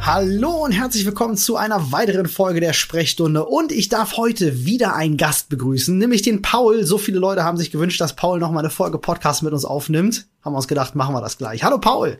Hallo 0.00 0.64
und 0.64 0.72
herzlich 0.72 1.04
willkommen 1.04 1.36
zu 1.36 1.56
einer 1.56 1.92
weiteren 1.92 2.26
Folge 2.26 2.60
der 2.60 2.72
Sprechstunde. 2.72 3.44
Und 3.44 3.70
ich 3.70 3.90
darf 3.90 4.16
heute 4.16 4.64
wieder 4.64 4.94
einen 4.94 5.18
Gast 5.18 5.50
begrüßen, 5.50 5.98
nämlich 5.98 6.22
den 6.22 6.40
Paul. 6.40 6.84
So 6.84 6.96
viele 6.96 7.18
Leute 7.18 7.44
haben 7.44 7.58
sich 7.58 7.70
gewünscht, 7.70 8.00
dass 8.00 8.16
Paul 8.16 8.38
noch 8.38 8.50
mal 8.50 8.60
eine 8.60 8.70
Folge 8.70 8.96
Podcast 8.96 9.42
mit 9.42 9.52
uns 9.52 9.66
aufnimmt. 9.66 10.26
Haben 10.42 10.54
wir 10.54 10.56
uns 10.56 10.68
gedacht, 10.68 10.94
machen 10.94 11.14
wir 11.14 11.20
das 11.20 11.36
gleich. 11.36 11.64
Hallo 11.64 11.78
Paul. 11.78 12.18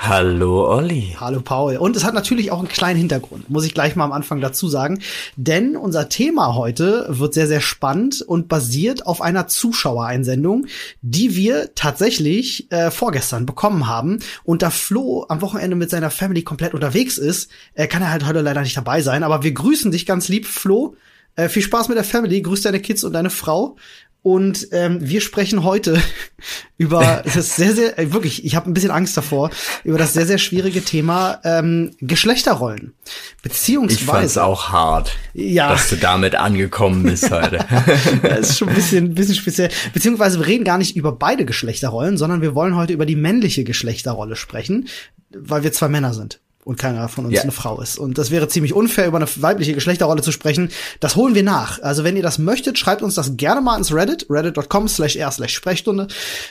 Hallo 0.00 0.64
Olli. 0.72 1.16
Hallo 1.18 1.40
Paul. 1.40 1.76
Und 1.76 1.96
es 1.96 2.04
hat 2.04 2.14
natürlich 2.14 2.52
auch 2.52 2.60
einen 2.60 2.68
kleinen 2.68 3.00
Hintergrund, 3.00 3.50
muss 3.50 3.64
ich 3.64 3.74
gleich 3.74 3.96
mal 3.96 4.04
am 4.04 4.12
Anfang 4.12 4.40
dazu 4.40 4.68
sagen. 4.68 5.00
Denn 5.34 5.76
unser 5.76 6.08
Thema 6.08 6.54
heute 6.54 7.06
wird 7.08 7.34
sehr, 7.34 7.48
sehr 7.48 7.60
spannend 7.60 8.22
und 8.22 8.46
basiert 8.46 9.08
auf 9.08 9.20
einer 9.20 9.48
Zuschauereinsendung, 9.48 10.66
die 11.02 11.34
wir 11.34 11.74
tatsächlich 11.74 12.70
äh, 12.70 12.92
vorgestern 12.92 13.44
bekommen 13.44 13.88
haben. 13.88 14.20
Und 14.44 14.62
da 14.62 14.70
Flo 14.70 15.26
am 15.28 15.40
Wochenende 15.40 15.74
mit 15.74 15.90
seiner 15.90 16.10
Family 16.10 16.42
komplett 16.42 16.74
unterwegs 16.74 17.18
ist, 17.18 17.50
äh, 17.74 17.88
kann 17.88 18.00
er 18.00 18.12
halt 18.12 18.24
heute 18.24 18.40
leider 18.40 18.60
nicht 18.60 18.76
dabei 18.76 19.02
sein. 19.02 19.24
Aber 19.24 19.42
wir 19.42 19.52
grüßen 19.52 19.90
dich 19.90 20.06
ganz 20.06 20.28
lieb, 20.28 20.46
Flo. 20.46 20.94
Äh, 21.34 21.48
viel 21.48 21.62
Spaß 21.62 21.88
mit 21.88 21.96
der 21.96 22.04
Family, 22.04 22.40
grüß 22.40 22.62
deine 22.62 22.80
Kids 22.80 23.02
und 23.02 23.14
deine 23.14 23.30
Frau. 23.30 23.76
Und 24.22 24.68
ähm, 24.72 24.98
wir 25.00 25.20
sprechen 25.20 25.62
heute 25.62 26.02
über 26.76 27.22
das 27.24 27.56
sehr, 27.56 27.74
sehr, 27.74 27.98
äh, 27.98 28.12
wirklich, 28.12 28.44
ich 28.44 28.56
habe 28.56 28.68
ein 28.68 28.74
bisschen 28.74 28.90
Angst 28.90 29.16
davor, 29.16 29.50
über 29.84 29.96
das 29.96 30.12
sehr, 30.12 30.26
sehr 30.26 30.38
schwierige 30.38 30.82
Thema 30.82 31.40
ähm, 31.44 31.92
Geschlechterrollen. 32.00 32.94
Beziehungsweise. 33.42 34.00
Ich 34.00 34.06
fand's 34.06 34.38
auch 34.38 34.70
hart, 34.70 35.16
ja. 35.34 35.70
dass 35.70 35.88
du 35.88 35.96
damit 35.96 36.34
angekommen 36.34 37.04
bist 37.04 37.30
heute. 37.30 37.64
das 38.22 38.50
ist 38.50 38.58
schon 38.58 38.68
ein 38.68 38.74
bisschen, 38.74 39.04
ein 39.06 39.14
bisschen 39.14 39.36
speziell. 39.36 39.70
Beziehungsweise 39.92 40.38
wir 40.40 40.46
reden 40.46 40.64
gar 40.64 40.78
nicht 40.78 40.96
über 40.96 41.12
beide 41.12 41.44
Geschlechterrollen, 41.44 42.16
sondern 42.16 42.42
wir 42.42 42.54
wollen 42.54 42.76
heute 42.76 42.92
über 42.92 43.06
die 43.06 43.16
männliche 43.16 43.64
Geschlechterrolle 43.64 44.36
sprechen, 44.36 44.88
weil 45.30 45.62
wir 45.62 45.72
zwei 45.72 45.88
Männer 45.88 46.12
sind 46.12 46.40
und 46.68 46.76
keiner 46.76 47.08
von 47.08 47.24
uns 47.24 47.34
ja. 47.34 47.42
eine 47.42 47.50
Frau 47.50 47.80
ist. 47.80 47.98
Und 47.98 48.18
das 48.18 48.30
wäre 48.30 48.46
ziemlich 48.46 48.74
unfair, 48.74 49.06
über 49.06 49.16
eine 49.16 49.26
weibliche 49.36 49.72
Geschlechterrolle 49.72 50.20
zu 50.20 50.32
sprechen. 50.32 50.68
Das 51.00 51.16
holen 51.16 51.34
wir 51.34 51.42
nach. 51.42 51.82
Also 51.82 52.04
wenn 52.04 52.14
ihr 52.14 52.22
das 52.22 52.38
möchtet, 52.38 52.78
schreibt 52.78 53.00
uns 53.00 53.14
das 53.14 53.38
gerne 53.38 53.62
mal 53.62 53.78
ins 53.78 53.90
Reddit, 53.90 54.26
reddit.com 54.28 54.86
slash 54.86 55.16
r 55.16 55.32
slash 55.32 55.54
Sprechstunde. 55.54 56.08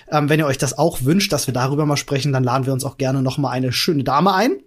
Ähm, 0.10 0.28
wenn 0.28 0.40
ihr 0.40 0.48
euch 0.48 0.58
das 0.58 0.76
auch 0.76 1.04
wünscht, 1.04 1.32
dass 1.32 1.46
wir 1.46 1.54
darüber 1.54 1.86
mal 1.86 1.98
sprechen, 1.98 2.34
dann 2.34 2.44
laden 2.44 2.66
wir 2.66 2.74
uns 2.74 2.84
auch 2.84 2.98
gerne 2.98 3.22
noch 3.22 3.38
mal 3.38 3.52
eine 3.52 3.72
schöne 3.72 4.04
Dame 4.04 4.34
ein. 4.34 4.58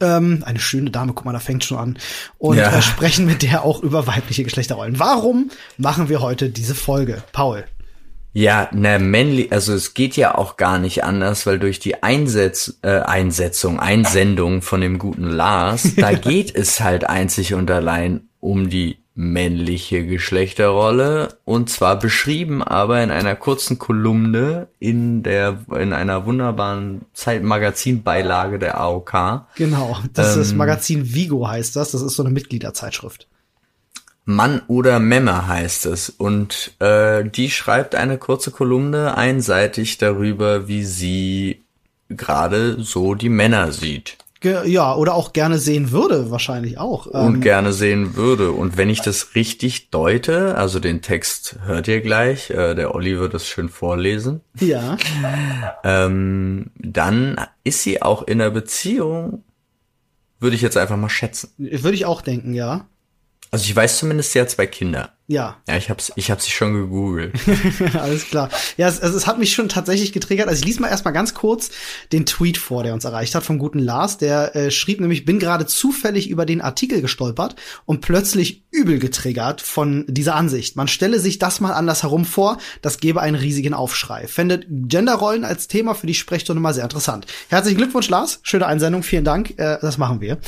Ähm, 0.00 0.42
eine 0.46 0.58
schöne 0.58 0.90
Dame, 0.90 1.12
guck 1.12 1.26
mal, 1.26 1.34
da 1.34 1.38
fängt 1.38 1.62
schon 1.62 1.76
an. 1.76 1.98
Und 2.38 2.56
ja. 2.56 2.78
äh, 2.78 2.80
sprechen 2.80 3.26
mit 3.26 3.42
der 3.42 3.62
auch 3.62 3.82
über 3.82 4.06
weibliche 4.06 4.42
Geschlechterrollen. 4.42 4.98
Warum 4.98 5.50
machen 5.76 6.08
wir 6.08 6.22
heute 6.22 6.48
diese 6.48 6.74
Folge? 6.74 7.22
Paul. 7.32 7.66
Ja, 8.36 8.68
ne, 8.70 8.98
männlich, 8.98 9.50
also 9.50 9.72
es 9.72 9.94
geht 9.94 10.14
ja 10.14 10.34
auch 10.34 10.58
gar 10.58 10.78
nicht 10.78 11.04
anders, 11.04 11.46
weil 11.46 11.58
durch 11.58 11.78
die 11.78 12.02
Einsetz, 12.02 12.74
äh, 12.82 12.98
Einsetzung, 12.98 13.80
Einsendung 13.80 14.60
von 14.60 14.82
dem 14.82 14.98
guten 14.98 15.30
Lars, 15.30 15.94
da 15.96 16.12
geht 16.12 16.54
es 16.54 16.80
halt 16.80 17.08
einzig 17.08 17.54
und 17.54 17.70
allein 17.70 18.28
um 18.38 18.68
die 18.68 18.98
männliche 19.14 20.04
Geschlechterrolle 20.04 21.38
und 21.46 21.70
zwar 21.70 21.98
beschrieben 21.98 22.62
aber 22.62 23.02
in 23.02 23.10
einer 23.10 23.36
kurzen 23.36 23.78
Kolumne 23.78 24.66
in 24.78 25.22
der 25.22 25.60
in 25.74 25.94
einer 25.94 26.26
wunderbaren 26.26 27.06
Zeitmagazinbeilage 27.14 28.58
der 28.58 28.78
AOK. 28.78 29.46
Genau, 29.54 29.96
das 30.12 30.36
ähm, 30.36 30.42
ist 30.42 30.54
Magazin 30.54 31.14
Vigo 31.14 31.48
heißt 31.48 31.74
das, 31.74 31.92
das 31.92 32.02
ist 32.02 32.16
so 32.16 32.22
eine 32.22 32.32
Mitgliederzeitschrift. 32.34 33.28
Mann 34.26 34.60
oder 34.66 34.98
Memme 34.98 35.46
heißt 35.46 35.86
es. 35.86 36.10
Und 36.10 36.74
äh, 36.80 37.24
die 37.24 37.50
schreibt 37.50 37.94
eine 37.94 38.18
kurze 38.18 38.50
Kolumne 38.50 39.16
einseitig 39.16 39.98
darüber, 39.98 40.68
wie 40.68 40.84
sie 40.84 41.62
gerade 42.08 42.82
so 42.82 43.14
die 43.14 43.28
Männer 43.28 43.72
sieht. 43.72 44.18
Ja, 44.42 44.94
oder 44.94 45.14
auch 45.14 45.32
gerne 45.32 45.58
sehen 45.58 45.90
würde, 45.90 46.30
wahrscheinlich 46.30 46.78
auch. 46.78 47.06
Und 47.06 47.36
ähm, 47.36 47.40
gerne 47.40 47.72
sehen 47.72 48.16
würde. 48.16 48.52
Und 48.52 48.76
wenn 48.76 48.90
ich 48.90 49.00
das 49.00 49.34
richtig 49.34 49.90
deute, 49.90 50.56
also 50.56 50.78
den 50.78 51.02
Text 51.02 51.56
hört 51.64 51.88
ihr 51.88 52.00
gleich, 52.00 52.50
äh, 52.50 52.74
der 52.74 52.94
Olli 52.94 53.18
wird 53.18 53.34
es 53.34 53.48
schön 53.48 53.68
vorlesen. 53.68 54.40
Ja. 54.60 54.96
Ähm, 55.84 56.70
dann 56.76 57.36
ist 57.62 57.82
sie 57.82 58.02
auch 58.02 58.22
in 58.22 58.40
einer 58.40 58.50
Beziehung, 58.50 59.44
würde 60.40 60.56
ich 60.56 60.62
jetzt 60.62 60.76
einfach 60.76 60.96
mal 60.96 61.08
schätzen. 61.08 61.50
Würde 61.58 61.94
ich 61.94 62.06
auch 62.06 62.22
denken, 62.22 62.54
ja. 62.54 62.86
Also 63.56 63.70
ich 63.70 63.74
weiß 63.74 64.00
zumindest, 64.00 64.32
sie 64.32 64.40
hat 64.42 64.50
zwei 64.50 64.66
Kinder. 64.66 65.15
Ja. 65.28 65.56
Ja, 65.66 65.76
ich 65.76 65.90
hab's, 65.90 66.12
ich 66.14 66.30
hab's 66.30 66.48
schon 66.48 66.74
gegoogelt. 66.74 67.34
Alles 67.94 68.26
klar. 68.26 68.48
Ja, 68.76 68.86
es, 68.86 69.00
also 69.00 69.16
es 69.16 69.26
hat 69.26 69.38
mich 69.38 69.52
schon 69.52 69.68
tatsächlich 69.68 70.12
getriggert. 70.12 70.48
Also 70.48 70.60
ich 70.60 70.66
lese 70.66 70.80
mal 70.80 70.88
erstmal 70.88 71.14
ganz 71.14 71.34
kurz 71.34 71.70
den 72.12 72.26
Tweet 72.26 72.58
vor, 72.58 72.84
der 72.84 72.94
uns 72.94 73.04
erreicht 73.04 73.34
hat 73.34 73.42
vom 73.42 73.58
guten 73.58 73.80
Lars. 73.80 74.18
Der 74.18 74.54
äh, 74.54 74.70
schrieb 74.70 75.00
nämlich, 75.00 75.24
bin 75.24 75.40
gerade 75.40 75.66
zufällig 75.66 76.30
über 76.30 76.46
den 76.46 76.60
Artikel 76.60 77.00
gestolpert 77.00 77.56
und 77.86 78.02
plötzlich 78.02 78.66
übel 78.70 79.00
getriggert 79.00 79.62
von 79.62 80.04
dieser 80.06 80.36
Ansicht. 80.36 80.76
Man 80.76 80.86
stelle 80.86 81.18
sich 81.18 81.40
das 81.40 81.60
mal 81.60 81.72
anders 81.72 82.04
herum 82.04 82.24
vor, 82.24 82.58
das 82.80 82.98
gebe 82.98 83.20
einen 83.20 83.36
riesigen 83.36 83.74
Aufschrei. 83.74 84.28
Fände 84.28 84.60
Genderrollen 84.68 85.44
als 85.44 85.66
Thema 85.66 85.94
für 85.94 86.06
die 86.06 86.14
Sprechstunde 86.14 86.62
mal 86.62 86.74
sehr 86.74 86.84
interessant. 86.84 87.26
Herzlichen 87.48 87.78
Glückwunsch, 87.78 88.08
Lars. 88.08 88.38
Schöne 88.42 88.66
Einsendung. 88.66 89.02
Vielen 89.02 89.24
Dank. 89.24 89.58
Äh, 89.58 89.78
das 89.80 89.98
machen 89.98 90.20
wir. 90.20 90.38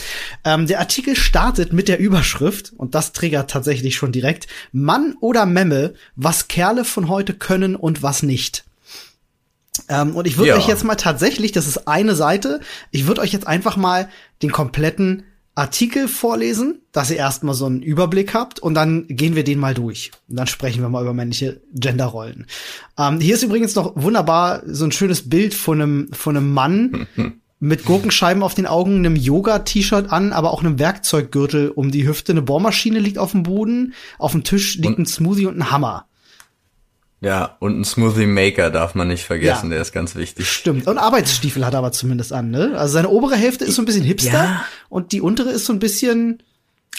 Ähm, 0.45 0.69
der 0.69 0.78
Artikel 0.78 1.16
startet 1.16 1.72
mit 1.72 1.89
der 1.89 1.99
Überschrift 1.99 2.72
und 2.77 2.95
das 2.95 3.12
triggert 3.12 3.50
tatsächlich 3.50 3.97
schon 3.97 4.12
direkt. 4.12 4.47
Mann 4.72 5.16
oder 5.20 5.46
Memme, 5.46 5.94
was 6.16 6.48
Kerle 6.48 6.84
von 6.84 7.08
heute 7.08 7.34
können 7.34 7.76
und 7.76 8.02
was 8.02 8.22
nicht. 8.22 8.64
Ähm, 9.88 10.16
und 10.16 10.26
ich 10.26 10.36
würde 10.36 10.50
ja. 10.50 10.56
euch 10.56 10.68
jetzt 10.68 10.84
mal 10.84 10.96
tatsächlich, 10.96 11.52
das 11.52 11.66
ist 11.66 11.88
eine 11.88 12.14
Seite, 12.14 12.60
ich 12.90 13.06
würde 13.06 13.20
euch 13.20 13.32
jetzt 13.32 13.46
einfach 13.46 13.76
mal 13.76 14.08
den 14.42 14.52
kompletten 14.52 15.24
Artikel 15.54 16.06
vorlesen, 16.06 16.82
dass 16.92 17.10
ihr 17.10 17.16
erstmal 17.16 17.54
so 17.54 17.66
einen 17.66 17.82
Überblick 17.82 18.32
habt 18.32 18.60
und 18.60 18.74
dann 18.74 19.06
gehen 19.08 19.34
wir 19.34 19.42
den 19.42 19.58
mal 19.58 19.74
durch. 19.74 20.12
Und 20.28 20.36
dann 20.36 20.46
sprechen 20.46 20.82
wir 20.82 20.88
mal 20.88 21.02
über 21.02 21.14
männliche 21.14 21.60
Genderrollen. 21.74 22.46
Ähm, 22.96 23.18
hier 23.18 23.34
ist 23.34 23.42
übrigens 23.42 23.74
noch 23.74 23.92
wunderbar 23.96 24.62
so 24.66 24.84
ein 24.84 24.92
schönes 24.92 25.28
Bild 25.28 25.54
von 25.54 25.82
einem, 25.82 26.12
von 26.12 26.36
einem 26.36 26.52
Mann, 26.52 27.08
mit 27.60 27.84
Gurkenscheiben 27.84 28.42
auf 28.42 28.54
den 28.54 28.66
Augen, 28.66 28.98
einem 28.98 29.16
Yoga-T-Shirt 29.16 30.12
an, 30.12 30.32
aber 30.32 30.52
auch 30.52 30.60
einem 30.60 30.78
Werkzeuggürtel 30.78 31.70
um 31.70 31.91
die 31.91 32.06
Hüfte. 32.06 32.32
Eine 32.32 32.42
Bohrmaschine 32.42 33.00
liegt 33.00 33.19
auf 33.19 33.32
dem 33.32 33.42
Boden, 33.42 33.94
auf 34.19 34.32
dem 34.32 34.44
Tisch 34.44 34.76
liegt 34.76 34.86
und, 34.86 35.00
ein 35.00 35.06
Smoothie 35.06 35.46
und 35.46 35.58
ein 35.58 35.70
Hammer. 35.70 36.06
Ja, 37.20 37.56
und 37.58 37.80
ein 37.80 37.84
Smoothie 37.84 38.26
Maker 38.26 38.70
darf 38.70 38.94
man 38.94 39.08
nicht 39.08 39.24
vergessen, 39.24 39.66
ja, 39.66 39.70
der 39.70 39.82
ist 39.82 39.92
ganz 39.92 40.14
wichtig. 40.14 40.48
Stimmt. 40.48 40.86
Und 40.86 40.98
Arbeitsstiefel 40.98 41.66
hat 41.66 41.74
er 41.74 41.80
aber 41.80 41.91
zumindest 41.91 42.32
an, 42.32 42.50
ne? 42.50 42.74
Also 42.78 42.92
seine 42.92 43.08
obere 43.08 43.34
Hälfte 43.34 43.64
ist 43.64 43.74
so 43.74 43.82
ein 43.82 43.86
bisschen 43.86 44.04
hipster 44.04 44.32
ja. 44.32 44.64
und 44.88 45.10
die 45.10 45.20
untere 45.20 45.50
ist 45.50 45.64
so 45.64 45.72
ein 45.72 45.80
bisschen. 45.80 46.42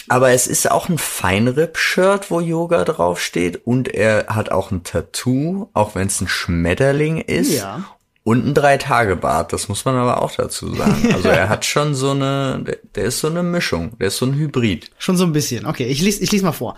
Aber 0.08 0.30
es 0.30 0.46
ist 0.46 0.70
auch 0.70 0.88
ein 0.88 0.98
Feinripp-Shirt, 0.98 2.30
wo 2.30 2.40
Yoga 2.40 2.84
draufsteht 2.84 3.66
und 3.66 3.88
er 3.88 4.26
hat 4.28 4.50
auch 4.50 4.70
ein 4.70 4.82
Tattoo, 4.82 5.68
auch 5.72 5.94
wenn 5.94 6.08
es 6.08 6.20
ein 6.20 6.28
Schmetterling 6.28 7.18
ist. 7.18 7.52
Ja. 7.52 7.84
Und 8.22 8.46
ein 8.46 8.54
Drei-Tage-Bart, 8.54 9.52
das 9.52 9.68
muss 9.68 9.84
man 9.84 9.96
aber 9.96 10.22
auch 10.22 10.32
dazu 10.32 10.74
sagen. 10.74 11.08
Also 11.14 11.28
er 11.28 11.48
hat 11.48 11.64
schon 11.64 11.94
so 11.94 12.10
eine, 12.10 12.62
der, 12.94 13.04
ist 13.04 13.20
so 13.20 13.28
eine 13.28 13.42
Mischung, 13.42 13.96
der 13.98 14.08
ist 14.08 14.18
so 14.18 14.26
ein 14.26 14.34
Hybrid. 14.34 14.90
Schon 14.98 15.16
so 15.16 15.24
ein 15.24 15.32
bisschen. 15.32 15.66
Okay, 15.66 15.86
ich 15.86 16.02
lese 16.02 16.22
ich 16.22 16.30
lies 16.30 16.42
mal 16.42 16.52
vor. 16.52 16.76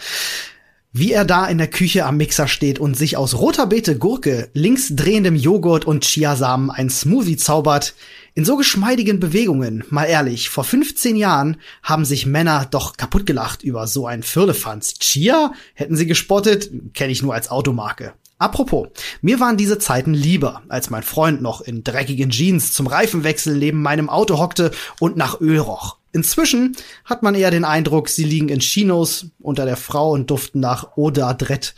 Wie 0.94 1.12
er 1.12 1.24
da 1.24 1.46
in 1.46 1.56
der 1.56 1.68
Küche 1.68 2.04
am 2.04 2.18
Mixer 2.18 2.46
steht 2.46 2.78
und 2.78 2.98
sich 2.98 3.16
aus 3.16 3.34
roter 3.34 3.66
Beete, 3.66 3.96
Gurke, 3.96 4.50
links 4.52 4.94
drehendem 4.94 5.36
Joghurt 5.36 5.86
und 5.86 6.04
Chiasamen 6.04 6.70
ein 6.70 6.90
Smoothie 6.90 7.38
zaubert, 7.38 7.94
in 8.34 8.44
so 8.44 8.58
geschmeidigen 8.58 9.18
Bewegungen, 9.18 9.84
mal 9.88 10.04
ehrlich, 10.04 10.50
vor 10.50 10.64
15 10.64 11.16
Jahren 11.16 11.56
haben 11.82 12.04
sich 12.04 12.26
Männer 12.26 12.66
doch 12.70 12.98
kaputt 12.98 13.24
gelacht 13.24 13.62
über 13.62 13.86
so 13.86 14.06
ein 14.06 14.22
Firlefanz. 14.22 14.94
Chia? 14.98 15.52
Hätten 15.74 15.96
sie 15.96 16.06
gespottet? 16.06 16.70
Kenne 16.92 17.12
ich 17.12 17.22
nur 17.22 17.32
als 17.32 17.50
Automarke. 17.50 18.12
Apropos, 18.42 18.88
mir 19.20 19.38
waren 19.38 19.56
diese 19.56 19.78
Zeiten 19.78 20.14
lieber, 20.14 20.62
als 20.68 20.90
mein 20.90 21.04
Freund 21.04 21.42
noch 21.42 21.60
in 21.60 21.84
dreckigen 21.84 22.30
Jeans 22.30 22.72
zum 22.72 22.88
Reifenwechsel 22.88 23.56
neben 23.56 23.80
meinem 23.80 24.10
Auto 24.10 24.36
hockte 24.36 24.72
und 24.98 25.16
nach 25.16 25.40
Öl 25.40 25.60
roch. 25.60 25.98
Inzwischen 26.10 26.76
hat 27.04 27.22
man 27.22 27.36
eher 27.36 27.52
den 27.52 27.64
Eindruck, 27.64 28.08
sie 28.08 28.24
liegen 28.24 28.48
in 28.48 28.58
Chinos 28.58 29.26
unter 29.38 29.64
der 29.64 29.76
Frau 29.76 30.10
und 30.10 30.28
duften 30.28 30.60
nach 30.60 30.96
Eau 30.96 31.10
d'Adrette. 31.10 31.74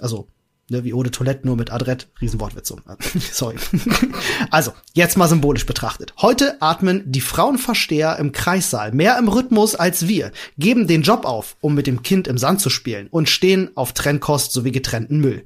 Also 0.00 0.28
Ne, 0.70 0.84
wie 0.84 0.92
Eau 0.92 1.02
de 1.02 1.10
Toilette, 1.10 1.46
nur 1.46 1.56
mit 1.56 1.72
Adrette. 1.72 2.06
Riesenwortwitz. 2.20 2.74
Sorry. 3.32 3.56
also, 4.50 4.72
jetzt 4.92 5.16
mal 5.16 5.28
symbolisch 5.28 5.64
betrachtet. 5.64 6.12
Heute 6.18 6.60
atmen 6.60 7.02
die 7.06 7.22
Frauenversteher 7.22 8.18
im 8.18 8.32
Kreissaal 8.32 8.92
mehr 8.92 9.18
im 9.18 9.28
Rhythmus 9.28 9.74
als 9.74 10.08
wir, 10.08 10.30
geben 10.58 10.86
den 10.86 11.02
Job 11.02 11.24
auf, 11.24 11.56
um 11.60 11.74
mit 11.74 11.86
dem 11.86 12.02
Kind 12.02 12.28
im 12.28 12.36
Sand 12.36 12.60
zu 12.60 12.68
spielen 12.68 13.08
und 13.10 13.30
stehen 13.30 13.70
auf 13.76 13.94
Trennkost 13.94 14.52
sowie 14.52 14.72
getrennten 14.72 15.20
Müll. 15.20 15.44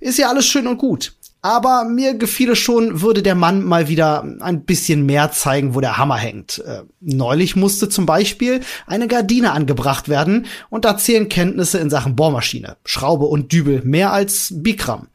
Ist 0.00 0.18
ja 0.18 0.28
alles 0.28 0.46
schön 0.46 0.66
und 0.66 0.78
gut. 0.78 1.12
Aber 1.44 1.84
mir 1.84 2.14
gefiel 2.14 2.52
es 2.52 2.58
schon, 2.58 3.02
würde 3.02 3.22
der 3.22 3.34
Mann 3.34 3.64
mal 3.64 3.86
wieder 3.86 4.24
ein 4.40 4.64
bisschen 4.64 5.04
mehr 5.04 5.30
zeigen, 5.30 5.74
wo 5.74 5.82
der 5.82 5.98
Hammer 5.98 6.16
hängt. 6.16 6.60
Äh, 6.60 6.84
neulich 7.02 7.54
musste 7.54 7.90
zum 7.90 8.06
Beispiel 8.06 8.62
eine 8.86 9.08
Gardine 9.08 9.52
angebracht 9.52 10.08
werden 10.08 10.46
und 10.70 10.86
da 10.86 10.96
zählen 10.96 11.28
Kenntnisse 11.28 11.76
in 11.76 11.90
Sachen 11.90 12.16
Bohrmaschine, 12.16 12.78
Schraube 12.86 13.26
und 13.26 13.52
Dübel 13.52 13.82
mehr 13.84 14.10
als 14.14 14.54
Bikram. 14.56 15.08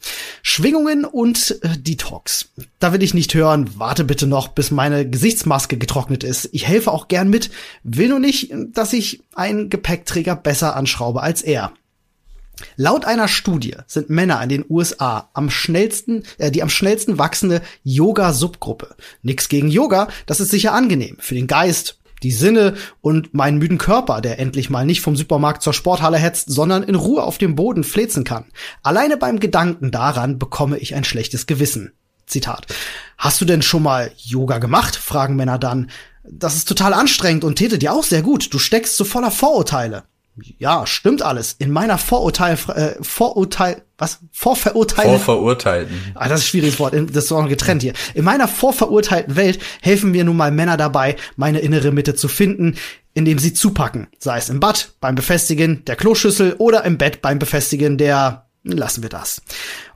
Schwingungen 0.44 1.04
und 1.04 1.58
äh, 1.64 1.70
Detox. 1.80 2.50
Da 2.78 2.94
will 2.94 3.02
ich 3.02 3.16
nicht 3.16 3.34
hören, 3.34 3.68
warte 3.78 4.04
bitte 4.04 4.28
noch, 4.28 4.50
bis 4.50 4.70
meine 4.70 5.10
Gesichtsmaske 5.10 5.80
getrocknet 5.80 6.24
ist. 6.24 6.48
Ich 6.52 6.68
helfe 6.68 6.92
auch 6.92 7.08
gern 7.08 7.31
mit, 7.31 7.50
will 7.81 8.10
nur 8.10 8.20
nicht, 8.20 8.54
dass 8.74 8.94
ich 8.94 9.24
einen 9.34 9.72
Gepäckträger 9.72 10.36
besser 10.36 10.76
anschraube 10.76 11.24
als 11.24 11.42
er. 11.42 11.72
Laut 12.75 13.06
einer 13.06 13.27
Studie 13.27 13.75
sind 13.88 14.09
Männer 14.09 14.41
in 14.44 14.50
den 14.50 14.65
USA 14.69 15.29
am 15.33 15.50
schnellsten, 15.50 16.23
äh, 16.38 16.51
die 16.51 16.63
am 16.63 16.69
schnellsten 16.69 17.17
wachsende 17.17 17.61
Yoga-Subgruppe. 17.83 18.95
Nix 19.21 19.50
gegen 19.50 19.69
Yoga, 19.69 20.07
das 20.25 20.39
ist 20.39 20.51
sicher 20.51 20.73
angenehm 20.73 21.17
für 21.19 21.35
den 21.35 21.47
Geist, 21.47 22.00
die 22.23 22.31
Sinne 22.31 22.75
und 23.01 23.33
meinen 23.33 23.57
müden 23.57 23.77
Körper, 23.77 24.21
der 24.21 24.39
endlich 24.39 24.69
mal 24.69 24.85
nicht 24.85 25.01
vom 25.01 25.15
Supermarkt 25.15 25.61
zur 25.61 25.73
Sporthalle 25.73 26.17
hetzt, 26.17 26.50
sondern 26.50 26.83
in 26.83 26.95
Ruhe 26.95 27.23
auf 27.23 27.38
dem 27.38 27.56
Boden 27.56 27.83
flezen 27.83 28.23
kann. 28.23 28.45
Alleine 28.83 29.17
beim 29.17 29.39
Gedanken 29.39 29.91
daran 29.91 30.38
bekomme 30.39 30.77
ich 30.77 30.95
ein 30.95 31.03
schlechtes 31.03 31.47
Gewissen. 31.47 31.94
Zitat. 32.25 32.67
Hast 33.17 33.41
du 33.41 33.45
denn 33.45 33.61
schon 33.61 33.83
mal 33.83 34.11
Yoga 34.17 34.59
gemacht? 34.59 34.95
fragen 34.95 35.35
Männer 35.35 35.57
dann. 35.57 35.89
Das 36.23 36.56
ist 36.56 36.67
total 36.67 36.94
anstrengend 36.94 37.44
und 37.44 37.56
täte 37.56 37.79
dir 37.79 37.91
auch 37.91 38.03
sehr 38.03 38.21
gut. 38.21 38.53
Du 38.53 38.59
steckst 38.59 38.97
so 38.97 39.03
voller 39.03 39.31
Vorurteile 39.31 40.03
ja, 40.57 40.86
stimmt 40.86 41.21
alles. 41.21 41.56
In 41.59 41.71
meiner 41.71 41.97
Vorurteil, 41.97 42.57
äh, 42.75 42.95
Vorurteil, 43.01 43.83
was? 43.97 44.19
Vorverurteilten. 44.31 45.19
Vorverurteilten. 45.19 45.95
Ah, 46.15 46.30
das 46.30 46.39
ist 46.39 46.45
ein 46.45 46.50
schwieriges 46.50 46.80
Wort. 46.80 46.94
Das 46.94 47.25
ist 47.25 47.31
auch 47.31 47.47
getrennt 47.47 47.81
hier. 47.81 47.94
In 48.13 48.24
meiner 48.24 48.47
vorverurteilten 48.47 49.36
Welt 49.36 49.59
helfen 49.81 50.12
mir 50.12 50.24
nun 50.24 50.38
mal 50.38 50.51
Männer 50.51 50.77
dabei, 50.77 51.15
meine 51.36 51.59
innere 51.59 51.91
Mitte 51.91 52.15
zu 52.15 52.27
finden, 52.27 52.75
indem 53.13 53.39
sie 53.39 53.53
zupacken. 53.53 54.07
Sei 54.18 54.38
es 54.38 54.50
im 54.50 54.59
Bad, 54.59 54.94
beim 55.01 55.15
Befestigen 55.15 55.83
der 55.86 55.95
Kloschüssel 55.95 56.56
oder 56.57 56.85
im 56.85 56.97
Bett 56.97 57.21
beim 57.21 57.39
Befestigen 57.39 57.97
der 57.97 58.49
lassen 58.63 59.01
wir 59.01 59.09
das. 59.09 59.41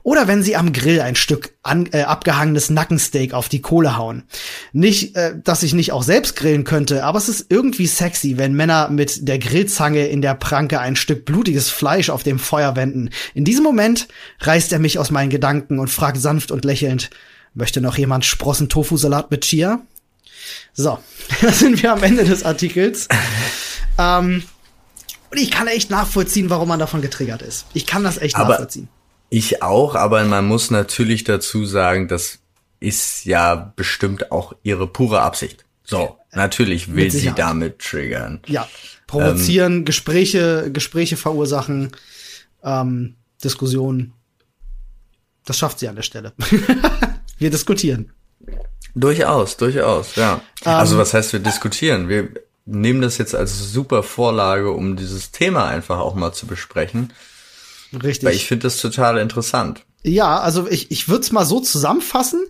Oder 0.02 0.26
wenn 0.26 0.42
sie 0.42 0.56
am 0.56 0.72
Grill 0.72 1.00
ein 1.00 1.16
Stück 1.16 1.54
an, 1.62 1.88
äh, 1.92 2.02
abgehangenes 2.02 2.70
Nackensteak 2.70 3.34
auf 3.34 3.48
die 3.48 3.60
Kohle 3.60 3.96
hauen. 3.96 4.24
Nicht, 4.72 5.16
äh, 5.16 5.34
dass 5.42 5.62
ich 5.62 5.74
nicht 5.74 5.92
auch 5.92 6.02
selbst 6.02 6.36
grillen 6.36 6.64
könnte, 6.64 7.04
aber 7.04 7.18
es 7.18 7.28
ist 7.28 7.46
irgendwie 7.50 7.86
sexy, 7.86 8.38
wenn 8.38 8.54
Männer 8.54 8.88
mit 8.88 9.28
der 9.28 9.38
Grillzange 9.38 10.06
in 10.06 10.22
der 10.22 10.34
Pranke 10.34 10.80
ein 10.80 10.96
Stück 10.96 11.24
blutiges 11.24 11.68
Fleisch 11.70 12.10
auf 12.10 12.22
dem 12.22 12.38
Feuer 12.38 12.74
wenden. 12.76 13.10
In 13.34 13.44
diesem 13.44 13.64
Moment 13.64 14.08
reißt 14.40 14.72
er 14.72 14.78
mich 14.78 14.98
aus 14.98 15.10
meinen 15.10 15.30
Gedanken 15.30 15.78
und 15.78 15.88
fragt 15.88 16.20
sanft 16.20 16.50
und 16.50 16.64
lächelnd, 16.64 17.10
möchte 17.52 17.80
noch 17.80 17.98
jemand 17.98 18.24
Sprossen-Tofu-Salat 18.24 19.30
mit 19.30 19.42
Chia? 19.42 19.82
So, 20.72 20.98
da 21.42 21.52
sind 21.52 21.82
wir 21.82 21.92
am 21.92 22.02
Ende 22.02 22.24
des 22.24 22.44
Artikels. 22.44 23.08
ähm, 23.98 24.42
und 25.34 25.40
ich 25.40 25.50
kann 25.50 25.66
echt 25.66 25.90
nachvollziehen, 25.90 26.48
warum 26.48 26.68
man 26.68 26.78
davon 26.78 27.02
getriggert 27.02 27.42
ist. 27.42 27.66
Ich 27.74 27.86
kann 27.86 28.04
das 28.04 28.18
echt 28.18 28.36
aber 28.36 28.50
nachvollziehen. 28.50 28.88
Ich 29.30 29.62
auch, 29.62 29.96
aber 29.96 30.22
man 30.22 30.46
muss 30.46 30.70
natürlich 30.70 31.24
dazu 31.24 31.66
sagen, 31.66 32.06
das 32.06 32.38
ist 32.78 33.24
ja 33.24 33.72
bestimmt 33.74 34.30
auch 34.30 34.52
ihre 34.62 34.86
pure 34.86 35.22
Absicht. 35.22 35.64
So, 35.82 36.18
natürlich 36.32 36.94
will 36.94 37.10
sie 37.10 37.32
damit 37.34 37.80
triggern. 37.80 38.40
Ja, 38.46 38.68
provozieren, 39.08 39.78
ähm, 39.78 39.84
Gespräche, 39.84 40.70
Gespräche 40.72 41.16
verursachen, 41.16 41.90
ähm, 42.62 43.16
Diskussionen. 43.42 44.12
Das 45.46 45.58
schafft 45.58 45.80
sie 45.80 45.88
an 45.88 45.96
der 45.96 46.02
Stelle. 46.02 46.32
wir 47.38 47.50
diskutieren. 47.50 48.12
Durchaus, 48.94 49.56
durchaus, 49.56 50.14
ja. 50.14 50.40
Ähm, 50.64 50.72
also 50.72 50.96
was 50.96 51.12
heißt 51.12 51.32
wir 51.32 51.40
diskutieren? 51.40 52.08
Wir 52.08 52.28
nehmen 52.66 53.02
das 53.02 53.18
jetzt 53.18 53.34
als 53.34 53.72
super 53.72 54.02
Vorlage, 54.02 54.70
um 54.70 54.96
dieses 54.96 55.30
Thema 55.30 55.66
einfach 55.66 55.98
auch 55.98 56.14
mal 56.14 56.32
zu 56.32 56.46
besprechen. 56.46 57.12
Richtig. 57.92 58.24
Weil 58.24 58.34
ich 58.34 58.46
finde 58.46 58.64
das 58.64 58.78
total 58.78 59.18
interessant. 59.18 59.84
Ja, 60.06 60.38
also 60.38 60.68
ich, 60.68 60.90
ich 60.90 61.08
würde 61.08 61.22
es 61.22 61.32
mal 61.32 61.46
so 61.46 61.60
zusammenfassen. 61.60 62.42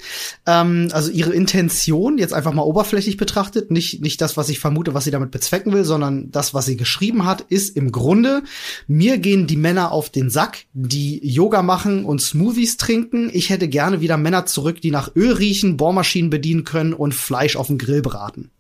Ähm, 0.45 0.89
also 0.91 1.11
ihre 1.13 1.33
Intention, 1.33 2.19
jetzt 2.19 2.35
einfach 2.35 2.53
mal 2.53 2.63
oberflächlich 2.63 3.17
betrachtet, 3.17 3.71
nicht, 3.71 4.01
nicht 4.01 4.21
das, 4.21 4.37
was 4.37 4.49
ich 4.49 4.59
vermute, 4.59 4.93
was 4.93 5.05
sie 5.05 5.13
damit 5.13 5.31
bezwecken 5.31 5.73
will, 5.73 5.85
sondern 5.85 6.33
das, 6.33 6.53
was 6.53 6.67
sie 6.67 6.77
geschrieben 6.77 7.25
hat, 7.25 7.43
ist 7.43 7.77
im 7.77 7.93
Grunde, 7.93 8.43
mir 8.89 9.19
gehen 9.19 9.47
die 9.47 9.57
Männer 9.57 9.93
auf 9.93 10.11
den 10.11 10.31
Sack, 10.31 10.65
die 10.73 11.25
Yoga 11.25 11.63
machen 11.63 12.05
und 12.05 12.21
Smoothies 12.21 12.77
trinken. 12.77 13.31
Ich 13.33 13.51
hätte 13.51 13.69
gerne 13.69 14.01
wieder 14.01 14.17
Männer 14.17 14.47
zurück, 14.47 14.81
die 14.81 14.91
nach 14.91 15.15
Öl 15.15 15.33
riechen, 15.33 15.77
Bohrmaschinen 15.77 16.31
bedienen 16.31 16.65
können 16.65 16.93
und 16.93 17.15
Fleisch 17.15 17.55
auf 17.55 17.69
dem 17.69 17.79
Grill 17.79 18.03
braten. 18.03 18.51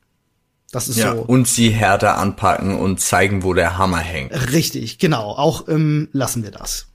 Das 0.74 0.88
ist 0.88 0.98
ja, 0.98 1.14
so. 1.14 1.22
Und 1.22 1.46
sie 1.46 1.70
härter 1.70 2.18
anpacken 2.18 2.76
und 2.78 3.00
zeigen, 3.00 3.44
wo 3.44 3.54
der 3.54 3.78
Hammer 3.78 3.98
hängt. 3.98 4.32
Richtig, 4.52 4.98
genau. 4.98 5.30
Auch 5.30 5.68
ähm, 5.68 6.08
lassen 6.12 6.42
wir 6.42 6.50
das. 6.50 6.86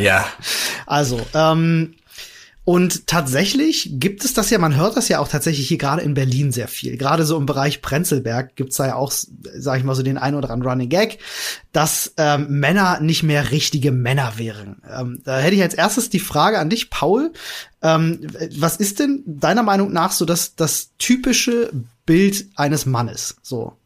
ja. 0.00 0.24
Also, 0.86 1.18
ähm, 1.32 1.94
und 2.64 3.06
tatsächlich 3.06 3.90
gibt 3.94 4.24
es 4.24 4.32
das 4.32 4.48
ja, 4.48 4.58
man 4.58 4.74
hört 4.74 4.96
das 4.96 5.08
ja 5.08 5.18
auch 5.18 5.28
tatsächlich 5.28 5.68
hier 5.68 5.76
gerade 5.76 6.00
in 6.00 6.14
Berlin 6.14 6.50
sehr 6.50 6.68
viel. 6.68 6.96
Gerade 6.96 7.26
so 7.26 7.36
im 7.36 7.44
Bereich 7.44 7.82
Prenzlberg 7.82 8.56
gibt's 8.56 8.76
da 8.76 8.86
ja 8.86 8.94
auch, 8.94 9.12
sag 9.12 9.78
ich 9.78 9.84
mal 9.84 9.94
so, 9.94 10.02
den 10.02 10.16
ein 10.16 10.34
oder 10.34 10.48
anderen 10.48 10.70
Running 10.70 10.88
Gag, 10.88 11.18
dass 11.72 12.14
ähm, 12.16 12.46
Männer 12.60 13.00
nicht 13.00 13.22
mehr 13.22 13.50
richtige 13.50 13.92
Männer 13.92 14.34
wären. 14.36 14.80
Ähm, 14.90 15.20
da 15.24 15.38
hätte 15.38 15.56
ich 15.56 15.62
als 15.62 15.74
erstes 15.74 16.08
die 16.08 16.20
Frage 16.20 16.58
an 16.58 16.70
dich, 16.70 16.88
Paul. 16.88 17.32
Ähm, 17.82 18.26
was 18.56 18.76
ist 18.76 18.98
denn 18.98 19.22
deiner 19.26 19.62
Meinung 19.62 19.92
nach 19.92 20.12
so 20.12 20.24
das, 20.24 20.54
das 20.56 20.90
typische 20.98 21.70
Bild 22.06 22.46
eines 22.56 22.86
Mannes? 22.86 23.36
So. 23.42 23.76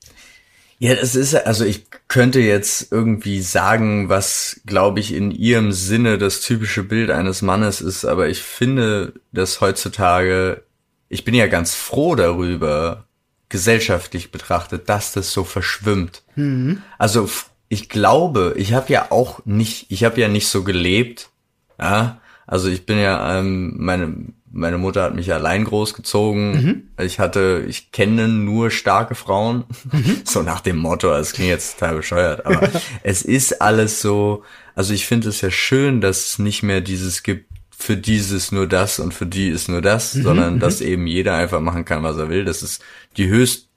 Ja, 0.80 0.94
das 0.94 1.16
ist, 1.16 1.34
also 1.34 1.64
ich 1.64 1.86
könnte 2.06 2.40
jetzt 2.40 2.92
irgendwie 2.92 3.40
sagen, 3.40 4.08
was, 4.08 4.60
glaube 4.64 5.00
ich, 5.00 5.12
in 5.12 5.32
ihrem 5.32 5.72
Sinne 5.72 6.18
das 6.18 6.40
typische 6.40 6.84
Bild 6.84 7.10
eines 7.10 7.42
Mannes 7.42 7.80
ist, 7.80 8.04
aber 8.04 8.28
ich 8.28 8.42
finde, 8.42 9.14
dass 9.32 9.60
heutzutage, 9.60 10.62
ich 11.08 11.24
bin 11.24 11.34
ja 11.34 11.48
ganz 11.48 11.74
froh 11.74 12.14
darüber, 12.14 13.06
gesellschaftlich 13.48 14.30
betrachtet, 14.30 14.88
dass 14.88 15.12
das 15.12 15.32
so 15.32 15.42
verschwimmt. 15.42 16.22
Mhm. 16.36 16.82
Also 16.98 17.28
ich 17.68 17.88
glaube, 17.88 18.54
ich 18.56 18.72
habe 18.72 18.92
ja 18.92 19.10
auch 19.10 19.44
nicht, 19.44 19.86
ich 19.90 20.04
habe 20.04 20.20
ja 20.20 20.28
nicht 20.28 20.48
so 20.48 20.62
gelebt, 20.62 21.30
ja. 21.78 22.20
Also 22.46 22.68
ich 22.68 22.86
bin 22.86 22.98
ja, 22.98 23.38
ähm, 23.38 23.74
meine 23.78 24.14
meine 24.50 24.78
Mutter 24.78 25.02
hat 25.02 25.14
mich 25.14 25.32
allein 25.32 25.64
großgezogen. 25.64 26.50
Mhm. 26.50 26.82
Ich 27.04 27.18
hatte, 27.18 27.64
ich 27.68 27.92
kenne 27.92 28.28
nur 28.28 28.70
starke 28.70 29.14
Frauen. 29.14 29.64
Mhm. 29.92 30.16
So 30.24 30.42
nach 30.42 30.60
dem 30.60 30.76
Motto, 30.76 31.08
das 31.10 31.32
klingt 31.32 31.50
jetzt 31.50 31.78
total 31.78 31.96
bescheuert, 31.96 32.46
aber 32.46 32.68
es 33.02 33.22
ist 33.22 33.62
alles 33.62 34.02
so, 34.02 34.42
also 34.74 34.92
ich 34.92 35.06
finde 35.06 35.28
es 35.28 35.40
ja 35.40 35.50
schön, 35.50 36.00
dass 36.00 36.26
es 36.26 36.38
nicht 36.38 36.62
mehr 36.62 36.80
dieses 36.80 37.22
gibt, 37.22 37.46
für 37.70 37.96
dieses 37.96 38.50
nur 38.50 38.66
das 38.66 38.98
und 38.98 39.14
für 39.14 39.26
die 39.26 39.48
ist 39.48 39.68
nur 39.68 39.80
das, 39.80 40.14
mhm. 40.14 40.22
sondern 40.22 40.54
mhm. 40.54 40.60
dass 40.60 40.80
eben 40.80 41.06
jeder 41.06 41.34
einfach 41.34 41.60
machen 41.60 41.84
kann, 41.84 42.02
was 42.02 42.16
er 42.16 42.28
will. 42.28 42.44
Das 42.44 42.62
ist 42.62 42.82
die 43.16 43.28
höchst 43.28 43.68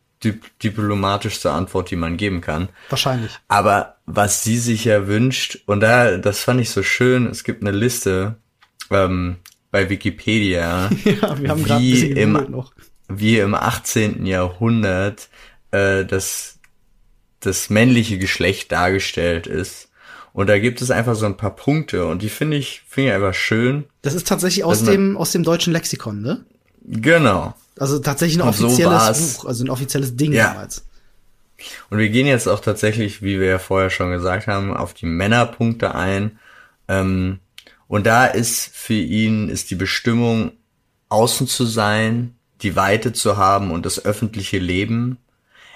diplomatischste 0.63 1.51
Antwort, 1.51 1.89
die 1.89 1.95
man 1.95 2.17
geben 2.17 2.41
kann. 2.41 2.69
Wahrscheinlich. 2.89 3.31
Aber 3.47 3.97
was 4.05 4.43
sie 4.43 4.57
sich 4.57 4.85
ja 4.85 5.07
wünscht, 5.07 5.59
und 5.65 5.79
da, 5.79 6.17
das 6.17 6.41
fand 6.41 6.61
ich 6.61 6.69
so 6.69 6.83
schön, 6.83 7.25
es 7.25 7.43
gibt 7.43 7.61
eine 7.61 7.71
Liste, 7.71 8.35
ähm, 8.91 9.37
bei 9.71 9.89
Wikipedia, 9.89 10.89
ja, 11.05 11.41
wir 11.41 11.49
haben 11.49 11.65
wie, 11.65 12.11
im, 12.11 12.63
wie 13.07 13.39
im 13.39 13.55
18. 13.55 14.25
Jahrhundert 14.25 15.29
äh, 15.71 16.05
das, 16.05 16.59
das 17.39 17.69
männliche 17.69 18.17
Geschlecht 18.17 18.71
dargestellt 18.71 19.47
ist. 19.47 19.89
Und 20.33 20.47
da 20.47 20.59
gibt 20.59 20.81
es 20.81 20.91
einfach 20.91 21.15
so 21.15 21.25
ein 21.25 21.35
paar 21.35 21.55
Punkte 21.55 22.05
und 22.05 22.21
die 22.21 22.29
finde 22.29 22.57
ich, 22.57 22.83
finde 22.87 23.09
ich 23.09 23.15
einfach 23.15 23.33
schön. 23.33 23.85
Das 24.01 24.13
ist 24.13 24.27
tatsächlich 24.27 24.63
aus 24.63 24.83
dem, 24.83 25.17
aus 25.17 25.31
dem 25.31 25.43
deutschen 25.43 25.73
Lexikon, 25.73 26.21
ne? 26.21 26.45
Genau. 26.83 27.53
Also 27.77 27.99
tatsächlich 27.99 28.41
ein 28.41 28.47
offizielles 28.47 29.35
so 29.35 29.37
Buch, 29.37 29.45
also 29.49 29.65
ein 29.65 29.69
offizielles 29.69 30.15
Ding 30.15 30.31
ja. 30.31 30.53
damals. 30.53 30.85
Und 31.89 31.97
wir 31.97 32.09
gehen 32.09 32.27
jetzt 32.27 32.47
auch 32.47 32.59
tatsächlich, 32.59 33.21
wie 33.21 33.39
wir 33.39 33.47
ja 33.47 33.59
vorher 33.59 33.89
schon 33.89 34.11
gesagt 34.11 34.47
haben, 34.47 34.75
auf 34.75 34.93
die 34.93 35.05
Männerpunkte 35.05 35.93
ein. 35.93 36.39
Ähm, 36.87 37.39
und 37.91 38.05
da 38.05 38.25
ist 38.25 38.73
für 38.73 38.93
ihn, 38.93 39.49
ist 39.49 39.69
die 39.69 39.75
Bestimmung, 39.75 40.53
außen 41.09 41.45
zu 41.45 41.65
sein, 41.65 42.37
die 42.61 42.77
Weite 42.77 43.11
zu 43.11 43.35
haben 43.35 43.69
und 43.69 43.85
das 43.85 44.05
öffentliche 44.05 44.59
Leben. 44.59 45.17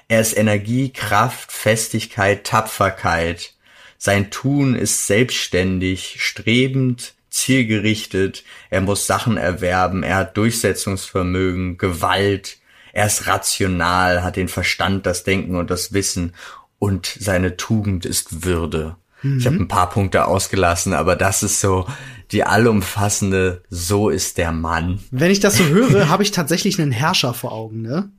Er 0.08 0.22
ist 0.22 0.38
Energie, 0.38 0.94
Kraft, 0.94 1.52
Festigkeit, 1.52 2.46
Tapferkeit. 2.46 3.56
Sein 3.98 4.32
Tun 4.32 4.76
ist 4.76 5.08
selbstständig, 5.08 6.16
strebend, 6.20 7.16
zielgerichtet. 7.30 8.46
Er 8.70 8.80
muss 8.80 9.08
Sachen 9.08 9.36
erwerben. 9.36 10.02
Er 10.02 10.16
hat 10.16 10.38
Durchsetzungsvermögen, 10.38 11.78
Gewalt. 11.78 12.60
Er 12.94 13.08
ist 13.08 13.28
rational, 13.28 14.24
hat 14.24 14.38
den 14.38 14.48
Verstand, 14.48 15.06
das 15.06 15.26
Denken 15.26 15.58
und 15.58 15.70
das 15.70 15.92
Wissen. 15.92 16.34
Und 16.80 17.14
seine 17.20 17.58
Tugend 17.58 18.06
ist 18.06 18.46
Würde. 18.46 18.96
Mhm. 19.26 19.40
Ich 19.40 19.46
habe 19.48 19.56
ein 19.58 19.68
paar 19.68 19.90
Punkte 19.90 20.28
ausgelassen, 20.28 20.94
aber 20.94 21.16
das 21.16 21.42
ist 21.42 21.60
so 21.60 21.88
die 22.32 22.44
allumfassende, 22.44 23.64
so 23.70 24.10
ist 24.10 24.38
der 24.38 24.52
Mann. 24.52 25.00
Wenn 25.12 25.32
ich 25.32 25.40
das 25.40 25.58
so 25.58 25.66
höre, 25.66 26.10
habe 26.10 26.24
ich 26.24 26.32
tatsächlich 26.32 26.80
einen 26.80 26.92
Herrscher 26.92 27.34
vor 27.34 27.52
Augen, 27.52 27.82
ne? 27.82 28.10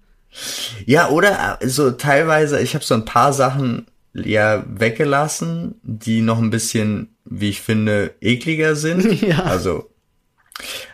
Ja, 0.84 1.08
oder 1.08 1.58
so 1.64 1.92
teilweise, 1.92 2.60
ich 2.60 2.74
habe 2.74 2.84
so 2.84 2.94
ein 2.94 3.04
paar 3.04 3.32
Sachen 3.32 3.86
ja 4.12 4.64
weggelassen, 4.66 5.76
die 5.82 6.20
noch 6.20 6.38
ein 6.38 6.50
bisschen, 6.50 7.16
wie 7.24 7.50
ich 7.50 7.62
finde, 7.62 8.14
ekliger 8.20 8.76
sind. 8.76 9.22
Ja. 9.22 9.44
Also, 9.44 9.90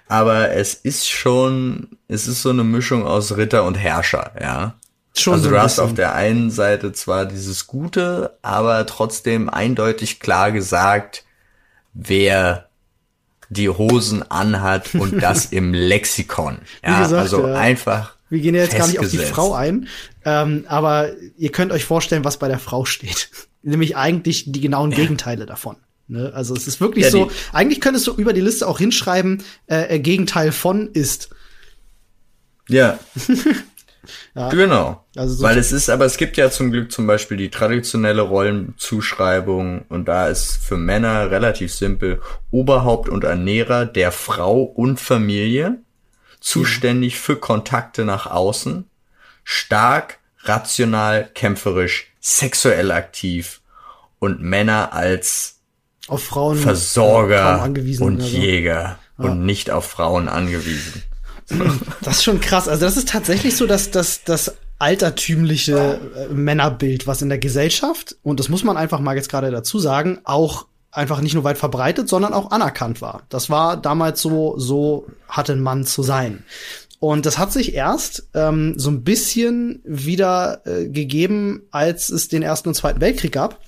aber 0.08 0.50
es 0.50 0.74
ist 0.74 1.08
schon, 1.08 1.88
es 2.08 2.28
ist 2.28 2.42
so 2.42 2.50
eine 2.50 2.64
Mischung 2.64 3.04
aus 3.04 3.36
Ritter 3.36 3.64
und 3.64 3.74
Herrscher, 3.74 4.32
ja. 4.40 4.74
Schon 5.16 5.34
also 5.34 5.44
so 5.44 5.50
du 5.50 5.60
hast 5.60 5.78
auf 5.78 5.94
der 5.94 6.14
einen 6.14 6.50
Seite 6.50 6.92
zwar 6.92 7.26
dieses 7.26 7.66
Gute, 7.66 8.38
aber 8.42 8.86
trotzdem 8.86 9.50
eindeutig 9.50 10.20
klar 10.20 10.52
gesagt, 10.52 11.24
wer 11.92 12.68
die 13.50 13.68
Hosen 13.68 14.22
anhat 14.30 14.94
und 14.94 15.22
das 15.22 15.46
im 15.46 15.74
Lexikon. 15.74 16.58
Ja, 16.82 17.02
gesagt, 17.02 17.22
also 17.22 17.46
ja. 17.46 17.54
einfach. 17.54 18.16
Wir 18.30 18.40
gehen 18.40 18.54
ja 18.54 18.62
jetzt 18.62 18.76
gar 18.76 18.86
nicht 18.86 18.98
auf 18.98 19.10
die 19.10 19.18
Frau 19.18 19.52
ein, 19.52 19.88
ähm, 20.24 20.64
aber 20.66 21.10
ihr 21.36 21.52
könnt 21.52 21.70
euch 21.70 21.84
vorstellen, 21.84 22.24
was 22.24 22.38
bei 22.38 22.48
der 22.48 22.58
Frau 22.58 22.86
steht. 22.86 23.28
Nämlich 23.62 23.96
eigentlich 23.96 24.44
die 24.50 24.60
genauen 24.60 24.90
ja. 24.90 24.96
Gegenteile 24.96 25.44
davon. 25.44 25.76
Ne? 26.08 26.32
Also 26.34 26.54
es 26.54 26.66
ist 26.66 26.80
wirklich 26.80 27.04
ja, 27.04 27.10
so, 27.10 27.30
eigentlich 27.52 27.80
könntest 27.80 28.06
du 28.06 28.14
über 28.14 28.32
die 28.32 28.40
Liste 28.40 28.66
auch 28.66 28.78
hinschreiben, 28.78 29.42
äh, 29.66 29.98
Gegenteil 29.98 30.50
von 30.50 30.90
ist. 30.92 31.28
Ja. 32.68 32.98
Ja. 34.34 34.48
Genau. 34.48 35.04
Also 35.16 35.34
so 35.34 35.44
Weil 35.44 35.58
es 35.58 35.72
ist, 35.72 35.88
aber 35.88 36.04
es 36.04 36.16
gibt 36.16 36.36
ja 36.36 36.50
zum 36.50 36.70
Glück 36.70 36.90
zum 36.90 37.06
Beispiel 37.06 37.36
die 37.36 37.50
traditionelle 37.50 38.22
Rollenzuschreibung 38.22 39.84
und 39.88 40.06
da 40.06 40.28
ist 40.28 40.56
für 40.56 40.76
Männer 40.76 41.30
relativ 41.30 41.72
simpel 41.72 42.20
Oberhaupt 42.50 43.08
und 43.08 43.24
Ernährer 43.24 43.86
der 43.86 44.12
Frau 44.12 44.62
und 44.62 45.00
Familie, 45.00 45.78
zuständig 46.40 47.20
für 47.20 47.36
Kontakte 47.36 48.04
nach 48.04 48.26
außen, 48.26 48.86
stark, 49.44 50.18
rational, 50.44 51.30
kämpferisch, 51.34 52.12
sexuell 52.20 52.90
aktiv 52.90 53.60
und 54.18 54.40
Männer 54.40 54.92
als 54.92 55.60
auf 56.08 56.24
Frauen 56.24 56.58
Versorger 56.58 57.62
und 58.00 58.20
so. 58.20 58.26
Jäger 58.26 58.98
ja. 59.18 59.24
und 59.24 59.46
nicht 59.46 59.70
auf 59.70 59.86
Frauen 59.86 60.28
angewiesen. 60.28 61.04
Das 62.02 62.16
ist 62.16 62.24
schon 62.24 62.40
krass. 62.40 62.68
Also 62.68 62.84
das 62.84 62.96
ist 62.96 63.08
tatsächlich 63.08 63.56
so, 63.56 63.66
dass 63.66 63.90
das, 63.90 64.24
das 64.24 64.56
altertümliche 64.78 66.00
äh, 66.16 66.32
Männerbild, 66.32 67.06
was 67.06 67.22
in 67.22 67.28
der 67.28 67.38
Gesellschaft, 67.38 68.16
und 68.22 68.40
das 68.40 68.48
muss 68.48 68.64
man 68.64 68.76
einfach 68.76 69.00
mal 69.00 69.14
jetzt 69.14 69.30
gerade 69.30 69.50
dazu 69.50 69.78
sagen, 69.78 70.18
auch 70.24 70.66
einfach 70.90 71.20
nicht 71.20 71.34
nur 71.34 71.44
weit 71.44 71.58
verbreitet, 71.58 72.08
sondern 72.08 72.34
auch 72.34 72.50
anerkannt 72.50 73.00
war. 73.00 73.22
Das 73.28 73.48
war 73.48 73.76
damals 73.76 74.20
so, 74.20 74.58
so 74.58 75.06
hatte 75.28 75.52
ein 75.52 75.62
Mann 75.62 75.86
zu 75.86 76.02
sein. 76.02 76.44
Und 77.00 77.26
das 77.26 77.38
hat 77.38 77.52
sich 77.52 77.74
erst 77.74 78.28
ähm, 78.34 78.74
so 78.76 78.90
ein 78.90 79.02
bisschen 79.02 79.80
wieder 79.84 80.60
äh, 80.66 80.88
gegeben, 80.88 81.62
als 81.70 82.10
es 82.10 82.28
den 82.28 82.42
Ersten 82.42 82.68
und 82.68 82.74
Zweiten 82.74 83.00
Weltkrieg 83.00 83.32
gab. 83.32 83.58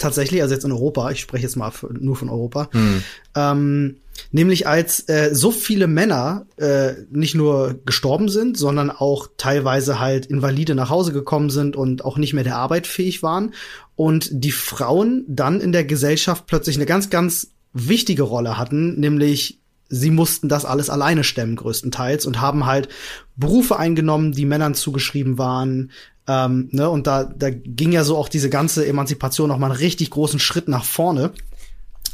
Tatsächlich, 0.00 0.42
also 0.42 0.54
jetzt 0.54 0.64
in 0.64 0.72
Europa, 0.72 1.10
ich 1.10 1.20
spreche 1.20 1.44
jetzt 1.44 1.56
mal 1.56 1.70
für, 1.70 1.92
nur 1.92 2.16
von 2.16 2.28
Europa. 2.28 2.68
Hm. 2.72 3.02
Ähm, 3.36 3.96
Nämlich 4.32 4.66
als 4.66 5.08
äh, 5.08 5.30
so 5.32 5.50
viele 5.50 5.86
Männer 5.86 6.46
äh, 6.56 6.92
nicht 7.10 7.34
nur 7.34 7.80
gestorben 7.84 8.28
sind, 8.28 8.56
sondern 8.56 8.90
auch 8.90 9.28
teilweise 9.36 9.98
halt 9.98 10.26
Invalide 10.26 10.74
nach 10.74 10.90
Hause 10.90 11.12
gekommen 11.12 11.50
sind 11.50 11.74
und 11.74 12.04
auch 12.04 12.16
nicht 12.16 12.32
mehr 12.32 12.44
der 12.44 12.56
Arbeit 12.56 12.86
fähig 12.86 13.22
waren. 13.22 13.54
Und 13.96 14.28
die 14.30 14.52
Frauen 14.52 15.24
dann 15.26 15.60
in 15.60 15.72
der 15.72 15.84
Gesellschaft 15.84 16.46
plötzlich 16.46 16.76
eine 16.76 16.86
ganz, 16.86 17.10
ganz 17.10 17.52
wichtige 17.72 18.22
Rolle 18.22 18.56
hatten, 18.56 18.98
nämlich 19.00 19.60
sie 19.88 20.10
mussten 20.10 20.48
das 20.48 20.64
alles 20.64 20.88
alleine 20.88 21.24
stemmen 21.24 21.56
größtenteils 21.56 22.24
und 22.24 22.40
haben 22.40 22.66
halt 22.66 22.88
Berufe 23.36 23.76
eingenommen, 23.76 24.32
die 24.32 24.46
Männern 24.46 24.74
zugeschrieben 24.74 25.38
waren. 25.38 25.90
Ähm, 26.30 26.68
ne, 26.70 26.88
und 26.88 27.08
da, 27.08 27.24
da 27.24 27.50
ging 27.50 27.90
ja 27.90 28.04
so 28.04 28.16
auch 28.16 28.28
diese 28.28 28.50
ganze 28.50 28.86
Emanzipation 28.86 29.48
noch 29.48 29.58
mal 29.58 29.66
einen 29.66 29.80
richtig 29.80 30.10
großen 30.10 30.38
Schritt 30.38 30.68
nach 30.68 30.84
vorne. 30.84 31.32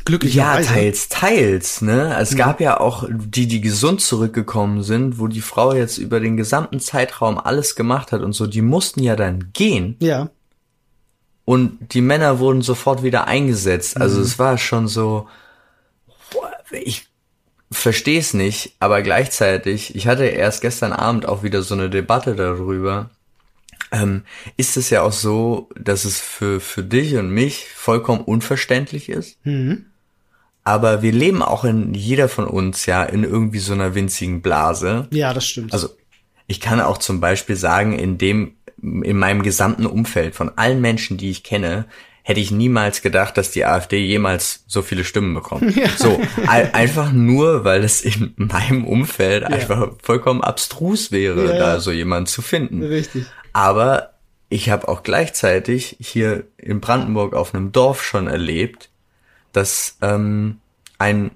Glücklicherweise. 0.07 0.69
Ja, 0.69 0.75
teils, 0.75 1.09
teils, 1.11 1.83
ne? 1.83 2.17
Es 2.19 2.33
mhm. 2.33 2.37
gab 2.39 2.61
ja 2.63 2.81
auch 2.81 3.07
die, 3.11 3.47
die 3.47 3.61
gesund 3.61 4.01
zurückgekommen 4.01 4.83
sind, 4.83 5.19
wo 5.19 5.27
die 5.27 5.43
Frau 5.43 5.75
jetzt 5.75 5.99
über 5.99 6.19
den 6.19 6.39
gesamten 6.39 6.81
Zeitraum 6.81 7.39
alles 7.39 7.77
gemacht 7.77 8.11
hat 8.11 8.23
und 8.23 8.33
so, 8.33 8.47
die 8.47 8.63
mussten 8.63 9.03
ja 9.03 9.17
dann 9.17 9.51
gehen. 9.53 9.97
Ja. 9.99 10.31
Und 11.45 11.93
die 11.93 12.01
Männer 12.01 12.39
wurden 12.39 12.63
sofort 12.63 13.03
wieder 13.03 13.27
eingesetzt. 13.27 14.01
Also 14.01 14.19
mhm. 14.19 14.25
es 14.25 14.39
war 14.39 14.57
schon 14.57 14.89
so, 14.89 15.29
ich 16.71 17.07
verstehe 17.71 18.21
es 18.21 18.33
nicht, 18.33 18.77
aber 18.79 19.03
gleichzeitig, 19.03 19.95
ich 19.95 20.07
hatte 20.07 20.25
erst 20.25 20.63
gestern 20.63 20.95
Abend 20.95 21.27
auch 21.27 21.43
wieder 21.43 21.63
so 21.63 21.75
eine 21.75 21.91
Debatte 21.91 22.35
darüber, 22.35 23.11
ähm, 23.93 24.23
ist 24.57 24.77
es 24.77 24.91
ja 24.91 25.03
auch 25.03 25.13
so, 25.13 25.69
dass 25.79 26.05
es 26.05 26.21
für, 26.21 26.61
für 26.61 26.83
dich 26.83 27.17
und 27.17 27.31
mich 27.31 27.67
vollkommen 27.75 28.21
unverständlich 28.23 29.09
ist. 29.09 29.39
Mhm. 29.45 29.87
Aber 30.65 31.03
wir 31.03 31.13
leben 31.13 31.43
auch 31.43 31.65
in 31.65 31.95
jeder 31.95 32.29
von 32.29 32.47
uns 32.47 32.87
ja 32.87 33.05
in 33.05 33.23
irgendwie 33.23 33.61
so 33.61 33.73
einer 33.73 33.95
winzigen 33.95 34.43
Blase. 34.43 35.07
Ja, 35.13 35.33
das 35.33 35.47
stimmt. 35.47 35.73
Also 35.73 35.91
ich 36.49 36.61
kann 36.61 36.81
auch 36.81 36.99
zum 36.99 37.21
Beispiel 37.21 37.57
sagen, 37.57 37.97
in 37.97 38.19
dem, 38.19 38.57
in 38.83 39.17
meinem 39.17 39.43
gesamten 39.43 39.87
Umfeld 39.87 40.35
von 40.35 40.57
allen 40.57 40.81
Menschen, 40.81 41.19
die 41.19 41.31
ich 41.31 41.45
kenne, 41.45 41.87
hätte 42.27 42.41
ich 42.41 42.51
niemals 42.51 43.03
gedacht, 43.03 43.37
dass 43.37 43.53
die 43.53 43.65
AfD 43.65 44.05
jemals 44.05 44.65
so 44.67 44.83
viele 44.83 45.05
Stimmen 45.05 45.35
bekommt. 45.35 45.77
Ja. 45.77 45.89
So, 45.97 46.21
einfach 46.49 47.13
nur, 47.13 47.65
weil 47.65 47.85
es 47.85 48.01
in 48.01 48.35
meinem 48.37 48.85
Umfeld 48.85 49.43
ja. 49.43 49.49
einfach 49.49 49.93
vollkommen 50.03 50.41
abstrus 50.41 51.13
wäre, 51.13 51.47
ja, 51.47 51.59
da 51.59 51.81
so 51.81 51.93
jemand 51.93 52.29
zu 52.29 52.43
finden. 52.43 52.83
Richtig. 52.83 53.27
Aber 53.57 54.11
ich 54.51 54.69
habe 54.69 54.87
auch 54.87 55.03
gleichzeitig 55.03 55.97
hier 55.99 56.45
in 56.59 56.83
Brandenburg 56.83 57.33
auf 57.33 57.55
einem 57.55 57.73
Dorf 57.73 58.05
schon 58.05 58.27
erlebt, 58.27 58.91
dass 59.55 59.97
ähm, 60.03 60.59
ein 60.99 61.31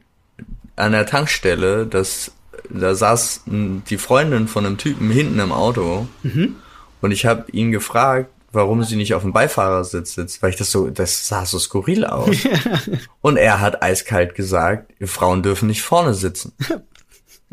an 0.76 0.92
der 0.92 1.06
Tankstelle, 1.06 1.86
dass 1.86 2.32
da 2.68 2.94
saß 2.94 3.44
die 3.46 3.96
Freundin 3.96 4.48
von 4.48 4.66
einem 4.66 4.76
Typen 4.76 5.10
hinten 5.10 5.38
im 5.38 5.50
Auto 5.50 6.08
mhm. 6.22 6.56
und 7.00 7.10
ich 7.10 7.24
habe 7.24 7.50
ihn 7.52 7.72
gefragt, 7.72 8.28
warum 8.52 8.84
sie 8.84 8.96
nicht 8.96 9.14
auf 9.14 9.22
dem 9.22 9.32
Beifahrersitz 9.32 10.12
sitzt, 10.12 10.42
weil 10.42 10.50
ich 10.50 10.56
das 10.56 10.70
so, 10.70 10.90
das 10.90 11.26
sah 11.26 11.46
so 11.46 11.58
skurril 11.58 12.04
aus. 12.04 12.36
und 13.22 13.38
er 13.38 13.60
hat 13.60 13.82
eiskalt 13.82 14.34
gesagt, 14.34 14.92
Frauen 15.08 15.42
dürfen 15.42 15.68
nicht 15.68 15.80
vorne 15.80 16.12
sitzen. 16.12 16.52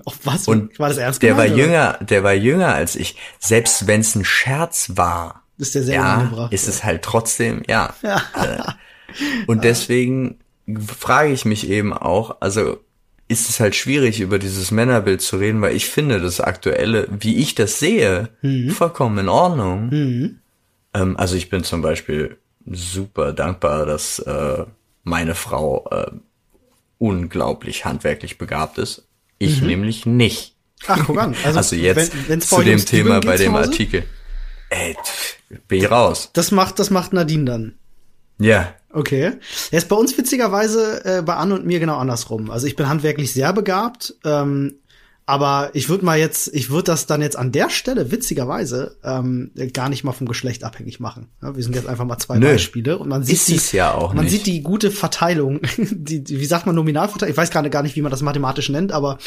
Auf 0.06 0.20
was? 0.24 0.48
Und 0.48 0.77
war 0.80 0.89
das 0.89 0.98
ernst 0.98 1.22
Der 1.22 1.32
gemeint, 1.32 1.51
war 1.51 1.56
oder? 1.56 1.66
jünger, 1.66 1.98
der 2.01 2.24
war 2.24 2.34
jünger 2.34 2.74
als 2.74 2.96
ich. 2.96 3.16
Selbst 3.39 3.88
wenn 3.88 4.01
es 4.01 4.16
ein 4.16 4.25
Scherz 4.25 4.92
war, 4.96 5.44
ist 5.58 5.75
der 5.75 5.84
sehr 5.84 5.96
ja, 5.96 6.48
ist 6.51 6.68
es 6.68 6.84
halt 6.84 7.01
trotzdem, 7.01 7.63
ja. 7.68 7.94
ja. 8.01 8.22
Äh, 9.16 9.44
und 9.48 9.63
deswegen 9.63 10.38
frage 10.86 11.32
ich 11.32 11.46
mich 11.46 11.70
eben 11.70 11.94
auch, 11.94 12.38
also 12.42 12.80
ist 13.30 13.50
es 13.50 13.60
halt 13.60 13.75
schwierig, 13.75 14.20
über 14.20 14.39
dieses 14.39 14.72
Männerbild 14.72 15.22
zu 15.22 15.38
reden, 15.38 15.62
weil 15.62 15.75
ich 15.75 15.88
finde 15.88 16.22
das 16.22 16.39
Aktuelle, 16.39 17.08
wie 17.10 17.38
ich 17.38 17.56
das 17.56 17.80
sehe, 17.80 18.30
mhm. 18.42 18.70
vollkommen 18.72 19.18
in 19.18 19.30
Ordnung. 19.30 19.89
Mhm. 19.89 20.39
Ähm, 20.94 21.18
also 21.18 21.36
ich 21.36 21.50
bin 21.50 21.63
zum 21.63 21.82
Beispiel 21.82 22.38
super 22.66 23.34
dankbar, 23.34 23.86
dass 23.86 24.20
äh, 24.20 24.66
meine 25.04 25.36
Frau 25.36 25.88
äh, 25.92 26.12
unglaublich 27.00 27.86
handwerklich 27.86 28.38
begabt 28.38 28.77
ist. 28.77 29.07
Ich 29.39 29.62
mhm. 29.62 29.67
nämlich 29.67 30.06
nicht. 30.06 30.56
Ach, 30.88 31.03
guck 31.06 31.20
an. 31.20 31.36
Also, 31.44 31.58
also 31.58 31.75
jetzt 31.75 32.12
wenn, 32.27 32.41
zu 32.41 32.62
dem 32.62 32.84
Thema 32.86 33.20
bei 33.20 33.38
dem 33.38 33.56
Artikel. 33.56 34.03
Ey, 34.70 34.96
bin 35.67 35.79
ich 35.79 35.89
raus. 35.89 36.29
Das 36.34 36.51
macht, 36.51 36.79
das 36.79 36.89
macht 36.89 37.13
Nadine 37.13 37.46
dann. 37.46 37.74
Ja. 38.39 38.74
Okay. 38.91 39.34
Er 39.72 39.77
ist 39.77 39.89
bei 39.89 39.96
uns 39.96 40.17
witzigerweise 40.17 41.06
äh, 41.06 41.22
bei 41.22 41.36
Anne 41.36 41.56
und 41.56 41.65
mir 41.65 41.79
genau 41.79 41.98
andersrum. 41.98 42.50
Also 42.51 42.67
ich 42.67 42.75
bin 42.75 42.88
handwerklich 42.88 43.34
sehr 43.34 43.53
begabt. 43.53 44.15
Ähm, 44.24 44.75
aber 45.29 45.72
ich 45.74 45.89
würde 45.89 46.05
mal 46.05 46.17
jetzt, 46.17 46.48
ich 46.53 46.69
würde 46.69 46.86
das 46.86 47.05
dann 47.05 47.22
jetzt 47.22 47.36
an 47.36 47.51
der 47.51 47.69
Stelle 47.69 48.12
witzigerweise 48.12 48.96
ähm, 49.03 49.51
gar 49.74 49.89
nicht 49.89 50.05
mal 50.05 50.13
vom 50.13 50.25
Geschlecht 50.25 50.63
abhängig 50.63 51.01
machen. 51.01 51.27
Ja, 51.41 51.53
wir 51.53 51.62
sind 51.62 51.75
jetzt 51.75 51.86
einfach 51.88 52.05
mal 52.05 52.17
zwei 52.17 52.38
Nö. 52.39 52.48
Beispiele 52.48 52.98
und 52.98 53.10
man 53.10 53.24
sieht 53.24 53.36
Ist 53.36 53.74
die, 53.74 53.75
ja 53.75 53.93
auch 53.93 54.13
man 54.13 54.24
nicht. 54.24 54.31
sieht 54.31 54.46
die 54.46 54.63
gute 54.63 54.89
Verteilung, 54.89 55.60
die, 55.77 56.24
die, 56.24 56.39
wie 56.39 56.46
sagt 56.46 56.65
man 56.65 56.75
Nominalverteilung? 56.75 57.29
Ich 57.31 57.38
weiß 57.38 57.51
gerade 57.51 57.69
gar 57.69 57.84
nicht, 57.84 57.98
wie 57.98 58.01
man 58.01 58.10
das 58.10 58.22
mathematisch 58.22 58.69
nennt, 58.69 58.93
aber 58.93 59.17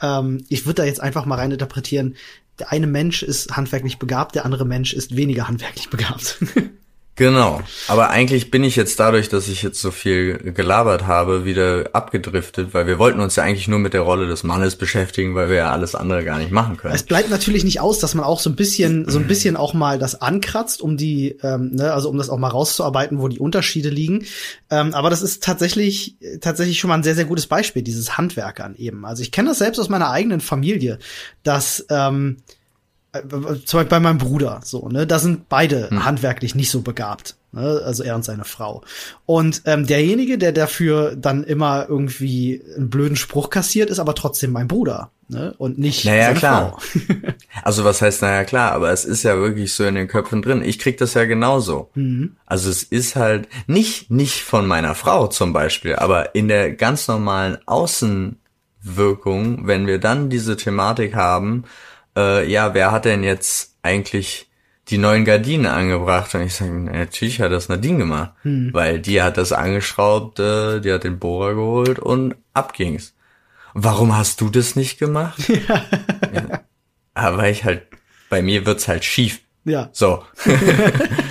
ähm, 0.00 0.42
ich 0.48 0.64
würde 0.64 0.76
da 0.76 0.84
jetzt 0.84 1.02
einfach 1.02 1.26
mal 1.26 1.34
rein 1.36 1.50
interpretieren. 1.50 2.16
Der 2.58 2.72
eine 2.72 2.86
Mensch 2.86 3.22
ist 3.22 3.54
handwerklich 3.54 3.98
begabt, 3.98 4.36
der 4.36 4.46
andere 4.46 4.64
Mensch 4.64 4.94
ist 4.94 5.14
weniger 5.14 5.46
handwerklich 5.46 5.90
begabt. 5.90 6.38
Genau. 7.16 7.60
Aber 7.88 8.08
eigentlich 8.08 8.50
bin 8.50 8.64
ich 8.64 8.76
jetzt 8.76 8.98
dadurch, 8.98 9.28
dass 9.28 9.48
ich 9.48 9.62
jetzt 9.62 9.80
so 9.80 9.90
viel 9.90 10.38
gelabert 10.38 11.06
habe, 11.06 11.44
wieder 11.44 11.90
abgedriftet, 11.92 12.72
weil 12.72 12.86
wir 12.86 12.98
wollten 12.98 13.20
uns 13.20 13.36
ja 13.36 13.42
eigentlich 13.42 13.68
nur 13.68 13.78
mit 13.78 13.92
der 13.92 14.00
Rolle 14.00 14.26
des 14.26 14.42
Mannes 14.42 14.76
beschäftigen, 14.76 15.34
weil 15.34 15.50
wir 15.50 15.56
ja 15.56 15.70
alles 15.70 15.94
andere 15.94 16.24
gar 16.24 16.38
nicht 16.38 16.50
machen 16.50 16.78
können. 16.78 16.94
Es 16.94 17.02
bleibt 17.02 17.28
natürlich 17.28 17.62
nicht 17.62 17.80
aus, 17.80 17.98
dass 17.98 18.14
man 18.14 18.24
auch 18.24 18.40
so 18.40 18.48
ein 18.48 18.56
bisschen, 18.56 19.06
so 19.08 19.18
ein 19.18 19.26
bisschen 19.26 19.56
auch 19.56 19.74
mal 19.74 19.98
das 19.98 20.22
ankratzt, 20.22 20.80
um 20.80 20.96
die, 20.96 21.36
ähm, 21.42 21.72
ne, 21.72 21.92
also 21.92 22.08
um 22.08 22.16
das 22.16 22.30
auch 22.30 22.38
mal 22.38 22.48
rauszuarbeiten, 22.48 23.18
wo 23.18 23.28
die 23.28 23.38
Unterschiede 23.38 23.90
liegen. 23.90 24.24
Ähm, 24.70 24.94
aber 24.94 25.10
das 25.10 25.20
ist 25.20 25.42
tatsächlich, 25.42 26.16
tatsächlich 26.40 26.78
schon 26.78 26.88
mal 26.88 26.94
ein 26.94 27.02
sehr, 27.02 27.16
sehr 27.16 27.26
gutes 27.26 27.46
Beispiel, 27.46 27.82
dieses 27.82 28.16
Handwerkern 28.16 28.74
eben. 28.76 29.04
Also 29.04 29.22
ich 29.22 29.30
kenne 29.30 29.50
das 29.50 29.58
selbst 29.58 29.78
aus 29.78 29.90
meiner 29.90 30.10
eigenen 30.10 30.40
Familie, 30.40 30.98
dass 31.42 31.84
ähm, 31.90 32.38
äh, 32.38 32.59
zum 33.12 33.78
Beispiel 33.78 33.84
bei 33.84 34.00
meinem 34.00 34.18
Bruder, 34.18 34.60
so, 34.64 34.88
ne, 34.88 35.06
da 35.06 35.18
sind 35.18 35.48
beide 35.48 35.90
hm. 35.90 36.04
handwerklich 36.04 36.54
nicht 36.54 36.70
so 36.70 36.82
begabt. 36.82 37.36
Ne, 37.52 37.82
also 37.84 38.04
er 38.04 38.14
und 38.14 38.24
seine 38.24 38.44
Frau. 38.44 38.82
Und 39.26 39.62
ähm, 39.64 39.84
derjenige, 39.84 40.38
der 40.38 40.52
dafür 40.52 41.16
dann 41.16 41.42
immer 41.42 41.86
irgendwie 41.88 42.62
einen 42.76 42.90
blöden 42.90 43.16
Spruch 43.16 43.50
kassiert, 43.50 43.90
ist 43.90 43.98
aber 43.98 44.14
trotzdem 44.14 44.52
mein 44.52 44.68
Bruder. 44.68 45.10
Ne? 45.30 45.54
Und 45.58 45.78
nicht 45.78 46.04
naja, 46.04 46.26
seine 46.26 46.38
klar. 46.38 46.78
Frau. 46.80 47.14
also 47.62 47.84
was 47.84 48.02
heißt, 48.02 48.22
naja 48.22 48.44
klar, 48.44 48.72
aber 48.72 48.92
es 48.92 49.04
ist 49.04 49.22
ja 49.22 49.36
wirklich 49.36 49.74
so 49.74 49.84
in 49.84 49.96
den 49.96 50.08
Köpfen 50.08 50.42
drin. 50.42 50.62
Ich 50.62 50.78
krieg 50.78 50.98
das 50.98 51.14
ja 51.14 51.24
genauso. 51.24 51.90
Mhm. 51.94 52.36
Also 52.46 52.70
es 52.70 52.84
ist 52.84 53.16
halt 53.16 53.48
nicht, 53.66 54.10
nicht 54.10 54.42
von 54.42 54.66
meiner 54.66 54.94
Frau 54.94 55.26
zum 55.28 55.52
Beispiel, 55.52 55.96
aber 55.96 56.34
in 56.34 56.48
der 56.48 56.72
ganz 56.72 57.06
normalen 57.06 57.58
Außenwirkung, 57.66 59.66
wenn 59.66 59.86
wir 59.86 59.98
dann 59.98 60.30
diese 60.30 60.56
Thematik 60.56 61.14
haben, 61.14 61.64
äh, 62.20 62.50
ja, 62.50 62.74
wer 62.74 62.92
hat 62.92 63.04
denn 63.04 63.22
jetzt 63.22 63.76
eigentlich 63.82 64.50
die 64.88 64.98
neuen 64.98 65.24
Gardinen 65.24 65.66
angebracht? 65.66 66.34
Und 66.34 66.42
ich 66.42 66.54
sage, 66.54 66.72
natürlich 66.72 67.40
hat 67.40 67.52
das 67.52 67.68
Nadine 67.68 67.98
gemacht, 67.98 68.32
hm. 68.42 68.70
weil 68.72 68.98
die 68.98 69.22
hat 69.22 69.36
das 69.36 69.52
angeschraubt, 69.52 70.38
äh, 70.40 70.80
die 70.80 70.92
hat 70.92 71.04
den 71.04 71.18
Bohrer 71.18 71.54
geholt 71.54 71.98
und 71.98 72.34
ab 72.54 72.74
ging's. 72.74 73.14
Warum 73.72 74.16
hast 74.16 74.40
du 74.40 74.48
das 74.48 74.76
nicht 74.76 74.98
gemacht? 74.98 75.38
ja. 75.48 75.84
ja. 76.32 76.60
Aber 77.14 77.48
ich 77.48 77.64
halt, 77.64 77.82
bei 78.28 78.42
mir 78.42 78.66
wird's 78.66 78.88
halt 78.88 79.04
schief. 79.04 79.40
Ja. 79.64 79.90
So. 79.92 80.24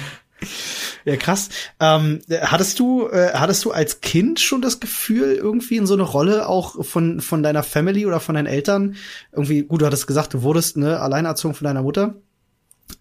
Ja, 1.06 1.16
krass. 1.16 1.50
Ähm, 1.80 2.22
hattest 2.30 2.80
du, 2.80 3.08
äh, 3.08 3.32
hattest 3.34 3.66
du 3.66 3.72
als 3.72 4.02
Kind 4.02 4.40
schon 4.40 4.62
das 4.62 4.80
Gefühl, 4.80 5.34
irgendwie 5.34 5.78
in 5.78 5.88
so 5.88 5.94
eine 5.94 6.04
Rolle 6.04 6.48
auch 6.48 6.84
von, 6.86 7.22
von 7.22 7.44
deiner 7.44 7.64
Family 7.64 8.06
oder 8.06 8.20
von 8.20 8.36
deinen 8.36 8.48
Eltern? 8.48 8.96
Irgendwie, 9.32 9.64
gut, 9.64 9.82
du 9.82 9.86
hattest 9.86 10.08
gesagt, 10.08 10.34
du 10.34 10.42
wurdest 10.42 10.78
ne, 10.78 11.00
alleinerzogen 11.00 11.56
von 11.56 11.66
deiner 11.66 11.82
Mutter. 11.82 12.16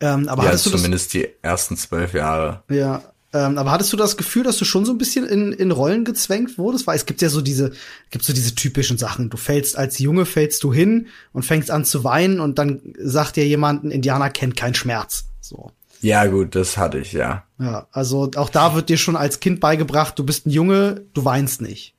Ähm, 0.00 0.28
aber 0.28 0.42
ja, 0.44 0.48
hattest 0.50 0.66
du 0.66 0.70
zumindest 0.70 1.06
das, 1.06 1.12
die 1.12 1.28
ersten 1.42 1.76
zwölf 1.76 2.14
Jahre. 2.14 2.62
Ja, 2.68 3.02
ähm, 3.32 3.58
aber 3.58 3.72
hattest 3.72 3.92
du 3.92 3.96
das 3.96 4.16
Gefühl, 4.16 4.42
dass 4.42 4.56
du 4.56 4.64
schon 4.64 4.86
so 4.86 4.92
ein 4.92 4.98
bisschen 4.98 5.26
in, 5.26 5.52
in 5.52 5.70
Rollen 5.70 6.04
gezwängt 6.04 6.56
wurdest? 6.56 6.86
Weil 6.86 6.96
es 6.96 7.04
gibt 7.04 7.20
ja 7.20 7.28
so 7.28 7.42
diese, 7.42 7.72
gibt 8.10 8.24
so 8.24 8.32
diese 8.32 8.54
typischen 8.54 8.96
Sachen. 8.96 9.28
Du 9.28 9.36
fällst 9.36 9.76
als 9.76 9.98
Junge, 9.98 10.24
fällst 10.24 10.62
du 10.64 10.72
hin 10.72 11.08
und 11.32 11.44
fängst 11.44 11.70
an 11.70 11.84
zu 11.84 12.04
weinen 12.04 12.40
und 12.40 12.58
dann 12.58 12.94
sagt 12.98 13.36
dir 13.36 13.46
jemand, 13.46 13.84
ein 13.84 13.90
Indianer 13.90 14.30
kennt 14.30 14.56
keinen 14.56 14.74
Schmerz. 14.74 15.26
So. 15.40 15.72
Ja, 16.00 16.26
gut, 16.26 16.54
das 16.54 16.78
hatte 16.78 16.98
ich, 16.98 17.12
ja. 17.12 17.44
Ja, 17.58 17.86
also 17.90 18.30
auch 18.36 18.50
da 18.50 18.74
wird 18.74 18.88
dir 18.88 18.98
schon 18.98 19.16
als 19.16 19.40
Kind 19.40 19.60
beigebracht, 19.60 20.18
du 20.18 20.24
bist 20.24 20.46
ein 20.46 20.50
Junge, 20.50 21.04
du 21.14 21.24
weinst 21.24 21.60
nicht. 21.60 21.94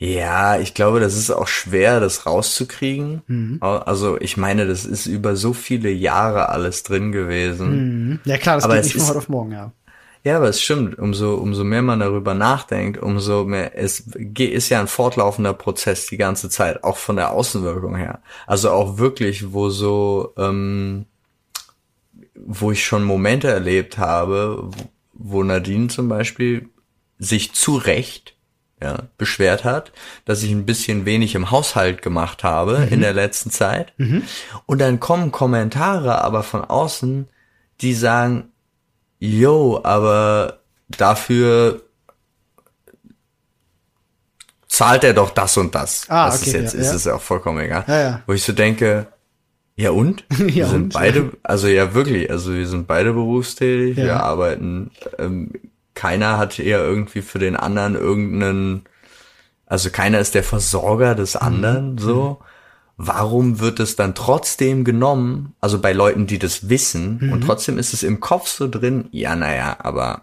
Ja, 0.00 0.58
ich 0.60 0.74
glaube, 0.74 1.00
das 1.00 1.16
ist 1.16 1.30
auch 1.30 1.48
schwer, 1.48 1.98
das 1.98 2.24
rauszukriegen. 2.24 3.22
Mhm. 3.26 3.58
Also 3.60 4.20
ich 4.20 4.36
meine, 4.36 4.66
das 4.66 4.84
ist 4.84 5.06
über 5.06 5.34
so 5.34 5.52
viele 5.52 5.90
Jahre 5.90 6.50
alles 6.50 6.84
drin 6.84 7.10
gewesen. 7.10 8.10
Mhm. 8.10 8.20
Ja 8.24 8.38
klar, 8.38 8.56
das 8.56 8.64
aber 8.64 8.76
geht 8.76 8.84
nicht 8.84 8.96
von 8.96 9.08
heute 9.08 9.18
auf 9.18 9.28
morgen, 9.28 9.52
ja. 9.52 9.72
Ja, 10.24 10.36
aber 10.36 10.48
es 10.48 10.60
stimmt. 10.60 10.98
Umso, 10.98 11.34
umso 11.34 11.64
mehr 11.64 11.82
man 11.82 12.00
darüber 12.00 12.34
nachdenkt, 12.34 13.00
umso 13.00 13.44
mehr, 13.44 13.76
es 13.76 14.00
ist 14.00 14.68
ja 14.68 14.80
ein 14.80 14.88
fortlaufender 14.88 15.54
Prozess 15.54 16.06
die 16.06 16.16
ganze 16.16 16.48
Zeit, 16.48 16.84
auch 16.84 16.96
von 16.96 17.16
der 17.16 17.32
Außenwirkung 17.32 17.96
her. 17.96 18.20
Also 18.46 18.70
auch 18.70 18.98
wirklich, 18.98 19.52
wo 19.52 19.70
so, 19.70 20.32
ähm, 20.36 21.06
wo 22.50 22.72
ich 22.72 22.82
schon 22.82 23.04
Momente 23.04 23.48
erlebt 23.48 23.98
habe, 23.98 24.70
wo 25.12 25.42
Nadine 25.42 25.88
zum 25.88 26.08
Beispiel 26.08 26.70
sich 27.18 27.52
zu 27.52 27.76
Recht 27.76 28.34
ja, 28.80 29.02
beschwert 29.18 29.64
hat, 29.64 29.92
dass 30.24 30.42
ich 30.42 30.50
ein 30.50 30.64
bisschen 30.64 31.04
wenig 31.04 31.34
im 31.34 31.50
Haushalt 31.50 32.00
gemacht 32.00 32.44
habe 32.44 32.78
mhm. 32.78 32.88
in 32.88 33.00
der 33.02 33.12
letzten 33.12 33.50
Zeit. 33.50 33.92
Mhm. 33.98 34.22
Und 34.64 34.78
dann 34.78 34.98
kommen 34.98 35.30
Kommentare 35.30 36.22
aber 36.22 36.42
von 36.42 36.64
außen, 36.64 37.28
die 37.82 37.92
sagen, 37.92 38.50
yo, 39.18 39.80
aber 39.84 40.60
dafür 40.88 41.82
zahlt 44.68 45.04
er 45.04 45.12
doch 45.12 45.30
das 45.30 45.54
und 45.58 45.74
das. 45.74 46.06
Ah, 46.08 46.28
Was 46.28 46.40
okay, 46.40 46.50
es 46.50 46.54
jetzt 46.54 46.74
ja, 46.74 46.80
ist, 46.80 46.92
ist 46.94 47.06
ja 47.06 47.14
auch 47.14 47.20
vollkommen 47.20 47.60
egal. 47.60 47.84
Ja, 47.86 48.00
ja. 48.00 48.22
Wo 48.26 48.32
ich 48.32 48.42
so 48.42 48.54
denke, 48.54 49.08
ja 49.78 49.90
und? 49.92 50.24
Wir 50.28 50.50
ja, 50.50 50.68
sind 50.68 50.82
und? 50.82 50.92
beide, 50.94 51.32
also 51.42 51.68
ja 51.68 51.94
wirklich, 51.94 52.30
also 52.30 52.52
wir 52.52 52.66
sind 52.66 52.86
beide 52.86 53.12
berufstätig, 53.12 53.96
ja. 53.96 54.04
wir 54.04 54.22
arbeiten, 54.22 54.90
ähm, 55.18 55.52
keiner 55.94 56.36
hat 56.36 56.58
eher 56.58 56.80
irgendwie 56.80 57.22
für 57.22 57.38
den 57.38 57.56
anderen 57.56 57.94
irgendeinen, 57.94 58.82
also 59.66 59.90
keiner 59.90 60.18
ist 60.18 60.34
der 60.34 60.42
Versorger 60.42 61.14
des 61.14 61.34
mhm. 61.34 61.40
anderen, 61.40 61.92
mhm. 61.92 61.98
so. 61.98 62.38
Warum 63.00 63.60
wird 63.60 63.78
es 63.78 63.94
dann 63.94 64.16
trotzdem 64.16 64.82
genommen, 64.82 65.54
also 65.60 65.80
bei 65.80 65.92
Leuten, 65.92 66.26
die 66.26 66.40
das 66.40 66.68
wissen, 66.68 67.20
mhm. 67.20 67.32
und 67.32 67.40
trotzdem 67.42 67.78
ist 67.78 67.94
es 67.94 68.02
im 68.02 68.18
Kopf 68.18 68.48
so 68.48 68.68
drin, 68.68 69.06
ja, 69.12 69.36
naja, 69.36 69.76
aber 69.78 70.22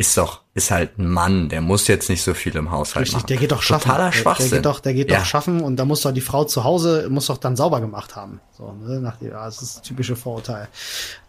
ist 0.00 0.16
doch, 0.16 0.42
ist 0.54 0.70
halt 0.70 0.96
ein 0.96 1.08
Mann, 1.08 1.48
der 1.48 1.60
muss 1.60 1.88
jetzt 1.88 2.08
nicht 2.08 2.22
so 2.22 2.32
viel 2.32 2.54
im 2.54 2.70
Haushalt 2.70 3.02
Richtig, 3.02 3.16
machen. 3.16 3.26
der 3.26 3.36
geht 3.36 3.50
doch 3.50 3.62
schaffen. 3.62 3.88
Totaler 3.88 4.12
Schwachsinn. 4.12 4.50
Der, 4.50 4.50
der 4.50 4.58
geht 4.58 4.66
doch, 4.66 4.80
der 4.80 4.94
geht 4.94 5.10
ja. 5.10 5.18
doch 5.18 5.24
schaffen 5.24 5.60
und 5.60 5.74
da 5.74 5.84
muss 5.84 6.02
doch 6.02 6.12
die 6.12 6.20
Frau 6.20 6.44
zu 6.44 6.62
Hause, 6.62 7.08
muss 7.10 7.26
doch 7.26 7.36
dann 7.36 7.56
sauber 7.56 7.80
gemacht 7.80 8.14
haben. 8.14 8.40
So, 8.56 8.72
ne, 8.74 9.00
nach, 9.00 9.20
ja, 9.20 9.44
das 9.44 9.60
ist 9.60 9.76
das 9.76 9.82
typische 9.82 10.14
Vorurteil. 10.14 10.68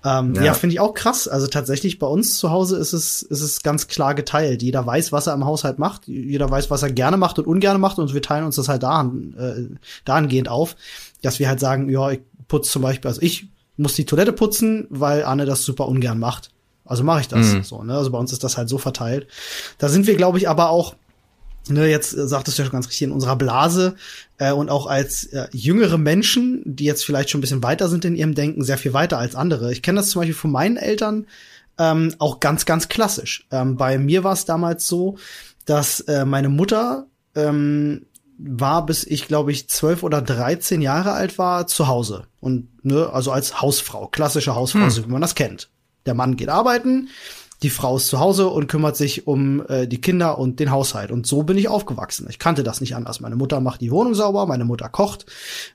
Ähm, 0.05 0.35
ja, 0.35 0.43
ja 0.43 0.53
finde 0.53 0.75
ich 0.75 0.79
auch 0.79 0.93
krass. 0.93 1.27
Also 1.27 1.47
tatsächlich 1.47 1.97
bei 1.97 2.05
uns 2.05 2.37
zu 2.37 2.51
Hause 2.51 2.77
ist 2.77 2.93
es, 2.93 3.23
ist 3.23 3.41
es 3.41 3.63
ganz 3.63 3.87
klar 3.87 4.13
geteilt. 4.13 4.61
Jeder 4.61 4.85
weiß, 4.85 5.11
was 5.11 5.25
er 5.25 5.33
im 5.33 5.45
Haushalt 5.45 5.79
macht. 5.79 6.07
Jeder 6.07 6.51
weiß, 6.51 6.69
was 6.69 6.83
er 6.83 6.91
gerne 6.91 7.17
macht 7.17 7.39
und 7.39 7.47
ungerne 7.47 7.79
macht 7.79 7.97
und 7.97 8.13
wir 8.13 8.21
teilen 8.21 8.45
uns 8.45 8.57
das 8.57 8.69
halt 8.69 8.83
dahin, 8.83 9.35
äh, 9.35 9.77
dahingehend 10.05 10.47
auf, 10.47 10.75
dass 11.23 11.39
wir 11.39 11.47
halt 11.47 11.59
sagen, 11.59 11.89
ja, 11.89 12.11
ich 12.11 12.21
putze 12.47 12.69
zum 12.69 12.83
Beispiel, 12.83 13.07
also 13.07 13.21
ich 13.23 13.47
muss 13.77 13.95
die 13.95 14.05
Toilette 14.05 14.31
putzen, 14.31 14.85
weil 14.91 15.23
Anne 15.23 15.47
das 15.47 15.63
super 15.63 15.87
ungern 15.87 16.19
macht. 16.19 16.51
Also 16.89 17.03
mache 17.03 17.21
ich 17.21 17.27
das. 17.27 17.53
Mhm. 17.53 17.63
So, 17.63 17.83
ne? 17.83 17.95
Also 17.95 18.09
bei 18.09 18.17
uns 18.17 18.33
ist 18.33 18.43
das 18.43 18.57
halt 18.57 18.67
so 18.67 18.79
verteilt. 18.79 19.27
Da 19.77 19.89
sind 19.89 20.07
wir, 20.07 20.15
glaube 20.15 20.39
ich, 20.39 20.49
aber 20.49 20.71
auch, 20.71 20.95
ne, 21.67 21.87
jetzt 21.87 22.17
äh, 22.17 22.27
sagtest 22.27 22.57
du 22.57 22.63
ja 22.63 22.65
schon 22.65 22.73
ganz 22.73 22.87
richtig, 22.87 23.03
in 23.03 23.11
unserer 23.11 23.35
Blase 23.35 23.95
äh, 24.39 24.51
und 24.51 24.69
auch 24.69 24.87
als 24.87 25.25
äh, 25.25 25.47
jüngere 25.51 25.99
Menschen, 25.99 26.63
die 26.65 26.85
jetzt 26.85 27.05
vielleicht 27.05 27.29
schon 27.29 27.39
ein 27.39 27.41
bisschen 27.41 27.61
weiter 27.61 27.89
sind 27.89 28.05
in 28.05 28.15
ihrem 28.15 28.33
Denken, 28.33 28.63
sehr 28.63 28.79
viel 28.79 28.93
weiter 28.93 29.19
als 29.19 29.35
andere. 29.35 29.71
Ich 29.71 29.83
kenne 29.83 29.99
das 29.99 30.09
zum 30.09 30.21
Beispiel 30.21 30.33
von 30.33 30.51
meinen 30.51 30.77
Eltern 30.77 31.27
ähm, 31.77 32.15
auch 32.17 32.39
ganz, 32.39 32.65
ganz 32.65 32.89
klassisch. 32.89 33.45
Ähm, 33.51 33.77
bei 33.77 33.99
mir 33.99 34.23
war 34.23 34.33
es 34.33 34.45
damals 34.45 34.87
so, 34.87 35.17
dass 35.65 35.99
äh, 36.01 36.25
meine 36.25 36.49
Mutter 36.49 37.05
ähm, 37.35 38.07
war, 38.39 38.83
bis 38.85 39.03
ich, 39.03 39.27
glaube 39.27 39.51
ich, 39.51 39.69
zwölf 39.69 40.01
oder 40.01 40.23
dreizehn 40.23 40.81
Jahre 40.81 41.11
alt 41.11 41.37
war, 41.37 41.67
zu 41.67 41.87
Hause. 41.87 42.23
Und, 42.39 42.83
ne, 42.83 43.11
also 43.13 43.31
als 43.31 43.61
Hausfrau, 43.61 44.07
klassische 44.07 44.55
Hausfrau, 44.55 44.81
hm. 44.81 44.89
so 44.89 45.05
wie 45.05 45.11
man 45.11 45.21
das 45.21 45.35
kennt. 45.35 45.69
Der 46.09 46.15
Mann 46.15 46.37
geht 46.37 46.49
arbeiten, 46.49 47.09
die 47.61 47.69
Frau 47.69 47.97
ist 47.97 48.07
zu 48.07 48.19
Hause 48.19 48.47
und 48.47 48.65
kümmert 48.65 48.97
sich 48.97 49.27
um 49.27 49.63
äh, 49.67 49.85
die 49.85 50.01
Kinder 50.01 50.39
und 50.39 50.59
den 50.59 50.71
Haushalt. 50.71 51.11
Und 51.11 51.27
so 51.27 51.43
bin 51.43 51.55
ich 51.55 51.67
aufgewachsen. 51.67 52.25
Ich 52.27 52.39
kannte 52.39 52.63
das 52.63 52.81
nicht 52.81 52.95
anders. 52.95 53.19
Meine 53.19 53.35
Mutter 53.35 53.59
macht 53.59 53.81
die 53.81 53.91
Wohnung 53.91 54.15
sauber, 54.15 54.47
meine 54.47 54.65
Mutter 54.65 54.89
kocht, 54.89 55.27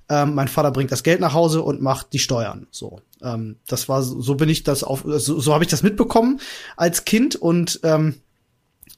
ähm, 0.08 0.34
mein 0.34 0.48
Vater 0.48 0.72
bringt 0.72 0.90
das 0.90 1.04
Geld 1.04 1.20
nach 1.20 1.34
Hause 1.34 1.62
und 1.62 1.80
macht 1.80 2.12
die 2.12 2.18
Steuern. 2.18 2.66
So, 2.72 3.00
ähm, 3.22 3.58
das 3.68 3.88
war 3.88 4.02
so 4.02 4.34
bin 4.34 4.48
ich 4.48 4.64
das 4.64 4.82
auf, 4.82 5.04
so, 5.06 5.38
so 5.38 5.54
habe 5.54 5.62
ich 5.62 5.70
das 5.70 5.84
mitbekommen 5.84 6.40
als 6.76 7.04
Kind 7.04 7.36
und 7.36 7.78
ähm, 7.84 8.16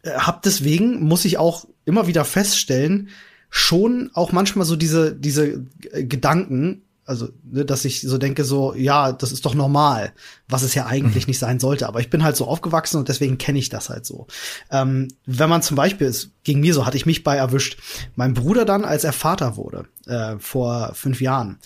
äh, 0.02 0.12
hab 0.12 0.40
deswegen 0.40 1.04
muss 1.04 1.26
ich 1.26 1.36
auch 1.36 1.66
immer 1.84 2.06
wieder 2.06 2.24
feststellen, 2.24 3.10
schon 3.50 4.10
auch 4.14 4.32
manchmal 4.32 4.64
so 4.64 4.74
diese 4.74 5.14
diese 5.14 5.66
Gedanken 5.92 6.85
also, 7.06 7.28
ne, 7.44 7.64
dass 7.64 7.84
ich 7.84 8.02
so 8.02 8.18
denke, 8.18 8.44
so, 8.44 8.74
ja, 8.74 9.12
das 9.12 9.32
ist 9.32 9.46
doch 9.46 9.54
normal, 9.54 10.12
was 10.48 10.62
es 10.62 10.74
ja 10.74 10.86
eigentlich 10.86 11.26
mhm. 11.26 11.30
nicht 11.30 11.38
sein 11.38 11.60
sollte. 11.60 11.86
Aber 11.86 12.00
ich 12.00 12.10
bin 12.10 12.24
halt 12.24 12.36
so 12.36 12.46
aufgewachsen 12.46 12.98
und 12.98 13.08
deswegen 13.08 13.38
kenne 13.38 13.58
ich 13.58 13.68
das 13.68 13.88
halt 13.88 14.04
so. 14.04 14.26
Ähm, 14.70 15.08
wenn 15.24 15.48
man 15.48 15.62
zum 15.62 15.76
Beispiel, 15.76 16.08
es 16.08 16.30
ging 16.44 16.60
mir 16.60 16.74
so, 16.74 16.84
hatte 16.84 16.96
ich 16.96 17.06
mich 17.06 17.24
bei 17.24 17.36
erwischt, 17.36 17.78
mein 18.16 18.34
Bruder 18.34 18.64
dann, 18.64 18.84
als 18.84 19.04
er 19.04 19.12
Vater 19.12 19.56
wurde, 19.56 19.86
äh, 20.06 20.38
vor 20.38 20.92
fünf 20.94 21.20
Jahren, 21.20 21.58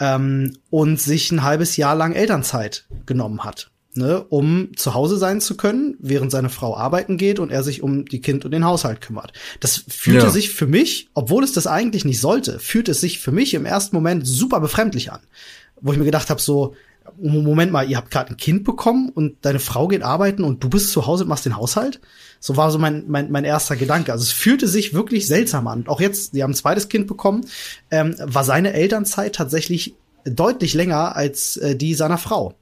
ähm, 0.00 0.56
und 0.70 1.00
sich 1.00 1.30
ein 1.30 1.42
halbes 1.42 1.76
Jahr 1.76 1.94
lang 1.94 2.12
Elternzeit 2.12 2.86
genommen 3.06 3.44
hat 3.44 3.70
ne, 3.94 4.24
um 4.28 4.70
zu 4.76 4.94
Hause 4.94 5.16
sein 5.16 5.40
zu 5.40 5.56
können, 5.56 5.96
während 5.98 6.30
seine 6.30 6.48
Frau 6.48 6.76
arbeiten 6.76 7.16
geht 7.16 7.38
und 7.38 7.50
er 7.50 7.62
sich 7.62 7.82
um 7.82 8.04
die 8.04 8.20
Kind 8.20 8.44
und 8.44 8.52
den 8.52 8.64
Haushalt 8.64 9.00
kümmert. 9.00 9.32
Das 9.58 9.84
fühlte 9.88 10.26
ja. 10.26 10.30
sich 10.30 10.50
für 10.50 10.66
mich, 10.66 11.08
obwohl 11.14 11.44
es 11.44 11.52
das 11.52 11.66
eigentlich 11.66 12.04
nicht 12.04 12.20
sollte, 12.20 12.58
fühlte 12.58 12.92
es 12.92 13.00
sich 13.00 13.18
für 13.18 13.32
mich 13.32 13.54
im 13.54 13.66
ersten 13.66 13.96
Moment 13.96 14.26
super 14.26 14.60
befremdlich 14.60 15.12
an. 15.12 15.20
Wo 15.80 15.92
ich 15.92 15.98
mir 15.98 16.04
gedacht 16.04 16.30
habe, 16.30 16.40
so, 16.40 16.74
Moment 17.18 17.72
mal, 17.72 17.88
ihr 17.90 17.96
habt 17.96 18.10
gerade 18.10 18.30
ein 18.30 18.36
Kind 18.36 18.64
bekommen 18.64 19.08
und 19.08 19.38
deine 19.42 19.58
Frau 19.58 19.88
geht 19.88 20.02
arbeiten 20.02 20.44
und 20.44 20.62
du 20.62 20.68
bist 20.68 20.90
zu 20.90 21.06
Hause 21.06 21.24
und 21.24 21.28
machst 21.28 21.44
den 21.44 21.56
Haushalt? 21.56 22.00
So 22.38 22.56
war 22.56 22.70
so 22.70 22.78
mein, 22.78 23.04
mein, 23.08 23.30
mein 23.30 23.44
erster 23.44 23.76
Gedanke. 23.76 24.12
Also 24.12 24.22
es 24.22 24.32
fühlte 24.32 24.68
sich 24.68 24.94
wirklich 24.94 25.26
seltsam 25.26 25.66
an. 25.66 25.86
Auch 25.88 26.00
jetzt, 26.00 26.32
sie 26.32 26.42
haben 26.42 26.52
ein 26.52 26.54
zweites 26.54 26.88
Kind 26.88 27.06
bekommen, 27.06 27.44
ähm, 27.90 28.14
war 28.18 28.44
seine 28.44 28.72
Elternzeit 28.72 29.34
tatsächlich 29.34 29.94
deutlich 30.24 30.74
länger 30.74 31.16
als 31.16 31.56
äh, 31.56 31.74
die 31.74 31.94
seiner 31.94 32.18
Frau. 32.18 32.54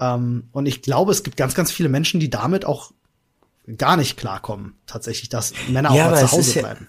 Ähm, 0.00 0.48
und 0.52 0.66
ich 0.66 0.82
glaube, 0.82 1.12
es 1.12 1.22
gibt 1.22 1.36
ganz, 1.36 1.54
ganz 1.54 1.72
viele 1.72 1.88
Menschen, 1.88 2.20
die 2.20 2.30
damit 2.30 2.64
auch 2.64 2.92
gar 3.76 3.96
nicht 3.96 4.16
klarkommen, 4.16 4.74
tatsächlich, 4.86 5.28
dass 5.28 5.52
Männer 5.68 5.94
ja, 5.94 6.06
auch 6.06 6.10
mal 6.10 6.20
zu 6.20 6.32
Hause 6.32 6.60
bleiben. 6.60 6.88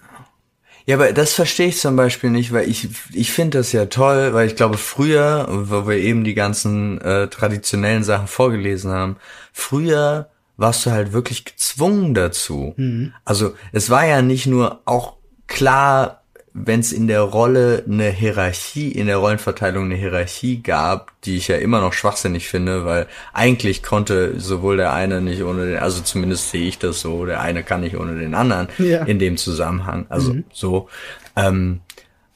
Ja, 0.86 0.96
aber 0.96 1.12
das 1.12 1.34
verstehe 1.34 1.68
ich 1.68 1.78
zum 1.78 1.94
Beispiel 1.94 2.30
nicht, 2.30 2.52
weil 2.52 2.68
ich, 2.68 2.88
ich 3.12 3.32
finde 3.32 3.58
das 3.58 3.72
ja 3.72 3.86
toll, 3.86 4.32
weil 4.32 4.46
ich 4.46 4.56
glaube, 4.56 4.78
früher, 4.78 5.46
wo 5.48 5.86
wir 5.86 5.98
eben 5.98 6.24
die 6.24 6.34
ganzen 6.34 7.00
äh, 7.00 7.28
traditionellen 7.28 8.02
Sachen 8.02 8.26
vorgelesen 8.26 8.90
haben, 8.90 9.16
früher 9.52 10.30
warst 10.56 10.84
du 10.84 10.90
halt 10.90 11.12
wirklich 11.12 11.44
gezwungen 11.44 12.14
dazu. 12.14 12.74
Mhm. 12.76 13.12
Also 13.24 13.54
es 13.72 13.90
war 13.90 14.06
ja 14.06 14.22
nicht 14.22 14.46
nur 14.46 14.80
auch 14.84 15.16
klar, 15.46 16.19
wenn 16.52 16.80
es 16.80 16.92
in 16.92 17.06
der 17.06 17.20
Rolle 17.20 17.84
eine 17.86 18.10
Hierarchie, 18.10 18.90
in 18.90 19.06
der 19.06 19.18
Rollenverteilung 19.18 19.84
eine 19.84 19.94
Hierarchie 19.94 20.62
gab, 20.62 21.12
die 21.22 21.36
ich 21.36 21.48
ja 21.48 21.56
immer 21.56 21.80
noch 21.80 21.92
schwachsinnig 21.92 22.48
finde, 22.48 22.84
weil 22.84 23.06
eigentlich 23.32 23.82
konnte 23.82 24.38
sowohl 24.40 24.76
der 24.76 24.92
eine 24.92 25.20
nicht 25.20 25.42
ohne 25.42 25.66
den, 25.66 25.78
also 25.78 26.02
zumindest 26.02 26.50
sehe 26.50 26.66
ich 26.66 26.78
das 26.78 27.00
so, 27.00 27.24
der 27.24 27.40
eine 27.40 27.62
kann 27.62 27.82
nicht 27.82 27.96
ohne 27.96 28.18
den 28.18 28.34
anderen 28.34 28.68
ja. 28.78 29.04
in 29.04 29.18
dem 29.18 29.36
Zusammenhang, 29.36 30.06
also 30.08 30.34
mhm. 30.34 30.44
so. 30.52 30.88
Ähm, 31.36 31.80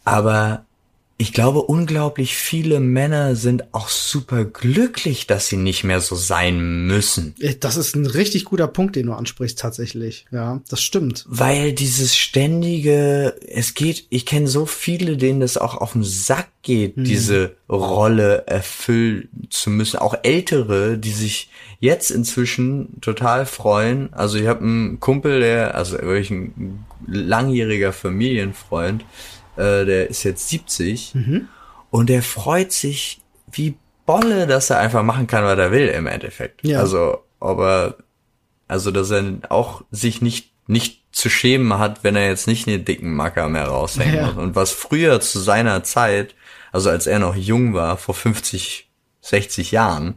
aber 0.05 0.65
ich 1.17 1.33
glaube, 1.33 1.63
unglaublich 1.63 2.35
viele 2.35 2.81
Männer 2.81 3.37
sind 3.37 3.73
auch 3.73 3.89
super 3.89 4.45
glücklich, 4.45 5.29
dass 5.29 5.47
sie 5.47 5.57
nicht 5.57 5.85
mehr 5.85 6.01
so 6.01 6.17
sein 6.17 6.87
müssen. 6.87 7.37
Das 7.61 7.77
ist 7.77 7.95
ein 7.95 8.07
richtig 8.07 8.45
guter 8.45 8.67
Punkt, 8.67 8.97
den 8.97 9.07
du 9.07 9.13
ansprichst, 9.13 9.59
tatsächlich. 9.59 10.27
Ja, 10.33 10.61
das 10.69 10.83
stimmt. 10.83 11.25
Weil 11.29 11.73
dieses 11.73 12.17
ständige, 12.17 13.37
es 13.49 13.75
geht, 13.75 14.07
ich 14.11 14.27
kenne 14.27 14.49
so 14.49 14.67
viele, 14.67 15.17
denen 15.17 15.39
das 15.39 15.57
auch 15.57 15.77
auf 15.77 15.93
den 15.93 16.03
Sack 16.03 16.49
geht, 16.63 16.97
hm. 16.97 17.05
diese 17.05 17.55
Rolle 17.69 18.49
erfüllen 18.49 19.29
zu 19.51 19.71
müssen. 19.71 19.99
Auch 19.99 20.17
ältere, 20.25 20.99
die 20.99 21.13
sich 21.13 21.49
jetzt 21.79 22.11
inzwischen 22.11 23.01
total 23.01 23.47
freuen. 23.47 24.13
Also 24.13 24.39
ich 24.39 24.49
habe 24.49 24.65
einen 24.65 24.99
Kumpel, 24.99 25.41
der, 25.41 25.77
also 25.77 25.97
wirklich 25.99 26.31
ein 26.31 26.85
langjähriger 27.07 27.93
Familienfreund, 27.93 29.05
äh, 29.57 29.85
der 29.85 30.11
ist 30.11 30.23
jetzt 30.23 30.49
70 30.49 31.15
mhm. 31.15 31.49
und 31.91 32.09
der 32.09 32.23
freut 32.23 32.73
sich 32.73 33.21
wie 33.51 33.77
Bolle, 34.07 34.47
dass 34.47 34.71
er 34.71 34.79
einfach 34.79 35.03
machen 35.03 35.27
kann, 35.27 35.45
was 35.45 35.59
er 35.59 35.71
will 35.71 35.89
im 35.89 36.07
Endeffekt. 36.07 36.65
Ja. 36.65 36.81
Also, 36.81 37.25
aber, 37.41 37.97
also, 38.69 38.91
dass 38.91 39.11
er 39.11 39.39
auch 39.49 39.83
sich 39.91 40.21
nicht, 40.21 40.53
nicht 40.67 41.03
zu 41.13 41.31
schämen 41.31 41.79
hat, 41.79 42.05
wenn 42.05 42.17
er 42.17 42.29
jetzt 42.29 42.47
nicht 42.47 42.69
einen 42.69 42.85
dicken 42.85 43.15
Macker 43.15 43.49
mehr 43.49 43.69
raushängen 43.69 44.15
ja. 44.15 44.27
muss. 44.27 44.37
Und 44.37 44.57
was 44.57 44.73
früher 44.73 45.21
zu 45.21 45.39
seiner 45.39 45.85
Zeit, 45.85 46.35
also 46.73 46.91
als 46.91 47.07
er 47.07 47.19
noch 47.19 47.37
jung 47.37 47.73
war, 47.73 47.97
vor 47.97 48.15
50, 48.15 48.91
60 49.21 49.71
Jahren, 49.71 50.17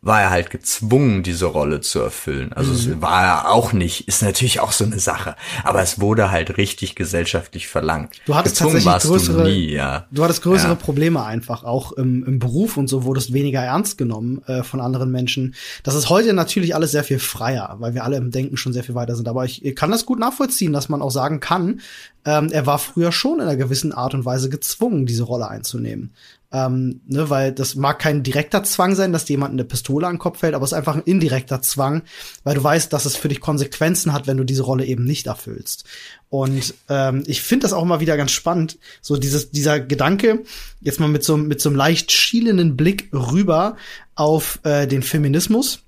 war 0.00 0.22
er 0.22 0.30
halt 0.30 0.50
gezwungen, 0.50 1.24
diese 1.24 1.46
Rolle 1.46 1.80
zu 1.80 1.98
erfüllen. 1.98 2.52
Also 2.52 2.70
mhm. 2.70 2.76
es 2.76 3.02
war 3.02 3.24
er 3.24 3.50
auch 3.50 3.72
nicht, 3.72 4.06
ist 4.06 4.22
natürlich 4.22 4.60
auch 4.60 4.70
so 4.70 4.84
eine 4.84 5.00
Sache. 5.00 5.34
Aber 5.64 5.82
es 5.82 6.00
wurde 6.00 6.30
halt 6.30 6.56
richtig 6.56 6.94
gesellschaftlich 6.94 7.66
verlangt. 7.66 8.14
Du 8.24 8.36
hattest 8.36 8.56
gezwungen 8.56 8.82
tatsächlich 8.84 9.26
größere, 9.26 9.42
du, 9.44 9.50
nie, 9.50 9.70
ja. 9.72 10.06
du 10.12 10.22
hattest 10.22 10.42
größere 10.42 10.70
ja. 10.70 10.74
Probleme 10.76 11.24
einfach, 11.24 11.64
auch 11.64 11.92
im, 11.92 12.24
im, 12.24 12.38
Beruf 12.38 12.76
und 12.76 12.86
so 12.86 13.02
wurdest 13.02 13.32
weniger 13.32 13.60
ernst 13.60 13.98
genommen 13.98 14.40
äh, 14.46 14.62
von 14.62 14.80
anderen 14.80 15.10
Menschen. 15.10 15.56
Das 15.82 15.96
ist 15.96 16.08
heute 16.08 16.32
natürlich 16.32 16.76
alles 16.76 16.92
sehr 16.92 17.02
viel 17.02 17.18
freier, 17.18 17.76
weil 17.80 17.94
wir 17.94 18.04
alle 18.04 18.18
im 18.18 18.30
Denken 18.30 18.56
schon 18.56 18.72
sehr 18.72 18.84
viel 18.84 18.94
weiter 18.94 19.16
sind. 19.16 19.28
Aber 19.28 19.44
ich, 19.44 19.64
ich 19.64 19.74
kann 19.74 19.90
das 19.90 20.06
gut 20.06 20.20
nachvollziehen, 20.20 20.72
dass 20.72 20.88
man 20.88 21.02
auch 21.02 21.10
sagen 21.10 21.40
kann, 21.40 21.80
ähm, 22.28 22.50
er 22.52 22.66
war 22.66 22.78
früher 22.78 23.10
schon 23.10 23.36
in 23.36 23.46
einer 23.46 23.56
gewissen 23.56 23.92
Art 23.92 24.12
und 24.12 24.26
Weise 24.26 24.50
gezwungen, 24.50 25.06
diese 25.06 25.22
Rolle 25.22 25.48
einzunehmen. 25.48 26.12
Ähm, 26.52 27.00
ne, 27.06 27.30
weil 27.30 27.52
das 27.52 27.74
mag 27.74 27.98
kein 27.98 28.22
direkter 28.22 28.62
Zwang 28.64 28.94
sein, 28.94 29.14
dass 29.14 29.28
jemand 29.30 29.52
eine 29.52 29.64
Pistole 29.64 30.06
an 30.06 30.14
den 30.14 30.18
Kopf 30.18 30.40
fällt, 30.40 30.54
aber 30.54 30.64
es 30.64 30.72
ist 30.72 30.76
einfach 30.76 30.94
ein 30.94 31.02
indirekter 31.02 31.62
Zwang, 31.62 32.02
weil 32.44 32.54
du 32.54 32.62
weißt, 32.62 32.92
dass 32.92 33.06
es 33.06 33.16
für 33.16 33.28
dich 33.28 33.40
Konsequenzen 33.40 34.12
hat, 34.12 34.26
wenn 34.26 34.36
du 34.36 34.44
diese 34.44 34.62
Rolle 34.62 34.84
eben 34.84 35.04
nicht 35.04 35.26
erfüllst. 35.26 35.84
Und 36.28 36.74
ähm, 36.90 37.22
ich 37.26 37.40
finde 37.40 37.64
das 37.64 37.72
auch 37.72 37.82
immer 37.82 38.00
wieder 38.00 38.18
ganz 38.18 38.32
spannend, 38.32 38.78
so 39.00 39.16
dieses, 39.16 39.50
dieser 39.50 39.80
Gedanke, 39.80 40.44
jetzt 40.82 41.00
mal 41.00 41.08
mit 41.08 41.24
so, 41.24 41.38
mit 41.38 41.62
so 41.62 41.70
einem 41.70 41.76
leicht 41.76 42.12
schielenden 42.12 42.76
Blick 42.76 43.08
rüber 43.14 43.76
auf 44.16 44.58
äh, 44.64 44.86
den 44.86 45.02
Feminismus, 45.02 45.80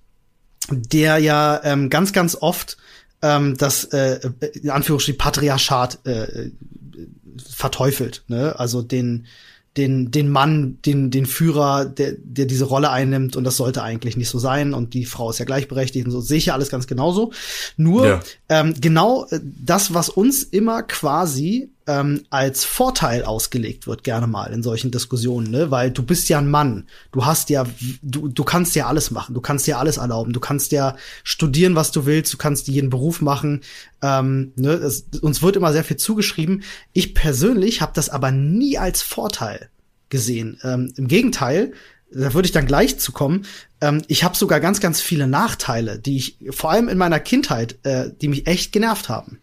der 0.70 1.18
ja 1.18 1.60
ähm, 1.64 1.90
ganz, 1.90 2.14
ganz 2.14 2.34
oft 2.34 2.78
ähm, 3.22 3.56
das 3.56 3.84
äh, 3.84 4.20
in 4.62 4.70
Anführungsstrichen 4.70 5.18
Patriarchat 5.18 5.98
äh, 6.06 6.50
verteufelt, 7.48 8.24
ne? 8.28 8.58
Also 8.58 8.82
den 8.82 9.26
den, 9.76 10.10
den 10.10 10.28
Mann, 10.28 10.78
den, 10.84 11.10
den 11.10 11.26
Führer, 11.26 11.84
der, 11.84 12.14
der 12.18 12.46
diese 12.46 12.64
Rolle 12.64 12.90
einnimmt 12.90 13.36
und 13.36 13.44
das 13.44 13.56
sollte 13.56 13.82
eigentlich 13.82 14.16
nicht 14.16 14.28
so 14.28 14.38
sein 14.40 14.74
und 14.74 14.94
die 14.94 15.04
Frau 15.04 15.30
ist 15.30 15.38
ja 15.38 15.44
gleichberechtigt 15.44 16.06
und 16.06 16.10
so 16.10 16.20
sehe 16.20 16.38
ich 16.38 16.46
ja 16.46 16.54
alles 16.54 16.70
ganz 16.70 16.88
genauso. 16.88 17.32
Nur 17.76 18.06
ja. 18.06 18.20
ähm, 18.48 18.74
genau 18.80 19.26
äh, 19.30 19.38
das, 19.42 19.94
was 19.94 20.08
uns 20.08 20.42
immer 20.42 20.82
quasi 20.82 21.70
ähm, 21.90 22.24
als 22.30 22.64
Vorteil 22.64 23.24
ausgelegt 23.24 23.88
wird, 23.88 24.04
gerne 24.04 24.28
mal 24.28 24.52
in 24.52 24.62
solchen 24.62 24.92
Diskussionen, 24.92 25.50
ne? 25.50 25.70
Weil 25.72 25.90
du 25.90 26.04
bist 26.04 26.28
ja 26.28 26.38
ein 26.38 26.48
Mann, 26.48 26.86
du 27.10 27.24
hast 27.24 27.50
ja, 27.50 27.66
du, 28.02 28.28
du 28.28 28.44
kannst 28.44 28.76
ja 28.76 28.86
alles 28.86 29.10
machen, 29.10 29.34
du 29.34 29.40
kannst 29.40 29.66
dir 29.66 29.78
alles 29.78 29.96
erlauben, 29.96 30.32
du 30.32 30.38
kannst 30.38 30.70
ja 30.70 30.96
studieren, 31.24 31.74
was 31.74 31.90
du 31.90 32.06
willst, 32.06 32.32
du 32.32 32.36
kannst 32.36 32.68
jeden 32.68 32.90
Beruf 32.90 33.20
machen. 33.20 33.62
Ähm, 34.02 34.52
ne? 34.54 34.70
Es, 34.72 35.06
uns 35.20 35.42
wird 35.42 35.56
immer 35.56 35.72
sehr 35.72 35.84
viel 35.84 35.96
zugeschrieben. 35.96 36.62
Ich 36.92 37.14
persönlich 37.14 37.80
habe 37.80 37.92
das 37.94 38.08
aber 38.08 38.30
nie 38.30 38.78
als 38.78 39.02
Vorteil 39.02 39.68
gesehen. 40.10 40.58
Ähm, 40.62 40.92
Im 40.96 41.08
Gegenteil, 41.08 41.72
da 42.12 42.34
würde 42.34 42.46
ich 42.46 42.52
dann 42.52 42.66
gleich 42.66 42.98
zu 43.00 43.10
kommen. 43.10 43.46
Ähm, 43.80 44.02
ich 44.06 44.22
habe 44.22 44.36
sogar 44.36 44.60
ganz, 44.60 44.80
ganz 44.80 45.00
viele 45.00 45.26
Nachteile, 45.26 45.98
die 45.98 46.16
ich 46.16 46.38
vor 46.50 46.70
allem 46.70 46.88
in 46.88 46.98
meiner 46.98 47.20
Kindheit, 47.20 47.78
äh, 47.82 48.10
die 48.20 48.28
mich 48.28 48.46
echt 48.46 48.70
genervt 48.70 49.08
haben. 49.08 49.40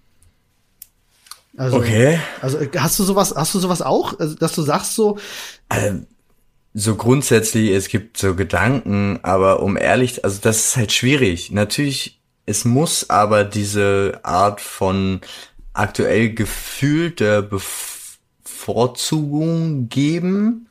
Also, 1.57 1.77
okay. 1.77 2.19
Also 2.41 2.59
hast 2.77 2.97
du 2.99 3.03
sowas, 3.03 3.33
hast 3.35 3.53
du 3.55 3.59
sowas 3.59 3.81
auch, 3.81 4.17
also, 4.19 4.35
dass 4.35 4.53
du 4.53 4.61
sagst 4.61 4.93
so? 4.95 5.17
Ähm, 5.71 6.05
so 6.73 6.95
grundsätzlich, 6.95 7.71
es 7.71 7.89
gibt 7.89 8.17
so 8.17 8.35
Gedanken, 8.35 9.19
aber 9.23 9.63
um 9.63 9.75
ehrlich, 9.75 10.23
also 10.23 10.39
das 10.39 10.59
ist 10.59 10.77
halt 10.77 10.91
schwierig. 10.91 11.51
Natürlich, 11.51 12.21
es 12.45 12.63
muss 12.63 13.09
aber 13.09 13.43
diese 13.43 14.19
Art 14.21 14.61
von 14.61 15.21
aktuell 15.73 16.31
gefühlter 16.35 17.41
Bevorzugung 18.43 19.89
geben, 19.89 20.66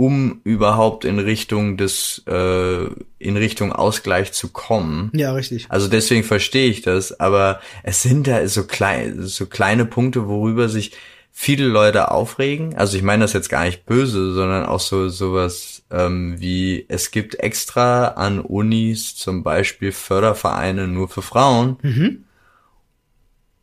um 0.00 0.40
überhaupt 0.44 1.04
in 1.04 1.18
Richtung 1.18 1.76
des 1.76 2.22
äh, 2.26 2.86
in 3.18 3.36
Richtung 3.36 3.70
Ausgleich 3.70 4.32
zu 4.32 4.48
kommen. 4.48 5.10
Ja, 5.12 5.34
richtig. 5.34 5.66
Also 5.68 5.88
deswegen 5.88 6.24
verstehe 6.24 6.70
ich 6.70 6.80
das, 6.80 7.20
aber 7.20 7.60
es 7.82 8.02
sind 8.02 8.26
da 8.26 8.48
so 8.48 8.64
kleine 8.64 9.24
so 9.24 9.44
kleine 9.44 9.84
Punkte, 9.84 10.26
worüber 10.26 10.70
sich 10.70 10.92
viele 11.32 11.66
Leute 11.66 12.10
aufregen. 12.12 12.74
Also 12.76 12.96
ich 12.96 13.02
meine 13.02 13.24
das 13.24 13.34
jetzt 13.34 13.50
gar 13.50 13.64
nicht 13.64 13.84
böse, 13.84 14.32
sondern 14.32 14.64
auch 14.64 14.80
so 14.80 15.10
sowas 15.10 15.82
ähm, 15.90 16.36
wie 16.38 16.86
es 16.88 17.10
gibt 17.10 17.34
extra 17.34 18.08
an 18.08 18.40
Unis 18.40 19.16
zum 19.16 19.42
Beispiel 19.42 19.92
Fördervereine 19.92 20.88
nur 20.88 21.10
für 21.10 21.20
Frauen. 21.20 21.76
Mhm 21.82 22.24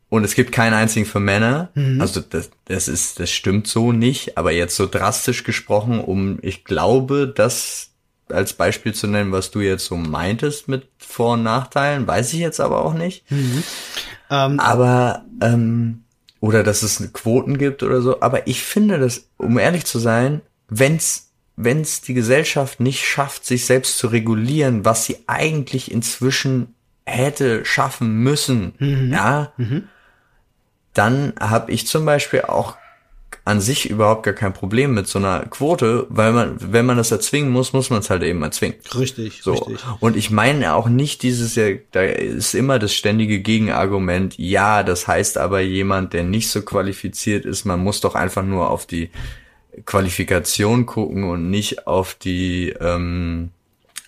und 0.09 0.23
es 0.23 0.35
gibt 0.35 0.51
keinen 0.51 0.73
einzigen 0.73 1.05
für 1.05 1.19
Männer. 1.19 1.69
Mhm. 1.75 1.99
Also 1.99 2.21
das, 2.21 2.49
das 2.65 2.87
ist, 2.87 3.19
das 3.19 3.29
stimmt 3.29 3.67
so 3.67 3.91
nicht. 3.91 4.37
Aber 4.37 4.51
jetzt 4.51 4.75
so 4.75 4.87
drastisch 4.87 5.43
gesprochen, 5.43 5.99
um, 5.99 6.39
ich 6.41 6.63
glaube, 6.63 7.31
das 7.33 7.91
als 8.29 8.53
Beispiel 8.53 8.93
zu 8.93 9.07
nennen, 9.07 9.31
was 9.31 9.51
du 9.51 9.59
jetzt 9.59 9.85
so 9.85 9.95
meintest 9.95 10.67
mit 10.67 10.87
Vor- 10.97 11.33
und 11.33 11.43
Nachteilen, 11.43 12.07
weiß 12.07 12.33
ich 12.33 12.39
jetzt 12.39 12.59
aber 12.59 12.83
auch 12.83 12.93
nicht. 12.93 13.29
Mhm. 13.31 13.63
Ähm, 14.29 14.59
aber 14.59 15.25
ähm, 15.41 16.03
oder 16.39 16.63
dass 16.63 16.83
es 16.83 17.01
Quoten 17.13 17.57
gibt 17.57 17.83
oder 17.83 18.01
so. 18.01 18.21
Aber 18.21 18.47
ich 18.47 18.63
finde 18.63 18.99
das, 18.99 19.29
um 19.37 19.57
ehrlich 19.57 19.85
zu 19.85 19.99
sein, 19.99 20.41
wenn's 20.69 21.31
wenn's 21.59 22.01
die 22.01 22.13
Gesellschaft 22.13 22.79
nicht 22.79 23.03
schafft, 23.03 23.45
sich 23.45 23.65
selbst 23.65 23.97
zu 23.97 24.07
regulieren, 24.07 24.85
was 24.85 25.05
sie 25.05 25.17
eigentlich 25.25 25.91
inzwischen 25.91 26.75
hätte 27.03 27.65
schaffen 27.65 28.17
müssen, 28.17 28.73
mhm. 28.77 29.11
ja, 29.11 29.53
mhm 29.57 29.87
dann 30.97 31.33
habe 31.39 31.71
ich 31.71 31.87
zum 31.87 32.05
Beispiel 32.05 32.41
auch 32.41 32.75
an 33.47 33.61
sich 33.61 33.89
überhaupt 33.89 34.23
gar 34.23 34.33
kein 34.33 34.53
Problem 34.53 34.93
mit 34.93 35.07
so 35.07 35.19
einer 35.19 35.45
Quote, 35.45 36.05
weil 36.09 36.33
man, 36.33 36.57
wenn 36.59 36.85
man 36.85 36.97
das 36.97 37.11
erzwingen 37.11 37.49
muss, 37.49 37.71
muss 37.71 37.89
man 37.89 37.99
es 37.99 38.09
halt 38.09 38.21
eben 38.23 38.43
erzwingen. 38.43 38.75
Richtig, 38.93 39.41
so. 39.41 39.53
richtig. 39.53 39.79
Und 40.01 40.17
ich 40.17 40.31
meine 40.31 40.73
auch 40.73 40.89
nicht 40.89 41.23
dieses, 41.23 41.55
ja, 41.55 41.67
da 41.93 42.01
ist 42.01 42.53
immer 42.53 42.77
das 42.77 42.93
ständige 42.93 43.39
Gegenargument, 43.39 44.37
ja, 44.37 44.83
das 44.83 45.07
heißt 45.07 45.37
aber 45.37 45.61
jemand, 45.61 46.11
der 46.11 46.23
nicht 46.23 46.49
so 46.49 46.61
qualifiziert 46.61 47.45
ist, 47.45 47.63
man 47.63 47.79
muss 47.79 48.01
doch 48.01 48.15
einfach 48.15 48.43
nur 48.43 48.69
auf 48.69 48.85
die 48.85 49.11
Qualifikation 49.85 50.85
gucken 50.85 51.23
und 51.23 51.49
nicht 51.49 51.87
auf 51.87 52.15
die 52.15 52.73
ähm, 52.81 53.51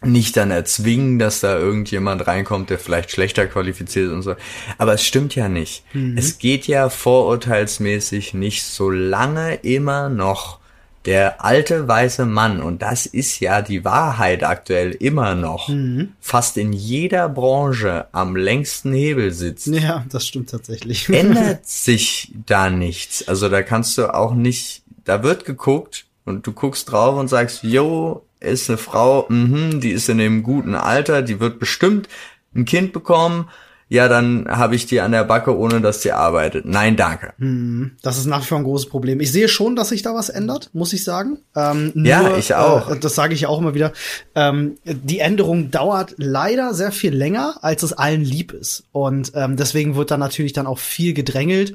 nicht 0.04 0.38
dann 0.38 0.52
erzwingen, 0.52 1.20
dass 1.20 1.42
da 1.42 1.58
irgendjemand 1.58 2.26
reinkommt, 2.26 2.70
der 2.70 2.80
vielleicht 2.80 3.12
schlechter 3.12 3.48
qualifiziert 3.48 4.08
ist 4.08 4.14
und 4.14 4.22
so. 4.22 4.36
Aber 4.78 4.94
es 4.94 5.04
stimmt 5.04 5.36
ja 5.36 5.50
nicht. 5.50 5.84
Mhm. 5.94 6.18
Es 6.18 6.38
geht 6.38 6.68
ja 6.68 6.90
vorurteilsmäßig 6.90 8.34
nicht, 8.34 8.64
solange 8.64 9.56
immer 9.56 10.10
noch 10.10 10.60
der 11.06 11.44
alte 11.44 11.88
weiße 11.88 12.26
Mann, 12.26 12.62
und 12.62 12.82
das 12.82 13.06
ist 13.06 13.40
ja 13.40 13.62
die 13.62 13.86
Wahrheit 13.86 14.44
aktuell 14.44 14.92
immer 14.92 15.34
noch, 15.34 15.70
mhm. 15.70 16.10
fast 16.20 16.58
in 16.58 16.74
jeder 16.74 17.30
Branche 17.30 18.08
am 18.12 18.36
längsten 18.36 18.94
Hebel 18.94 19.32
sitzt. 19.32 19.68
Ja, 19.68 20.06
das 20.10 20.28
stimmt 20.28 20.50
tatsächlich. 20.50 21.10
Ändert 21.10 21.66
sich 21.66 22.34
da 22.46 22.70
nichts. 22.70 23.28
Also 23.28 23.50
da 23.50 23.64
kannst 23.64 23.98
du 23.98 24.14
auch 24.14 24.34
nicht, 24.34 24.84
da 25.06 25.24
wird 25.24 25.46
geguckt 25.46 26.06
und 26.26 26.46
du 26.46 26.52
guckst 26.52 26.92
drauf 26.92 27.18
und 27.18 27.28
sagst, 27.30 27.64
yo, 27.64 28.26
ist 28.40 28.70
eine 28.70 28.78
Frau, 28.78 29.26
mh, 29.30 29.80
die 29.80 29.92
ist 29.92 30.10
in 30.10 30.18
dem 30.18 30.44
guten 30.44 30.76
Alter, 30.76 31.22
die 31.22 31.40
wird 31.40 31.60
bestimmt 31.60 32.08
ein 32.56 32.66
Kind 32.66 32.94
bekommen. 32.94 33.50
Ja, 33.92 34.08
dann 34.08 34.48
habe 34.48 34.76
ich 34.76 34.86
die 34.86 35.02
an 35.02 35.12
der 35.14 35.24
Backe, 35.24 35.58
ohne 35.58 35.82
dass 35.82 36.02
die 36.02 36.12
arbeitet. 36.12 36.64
Nein, 36.64 36.96
danke. 36.96 37.34
Hm, 37.40 37.94
das 38.04 38.20
ist 38.20 38.28
nach 38.28 38.42
wie 38.44 38.46
vor 38.46 38.60
ein 38.60 38.64
großes 38.64 38.88
Problem. 38.88 39.20
Ich 39.20 39.32
sehe 39.32 39.48
schon, 39.48 39.76
dass 39.76 39.90
sich 39.90 40.04
da 40.04 40.14
was 40.14 40.30
ändert, 40.30 40.70
muss 40.74 40.94
ich 40.94 41.04
sagen. 41.04 41.40
Ähm, 41.56 41.92
ja, 41.96 42.22
nur, 42.22 42.38
ich 42.38 42.54
auch. 42.54 42.92
Äh, 42.92 43.00
das 43.00 43.16
sage 43.16 43.34
ich 43.34 43.48
auch 43.48 43.58
immer 43.58 43.74
wieder. 43.74 43.92
Ähm, 44.36 44.76
die 44.86 45.18
Änderung 45.18 45.72
dauert 45.72 46.14
leider 46.18 46.76
sehr 46.76 46.92
viel 46.92 47.16
länger, 47.16 47.56
als 47.64 47.82
es 47.82 47.94
allen 47.94 48.22
lieb 48.22 48.52
ist. 48.52 48.84
Und 48.92 49.32
ähm, 49.34 49.58
deswegen 49.58 49.96
wird 49.96 50.12
da 50.12 50.18
natürlich 50.18 50.54
dann 50.54 50.68
auch 50.68 50.78
viel 50.78 51.16
gedrängelt 51.16 51.74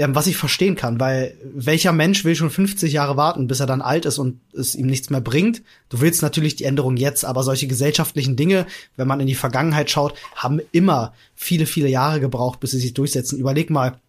ähm, 0.00 0.14
was 0.14 0.26
ich 0.26 0.36
verstehen 0.38 0.76
kann, 0.76 0.98
weil 0.98 1.36
welcher 1.54 1.92
Mensch 1.92 2.24
will 2.24 2.34
schon 2.34 2.48
50 2.48 2.90
Jahre 2.90 3.18
warten, 3.18 3.46
bis 3.46 3.60
er 3.60 3.66
dann 3.66 3.82
alt 3.82 4.06
ist 4.06 4.18
und 4.18 4.40
es 4.54 4.74
ihm 4.74 4.86
nichts 4.86 5.10
mehr 5.10 5.20
bringt? 5.20 5.62
Du 5.90 6.00
willst 6.00 6.22
natürlich 6.22 6.56
die 6.56 6.64
Änderung 6.64 6.96
jetzt, 6.96 7.26
aber 7.26 7.42
solche 7.42 7.66
gesellschaftlichen 7.66 8.34
Dinge, 8.34 8.66
wenn 8.96 9.06
man 9.06 9.20
in 9.20 9.26
die 9.26 9.34
Vergangenheit 9.34 9.90
schaut, 9.90 10.14
haben 10.34 10.60
immer 10.72 11.12
viele, 11.34 11.66
viele 11.66 11.88
Jahre 11.88 12.18
gebraucht, 12.18 12.60
bis 12.60 12.70
sie 12.70 12.78
sich 12.78 12.94
durchsetzen. 12.94 13.38
Überleg 13.38 13.68
mal, 13.68 14.00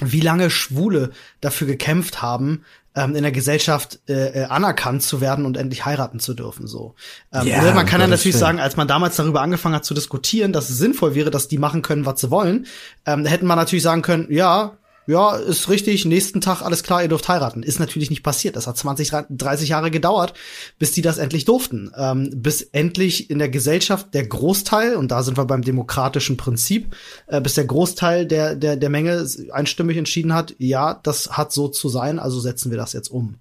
wie 0.00 0.20
lange 0.20 0.50
Schwule 0.50 1.10
dafür 1.40 1.68
gekämpft 1.68 2.20
haben, 2.20 2.64
ähm, 2.96 3.14
in 3.14 3.22
der 3.22 3.30
Gesellschaft 3.30 4.00
äh, 4.08 4.42
äh 4.42 4.44
anerkannt 4.46 5.04
zu 5.04 5.20
werden 5.20 5.46
und 5.46 5.56
endlich 5.56 5.84
heiraten 5.84 6.18
zu 6.18 6.34
dürfen. 6.34 6.66
So, 6.66 6.96
ähm, 7.32 7.46
ja, 7.46 7.72
man 7.74 7.86
kann 7.86 8.00
ja 8.00 8.08
natürlich 8.08 8.34
schön. 8.34 8.40
sagen, 8.40 8.60
als 8.60 8.76
man 8.76 8.88
damals 8.88 9.14
darüber 9.14 9.40
angefangen 9.40 9.76
hat 9.76 9.84
zu 9.84 9.94
diskutieren, 9.94 10.52
dass 10.52 10.68
es 10.68 10.78
sinnvoll 10.78 11.14
wäre, 11.14 11.30
dass 11.30 11.46
die 11.46 11.58
machen 11.58 11.82
können, 11.82 12.06
was 12.06 12.20
sie 12.20 12.32
wollen, 12.32 12.66
ähm, 13.06 13.24
hätten 13.24 13.46
man 13.46 13.56
natürlich 13.56 13.84
sagen 13.84 14.02
können, 14.02 14.26
ja, 14.30 14.76
ja, 15.08 15.36
ist 15.36 15.70
richtig, 15.70 16.04
nächsten 16.04 16.42
Tag 16.42 16.60
alles 16.60 16.82
klar, 16.82 17.02
ihr 17.02 17.08
dürft 17.08 17.28
heiraten. 17.28 17.62
Ist 17.62 17.80
natürlich 17.80 18.10
nicht 18.10 18.22
passiert. 18.22 18.56
Das 18.56 18.66
hat 18.66 18.76
20, 18.76 19.10
30 19.30 19.70
Jahre 19.70 19.90
gedauert, 19.90 20.34
bis 20.78 20.92
die 20.92 21.00
das 21.00 21.16
endlich 21.16 21.46
durften. 21.46 21.90
Ähm, 21.96 22.28
bis 22.36 22.60
endlich 22.60 23.30
in 23.30 23.38
der 23.38 23.48
Gesellschaft 23.48 24.12
der 24.12 24.26
Großteil, 24.26 24.96
und 24.96 25.10
da 25.10 25.22
sind 25.22 25.38
wir 25.38 25.46
beim 25.46 25.62
demokratischen 25.62 26.36
Prinzip, 26.36 26.94
äh, 27.26 27.40
bis 27.40 27.54
der 27.54 27.64
Großteil 27.64 28.26
der, 28.26 28.54
der, 28.54 28.76
der 28.76 28.90
Menge 28.90 29.26
einstimmig 29.50 29.96
entschieden 29.96 30.34
hat, 30.34 30.54
ja, 30.58 31.00
das 31.02 31.38
hat 31.38 31.52
so 31.52 31.68
zu 31.68 31.88
sein, 31.88 32.18
also 32.18 32.38
setzen 32.38 32.70
wir 32.70 32.76
das 32.76 32.92
jetzt 32.92 33.08
um. 33.08 33.36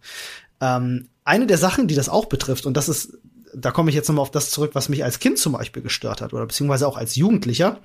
Ähm, 0.62 1.10
eine 1.26 1.48
der 1.48 1.58
Sachen, 1.58 1.90
die 1.90 1.96
das 1.96 2.08
auch 2.08 2.28
betrifft, 2.28 2.66
und 2.66 2.78
das 2.78 2.88
ist, 2.88 3.18
da 3.54 3.72
komme 3.72 3.90
ich 3.90 3.96
jetzt 3.96 4.08
nochmal 4.08 4.24
auf 4.24 4.32
das 4.32 4.52
zurück, 4.52 4.72
was 4.72 4.88
mich 4.88 5.04
als 5.04 5.20
Kind 5.20 5.38
zum 5.38 5.52
Beispiel 5.52 5.84
gestört 5.84 6.22
hat, 6.22 6.32
oder 6.32 6.46
beziehungsweise 6.46 6.88
auch 6.88 6.96
als 6.96 7.18
Jugendlicher, 7.18 7.82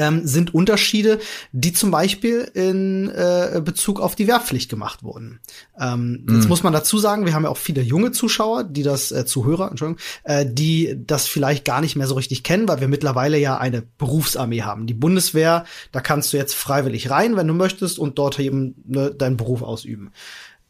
ähm, 0.00 0.26
sind 0.26 0.54
Unterschiede, 0.54 1.20
die 1.52 1.74
zum 1.74 1.90
Beispiel 1.90 2.50
in 2.54 3.08
äh, 3.10 3.60
Bezug 3.62 4.00
auf 4.00 4.16
die 4.16 4.26
Wehrpflicht 4.26 4.70
gemacht 4.70 5.02
wurden. 5.02 5.40
Ähm, 5.78 6.24
mm. 6.24 6.36
Jetzt 6.36 6.48
muss 6.48 6.62
man 6.62 6.72
dazu 6.72 6.98
sagen, 6.98 7.26
wir 7.26 7.34
haben 7.34 7.44
ja 7.44 7.50
auch 7.50 7.58
viele 7.58 7.82
junge 7.82 8.10
Zuschauer, 8.10 8.64
die 8.64 8.82
das 8.82 9.12
äh, 9.12 9.26
Zuhörer, 9.26 9.68
Entschuldigung, 9.68 10.02
äh, 10.24 10.46
die 10.48 10.96
das 11.06 11.26
vielleicht 11.26 11.66
gar 11.66 11.82
nicht 11.82 11.96
mehr 11.96 12.06
so 12.06 12.14
richtig 12.14 12.42
kennen, 12.42 12.66
weil 12.66 12.80
wir 12.80 12.88
mittlerweile 12.88 13.38
ja 13.38 13.58
eine 13.58 13.82
Berufsarmee 13.98 14.62
haben. 14.62 14.86
Die 14.86 14.94
Bundeswehr, 14.94 15.64
da 15.92 16.00
kannst 16.00 16.32
du 16.32 16.38
jetzt 16.38 16.54
freiwillig 16.54 17.10
rein, 17.10 17.36
wenn 17.36 17.46
du 17.46 17.54
möchtest, 17.54 17.98
und 17.98 18.18
dort 18.18 18.38
eben 18.38 18.74
ne, 18.86 19.10
deinen 19.10 19.36
Beruf 19.36 19.62
ausüben. 19.62 20.12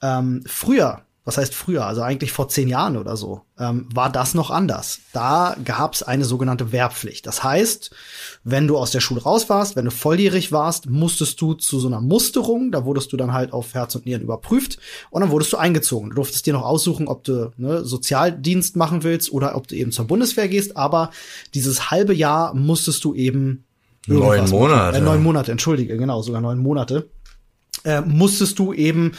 Ähm, 0.02 0.42
früher 0.46 1.02
was 1.24 1.36
heißt 1.36 1.54
früher, 1.54 1.86
also 1.86 2.00
eigentlich 2.00 2.32
vor 2.32 2.48
zehn 2.48 2.66
Jahren 2.66 2.96
oder 2.96 3.14
so, 3.16 3.42
ähm, 3.58 3.86
war 3.92 4.10
das 4.10 4.32
noch 4.32 4.50
anders. 4.50 5.00
Da 5.12 5.54
gab 5.64 5.94
es 5.94 6.02
eine 6.02 6.24
sogenannte 6.24 6.72
Wehrpflicht. 6.72 7.26
Das 7.26 7.44
heißt, 7.44 7.90
wenn 8.42 8.66
du 8.66 8.78
aus 8.78 8.90
der 8.90 9.00
Schule 9.00 9.22
raus 9.22 9.50
warst, 9.50 9.76
wenn 9.76 9.84
du 9.84 9.90
volljährig 9.90 10.50
warst, 10.50 10.88
musstest 10.88 11.40
du 11.40 11.52
zu 11.54 11.78
so 11.78 11.88
einer 11.88 12.00
Musterung, 12.00 12.72
da 12.72 12.86
wurdest 12.86 13.12
du 13.12 13.18
dann 13.18 13.34
halt 13.34 13.52
auf 13.52 13.74
Herz 13.74 13.94
und 13.94 14.06
Nieren 14.06 14.22
überprüft 14.22 14.78
und 15.10 15.20
dann 15.20 15.30
wurdest 15.30 15.52
du 15.52 15.58
eingezogen. 15.58 16.08
Du 16.08 16.16
durftest 16.16 16.46
dir 16.46 16.54
noch 16.54 16.64
aussuchen, 16.64 17.06
ob 17.06 17.22
du 17.24 17.52
ne, 17.58 17.84
Sozialdienst 17.84 18.76
machen 18.76 19.02
willst 19.02 19.30
oder 19.30 19.56
ob 19.56 19.68
du 19.68 19.76
eben 19.76 19.92
zur 19.92 20.06
Bundeswehr 20.06 20.48
gehst, 20.48 20.76
aber 20.78 21.10
dieses 21.52 21.90
halbe 21.90 22.14
Jahr 22.14 22.54
musstest 22.54 23.04
du 23.04 23.14
eben 23.14 23.64
neun 24.06 24.48
Monate. 24.48 24.96
Äh, 24.96 25.00
neun 25.02 25.22
Monate, 25.22 25.52
entschuldige, 25.52 25.98
genau, 25.98 26.22
sogar 26.22 26.40
neun 26.40 26.58
Monate. 26.58 27.10
Äh, 27.84 28.00
musstest 28.00 28.58
du 28.58 28.72
eben 28.72 29.12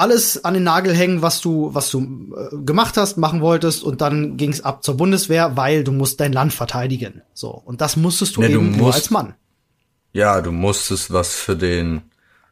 alles 0.00 0.44
an 0.44 0.54
den 0.54 0.64
Nagel 0.64 0.94
hängen, 0.94 1.22
was 1.22 1.40
du, 1.40 1.74
was 1.74 1.90
du 1.90 2.34
äh, 2.34 2.56
gemacht 2.64 2.96
hast, 2.96 3.18
machen 3.18 3.40
wolltest, 3.40 3.82
und 3.84 4.00
dann 4.00 4.36
ging's 4.36 4.62
ab 4.62 4.82
zur 4.82 4.96
Bundeswehr, 4.96 5.56
weil 5.56 5.84
du 5.84 5.92
musst 5.92 6.20
dein 6.20 6.32
Land 6.32 6.54
verteidigen. 6.54 7.22
So. 7.34 7.50
Und 7.50 7.80
das 7.80 7.96
musstest 7.96 8.36
du 8.36 8.40
nee, 8.40 8.48
eben 8.48 8.72
du 8.72 8.78
nur 8.78 8.94
als 8.94 9.10
Mann. 9.10 9.34
Ja, 10.12 10.40
du 10.40 10.52
musstest 10.52 11.12
was 11.12 11.36
für 11.36 11.56
den, 11.56 12.02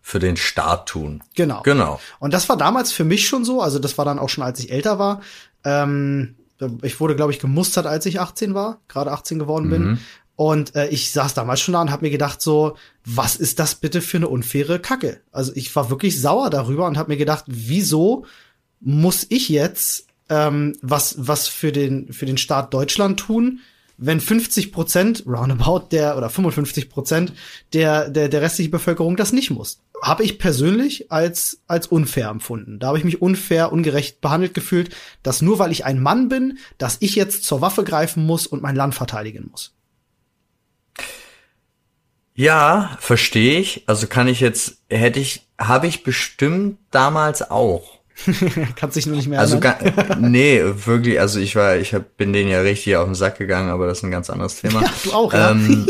für 0.03 0.19
den 0.19 0.37
Staat 0.37 0.87
tun. 0.87 1.23
Genau. 1.35 1.63
Genau. 1.63 2.01
Und 2.21 2.35
das 2.35 2.49
war 2.49 2.57
damals 2.57 2.93
für 2.93 3.05
mich 3.05 3.27
schon 3.27 3.45
so, 3.45 3.63
also 3.63 3.79
das 3.79 3.99
war 3.99 4.05
dann 4.05 4.19
auch 4.19 4.29
schon, 4.29 4.45
als 4.45 4.61
ich 4.61 4.71
älter 4.71 4.99
war. 4.99 5.23
Ähm, 5.65 6.37
ich 6.83 7.01
wurde, 7.01 7.17
glaube 7.17 7.33
ich, 7.33 7.39
gemustert, 7.39 7.87
als 7.87 8.05
ich 8.07 8.21
18 8.21 8.55
war, 8.55 8.81
gerade 8.89 9.11
18 9.11 9.39
geworden 9.39 9.71
bin. 9.71 9.83
Mhm. 9.83 9.99
Und 10.39 10.77
äh, 10.77 10.87
ich 10.91 11.11
saß 11.11 11.35
damals 11.35 11.61
schon 11.61 11.73
da 11.73 11.81
und 11.81 11.91
habe 11.91 12.05
mir 12.05 12.13
gedacht 12.13 12.41
so, 12.41 12.77
was 13.05 13.35
ist 13.35 13.59
das 13.59 13.75
bitte 13.75 14.01
für 14.01 14.19
eine 14.19 14.29
unfaire 14.29 14.79
Kacke? 14.79 15.21
Also 15.33 15.51
ich 15.57 15.75
war 15.75 15.91
wirklich 15.91 16.21
sauer 16.21 16.49
darüber 16.49 16.87
und 16.87 16.97
habe 16.97 17.11
mir 17.11 17.17
gedacht, 17.17 17.43
wieso 17.49 18.25
muss 18.79 19.27
ich 19.31 19.49
jetzt 19.49 20.07
ähm, 20.29 20.77
was 20.81 21.17
was 21.19 21.49
für 21.49 21.73
den 21.73 22.13
für 22.13 22.25
den 22.25 22.39
Staat 22.39 22.73
Deutschland 22.73 23.19
tun, 23.19 23.59
wenn 23.97 24.21
50 24.21 24.71
Prozent 24.71 25.25
roundabout 25.27 25.89
der 25.91 26.17
oder 26.17 26.31
55 26.31 26.89
Prozent 26.89 27.33
der 27.73 28.09
der 28.09 28.29
der 28.29 28.41
restlichen 28.41 28.71
Bevölkerung 28.71 29.17
das 29.17 29.33
nicht 29.33 29.51
muss? 29.51 29.81
Habe 30.03 30.23
ich 30.23 30.39
persönlich 30.39 31.11
als 31.11 31.63
als 31.67 31.89
unfair 31.89 32.29
empfunden. 32.29 32.79
Da 32.79 32.87
habe 32.87 32.99
ich 32.99 33.05
mich 33.05 33.21
unfair, 33.21 33.73
ungerecht 33.73 34.21
behandelt 34.21 34.55
gefühlt, 34.55 34.95
dass 35.25 35.43
nur 35.43 35.59
weil 35.59 35.73
ich 35.73 35.85
ein 35.85 36.01
Mann 36.01 36.29
bin, 36.29 36.59
dass 36.79 36.99
ich 37.01 37.17
jetzt 37.17 37.43
zur 37.43 37.61
Waffe 37.61 37.83
greifen 37.83 38.25
muss 38.25 38.47
und 38.47 38.63
mein 38.63 38.77
Land 38.77 38.95
verteidigen 38.95 39.49
muss. 39.51 39.75
Ja, 42.39 42.97
verstehe 43.01 43.59
ich. 43.59 43.83
Also 43.87 44.07
kann 44.07 44.29
ich 44.29 44.39
jetzt, 44.39 44.77
hätte 44.89 45.19
ich, 45.19 45.49
habe 45.59 45.89
ich 45.89 46.05
bestimmt 46.05 46.79
damals 46.93 47.51
auch. 47.51 47.99
Kannst 48.77 48.97
dich 48.97 49.07
nur 49.07 49.17
nicht 49.17 49.27
mehr 49.27 49.41
Also 49.41 49.61
nee, 50.21 50.63
wirklich, 50.63 51.19
also 51.19 51.41
ich 51.41 51.57
war, 51.57 51.79
ich 51.79 51.95
hab, 51.95 52.17
bin 52.17 52.33
denen 52.33 52.49
ja 52.49 52.61
richtig 52.61 52.95
auf 52.95 53.07
den 53.07 53.17
Sack 53.17 53.39
gegangen, 53.39 53.71
aber 53.71 53.89
das 53.89 53.99
ist 53.99 54.05
ein 54.05 54.13
ganz 54.13 54.31
anderes 54.31 54.61
Thema. 54.61 54.83
Ja, 54.83 54.93
du 55.03 55.13
auch, 55.15 55.35
ähm, 55.35 55.89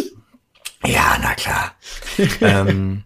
ja. 0.83 0.91
ja, 0.91 1.19
na 1.21 1.35
klar. 1.35 1.73
ähm, 2.41 3.05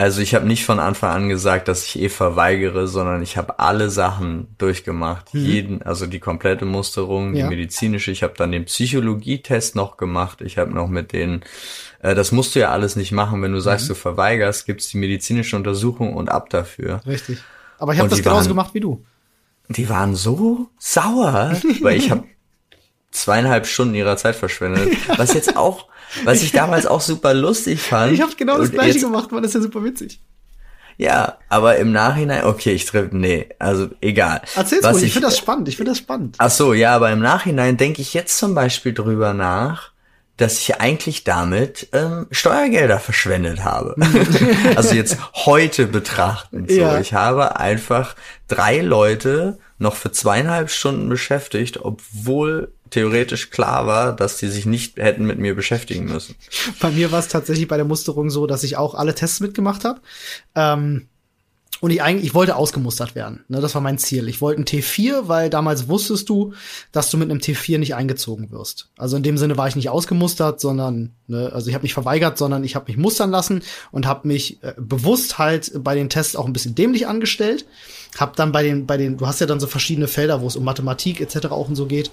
also 0.00 0.22
ich 0.22 0.34
habe 0.34 0.46
nicht 0.46 0.64
von 0.64 0.78
Anfang 0.78 1.10
an 1.10 1.28
gesagt, 1.28 1.68
dass 1.68 1.84
ich 1.84 2.00
eh 2.00 2.08
verweigere, 2.08 2.88
sondern 2.88 3.22
ich 3.22 3.36
habe 3.36 3.58
alle 3.58 3.90
Sachen 3.90 4.48
durchgemacht. 4.56 5.34
Mhm. 5.34 5.44
Jeden, 5.44 5.82
also 5.82 6.06
die 6.06 6.20
komplette 6.20 6.64
Musterung, 6.64 7.34
ja. 7.34 7.44
die 7.44 7.50
medizinische. 7.54 8.10
Ich 8.10 8.22
habe 8.22 8.32
dann 8.34 8.50
den 8.50 8.64
Psychologietest 8.64 9.76
noch 9.76 9.98
gemacht. 9.98 10.40
Ich 10.40 10.56
habe 10.56 10.72
noch 10.72 10.88
mit 10.88 11.12
den, 11.12 11.42
äh, 12.00 12.14
das 12.14 12.32
musst 12.32 12.54
du 12.54 12.60
ja 12.60 12.70
alles 12.70 12.96
nicht 12.96 13.12
machen. 13.12 13.42
Wenn 13.42 13.52
du 13.52 13.60
sagst, 13.60 13.84
mhm. 13.84 13.88
du 13.88 13.94
verweigerst, 13.96 14.64
gibt's 14.64 14.88
die 14.88 14.96
medizinische 14.96 15.54
Untersuchung 15.54 16.16
und 16.16 16.30
ab 16.30 16.48
dafür. 16.48 17.02
Richtig. 17.06 17.38
Aber 17.78 17.92
ich 17.92 17.98
habe 17.98 18.08
das 18.08 18.22
genauso 18.22 18.40
waren, 18.40 18.48
gemacht 18.48 18.72
wie 18.72 18.80
du. 18.80 19.04
Die 19.68 19.90
waren 19.90 20.14
so 20.14 20.70
sauer, 20.78 21.60
weil 21.82 21.98
ich 21.98 22.10
habe 22.10 22.24
zweieinhalb 23.10 23.66
Stunden 23.66 23.94
ihrer 23.94 24.16
Zeit 24.16 24.36
verschwendet. 24.36 24.96
Was 25.16 25.34
jetzt 25.34 25.56
auch 25.56 25.86
was 26.24 26.42
ich 26.42 26.52
damals 26.52 26.86
auch 26.86 27.00
super 27.00 27.34
lustig 27.34 27.80
fand. 27.80 28.12
Ich 28.12 28.20
habe 28.20 28.34
genau 28.36 28.58
das 28.58 28.70
gleiche 28.70 28.94
jetzt, 28.94 29.02
gemacht, 29.02 29.32
war 29.32 29.40
das 29.40 29.54
ja 29.54 29.60
super 29.60 29.84
witzig. 29.84 30.20
Ja, 30.96 31.38
aber 31.48 31.76
im 31.76 31.92
Nachhinein, 31.92 32.44
okay, 32.44 32.72
ich 32.72 32.84
triff, 32.84 33.10
nee, 33.12 33.48
also 33.58 33.88
egal. 34.02 34.42
Erzähl's 34.54 34.84
ruhig, 34.84 34.96
ich, 34.96 35.02
ich 35.04 35.12
finde 35.14 35.28
das 35.28 35.38
spannend, 35.38 35.68
ich 35.68 35.76
finde 35.76 35.92
das 35.92 35.98
spannend. 35.98 36.36
Ach 36.38 36.50
so, 36.50 36.74
ja, 36.74 36.94
aber 36.94 37.10
im 37.10 37.20
Nachhinein 37.20 37.78
denke 37.78 38.02
ich 38.02 38.12
jetzt 38.12 38.36
zum 38.36 38.54
Beispiel 38.54 38.92
drüber 38.92 39.32
nach, 39.32 39.89
dass 40.40 40.58
ich 40.58 40.80
eigentlich 40.80 41.24
damit 41.24 41.88
ähm, 41.92 42.26
Steuergelder 42.30 42.98
verschwendet 42.98 43.62
habe. 43.62 43.94
also 44.76 44.94
jetzt 44.94 45.18
heute 45.34 45.86
betrachtend. 45.86 46.70
So. 46.70 46.80
Ja. 46.80 46.98
Ich 46.98 47.12
habe 47.12 47.56
einfach 47.56 48.16
drei 48.48 48.80
Leute 48.80 49.58
noch 49.78 49.96
für 49.96 50.12
zweieinhalb 50.12 50.70
Stunden 50.70 51.10
beschäftigt, 51.10 51.80
obwohl 51.82 52.72
theoretisch 52.88 53.50
klar 53.50 53.86
war, 53.86 54.16
dass 54.16 54.38
die 54.38 54.48
sich 54.48 54.64
nicht 54.64 54.96
hätten 54.96 55.26
mit 55.26 55.38
mir 55.38 55.54
beschäftigen 55.54 56.06
müssen. 56.06 56.36
Bei 56.80 56.90
mir 56.90 57.12
war 57.12 57.20
es 57.20 57.28
tatsächlich 57.28 57.68
bei 57.68 57.76
der 57.76 57.84
Musterung 57.84 58.30
so, 58.30 58.46
dass 58.46 58.62
ich 58.62 58.78
auch 58.78 58.94
alle 58.94 59.14
Tests 59.14 59.40
mitgemacht 59.40 59.84
habe. 59.84 60.00
Ähm, 60.54 61.08
Und 61.80 61.90
ich 61.90 62.02
eigentlich, 62.02 62.26
ich 62.26 62.34
wollte 62.34 62.56
ausgemustert 62.56 63.14
werden. 63.14 63.44
Ne, 63.48 63.60
das 63.60 63.74
war 63.74 63.80
mein 63.80 63.98
Ziel. 63.98 64.28
Ich 64.28 64.40
wollte 64.40 64.60
ein 64.60 64.64
T4, 64.66 65.28
weil 65.28 65.48
damals 65.48 65.88
wusstest 65.88 66.28
du, 66.28 66.52
dass 66.92 67.10
du 67.10 67.16
mit 67.16 67.30
einem 67.30 67.40
T4 67.40 67.78
nicht 67.78 67.94
eingezogen 67.94 68.50
wirst. 68.50 68.90
Also 68.98 69.16
in 69.16 69.22
dem 69.22 69.38
Sinne 69.38 69.56
war 69.56 69.66
ich 69.66 69.76
nicht 69.76 69.88
ausgemustert, 69.88 70.60
sondern, 70.60 71.12
ne, 71.26 71.50
also 71.52 71.68
ich 71.68 71.74
habe 71.74 71.82
mich 71.82 71.94
verweigert, 71.94 72.36
sondern 72.36 72.64
ich 72.64 72.76
habe 72.76 72.86
mich 72.88 72.98
mustern 72.98 73.30
lassen 73.30 73.62
und 73.92 74.06
habe 74.06 74.28
mich 74.28 74.62
äh, 74.62 74.74
bewusst 74.76 75.38
halt 75.38 75.72
bei 75.82 75.94
den 75.94 76.10
Tests 76.10 76.36
auch 76.36 76.46
ein 76.46 76.52
bisschen 76.52 76.74
dämlich 76.74 77.06
angestellt. 77.06 77.64
Hab 78.18 78.36
dann 78.36 78.52
bei 78.52 78.62
den, 78.62 78.86
bei 78.86 78.96
den, 78.96 79.16
du 79.16 79.26
hast 79.26 79.40
ja 79.40 79.46
dann 79.46 79.60
so 79.60 79.66
verschiedene 79.66 80.08
Felder, 80.08 80.42
wo 80.42 80.46
es 80.46 80.56
um 80.56 80.64
Mathematik 80.64 81.20
etc. 81.20 81.46
auch 81.46 81.68
und 81.68 81.76
so 81.76 81.86
geht. 81.86 82.10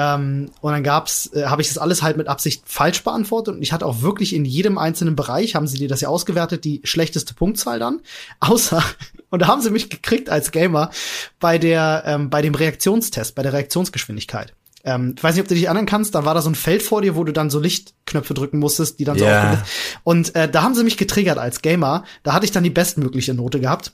Ähm, 0.00 0.50
und 0.60 0.70
dann 0.72 0.84
gab's, 0.84 1.28
äh, 1.34 1.46
habe 1.46 1.60
ich 1.60 1.66
das 1.66 1.76
alles 1.76 2.02
halt 2.02 2.16
mit 2.16 2.28
Absicht 2.28 2.62
falsch 2.66 3.02
beantwortet 3.02 3.56
und 3.56 3.62
ich 3.62 3.72
hatte 3.72 3.84
auch 3.84 4.00
wirklich 4.00 4.32
in 4.32 4.44
jedem 4.44 4.78
einzelnen 4.78 5.16
Bereich, 5.16 5.56
haben 5.56 5.66
sie 5.66 5.76
dir 5.76 5.88
das 5.88 6.00
ja 6.02 6.08
ausgewertet, 6.08 6.62
die 6.62 6.80
schlechteste 6.84 7.34
Punktzahl 7.34 7.80
dann. 7.80 7.98
Außer, 8.40 8.80
und 9.30 9.42
da 9.42 9.48
haben 9.48 9.60
sie 9.60 9.70
mich 9.70 9.90
gekriegt 9.90 10.30
als 10.30 10.52
Gamer 10.52 10.90
bei 11.40 11.58
der, 11.58 12.04
ähm, 12.06 12.30
bei 12.30 12.42
dem 12.42 12.54
Reaktionstest, 12.54 13.34
bei 13.34 13.42
der 13.42 13.52
Reaktionsgeschwindigkeit. 13.52 14.54
Ähm, 14.84 15.14
ich 15.16 15.24
weiß 15.24 15.34
nicht, 15.34 15.42
ob 15.42 15.48
du 15.48 15.56
dich 15.56 15.64
erinnern 15.64 15.86
kannst, 15.86 16.14
da 16.14 16.24
war 16.24 16.34
da 16.34 16.42
so 16.42 16.50
ein 16.50 16.54
Feld 16.54 16.82
vor 16.84 17.02
dir, 17.02 17.16
wo 17.16 17.24
du 17.24 17.32
dann 17.32 17.50
so 17.50 17.58
Lichtknöpfe 17.58 18.34
drücken 18.34 18.60
musstest, 18.60 19.00
die 19.00 19.04
dann 19.04 19.18
so 19.18 19.24
Ja. 19.24 19.42
aufgelöst. 19.42 19.64
Und 20.04 20.34
äh, 20.36 20.48
da 20.48 20.62
haben 20.62 20.76
sie 20.76 20.84
mich 20.84 20.96
getriggert 20.96 21.38
als 21.38 21.60
Gamer. 21.60 22.04
Da 22.22 22.34
hatte 22.34 22.44
ich 22.44 22.52
dann 22.52 22.62
die 22.62 22.70
bestmögliche 22.70 23.34
Note 23.34 23.58
gehabt. 23.58 23.92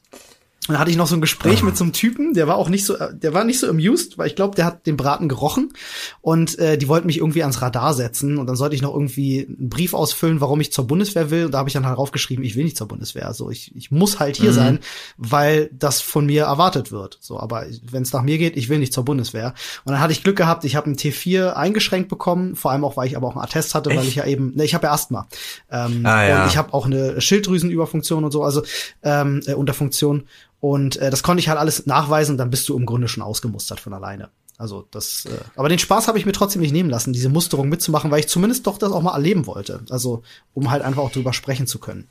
Und 0.67 0.73
dann 0.73 0.79
hatte 0.79 0.91
ich 0.91 0.97
noch 0.97 1.07
so 1.07 1.15
ein 1.15 1.21
Gespräch 1.21 1.63
mit 1.63 1.77
so 1.77 1.85
einem 1.85 1.93
Typen, 1.93 2.33
der 2.33 2.49
war 2.49 2.57
auch 2.57 2.71
nicht 2.71 2.87
so, 2.87 2.97
äh, 2.97 3.15
der 3.15 3.35
war 3.35 3.45
nicht 3.45 3.61
so 3.61 3.69
amused, 3.69 4.17
weil 4.17 4.29
ich 4.29 4.35
glaube, 4.35 4.57
der 4.57 4.65
hat 4.65 4.87
den 4.87 4.97
Braten 4.97 5.29
gerochen 5.29 5.75
und 6.23 6.59
äh, 6.59 6.79
die 6.79 6.89
wollten 6.89 7.07
mich 7.07 7.19
irgendwie 7.19 7.43
ans 7.43 7.61
Radar 7.61 7.93
setzen 7.93 8.39
und 8.39 8.47
dann 8.47 8.57
sollte 8.57 8.75
ich 8.75 8.81
noch 8.81 8.95
irgendwie 8.95 9.47
einen 9.47 9.69
Brief 9.69 9.93
ausfüllen, 9.93 10.41
warum 10.41 10.63
ich 10.63 10.73
zur 10.73 10.87
Bundeswehr 10.87 11.31
will 11.31 11.45
und 11.47 11.53
da 11.53 11.59
habe 11.59 11.69
ich 11.69 11.75
dann 11.75 11.85
halt 11.85 11.99
draufgeschrieben, 11.99 12.43
ich 12.45 12.57
will 12.57 12.65
nicht 12.65 12.79
zur 12.79 12.89
Bundeswehr, 12.89 13.27
also 13.27 13.51
ich, 13.51 13.77
ich 13.77 13.91
muss 13.91 14.21
halt 14.21 14.37
hier 14.37 14.55
sein, 14.55 14.79
weil 15.19 15.69
das 15.73 16.01
von 16.01 16.25
mir 16.25 16.45
erwartet 16.45 16.91
wird. 16.93 17.19
So, 17.21 17.39
aber 17.39 17.67
wenn 17.83 18.03
es 18.03 18.13
nach 18.15 18.23
mir 18.23 18.39
geht, 18.39 18.57
ich 18.57 18.71
will 18.71 18.79
nicht 18.79 18.95
zur 18.95 19.05
Bundeswehr. 19.05 19.53
Und 19.85 19.93
dann 19.93 20.01
hatte 20.01 20.13
ich 20.13 20.23
Glück 20.23 20.37
gehabt, 20.37 20.65
ich 20.65 20.77
habe 20.77 20.91
ein 20.91 20.97
T4 20.97 21.53
eingeschränkt 21.53 22.09
bekommen, 22.09 22.57
vor 22.57 22.71
allem 22.71 22.85
auch, 22.85 22.97
weil 22.97 23.07
ich 23.07 23.19
aber 23.19 23.29
auch 23.29 23.37
einen 23.37 23.45
Attest 23.45 23.75
hatte, 23.75 23.91
weil 23.91 23.99
Echt? 23.99 24.09
ich 24.09 24.15
ja 24.15 24.25
eben, 24.25 24.55
ne, 24.55 24.65
ich 24.65 24.75
habe 24.75 24.87
ja 24.87 24.93
Asthma 24.93 25.29
ähm, 25.71 26.07
Ah, 26.07 26.27
ja. 26.27 26.43
und 26.43 26.49
ich 26.49 26.57
habe 26.57 26.73
auch 26.73 26.87
eine 26.87 27.21
Schilddrüsenüberfunktion 27.21 28.25
und 28.25 28.33
so, 28.33 28.43
also 28.43 28.63
ähm, 29.03 29.43
äh, 29.47 29.53
Unterfunktion. 29.53 30.25
Und 30.65 30.97
äh, 30.97 31.11
das 31.11 31.23
konnte 31.23 31.41
ich 31.41 31.51
halt 31.51 31.59
alles 31.59 31.85
nachweisen, 31.85 32.39
dann 32.39 32.49
bist 32.49 32.67
du 32.71 32.75
im 32.79 32.87
Grunde 32.87 33.07
schon 33.07 33.23
ausgemustert 33.23 33.81
von 33.81 33.93
alleine. 33.93 34.31
Also 34.57 34.89
das, 34.91 35.27
äh, 35.27 35.37
aber 35.57 35.69
den 35.69 35.79
Spaß 35.79 36.09
habe 36.09 36.17
ich 36.17 36.25
mir 36.25 36.33
trotzdem 36.33 36.63
nicht 36.63 36.73
nehmen 36.73 36.89
lassen, 36.89 37.13
diese 37.13 37.29
Musterung 37.29 37.69
mitzumachen, 37.69 38.11
weil 38.11 38.21
ich 38.21 38.29
zumindest 38.29 38.67
doch 38.67 38.79
das 38.79 38.91
auch 38.91 39.03
mal 39.03 39.13
erleben 39.13 39.47
wollte. 39.47 39.81
Also 39.91 40.23
um 40.55 40.71
halt 40.71 40.81
einfach 40.81 41.03
auch 41.03 41.13
drüber 41.13 41.35
sprechen 41.35 41.67
zu 41.67 41.81
können. 41.81 42.09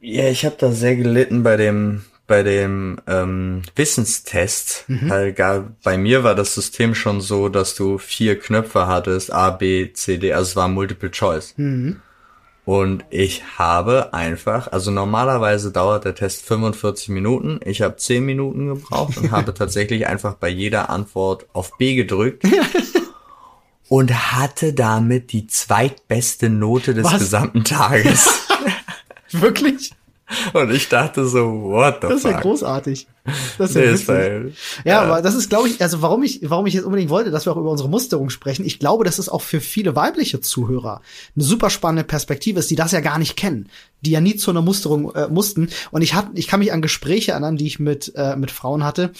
Ja, 0.00 0.24
ich 0.24 0.44
habe 0.44 0.56
da 0.58 0.72
sehr 0.72 0.96
gelitten 0.96 1.44
bei 1.44 1.56
dem 1.56 2.02
bei 2.26 2.42
dem 2.42 2.98
ähm, 3.06 3.62
Wissenstest. 3.76 4.86
Weil 5.08 5.32
gar, 5.32 5.72
bei 5.84 5.96
mir 5.96 6.24
war 6.24 6.34
das 6.34 6.52
System 6.52 6.96
schon 6.96 7.20
so, 7.20 7.48
dass 7.48 7.76
du 7.76 7.98
vier 7.98 8.40
Knöpfe 8.40 8.88
hattest, 8.88 9.32
A, 9.32 9.50
B, 9.50 9.92
C, 9.92 10.18
D, 10.18 10.32
also 10.32 10.48
es 10.48 10.56
war 10.56 10.66
Multiple 10.66 11.12
Choice. 11.12 11.54
Und 12.64 13.04
ich 13.10 13.42
habe 13.58 14.14
einfach, 14.14 14.72
also 14.72 14.90
normalerweise 14.90 15.70
dauert 15.70 16.04
der 16.06 16.14
Test 16.14 16.46
45 16.46 17.10
Minuten, 17.10 17.60
ich 17.64 17.82
habe 17.82 17.96
10 17.96 18.24
Minuten 18.24 18.68
gebraucht 18.68 19.18
und 19.18 19.30
habe 19.32 19.52
tatsächlich 19.54 20.06
einfach 20.06 20.34
bei 20.34 20.48
jeder 20.48 20.88
Antwort 20.88 21.46
auf 21.52 21.76
B 21.76 21.94
gedrückt. 21.94 22.44
Und 23.90 24.32
hatte 24.32 24.72
damit 24.72 25.30
die 25.32 25.46
zweitbeste 25.46 26.48
Note 26.48 26.94
des 26.94 27.04
Was? 27.04 27.18
gesamten 27.18 27.64
Tages. 27.64 28.48
Wirklich? 29.30 29.92
Und 30.54 30.70
ich 30.72 30.88
dachte 30.88 31.26
so, 31.26 31.64
what 31.64 31.98
the 32.00 32.08
Das 32.08 32.16
ist 32.16 32.24
ja 32.24 32.32
fuck? 32.32 32.40
großartig. 32.40 33.06
Das 33.58 33.70
ist 33.70 33.76
ja 33.76 33.82
Nee, 33.82 33.90
ist 33.90 34.08
weil, 34.08 34.52
Ja, 34.84 35.00
aber 35.00 35.22
das 35.22 35.34
ist, 35.34 35.48
glaube 35.48 35.68
ich, 35.68 35.80
also 35.80 36.02
warum 36.02 36.22
ich, 36.22 36.40
warum 36.42 36.66
ich 36.66 36.74
jetzt 36.74 36.84
unbedingt 36.84 37.10
wollte, 37.10 37.30
dass 37.30 37.46
wir 37.46 37.52
auch 37.52 37.56
über 37.56 37.70
unsere 37.70 37.88
Musterung 37.88 38.28
sprechen. 38.28 38.66
Ich 38.66 38.78
glaube, 38.78 39.04
das 39.04 39.18
ist 39.18 39.30
auch 39.30 39.40
für 39.40 39.60
viele 39.60 39.96
weibliche 39.96 40.40
Zuhörer 40.40 41.00
eine 41.34 41.44
super 41.44 41.70
spannende 41.70 42.04
Perspektive 42.04 42.58
ist, 42.58 42.70
die 42.70 42.76
das 42.76 42.92
ja 42.92 43.00
gar 43.00 43.18
nicht 43.18 43.36
kennen, 43.36 43.70
die 44.02 44.10
ja 44.10 44.20
nie 44.20 44.36
zu 44.36 44.50
einer 44.50 44.60
Musterung 44.60 45.14
äh, 45.14 45.28
mussten. 45.28 45.70
Und 45.90 46.02
ich 46.02 46.14
hab, 46.14 46.36
ich 46.36 46.48
kann 46.48 46.60
mich 46.60 46.72
an 46.72 46.82
Gespräche 46.82 47.32
erinnern, 47.32 47.56
die 47.56 47.66
ich 47.66 47.78
mit 47.78 48.12
äh, 48.14 48.36
mit 48.36 48.50
Frauen 48.50 48.84
hatte, 48.84 49.12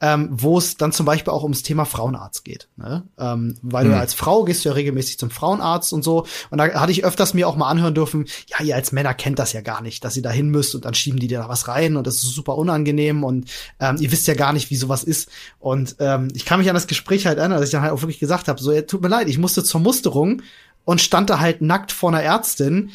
ähm, 0.00 0.28
wo 0.30 0.56
es 0.56 0.78
dann 0.78 0.92
zum 0.92 1.04
Beispiel 1.04 1.32
auch 1.32 1.42
ums 1.42 1.62
Thema 1.62 1.84
Frauenarzt 1.84 2.44
geht. 2.44 2.68
Ne? 2.76 3.02
Ähm, 3.18 3.56
weil 3.60 3.86
du 3.86 3.96
als 3.96 4.14
Frau 4.14 4.44
gehst 4.44 4.64
du 4.64 4.70
ja 4.70 4.74
regelmäßig 4.74 5.18
zum 5.18 5.30
Frauenarzt 5.30 5.92
und 5.92 6.02
so. 6.02 6.26
Und 6.50 6.58
da 6.58 6.80
hatte 6.80 6.92
ich 6.92 7.04
öfters 7.04 7.34
mir 7.34 7.46
auch 7.46 7.56
mal 7.56 7.68
anhören 7.68 7.94
dürfen, 7.94 8.26
ja, 8.46 8.64
ihr 8.64 8.74
als 8.74 8.92
Männer 8.92 9.12
kennt 9.12 9.38
das 9.38 9.52
ja 9.52 9.60
gar 9.60 9.82
nicht, 9.82 10.02
dass 10.04 10.16
ihr 10.16 10.22
da 10.22 10.30
hin 10.30 10.48
müsst 10.48 10.74
und 10.74 10.86
dann 10.86 10.94
schieben 10.94 11.20
die 11.20 11.28
dir 11.28 11.40
da 11.40 11.48
was 11.48 11.68
rein 11.68 11.96
und 11.96 12.06
das 12.06 12.16
ist 12.16 12.34
super 12.34 12.56
unangenehm 12.56 13.24
und 13.24 13.49
ähm, 13.78 13.96
ihr 14.00 14.12
wisst 14.12 14.26
ja 14.26 14.34
gar 14.34 14.52
nicht, 14.52 14.70
wie 14.70 14.76
sowas 14.76 15.04
ist. 15.04 15.30
Und 15.58 15.96
ähm, 15.98 16.28
ich 16.34 16.44
kann 16.44 16.58
mich 16.60 16.68
an 16.68 16.74
das 16.74 16.86
Gespräch 16.86 17.26
halt 17.26 17.38
erinnern, 17.38 17.58
dass 17.58 17.68
ich 17.68 17.72
dann 17.72 17.82
halt 17.82 17.92
auch 17.92 18.02
wirklich 18.02 18.20
gesagt 18.20 18.48
habe, 18.48 18.60
so, 18.60 18.72
ja, 18.72 18.82
tut 18.82 19.02
mir 19.02 19.08
leid, 19.08 19.28
ich 19.28 19.38
musste 19.38 19.64
zur 19.64 19.80
Musterung 19.80 20.42
und 20.84 21.00
stand 21.00 21.30
da 21.30 21.40
halt 21.40 21.62
nackt 21.62 21.92
vor 21.92 22.10
einer 22.10 22.22
Ärztin, 22.22 22.90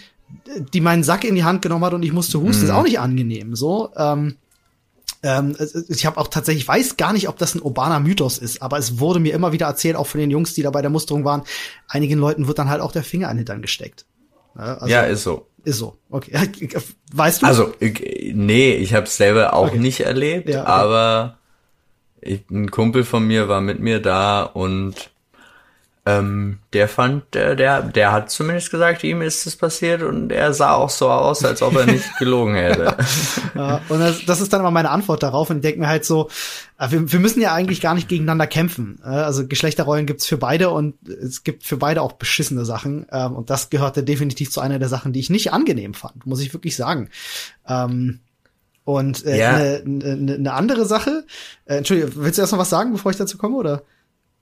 die 0.73 0.81
meinen 0.81 1.03
Sack 1.03 1.23
in 1.23 1.35
die 1.35 1.43
Hand 1.43 1.61
genommen 1.61 1.85
hat 1.85 1.93
und 1.93 2.03
ich 2.03 2.11
musste 2.11 2.41
husten, 2.41 2.65
ist 2.65 2.71
auch 2.71 2.83
nicht 2.83 2.99
angenehm. 2.99 3.55
So, 3.55 3.91
ähm, 3.95 4.37
ähm, 5.23 5.55
ich 5.87 6.05
habe 6.05 6.17
auch 6.17 6.27
tatsächlich, 6.27 6.63
ich 6.63 6.67
weiß 6.67 6.97
gar 6.97 7.13
nicht, 7.13 7.27
ob 7.29 7.37
das 7.37 7.55
ein 7.55 7.61
urbaner 7.61 7.99
Mythos 7.99 8.37
ist, 8.37 8.61
aber 8.61 8.77
es 8.77 8.99
wurde 8.99 9.19
mir 9.19 9.33
immer 9.33 9.51
wieder 9.51 9.67
erzählt, 9.67 9.95
auch 9.95 10.07
von 10.07 10.19
den 10.19 10.31
Jungs, 10.31 10.53
die 10.53 10.61
da 10.61 10.71
bei 10.71 10.81
der 10.81 10.91
Musterung 10.91 11.25
waren, 11.25 11.43
einigen 11.87 12.19
Leuten 12.19 12.47
wird 12.47 12.59
dann 12.59 12.69
halt 12.69 12.81
auch 12.81 12.91
der 12.91 13.03
Finger 13.03 13.27
in 13.27 13.35
den 13.35 13.39
Hintern 13.39 13.61
gesteckt. 13.61 14.05
Ja, 14.55 14.77
also, 14.77 14.87
ja, 14.87 15.01
ist 15.01 15.23
so. 15.23 15.47
Ist 15.65 15.77
so. 15.79 15.97
Okay. 16.09 16.31
Weißt 17.13 17.41
du? 17.41 17.45
Also, 17.45 17.73
ich, 17.79 18.31
nee, 18.33 18.73
ich 18.75 18.93
habe 18.93 19.05
es 19.05 19.17
selber 19.17 19.53
auch 19.53 19.67
Okay. 19.67 19.79
nicht 19.79 19.99
erlebt, 20.01 20.47
Ja, 20.49 20.61
okay. 20.61 20.71
aber 20.71 21.37
ich, 22.21 22.41
ein 22.49 22.71
Kumpel 22.71 23.03
von 23.03 23.25
mir 23.27 23.47
war 23.49 23.61
mit 23.61 23.79
mir 23.79 23.99
da 23.99 24.43
und 24.43 25.11
ähm, 26.07 26.59
der 26.73 26.87
fand, 26.87 27.33
der, 27.33 27.55
der, 27.55 27.81
der 27.81 28.11
hat 28.11 28.29
zumindest 28.29 28.69
gesagt, 28.69 29.03
ihm 29.03 29.23
ist 29.23 29.47
es 29.47 29.55
passiert 29.55 30.03
und 30.03 30.31
er 30.31 30.53
sah 30.53 30.73
auch 30.75 30.91
so 30.91 31.09
aus, 31.09 31.43
als 31.43 31.63
ob 31.63 31.75
er 31.75 31.87
nicht 31.87 32.05
gelogen 32.19 32.53
hätte. 32.53 32.95
Ja, 33.55 33.81
und 33.89 33.99
das, 33.99 34.23
das 34.25 34.39
ist 34.39 34.53
dann 34.53 34.59
immer 34.59 34.69
meine 34.69 34.91
Antwort 34.91 35.23
darauf. 35.23 35.49
Und 35.49 35.57
ich 35.57 35.61
denke 35.63 35.79
mir 35.79 35.87
halt 35.87 36.05
so, 36.05 36.29
äh, 36.77 36.91
wir, 36.91 37.11
wir 37.11 37.19
müssen 37.19 37.41
ja 37.41 37.53
eigentlich 37.55 37.81
gar 37.81 37.95
nicht 37.95 38.07
gegeneinander 38.07 38.45
kämpfen. 38.45 38.99
Äh, 39.03 39.07
Also 39.07 39.47
Geschlechterrollen 39.47 40.05
gibt's 40.05 40.27
für 40.27 40.37
beide 40.37 40.69
und 40.69 40.93
es 41.09 41.43
gibt 41.43 41.63
für 41.63 41.77
beide 41.77 42.03
auch 42.03 42.11
beschissene 42.11 42.65
Sachen. 42.65 43.07
Ähm, 43.11 43.35
Und 43.35 43.49
das 43.49 43.71
gehörte 43.71 44.03
definitiv 44.03 44.51
zu 44.51 44.61
einer 44.61 44.77
der 44.77 44.89
Sachen, 44.89 45.11
die 45.11 45.19
ich 45.19 45.31
nicht 45.31 45.53
angenehm 45.53 45.95
fand, 45.95 46.27
muss 46.27 46.39
ich 46.41 46.53
wirklich 46.53 46.75
sagen. 46.75 47.09
Ähm, 47.67 48.19
Und 48.83 49.25
äh, 49.25 49.39
Ja. 49.39 49.55
eine 49.55 49.81
ne, 49.85 50.37
ne 50.37 50.53
andere 50.53 50.85
Sache, 50.85 51.25
äh, 51.65 51.77
Entschuldigung, 51.77 52.11
willst 52.17 52.37
du 52.37 52.43
erst 52.43 52.51
noch 52.53 52.59
was 52.59 52.69
sagen, 52.69 52.91
bevor 52.91 53.09
ich 53.09 53.17
dazu 53.17 53.39
komme, 53.39 53.55
oder? 53.55 53.81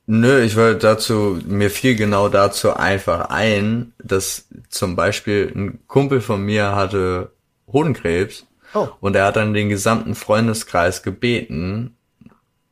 Nö, 0.05 0.41
ich 0.41 0.57
wollte 0.57 0.79
dazu, 0.79 1.39
mir 1.45 1.69
fiel 1.69 1.95
genau 1.95 2.27
dazu 2.27 2.73
einfach 2.73 3.29
ein, 3.29 3.93
dass 4.03 4.47
zum 4.69 4.95
Beispiel 4.95 5.51
ein 5.55 5.79
Kumpel 5.87 6.19
von 6.19 6.41
mir 6.43 6.75
hatte 6.75 7.31
Hodenkrebs 7.71 8.45
Oh. 8.75 8.89
und 9.01 9.15
er 9.15 9.25
hat 9.25 9.35
dann 9.35 9.53
den 9.53 9.69
gesamten 9.69 10.15
Freundeskreis 10.15 11.03
gebeten, 11.03 11.95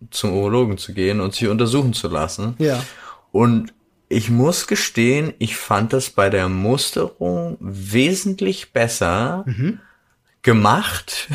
zum 0.10 0.34
Urologen 0.34 0.80
zu 0.80 0.94
gehen 0.94 1.22
und 1.22 1.36
sich 1.36 1.48
untersuchen 1.48 1.94
zu 1.94 2.08
lassen. 2.08 2.56
Ja. 2.58 2.84
Und 3.32 3.72
ich 4.10 4.32
muss 4.32 4.66
gestehen, 4.66 5.34
ich 5.38 5.56
fand 5.58 5.94
das 5.94 6.10
bei 6.10 6.32
der 6.32 6.50
Musterung 6.50 7.56
wesentlich 7.60 8.74
besser 8.74 9.46
gemacht 10.42 11.30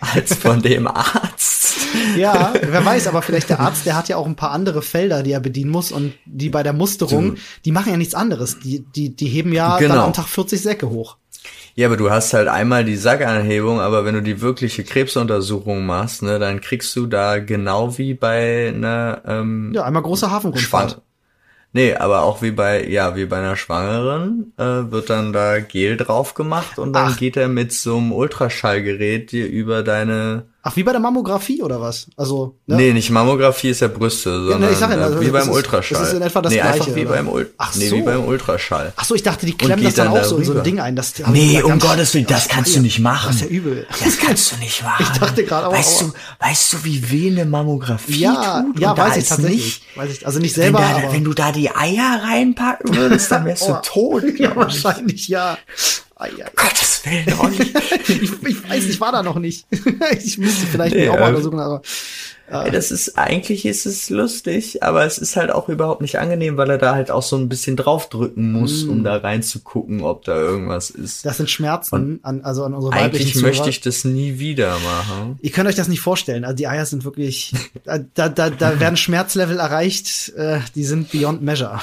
als 0.00 0.34
von 0.34 0.62
dem 0.62 0.86
Arzt. 0.86 1.76
Ja, 2.16 2.52
wer 2.60 2.84
weiß, 2.84 3.06
aber 3.08 3.20
vielleicht 3.22 3.48
der 3.50 3.60
Arzt, 3.60 3.84
der 3.86 3.96
hat 3.96 4.08
ja 4.08 4.16
auch 4.16 4.26
ein 4.26 4.36
paar 4.36 4.50
andere 4.52 4.80
Felder, 4.82 5.22
die 5.22 5.32
er 5.32 5.40
bedienen 5.40 5.70
muss 5.70 5.90
und 5.92 6.12
die 6.24 6.48
bei 6.48 6.62
der 6.62 6.72
Musterung, 6.72 7.36
die 7.64 7.72
machen 7.72 7.90
ja 7.90 7.96
nichts 7.96 8.14
anderes. 8.14 8.58
Die, 8.60 8.84
die, 8.94 9.14
die 9.14 9.26
heben 9.26 9.52
ja 9.52 9.78
Genau. 9.78 9.94
dann 9.94 10.04
am 10.04 10.12
Tag 10.12 10.26
40 10.28 10.60
Säcke 10.60 10.88
hoch. 10.90 11.16
Ja, 11.74 11.86
aber 11.88 11.96
du 11.96 12.10
hast 12.10 12.32
halt 12.32 12.48
einmal 12.48 12.84
die 12.84 12.96
Sackanhebung, 12.96 13.80
aber 13.80 14.04
wenn 14.04 14.14
du 14.14 14.22
die 14.22 14.40
wirkliche 14.40 14.84
Krebsuntersuchung 14.84 15.84
machst, 15.86 16.22
ne, 16.22 16.38
dann 16.38 16.60
kriegst 16.60 16.94
du 16.96 17.06
da 17.06 17.38
genau 17.38 17.96
wie 17.98 18.14
bei 18.14 18.68
einer 18.74 19.22
ähm, 19.26 19.72
Ja, 19.74 19.84
einmal 19.84 20.02
große 20.02 20.30
Hafenrundfahrt. 20.30 21.00
Nee, 21.72 21.94
aber 21.94 22.22
auch 22.22 22.42
wie 22.42 22.50
bei, 22.50 22.84
ja, 22.88 23.14
wie 23.14 23.26
bei 23.26 23.38
einer 23.38 23.56
Schwangeren, 23.56 24.52
äh, 24.56 24.90
wird 24.90 25.08
dann 25.08 25.32
da 25.32 25.60
Gel 25.60 25.96
drauf 25.96 26.34
gemacht 26.34 26.78
und 26.78 26.92
dann 26.92 27.12
Ach. 27.12 27.16
geht 27.16 27.36
er 27.36 27.48
mit 27.48 27.72
so 27.72 27.98
einem 27.98 28.12
Ultraschallgerät 28.12 29.30
dir 29.30 29.46
über 29.48 29.84
deine, 29.84 30.46
Ach, 30.62 30.76
wie 30.76 30.82
bei 30.82 30.92
der 30.92 31.00
Mammographie 31.00 31.62
oder 31.62 31.80
was? 31.80 32.06
Also, 32.18 32.54
ne? 32.66 32.76
nee, 32.76 32.92
nicht 32.92 33.08
Mammographie 33.10 33.70
ist 33.70 33.80
ja 33.80 33.88
Brüste, 33.88 34.30
sondern 34.30 34.60
ne, 34.60 34.70
ich 34.72 34.76
sag 34.76 34.90
ja, 34.90 34.98
also 34.98 35.18
wie 35.18 35.30
beim 35.30 35.48
ist- 35.48 35.54
Ultraschall. 35.54 35.98
das 35.98 36.08
ist 36.08 36.14
in 36.14 36.20
etwa 36.22 36.42
das 36.42 36.52
nee, 36.52 36.58
Gleiche, 36.58 36.74
einfach 36.82 36.94
wie 36.96 37.00
oder? 37.06 37.10
beim, 37.14 37.28
Ul 37.28 37.50
Ach 37.56 37.74
nee, 37.76 37.88
so. 37.88 37.96
wie 37.96 38.02
beim 38.02 38.24
Ultraschall. 38.26 38.92
Ach 38.94 39.04
so, 39.06 39.14
ich 39.14 39.22
dachte, 39.22 39.46
die 39.46 39.56
klemmen 39.56 39.82
das 39.82 39.94
dann, 39.94 40.12
dann 40.12 40.20
auch 40.20 40.24
so 40.24 40.36
in 40.36 40.44
so 40.44 40.52
ein. 40.52 40.62
Ding 40.62 40.78
ein. 40.78 40.96
Das, 40.96 41.14
Nee, 41.32 41.62
um 41.62 41.78
Gottes 41.78 42.12
Willen, 42.12 42.26
das 42.26 42.46
kannst 42.48 42.76
du 42.76 42.80
nicht 42.80 42.98
machen. 42.98 43.28
Das 43.28 43.36
ist 43.36 43.42
ja 43.42 43.46
übel. 43.48 43.86
Das 44.04 44.18
kannst 44.24 44.52
du 44.52 44.56
nicht 44.56 44.82
machen. 44.84 45.06
Ich 45.10 45.18
dachte 45.18 45.44
gerade 45.44 45.68
auch- 45.68 45.72
Weißt 45.72 46.02
du, 46.02 46.12
weißt 46.40 46.72
du, 46.74 46.84
wie 46.84 47.10
weh 47.10 47.30
eine 47.30 47.46
Mammographie 47.46 48.18
Ja, 48.20 48.60
tut? 48.62 48.78
ja, 48.80 48.92
da 48.94 49.02
weiß 49.08 49.16
ich 49.16 49.28
tatsächlich. 49.28 49.64
Nicht, 49.64 49.96
weiß 49.96 50.12
ich, 50.12 50.26
also 50.26 50.40
nicht 50.40 50.54
wenn, 50.58 50.62
selber, 50.64 50.80
da, 50.80 50.96
aber 51.04 51.12
wenn 51.14 51.24
du 51.24 51.32
da 51.32 51.52
die 51.52 51.70
Eier 51.74 52.20
reinpacken 52.22 52.94
würdest, 52.94 53.30
dann 53.30 53.46
wärst 53.46 53.66
du 53.66 53.72
Oh. 53.76 53.78
tot. 53.82 54.24
ja, 54.38 54.54
wahrscheinlich 54.54 55.26
ja. 55.28 55.56
Ei, 56.20 56.28
ei, 56.28 56.44
ei. 56.44 56.50
Gottes 56.54 57.02
Willen, 57.04 57.40
Olli. 57.40 57.56
ich, 58.08 58.42
ich 58.42 58.68
weiß, 58.68 58.84
ich 58.84 59.00
war 59.00 59.10
da 59.10 59.22
noch 59.22 59.38
nicht. 59.38 59.66
ich 60.22 60.36
müsste 60.36 60.66
vielleicht 60.66 60.94
nee, 60.94 61.08
auch 61.08 61.18
mal 61.18 61.30
untersuchen, 61.30 61.58
aber. 61.58 61.80
Äh. 62.50 62.70
Das 62.72 62.90
ist, 62.90 63.16
eigentlich 63.16 63.64
ist 63.64 63.86
es 63.86 64.10
lustig, 64.10 64.82
aber 64.82 65.06
es 65.06 65.16
ist 65.16 65.36
halt 65.36 65.50
auch 65.50 65.68
überhaupt 65.70 66.02
nicht 66.02 66.18
angenehm, 66.18 66.58
weil 66.58 66.68
er 66.68 66.78
da 66.78 66.94
halt 66.94 67.10
auch 67.10 67.22
so 67.22 67.36
ein 67.36 67.48
bisschen 67.48 67.76
draufdrücken 67.76 68.52
muss, 68.52 68.84
mm. 68.84 68.90
um 68.90 69.04
da 69.04 69.16
reinzugucken, 69.16 70.02
ob 70.02 70.24
da 70.24 70.36
irgendwas 70.36 70.90
ist. 70.90 71.24
Das 71.24 71.38
sind 71.38 71.48
Schmerzen, 71.48 72.20
an, 72.22 72.42
also 72.42 72.64
an 72.64 72.74
unsere 72.74 72.92
weiblichen 72.92 73.28
Eigentlich 73.28 73.42
möchte 73.42 73.70
ich 73.70 73.80
das 73.80 74.04
nie 74.04 74.38
wieder 74.38 74.78
machen. 74.80 75.38
Ihr 75.40 75.52
könnt 75.52 75.68
euch 75.68 75.76
das 75.76 75.88
nicht 75.88 76.00
vorstellen. 76.00 76.44
Also 76.44 76.56
die 76.56 76.66
Eier 76.66 76.84
sind 76.84 77.04
wirklich, 77.04 77.54
da, 77.84 77.98
da, 77.98 78.28
da 78.28 78.80
werden 78.80 78.96
Schmerzlevel 78.98 79.58
erreicht, 79.58 80.30
äh, 80.36 80.58
die 80.74 80.84
sind 80.84 81.12
beyond 81.12 81.40
measure. 81.42 81.80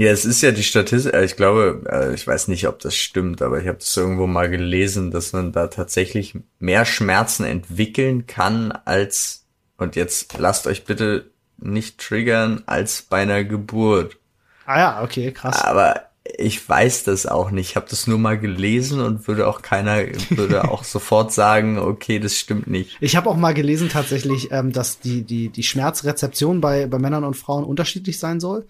Ja, 0.00 0.12
es 0.12 0.24
ist 0.24 0.40
ja 0.40 0.50
die 0.50 0.62
Statistik, 0.62 1.12
äh, 1.12 1.26
ich 1.26 1.36
glaube, 1.36 1.82
äh, 1.86 2.14
ich 2.14 2.26
weiß 2.26 2.48
nicht, 2.48 2.66
ob 2.66 2.78
das 2.78 2.96
stimmt, 2.96 3.42
aber 3.42 3.60
ich 3.60 3.68
habe 3.68 3.76
das 3.76 3.94
irgendwo 3.94 4.26
mal 4.26 4.48
gelesen, 4.48 5.10
dass 5.10 5.34
man 5.34 5.52
da 5.52 5.66
tatsächlich 5.66 6.38
mehr 6.58 6.86
Schmerzen 6.86 7.44
entwickeln 7.44 8.26
kann 8.26 8.72
als, 8.72 9.44
und 9.76 9.96
jetzt 9.96 10.38
lasst 10.38 10.66
euch 10.66 10.86
bitte 10.86 11.30
nicht 11.58 11.98
triggern, 11.98 12.62
als 12.64 13.02
bei 13.02 13.20
einer 13.20 13.44
Geburt. 13.44 14.16
Ah 14.64 14.78
ja, 14.78 15.02
okay, 15.02 15.32
krass. 15.32 15.62
Aber 15.62 16.00
ich 16.38 16.66
weiß 16.66 17.04
das 17.04 17.26
auch 17.26 17.50
nicht. 17.50 17.70
Ich 17.70 17.76
habe 17.76 17.86
das 17.90 18.06
nur 18.06 18.18
mal 18.18 18.38
gelesen 18.38 19.00
und 19.00 19.28
würde 19.28 19.46
auch 19.46 19.60
keiner, 19.60 19.98
würde 20.30 20.64
auch 20.70 20.84
sofort 20.84 21.30
sagen, 21.30 21.78
okay, 21.78 22.18
das 22.18 22.36
stimmt 22.36 22.68
nicht. 22.68 22.96
Ich 23.00 23.16
habe 23.16 23.28
auch 23.28 23.36
mal 23.36 23.52
gelesen 23.52 23.90
tatsächlich, 23.90 24.50
ähm, 24.50 24.72
dass 24.72 25.00
die, 25.00 25.24
die, 25.24 25.50
die 25.50 25.62
Schmerzrezeption 25.62 26.62
bei, 26.62 26.86
bei 26.86 26.98
Männern 26.98 27.24
und 27.24 27.36
Frauen 27.36 27.64
unterschiedlich 27.64 28.18
sein 28.18 28.40
soll 28.40 28.66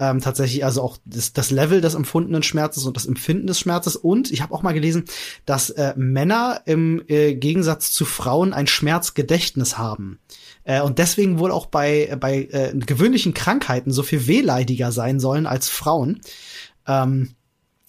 ähm, 0.00 0.20
tatsächlich 0.20 0.64
also 0.64 0.82
auch 0.82 0.96
das, 1.04 1.34
das 1.34 1.50
Level 1.50 1.82
des 1.82 1.94
empfundenen 1.94 2.42
Schmerzes 2.42 2.86
und 2.86 2.96
das 2.96 3.06
Empfinden 3.06 3.46
des 3.46 3.60
Schmerzes. 3.60 3.94
Und 3.94 4.32
ich 4.32 4.40
habe 4.40 4.54
auch 4.54 4.62
mal 4.62 4.72
gelesen, 4.72 5.04
dass 5.44 5.70
äh, 5.70 5.92
Männer 5.96 6.62
im 6.64 7.02
äh, 7.06 7.34
Gegensatz 7.34 7.92
zu 7.92 8.06
Frauen 8.06 8.54
ein 8.54 8.66
Schmerzgedächtnis 8.66 9.76
haben. 9.76 10.18
Äh, 10.64 10.80
und 10.80 10.98
deswegen 10.98 11.38
wohl 11.38 11.52
auch 11.52 11.66
bei, 11.66 12.16
bei 12.18 12.48
äh, 12.50 12.72
gewöhnlichen 12.74 13.34
Krankheiten 13.34 13.92
so 13.92 14.02
viel 14.02 14.26
wehleidiger 14.26 14.90
sein 14.90 15.20
sollen 15.20 15.46
als 15.46 15.68
Frauen. 15.68 16.22
Ähm, 16.88 17.34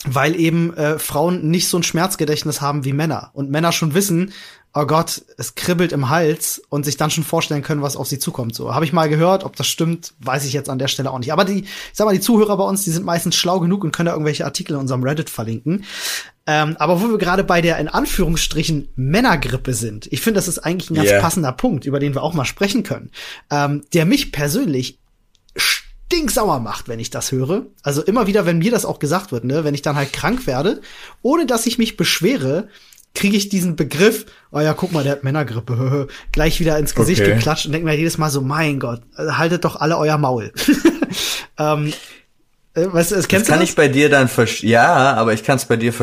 weil 0.03 0.35
eben 0.35 0.73
äh, 0.73 0.97
Frauen 0.97 1.49
nicht 1.49 1.67
so 1.67 1.77
ein 1.77 1.83
Schmerzgedächtnis 1.83 2.59
haben 2.59 2.85
wie 2.85 2.93
Männer 2.93 3.29
und 3.33 3.51
Männer 3.51 3.71
schon 3.71 3.93
wissen, 3.93 4.33
oh 4.73 4.85
Gott, 4.85 5.21
es 5.37 5.55
kribbelt 5.55 5.91
im 5.91 6.09
Hals 6.09 6.61
und 6.69 6.85
sich 6.85 6.95
dann 6.95 7.11
schon 7.11 7.25
vorstellen 7.25 7.61
können, 7.61 7.81
was 7.81 7.97
auf 7.97 8.07
sie 8.07 8.19
zukommt. 8.19 8.55
So 8.55 8.73
habe 8.73 8.85
ich 8.85 8.93
mal 8.93 9.09
gehört, 9.09 9.43
ob 9.43 9.55
das 9.55 9.67
stimmt, 9.67 10.13
weiß 10.19 10.45
ich 10.45 10.53
jetzt 10.53 10.69
an 10.69 10.79
der 10.79 10.87
Stelle 10.87 11.11
auch 11.11 11.19
nicht. 11.19 11.33
Aber 11.33 11.43
die, 11.43 11.63
ich 11.63 11.69
sag 11.93 12.05
mal, 12.05 12.13
die 12.13 12.21
Zuhörer 12.21 12.55
bei 12.55 12.63
uns, 12.63 12.83
die 12.83 12.91
sind 12.91 13.05
meistens 13.05 13.35
schlau 13.35 13.59
genug 13.59 13.83
und 13.83 13.91
können 13.91 14.07
da 14.07 14.13
irgendwelche 14.13 14.45
Artikel 14.45 14.73
in 14.73 14.79
unserem 14.79 15.03
Reddit 15.03 15.29
verlinken. 15.29 15.83
Ähm, 16.47 16.77
aber 16.79 17.01
wo 17.01 17.09
wir 17.09 17.17
gerade 17.17 17.43
bei 17.43 17.61
der 17.61 17.77
in 17.79 17.89
Anführungsstrichen 17.89 18.89
Männergrippe 18.95 19.73
sind, 19.73 20.07
ich 20.11 20.21
finde, 20.21 20.37
das 20.37 20.47
ist 20.47 20.59
eigentlich 20.59 20.89
ein 20.89 20.95
ganz 20.95 21.09
yeah. 21.09 21.21
passender 21.21 21.51
Punkt, 21.51 21.85
über 21.85 21.99
den 21.99 22.15
wir 22.15 22.23
auch 22.23 22.33
mal 22.33 22.45
sprechen 22.45 22.83
können, 22.83 23.11
ähm, 23.49 23.83
der 23.93 24.05
mich 24.05 24.31
persönlich 24.31 24.99
stinksauer 25.55 26.59
macht, 26.59 26.87
wenn 26.87 26.99
ich 26.99 27.09
das 27.09 27.31
höre. 27.31 27.65
Also 27.83 28.01
immer 28.03 28.25
wieder, 28.25 28.45
wenn 28.45 28.59
mir 28.59 28.71
das 28.71 28.85
auch 28.85 28.99
gesagt 28.99 29.31
wird, 29.31 29.43
ne, 29.43 29.63
wenn 29.65 29.73
ich 29.73 29.81
dann 29.81 29.97
halt 29.97 30.13
krank 30.13 30.47
werde, 30.47 30.81
ohne 31.21 31.45
dass 31.45 31.65
ich 31.65 31.77
mich 31.77 31.97
beschwere, 31.97 32.69
kriege 33.13 33.37
ich 33.37 33.49
diesen 33.49 33.75
Begriff, 33.75 34.25
oh 34.51 34.59
ja, 34.59 34.73
guck 34.73 34.91
mal, 34.91 35.03
der 35.03 35.13
hat 35.13 35.23
Männergrippe, 35.23 36.07
gleich 36.31 36.59
wieder 36.59 36.77
ins 36.77 36.95
Gesicht 36.95 37.21
okay. 37.21 37.35
geklatscht 37.35 37.65
und 37.65 37.71
denke 37.71 37.87
mir 37.87 37.95
jedes 37.95 38.17
Mal 38.17 38.29
so, 38.29 38.41
mein 38.41 38.79
Gott, 38.79 39.01
haltet 39.17 39.65
doch 39.65 39.75
alle 39.75 39.97
euer 39.97 40.17
Maul. 40.17 40.51
ähm, 41.57 41.87
äh, 41.87 41.91
weißt 42.73 43.11
du, 43.11 43.15
das 43.15 43.27
kennst 43.27 43.47
das 43.47 43.49
kann 43.49 43.59
du 43.59 43.63
das? 43.63 43.69
ich 43.69 43.75
bei 43.75 43.87
dir 43.89 44.09
dann 44.09 44.29
ja, 44.61 45.13
aber 45.15 45.33
ich 45.33 45.43
kann 45.43 45.57
es 45.57 45.65
bei 45.65 45.75
dir 45.75 45.93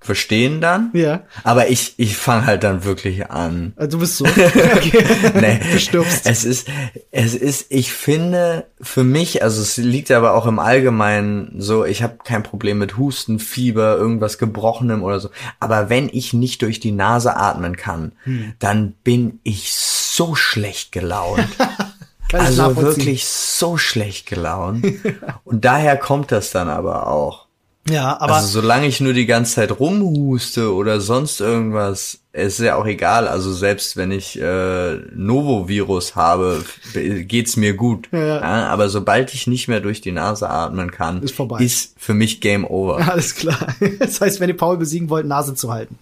verstehen 0.00 0.60
dann. 0.60 0.90
Ja. 0.94 1.22
Aber 1.42 1.68
ich 1.68 1.94
ich 1.98 2.16
fange 2.16 2.46
halt 2.46 2.62
dann 2.62 2.84
wirklich 2.84 3.30
an. 3.30 3.74
Also 3.76 3.98
du 3.98 4.00
bist 4.00 4.16
so. 4.16 4.24
Okay. 4.74 5.04
nee, 5.34 5.60
du 5.72 5.78
stirbst. 5.78 6.26
Es 6.26 6.44
ist 6.44 6.68
es 7.10 7.34
ist 7.34 7.66
ich 7.68 7.92
finde 7.92 8.66
für 8.80 9.04
mich, 9.04 9.42
also 9.42 9.60
es 9.60 9.76
liegt 9.76 10.10
aber 10.10 10.34
auch 10.34 10.46
im 10.46 10.58
Allgemeinen 10.58 11.54
so, 11.58 11.84
ich 11.84 12.02
habe 12.02 12.18
kein 12.24 12.42
Problem 12.42 12.78
mit 12.78 12.96
Husten, 12.96 13.38
Fieber, 13.38 13.96
irgendwas 13.96 14.38
gebrochenem 14.38 15.02
oder 15.02 15.20
so, 15.20 15.30
aber 15.60 15.90
wenn 15.90 16.08
ich 16.08 16.32
nicht 16.32 16.62
durch 16.62 16.80
die 16.80 16.92
Nase 16.92 17.36
atmen 17.36 17.76
kann, 17.76 18.12
hm. 18.24 18.54
dann 18.58 18.92
bin 19.04 19.40
ich 19.42 19.72
so 19.72 20.34
schlecht 20.34 20.92
gelaunt. 20.92 21.46
Also 22.40 22.76
wirklich 22.76 23.26
so 23.26 23.76
schlecht 23.76 24.26
gelaunt. 24.26 24.84
Und 25.44 25.64
daher 25.64 25.96
kommt 25.96 26.32
das 26.32 26.50
dann 26.50 26.68
aber 26.68 27.06
auch. 27.08 27.44
Ja, 27.88 28.18
aber. 28.18 28.36
Also 28.36 28.60
solange 28.60 28.86
ich 28.86 29.00
nur 29.00 29.12
die 29.12 29.26
ganze 29.26 29.56
Zeit 29.56 29.78
rumhuste 29.78 30.72
oder 30.72 31.00
sonst 31.00 31.40
irgendwas, 31.40 32.18
ist 32.32 32.58
ja 32.58 32.76
auch 32.76 32.86
egal. 32.86 33.28
Also 33.28 33.52
selbst 33.52 33.96
wenn 33.96 34.10
ich 34.10 34.40
äh, 34.40 34.94
Novovirus 35.14 36.16
habe, 36.16 36.64
geht's 36.94 37.56
mir 37.56 37.74
gut. 37.74 38.08
Ja, 38.10 38.18
ja. 38.18 38.40
ja, 38.40 38.66
aber 38.68 38.88
sobald 38.88 39.34
ich 39.34 39.46
nicht 39.46 39.68
mehr 39.68 39.80
durch 39.80 40.00
die 40.00 40.12
Nase 40.12 40.48
atmen 40.48 40.90
kann, 40.90 41.22
ist, 41.22 41.34
vorbei. 41.34 41.62
ist 41.62 41.94
für 41.98 42.14
mich 42.14 42.40
Game 42.40 42.64
Over. 42.64 43.06
Alles 43.10 43.34
klar. 43.34 43.66
Das 43.98 44.20
heißt, 44.20 44.40
wenn 44.40 44.48
ihr 44.48 44.56
Paul 44.56 44.78
besiegen 44.78 45.10
wollt, 45.10 45.26
Nase 45.26 45.54
zu 45.54 45.70
halten. 45.70 45.98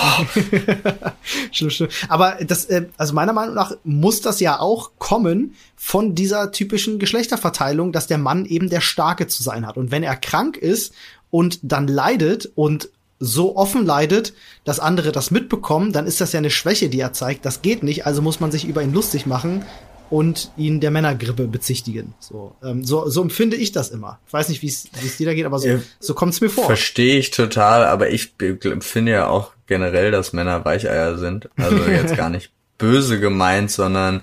schlimm, 1.52 1.70
schlimm. 1.70 1.88
Aber 2.08 2.38
das, 2.40 2.66
äh, 2.66 2.86
also 2.96 3.14
meiner 3.14 3.32
Meinung 3.32 3.54
nach 3.54 3.72
muss 3.84 4.20
das 4.20 4.40
ja 4.40 4.60
auch 4.60 4.92
kommen 4.98 5.54
von 5.76 6.14
dieser 6.14 6.52
typischen 6.52 6.98
Geschlechterverteilung, 6.98 7.92
dass 7.92 8.06
der 8.06 8.18
Mann 8.18 8.46
eben 8.46 8.70
der 8.70 8.80
Starke 8.80 9.26
zu 9.26 9.42
sein 9.42 9.66
hat. 9.66 9.76
Und 9.76 9.90
wenn 9.90 10.02
er 10.02 10.16
krank 10.16 10.56
ist 10.56 10.94
und 11.30 11.58
dann 11.62 11.88
leidet 11.88 12.50
und 12.54 12.90
so 13.18 13.56
offen 13.56 13.84
leidet, 13.84 14.32
dass 14.64 14.80
andere 14.80 15.12
das 15.12 15.30
mitbekommen, 15.30 15.92
dann 15.92 16.06
ist 16.06 16.20
das 16.20 16.32
ja 16.32 16.38
eine 16.38 16.50
Schwäche, 16.50 16.88
die 16.88 17.00
er 17.00 17.12
zeigt. 17.12 17.44
Das 17.44 17.60
geht 17.60 17.82
nicht, 17.82 18.06
also 18.06 18.22
muss 18.22 18.40
man 18.40 18.50
sich 18.50 18.66
über 18.66 18.82
ihn 18.82 18.94
lustig 18.94 19.26
machen 19.26 19.64
und 20.10 20.50
ihn 20.56 20.80
der 20.80 20.90
Männergrippe 20.90 21.46
bezichtigen. 21.46 22.14
So, 22.18 22.56
ähm, 22.62 22.84
so, 22.84 23.08
so 23.08 23.22
empfinde 23.22 23.56
ich 23.56 23.72
das 23.72 23.88
immer. 23.90 24.18
Ich 24.26 24.32
weiß 24.32 24.48
nicht, 24.48 24.60
wie 24.62 24.66
es 24.66 25.16
dir 25.16 25.26
da 25.26 25.34
geht, 25.34 25.46
aber 25.46 25.58
so, 25.58 25.68
ja, 25.68 25.80
so 26.00 26.14
kommt 26.14 26.34
es 26.34 26.40
mir 26.40 26.50
vor. 26.50 26.66
Verstehe 26.66 27.18
ich 27.18 27.30
total, 27.30 27.84
aber 27.84 28.10
ich 28.10 28.34
finde 28.80 29.12
ja 29.12 29.28
auch 29.28 29.52
generell, 29.66 30.10
dass 30.10 30.32
Männer 30.32 30.64
Weicheier 30.64 31.16
sind. 31.16 31.48
Also 31.56 31.76
jetzt 31.90 32.16
gar 32.16 32.28
nicht 32.28 32.50
böse 32.76 33.20
gemeint, 33.20 33.70
sondern 33.70 34.22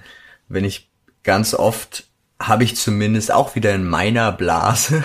wenn 0.50 0.66
ich 0.66 0.90
ganz 1.24 1.54
oft 1.54 2.06
habe 2.40 2.64
ich 2.64 2.76
zumindest 2.76 3.32
auch 3.32 3.56
wieder 3.56 3.74
in 3.74 3.88
meiner 3.88 4.32
Blase 4.32 5.04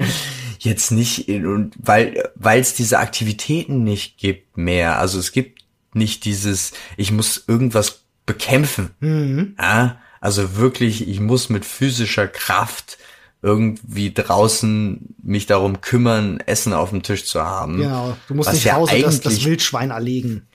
jetzt 0.60 0.92
nicht 0.92 1.28
und 1.28 1.74
weil 1.78 2.30
weil 2.36 2.60
es 2.60 2.74
diese 2.74 2.98
Aktivitäten 2.98 3.82
nicht 3.82 4.18
gibt 4.18 4.56
mehr. 4.56 4.98
Also 4.98 5.18
es 5.18 5.32
gibt 5.32 5.62
nicht 5.94 6.24
dieses 6.24 6.72
ich 6.96 7.10
muss 7.10 7.42
irgendwas 7.48 8.02
bekämpfen. 8.26 8.90
Mhm. 9.00 9.56
Ja? 9.58 9.98
Also 10.20 10.56
wirklich, 10.56 11.08
ich 11.08 11.18
muss 11.20 11.48
mit 11.48 11.64
physischer 11.64 12.28
Kraft 12.28 12.98
irgendwie 13.42 14.12
draußen 14.12 15.14
mich 15.22 15.46
darum 15.46 15.80
kümmern, 15.80 16.40
Essen 16.44 16.74
auf 16.74 16.90
dem 16.90 17.02
Tisch 17.02 17.24
zu 17.24 17.42
haben. 17.42 17.78
Genau, 17.78 18.16
du 18.28 18.34
musst 18.34 18.52
nicht 18.52 18.64
ja 18.64 18.74
Hause 18.74 19.00
das, 19.00 19.20
das 19.20 19.44
Wildschwein 19.44 19.90
erlegen. 19.90 20.46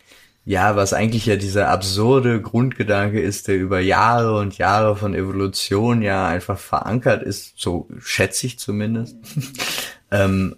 Ja, 0.48 0.76
was 0.76 0.94
eigentlich 0.94 1.26
ja 1.26 1.38
dieser 1.38 1.70
absurde 1.70 2.40
Grundgedanke 2.40 3.20
ist, 3.20 3.48
der 3.48 3.58
über 3.58 3.80
Jahre 3.80 4.38
und 4.38 4.60
Jahre 4.60 4.96
von 4.96 5.16
Evolution 5.16 6.04
ja 6.04 6.28
einfach 6.28 6.60
verankert 6.60 7.24
ist, 7.24 7.54
so 7.56 7.88
schätze 8.00 8.46
ich 8.46 8.60
zumindest. 8.60 9.16
ähm, 10.12 10.56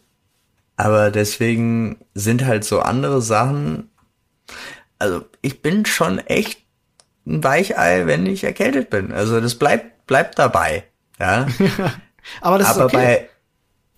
aber 0.75 1.09
deswegen 1.09 1.99
sind 2.13 2.43
halt 2.43 2.65
so 2.65 2.81
andere 2.81 3.21
Sachen, 3.21 3.89
also 4.99 5.23
ich 5.41 5.61
bin 5.61 5.85
schon 5.85 6.19
echt 6.19 6.66
ein 7.27 7.43
Weichei, 7.43 8.05
wenn 8.05 8.25
ich 8.25 8.43
erkältet 8.43 8.89
bin. 8.89 9.11
Also 9.11 9.39
das 9.41 9.55
bleibt, 9.55 10.07
bleibt 10.07 10.39
dabei. 10.39 10.85
Ja. 11.19 11.47
Aber 12.41 12.57
das 12.57 12.69
Aber 12.69 12.85
ist 12.85 12.93
okay. 12.93 12.97
bei, 12.97 13.29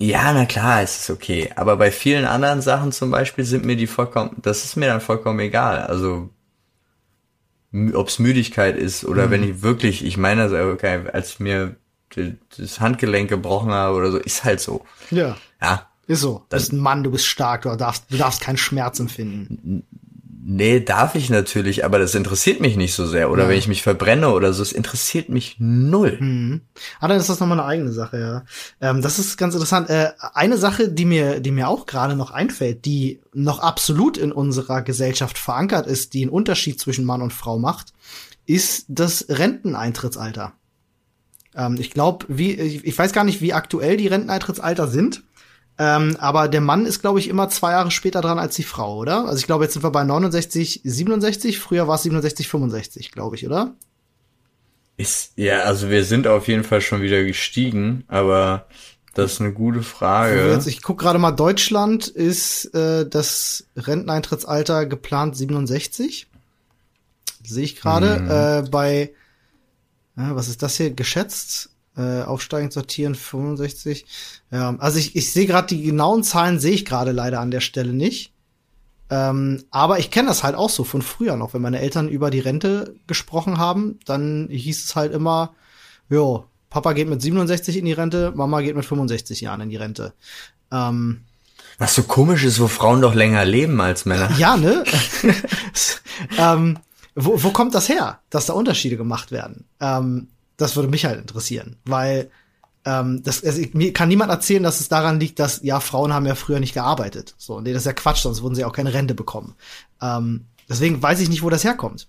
ja, 0.06 0.32
na 0.34 0.46
klar, 0.46 0.82
es 0.82 1.00
ist 1.00 1.10
okay. 1.10 1.52
Aber 1.56 1.78
bei 1.78 1.92
vielen 1.92 2.26
anderen 2.26 2.62
Sachen 2.62 2.92
zum 2.92 3.12
Beispiel 3.12 3.44
sind 3.44 3.66
mir 3.66 3.76
die 3.76 3.88
vollkommen, 3.88 4.38
das 4.42 4.64
ist 4.64 4.76
mir 4.76 4.88
dann 4.88 5.02
vollkommen 5.02 5.40
egal. 5.40 5.82
Also, 5.82 6.30
ob's 7.94 8.18
Müdigkeit 8.20 8.78
ist 8.78 9.04
oder 9.06 9.28
mhm. 9.28 9.32
wenn 9.32 9.44
ich 9.44 9.62
wirklich, 9.62 10.04
ich 10.06 10.18
meine 10.18 10.50
das 10.50 10.54
okay, 10.54 11.02
als 11.12 11.32
ich 11.32 11.40
mir 11.40 11.76
das 12.58 12.80
Handgelenk 12.80 13.30
gebrochen 13.30 13.72
habe 13.72 13.96
oder 13.96 14.12
so, 14.12 14.18
ist 14.18 14.44
halt 14.44 14.60
so. 14.60 14.86
Ja. 15.12 15.38
Ja. 15.62 15.88
Ist 16.08 16.22
so. 16.22 16.46
Du 16.50 16.58
bist 16.58 16.74
ein 16.74 16.80
Mann, 16.80 17.04
du 17.04 17.12
bist 17.12 17.28
stark, 17.28 17.64
du 17.64 17.76
darfst, 17.76 18.06
du 18.10 18.18
darfst 18.18 18.42
keinen 18.42 18.58
Schmerz 18.58 19.00
empfinden. 19.00 19.84
Nee, 20.42 20.80
darf 20.80 21.16
ich 21.16 21.30
natürlich, 21.30 21.84
aber 21.84 22.00
das 22.00 22.16
interessiert 22.16 22.62
mich 22.62 22.78
nicht 22.78 22.94
so 22.94 23.06
sehr. 23.06 23.30
Oder 23.30 23.44
ja. 23.44 23.50
wenn 23.50 23.58
ich 23.58 23.68
mich 23.68 23.84
verbrenne 23.84 24.30
oder 24.30 24.54
so, 24.54 24.64
es 24.64 24.72
interessiert 24.72 25.28
mich 25.28 25.58
null. 25.60 26.18
Mhm. 26.18 26.62
Ah, 27.02 27.10
dann 27.10 27.18
ist 27.18 27.28
das 27.28 27.42
nochmal 27.42 27.60
eine 27.60 27.68
eigene 27.68 27.92
Sache, 27.92 28.20
ja. 28.20 28.44
Ähm, 28.80 29.02
das 29.02 29.20
ist 29.20 29.36
ganz 29.38 29.54
interessant. 29.54 29.90
Äh, 29.90 30.12
eine 30.34 30.58
Sache, 30.58 30.88
die 30.88 31.04
mir, 31.04 31.42
die 31.42 31.52
mir 31.52 31.68
auch 31.68 31.86
gerade 31.86 32.16
noch 32.16 32.32
einfällt, 32.32 32.86
die 32.86 33.20
noch 33.34 33.60
absolut 33.60 34.18
in 34.18 34.32
unserer 34.32 34.82
Gesellschaft 34.82 35.38
verankert 35.38 35.88
ist, 35.88 36.14
die 36.14 36.22
einen 36.22 36.32
Unterschied 36.32 36.80
zwischen 36.80 37.04
Mann 37.04 37.22
und 37.22 37.34
Frau 37.34 37.60
macht, 37.60 37.94
ist 38.46 38.86
das 38.88 39.26
Renteneintrittsalter. 39.28 40.54
Ähm, 41.54 41.76
ich 41.80 41.92
glaube, 41.92 42.26
wie, 42.30 42.54
ich, 42.54 42.86
ich 42.86 42.98
weiß 42.98 43.12
gar 43.12 43.26
nicht, 43.26 43.42
wie 43.42 43.54
aktuell 43.54 43.98
die 43.98 44.08
Renteneintrittsalter 44.08 44.88
sind. 44.88 45.24
Ähm, 45.82 46.18
aber 46.20 46.50
der 46.50 46.60
Mann 46.60 46.86
ist, 46.86 47.00
glaube 47.00 47.20
ich, 47.20 47.30
immer 47.30 47.48
zwei 47.48 47.72
Jahre 47.72 47.90
später 47.90 48.20
dran 48.20 48.38
als 48.38 48.54
die 48.56 48.64
Frau, 48.64 48.98
oder? 48.98 49.26
Also 49.26 49.40
ich 49.40 49.46
glaube, 49.46 49.64
jetzt 49.64 49.74
sind 49.74 49.84
wir 49.84 49.92
bei 49.92 50.04
69, 50.04 50.82
67. 50.84 51.58
Früher 51.58 51.88
war 51.88 51.96
es 51.96 52.04
67, 52.04 52.50
65, 52.50 53.12
glaube 53.12 53.38
ich, 53.38 53.48
oder? 53.48 53.74
Ist, 54.98 55.32
ja, 55.38 55.62
also 55.62 55.90
wir 55.90 56.04
sind 56.04 56.28
auf 56.28 56.50
jeden 56.50 56.66
Fall 56.66 56.82
schon 56.82 57.02
wieder 57.02 57.24
gestiegen, 57.24 58.04
aber 58.10 58.68
das 59.14 59.34
ist 59.34 59.42
eine 59.42 59.54
gute 59.54 59.82
Frage. 59.82 60.62
Ich 60.66 60.82
guck 60.82 61.00
gerade 61.00 61.18
mal, 61.18 61.32
Deutschland 61.32 62.08
ist 62.08 62.66
äh, 62.76 63.08
das 63.08 63.64
Renteneintrittsalter 63.78 64.86
geplant 64.86 65.38
67. 65.38 66.28
Sehe 67.46 67.64
ich 67.64 67.78
gerade. 67.78 68.20
Mhm. 68.20 68.66
Äh, 68.66 68.70
bei, 68.70 68.96
äh, 70.18 70.36
was 70.36 70.50
ist 70.50 70.62
das 70.62 70.76
hier? 70.76 70.92
Geschätzt? 70.92 71.70
Äh, 72.00 72.24
aufsteigend 72.24 72.72
sortieren 72.72 73.14
65. 73.14 74.06
Ja, 74.52 74.74
also 74.80 74.98
ich, 74.98 75.18
ich 75.18 75.34
sehe 75.34 75.46
gerade 75.46 75.68
die 75.68 75.84
genauen 75.84 76.24
Zahlen 76.24 76.58
sehe 76.58 76.72
ich 76.72 76.86
gerade 76.86 77.12
leider 77.12 77.42
an 77.42 77.52
der 77.52 77.60
Stelle 77.60 77.92
nicht. 77.92 78.32
Ähm, 79.10 79.66
aber 79.70 80.00
ich 80.00 80.10
kenne 80.10 80.30
das 80.30 80.44
halt 80.44 80.56
auch 80.56 80.70
so 80.70 80.86
von 80.86 81.02
früher 81.02 81.36
noch, 81.36 81.54
wenn 81.54 81.62
meine 81.62 81.80
Eltern 81.80 82.08
über 82.08 82.30
die 82.30 82.40
Rente 82.40 82.96
gesprochen 83.08 83.58
haben, 83.58 84.00
dann 84.06 84.48
hieß 84.50 84.86
es 84.86 84.96
halt 84.96 85.12
immer, 85.12 85.54
jo, 86.10 86.46
Papa 86.70 86.94
geht 86.94 87.10
mit 87.10 87.22
67 87.22 87.76
in 87.76 87.84
die 87.84 87.92
Rente, 87.92 88.32
Mama 88.34 88.62
geht 88.62 88.78
mit 88.78 88.86
65 88.86 89.42
Jahren 89.42 89.60
in 89.60 89.70
die 89.70 89.76
Rente. 89.76 90.14
Ähm, 90.72 91.26
Was 91.80 91.96
so 91.96 92.04
komisch 92.04 92.46
ist, 92.46 92.62
wo 92.62 92.68
Frauen 92.68 93.02
doch 93.02 93.14
länger 93.14 93.44
leben 93.44 93.82
als 93.82 94.06
Männer. 94.06 94.32
Ja, 94.38 94.56
ne? 94.56 94.86
ähm, 96.38 96.78
wo, 97.14 97.44
wo 97.44 97.50
kommt 97.50 97.76
das 97.76 97.90
her, 97.90 98.20
dass 98.30 98.46
da 98.46 98.54
Unterschiede 98.54 98.96
gemacht 98.96 99.32
werden? 99.34 99.66
Ähm, 99.82 100.30
das 100.60 100.76
würde 100.76 100.90
mich 100.90 101.06
halt 101.06 101.20
interessieren, 101.20 101.78
weil 101.86 102.30
ähm, 102.86 103.24
das, 103.24 103.44
also, 103.44 103.62
mir 103.74 103.94
kann 103.94 104.10
niemand 104.10 104.32
erzählen, 104.32 104.64
dass 104.64 104.80
es 104.80 104.90
daran 104.90 105.20
liegt, 105.20 105.40
dass 105.40 105.62
ja 105.64 105.80
Frauen 105.80 106.14
haben 106.14 106.26
ja 106.26 106.36
früher 106.36 106.60
nicht 106.60 106.74
gearbeitet. 106.74 107.36
So, 107.38 107.60
nee, 107.62 107.74
das 107.74 107.84
ist 107.84 107.88
ja 107.88 107.94
Quatsch, 107.94 108.22
sonst 108.22 108.42
würden 108.42 108.56
sie 108.56 108.66
auch 108.66 108.74
keine 108.74 108.94
Rente 108.94 109.16
bekommen. 109.16 109.56
Ähm, 110.02 110.46
deswegen 110.70 111.02
weiß 111.02 111.20
ich 111.20 111.30
nicht, 111.30 111.42
wo 111.44 111.50
das 111.50 111.64
herkommt. 111.64 112.08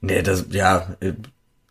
Nee, 0.00 0.22
das 0.22 0.46
ja, 0.50 0.96
äh, 1.00 1.12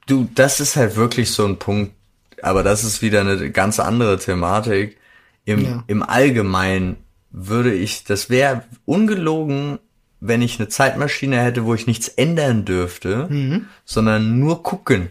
du, 0.07 0.30
das 0.36 0.59
ist 0.59 0.76
halt 0.76 0.95
wirklich 0.95 1.32
so 1.32 1.45
ein 1.45 1.59
Punkt, 1.59 1.93
aber 2.41 2.63
das 2.63 2.84
ist 2.84 3.01
wieder 3.01 3.21
eine 3.21 3.51
ganz 3.51 3.80
andere 3.80 4.19
Thematik. 4.19 4.97
Im, 5.45 5.65
ja. 5.65 5.84
im 5.88 6.03
Allgemeinen 6.03 6.97
würde 7.30 7.74
ich, 7.74 8.03
das 8.05 8.30
wäre 8.30 8.63
ungelogen, 8.86 9.80
wenn 10.26 10.41
ich 10.41 10.57
eine 10.57 10.69
Zeitmaschine 10.69 11.41
hätte, 11.41 11.65
wo 11.65 11.74
ich 11.74 11.86
nichts 11.86 12.07
ändern 12.07 12.63
dürfte, 12.63 13.28
mhm. 13.30 13.67
sondern 13.84 14.39
nur 14.39 14.63
gucken. 14.63 15.09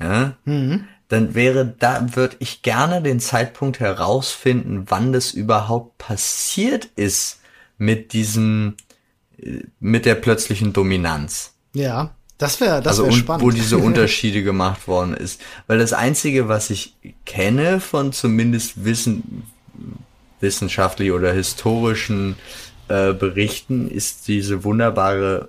Ja? 0.00 0.36
Mhm. 0.44 0.84
Dann 1.08 1.34
wäre, 1.34 1.66
da 1.78 2.16
würde 2.16 2.36
ich 2.38 2.62
gerne 2.62 3.02
den 3.02 3.20
Zeitpunkt 3.20 3.78
herausfinden, 3.78 4.86
wann 4.88 5.12
das 5.12 5.32
überhaupt 5.32 5.98
passiert 5.98 6.86
ist 6.96 7.40
mit 7.76 8.14
diesem, 8.14 8.76
äh, 9.38 9.64
mit 9.80 10.06
der 10.06 10.14
plötzlichen 10.14 10.72
Dominanz. 10.72 11.54
Ja. 11.74 12.14
Das 12.38 12.60
wäre 12.60 12.80
das 12.80 13.00
also 13.00 13.06
wär 13.06 13.12
spannend. 13.12 13.44
Wo 13.44 13.50
diese 13.50 13.78
Unterschiede 13.78 14.42
gemacht 14.42 14.86
worden 14.88 15.12
ist. 15.12 15.40
Weil 15.66 15.78
das 15.78 15.92
Einzige, 15.92 16.48
was 16.48 16.70
ich 16.70 16.94
kenne 17.26 17.80
von 17.80 18.12
zumindest 18.12 18.84
Wissen, 18.84 19.42
wissenschaftlich 20.40 21.10
oder 21.10 21.32
historischen 21.32 22.36
äh, 22.88 23.12
Berichten, 23.12 23.90
ist 23.90 24.28
diese 24.28 24.64
wunderbare 24.64 25.48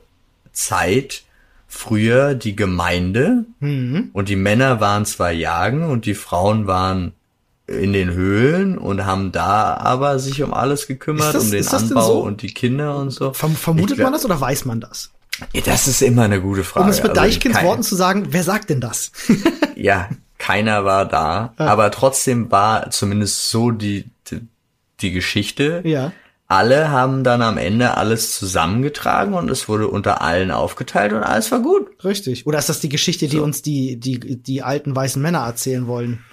Zeit, 0.52 1.24
früher 1.68 2.34
die 2.34 2.56
Gemeinde 2.56 3.46
mhm. 3.60 4.10
und 4.14 4.30
die 4.30 4.36
Männer 4.36 4.80
waren 4.80 5.06
zwar 5.06 5.32
jagen 5.32 5.84
und 5.84 6.06
die 6.06 6.16
Frauen 6.16 6.68
waren 6.68 7.14
in 7.68 7.94
den 7.94 8.12
Höhlen 8.12 8.78
und 8.78 9.06
haben 9.06 9.32
da 9.32 9.78
aber 9.78 10.18
sich 10.18 10.42
um 10.42 10.54
alles 10.54 10.88
gekümmert, 10.88 11.36
das, 11.36 11.44
um 11.44 11.52
den 11.52 11.68
Anbau 11.68 12.08
so? 12.08 12.20
und 12.22 12.42
die 12.42 12.54
Kinder 12.54 12.98
und 12.98 13.12
so. 13.12 13.34
Vermutet 13.34 13.98
glaub, 13.98 14.06
man 14.06 14.14
das 14.14 14.26
oder 14.26 14.42
weiß 14.42 14.66
man 14.66 14.82
das? 14.82 15.12
Das 15.66 15.88
ist 15.88 16.02
immer 16.02 16.24
eine 16.24 16.42
gute 16.42 16.64
Frage. 16.64 16.84
Um 16.84 16.90
es 16.90 17.02
mit 17.02 17.12
also 17.12 17.22
Deichkins 17.22 17.56
kein, 17.56 17.66
Worten 17.66 17.84
zu 17.84 17.96
sagen, 17.96 18.28
wer 18.32 18.44
sagt 18.44 18.70
denn 18.70 18.82
das? 18.82 19.12
ja, 19.76 20.10
keiner 20.38 20.86
war 20.86 21.06
da, 21.06 21.54
ja. 21.60 21.68
aber 21.68 21.92
trotzdem 21.92 22.52
war 22.52 22.90
zumindest 22.92 23.50
so 23.50 23.72
die, 23.72 24.06
die, 24.30 24.42
die 25.02 25.12
Geschichte. 25.12 25.82
Ja. 25.86 26.12
Alle 26.50 26.90
haben 26.90 27.24
dann 27.24 27.44
am 27.44 27.58
Ende 27.58 27.96
alles 27.96 28.36
zusammengetragen 28.36 29.36
und 29.36 29.52
es 29.52 29.70
wurde 29.70 29.88
unter 29.88 30.22
allen 30.22 30.50
aufgeteilt 30.50 31.14
und 31.14 31.24
alles 31.24 31.52
war 31.52 31.60
gut. 31.60 31.88
Richtig. 32.04 32.48
Oder 32.48 32.58
ist 32.58 32.70
das 32.70 32.80
die 32.80 32.90
Geschichte, 32.90 33.28
die 33.28 33.38
so. 33.38 33.44
uns 33.44 33.62
die, 33.62 34.00
die, 34.00 34.20
die 34.20 34.64
alten 34.64 34.96
weißen 34.96 35.22
Männer 35.22 35.40
erzählen 35.40 35.86
wollen? 35.86 36.26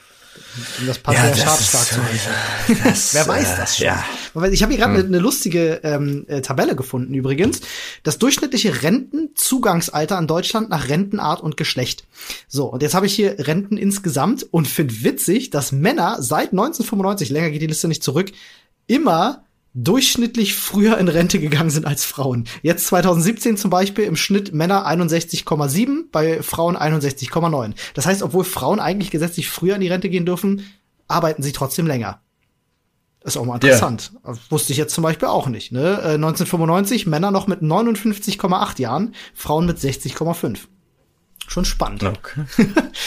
um 0.78 0.86
das 0.86 0.98
Patriarchat 0.98 1.38
ja, 1.38 1.56
stark 1.56 1.86
zu 1.86 2.02
halten. 2.02 2.98
Wer 3.12 3.28
weiß 3.28 3.56
das 3.56 3.76
schon? 3.76 3.86
Ja. 3.86 4.04
Ich 4.50 4.62
habe 4.62 4.72
hier 4.72 4.82
gerade 4.82 4.94
eine 4.94 5.02
hm. 5.02 5.10
ne 5.10 5.18
lustige 5.18 5.80
ähm, 5.82 6.24
äh, 6.28 6.40
Tabelle 6.40 6.76
gefunden 6.76 7.14
übrigens. 7.14 7.60
Das 8.02 8.18
durchschnittliche 8.18 8.82
Rentenzugangsalter 8.82 10.18
in 10.18 10.26
Deutschland 10.26 10.68
nach 10.68 10.88
Rentenart 10.88 11.40
und 11.40 11.56
Geschlecht. 11.56 12.04
So, 12.48 12.66
und 12.66 12.82
jetzt 12.82 12.94
habe 12.94 13.06
ich 13.06 13.14
hier 13.14 13.36
Renten 13.46 13.76
insgesamt 13.76 14.46
und 14.50 14.68
finde 14.68 15.02
witzig, 15.02 15.50
dass 15.50 15.72
Männer 15.72 16.16
seit 16.20 16.50
1995, 16.50 17.30
länger 17.30 17.50
geht 17.50 17.62
die 17.62 17.66
Liste 17.66 17.88
nicht 17.88 18.02
zurück, 18.02 18.32
immer 18.86 19.45
durchschnittlich 19.76 20.54
früher 20.54 20.96
in 20.98 21.06
Rente 21.06 21.38
gegangen 21.38 21.70
sind 21.70 21.86
als 21.86 22.04
Frauen. 22.04 22.44
Jetzt 22.62 22.86
2017 22.86 23.58
zum 23.58 23.70
Beispiel 23.70 24.04
im 24.04 24.16
Schnitt 24.16 24.54
Männer 24.54 24.88
61,7, 24.88 26.06
bei 26.10 26.42
Frauen 26.42 26.76
61,9. 26.76 27.74
Das 27.94 28.06
heißt, 28.06 28.22
obwohl 28.22 28.44
Frauen 28.44 28.80
eigentlich 28.80 29.10
gesetzlich 29.10 29.50
früher 29.50 29.74
in 29.74 29.82
die 29.82 29.88
Rente 29.88 30.08
gehen 30.08 30.24
dürfen, 30.24 30.64
arbeiten 31.08 31.42
sie 31.42 31.52
trotzdem 31.52 31.86
länger. 31.86 32.20
Ist 33.22 33.36
auch 33.36 33.44
mal 33.44 33.56
interessant. 33.56 34.12
Yeah. 34.24 34.38
Wusste 34.50 34.72
ich 34.72 34.78
jetzt 34.78 34.94
zum 34.94 35.02
Beispiel 35.02 35.28
auch 35.28 35.48
nicht. 35.48 35.72
Ne? 35.72 35.98
1995 36.00 37.06
äh, 37.06 37.08
Männer 37.10 37.30
noch 37.30 37.46
mit 37.46 37.60
59,8 37.60 38.80
Jahren, 38.80 39.14
Frauen 39.34 39.66
mit 39.66 39.78
60,5. 39.78 40.60
Schon 41.48 41.64
spannend. 41.64 42.02
Okay. 42.02 42.46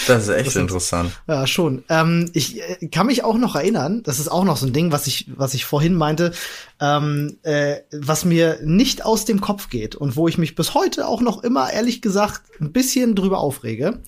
Das 0.07 0.23
ist 0.23 0.29
echt 0.29 0.47
das 0.47 0.55
interessant. 0.55 1.11
Ja, 1.27 1.45
schon. 1.45 1.83
Ähm, 1.89 2.29
ich 2.33 2.61
äh, 2.61 2.87
kann 2.87 3.07
mich 3.07 3.23
auch 3.23 3.37
noch 3.37 3.55
erinnern, 3.55 4.01
das 4.03 4.19
ist 4.19 4.29
auch 4.29 4.43
noch 4.43 4.57
so 4.57 4.65
ein 4.65 4.73
Ding, 4.73 4.91
was 4.91 5.07
ich, 5.07 5.29
was 5.35 5.53
ich 5.53 5.65
vorhin 5.65 5.95
meinte, 5.95 6.31
ähm, 6.79 7.37
äh, 7.43 7.77
was 7.91 8.25
mir 8.25 8.59
nicht 8.63 9.05
aus 9.05 9.25
dem 9.25 9.41
Kopf 9.41 9.69
geht 9.69 9.95
und 9.95 10.15
wo 10.15 10.27
ich 10.27 10.37
mich 10.37 10.55
bis 10.55 10.73
heute 10.73 11.07
auch 11.07 11.21
noch 11.21 11.43
immer, 11.43 11.71
ehrlich 11.71 12.01
gesagt, 12.01 12.41
ein 12.59 12.71
bisschen 12.71 13.15
drüber 13.15 13.39
aufrege, 13.39 13.99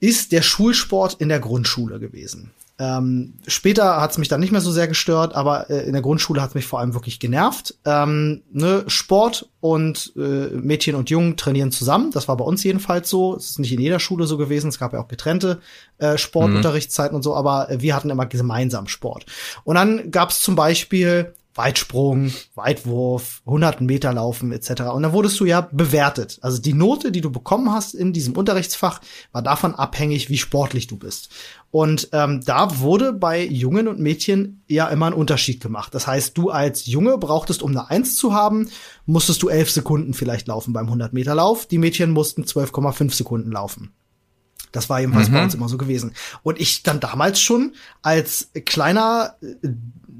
ist 0.00 0.32
der 0.32 0.42
Schulsport 0.42 1.14
in 1.20 1.28
der 1.28 1.40
Grundschule 1.40 1.98
gewesen. 2.00 2.50
Ähm, 2.78 3.34
später 3.46 4.02
hat 4.02 4.10
es 4.10 4.18
mich 4.18 4.28
dann 4.28 4.40
nicht 4.40 4.52
mehr 4.52 4.60
so 4.60 4.70
sehr 4.70 4.86
gestört, 4.86 5.34
aber 5.34 5.70
äh, 5.70 5.86
in 5.86 5.94
der 5.94 6.02
Grundschule 6.02 6.42
hat 6.42 6.50
es 6.50 6.54
mich 6.54 6.66
vor 6.66 6.80
allem 6.80 6.92
wirklich 6.92 7.18
genervt. 7.18 7.74
Ähm, 7.86 8.42
ne, 8.52 8.84
Sport 8.86 9.48
und 9.60 10.12
äh, 10.16 10.20
Mädchen 10.20 10.94
und 10.94 11.08
Jungen 11.08 11.38
trainieren 11.38 11.72
zusammen. 11.72 12.10
Das 12.10 12.28
war 12.28 12.36
bei 12.36 12.44
uns 12.44 12.62
jedenfalls 12.64 13.08
so. 13.08 13.34
Es 13.34 13.50
ist 13.50 13.58
nicht 13.58 13.72
in 13.72 13.80
jeder 13.80 13.98
Schule 13.98 14.26
so 14.26 14.36
gewesen. 14.36 14.68
Es 14.68 14.78
gab 14.78 14.92
ja 14.92 15.00
auch 15.00 15.08
getrennte 15.08 15.60
äh, 15.98 16.18
Sportunterrichtszeiten 16.18 17.12
mhm. 17.12 17.16
und 17.16 17.22
so, 17.22 17.34
aber 17.34 17.70
äh, 17.70 17.80
wir 17.80 17.96
hatten 17.96 18.10
immer 18.10 18.26
gemeinsam 18.26 18.88
Sport. 18.88 19.24
Und 19.64 19.76
dann 19.76 20.10
gab 20.10 20.28
es 20.30 20.40
zum 20.40 20.54
Beispiel 20.54 21.34
Weitsprung, 21.56 22.32
Weitwurf, 22.54 23.42
100 23.46 23.80
Meter 23.80 24.12
laufen 24.12 24.52
etc. 24.52 24.82
Und 24.92 25.02
dann 25.02 25.12
wurdest 25.12 25.40
du 25.40 25.44
ja 25.44 25.62
bewertet. 25.62 26.38
Also 26.42 26.60
die 26.60 26.72
Note, 26.72 27.12
die 27.12 27.20
du 27.20 27.30
bekommen 27.30 27.72
hast 27.72 27.94
in 27.94 28.12
diesem 28.12 28.36
Unterrichtsfach, 28.36 29.00
war 29.32 29.42
davon 29.42 29.74
abhängig, 29.74 30.28
wie 30.28 30.38
sportlich 30.38 30.86
du 30.86 30.96
bist. 30.96 31.30
Und 31.70 32.08
ähm, 32.12 32.42
da 32.44 32.78
wurde 32.80 33.12
bei 33.12 33.44
Jungen 33.44 33.88
und 33.88 33.98
Mädchen 33.98 34.62
ja 34.68 34.88
immer 34.88 35.06
ein 35.06 35.12
Unterschied 35.12 35.60
gemacht. 35.60 35.94
Das 35.94 36.06
heißt, 36.06 36.36
du 36.38 36.50
als 36.50 36.86
Junge 36.86 37.18
brauchtest, 37.18 37.62
um 37.62 37.70
eine 37.70 37.90
Eins 37.90 38.16
zu 38.16 38.32
haben, 38.32 38.68
musstest 39.04 39.42
du 39.42 39.48
elf 39.48 39.70
Sekunden 39.70 40.14
vielleicht 40.14 40.48
laufen 40.48 40.72
beim 40.72 40.86
100 40.86 41.12
Meter 41.12 41.34
Lauf. 41.34 41.66
Die 41.66 41.78
Mädchen 41.78 42.12
mussten 42.12 42.44
12,5 42.44 43.12
Sekunden 43.12 43.52
laufen. 43.52 43.92
Das 44.72 44.90
war 44.90 45.00
jedenfalls 45.00 45.30
mhm. 45.30 45.34
bei 45.34 45.44
uns 45.44 45.54
immer 45.54 45.68
so 45.68 45.78
gewesen. 45.78 46.12
Und 46.42 46.60
ich 46.60 46.82
dann 46.82 47.00
damals 47.00 47.40
schon 47.40 47.74
als 48.02 48.50
kleiner 48.66 49.36
äh, 49.40 49.68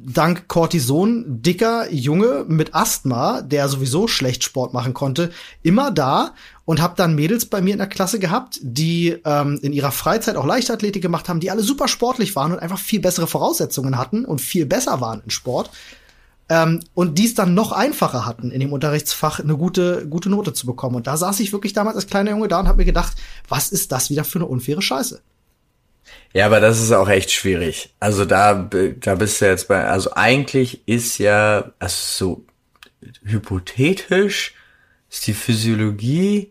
dank 0.07 0.47
Cortison 0.47 1.43
dicker 1.43 1.93
Junge 1.93 2.45
mit 2.47 2.75
Asthma, 2.75 3.43
der 3.43 3.69
sowieso 3.69 4.07
schlecht 4.07 4.45
Sport 4.45 4.73
machen 4.73 4.95
konnte, 4.95 5.33
immer 5.63 5.91
da 5.91 6.33
und 6.65 6.81
habe 6.81 6.95
dann 6.97 7.17
Mädels 7.17 7.47
bei 7.47 7.61
mir 7.61 7.73
in 7.73 7.79
der 7.79 7.89
Klasse 7.89 8.19
gehabt, 8.19 8.61
die 8.63 9.17
ähm, 9.25 9.59
in 9.63 9.73
ihrer 9.73 9.91
Freizeit 9.91 10.37
auch 10.37 10.47
Leichtathletik 10.47 11.03
gemacht 11.03 11.29
haben, 11.29 11.41
die 11.41 11.51
alle 11.51 11.63
super 11.63 11.89
sportlich 11.89 12.37
waren 12.37 12.53
und 12.53 12.61
einfach 12.61 12.79
viel 12.79 13.01
bessere 13.01 13.27
Voraussetzungen 13.27 13.99
hatten 13.99 14.25
und 14.25 14.41
viel 14.41 14.65
besser 14.65 15.01
waren 15.01 15.23
in 15.25 15.31
Sport. 15.31 15.71
Ähm, 16.49 16.81
und 16.95 17.19
dies 17.19 17.35
dann 17.35 17.55
noch 17.55 17.73
einfacher 17.73 18.25
hatten, 18.25 18.53
in 18.53 18.61
dem 18.61 18.73
Unterrichtsfach 18.73 19.41
eine 19.41 19.57
gute, 19.57 20.07
gute 20.09 20.31
Note 20.31 20.53
zu 20.53 20.67
bekommen. 20.67 20.95
Und 20.95 21.09
da 21.09 21.17
saß 21.17 21.41
ich 21.41 21.53
wirklich 21.53 21.73
damals 21.73 21.97
als 21.97 22.07
kleiner 22.07 22.31
Junge 22.31 22.47
da 22.47 22.61
und 22.61 22.69
habe 22.69 22.79
mir 22.79 22.85
gedacht, 22.85 23.17
was 23.49 23.71
ist 23.71 23.91
das 23.91 24.11
wieder 24.11 24.23
für 24.23 24.39
eine 24.39 24.47
unfaire 24.47 24.81
Scheiße? 24.81 25.21
Ja, 26.33 26.47
aber 26.47 26.61
das 26.61 26.81
ist 26.81 26.93
auch 26.93 27.09
echt 27.09 27.31
schwierig. 27.31 27.95
Also 27.99 28.25
da, 28.25 28.69
da 29.01 29.15
bist 29.15 29.41
du 29.41 29.47
jetzt 29.47 29.69
bei, 29.69 29.85
also 29.85 30.11
eigentlich 30.15 30.87
ist 30.87 31.19
ja, 31.19 31.73
also 31.79 31.97
so 31.97 32.45
hypothetisch 33.25 34.55
ist 35.11 35.27
die 35.27 35.35
Physiologie 35.35 36.51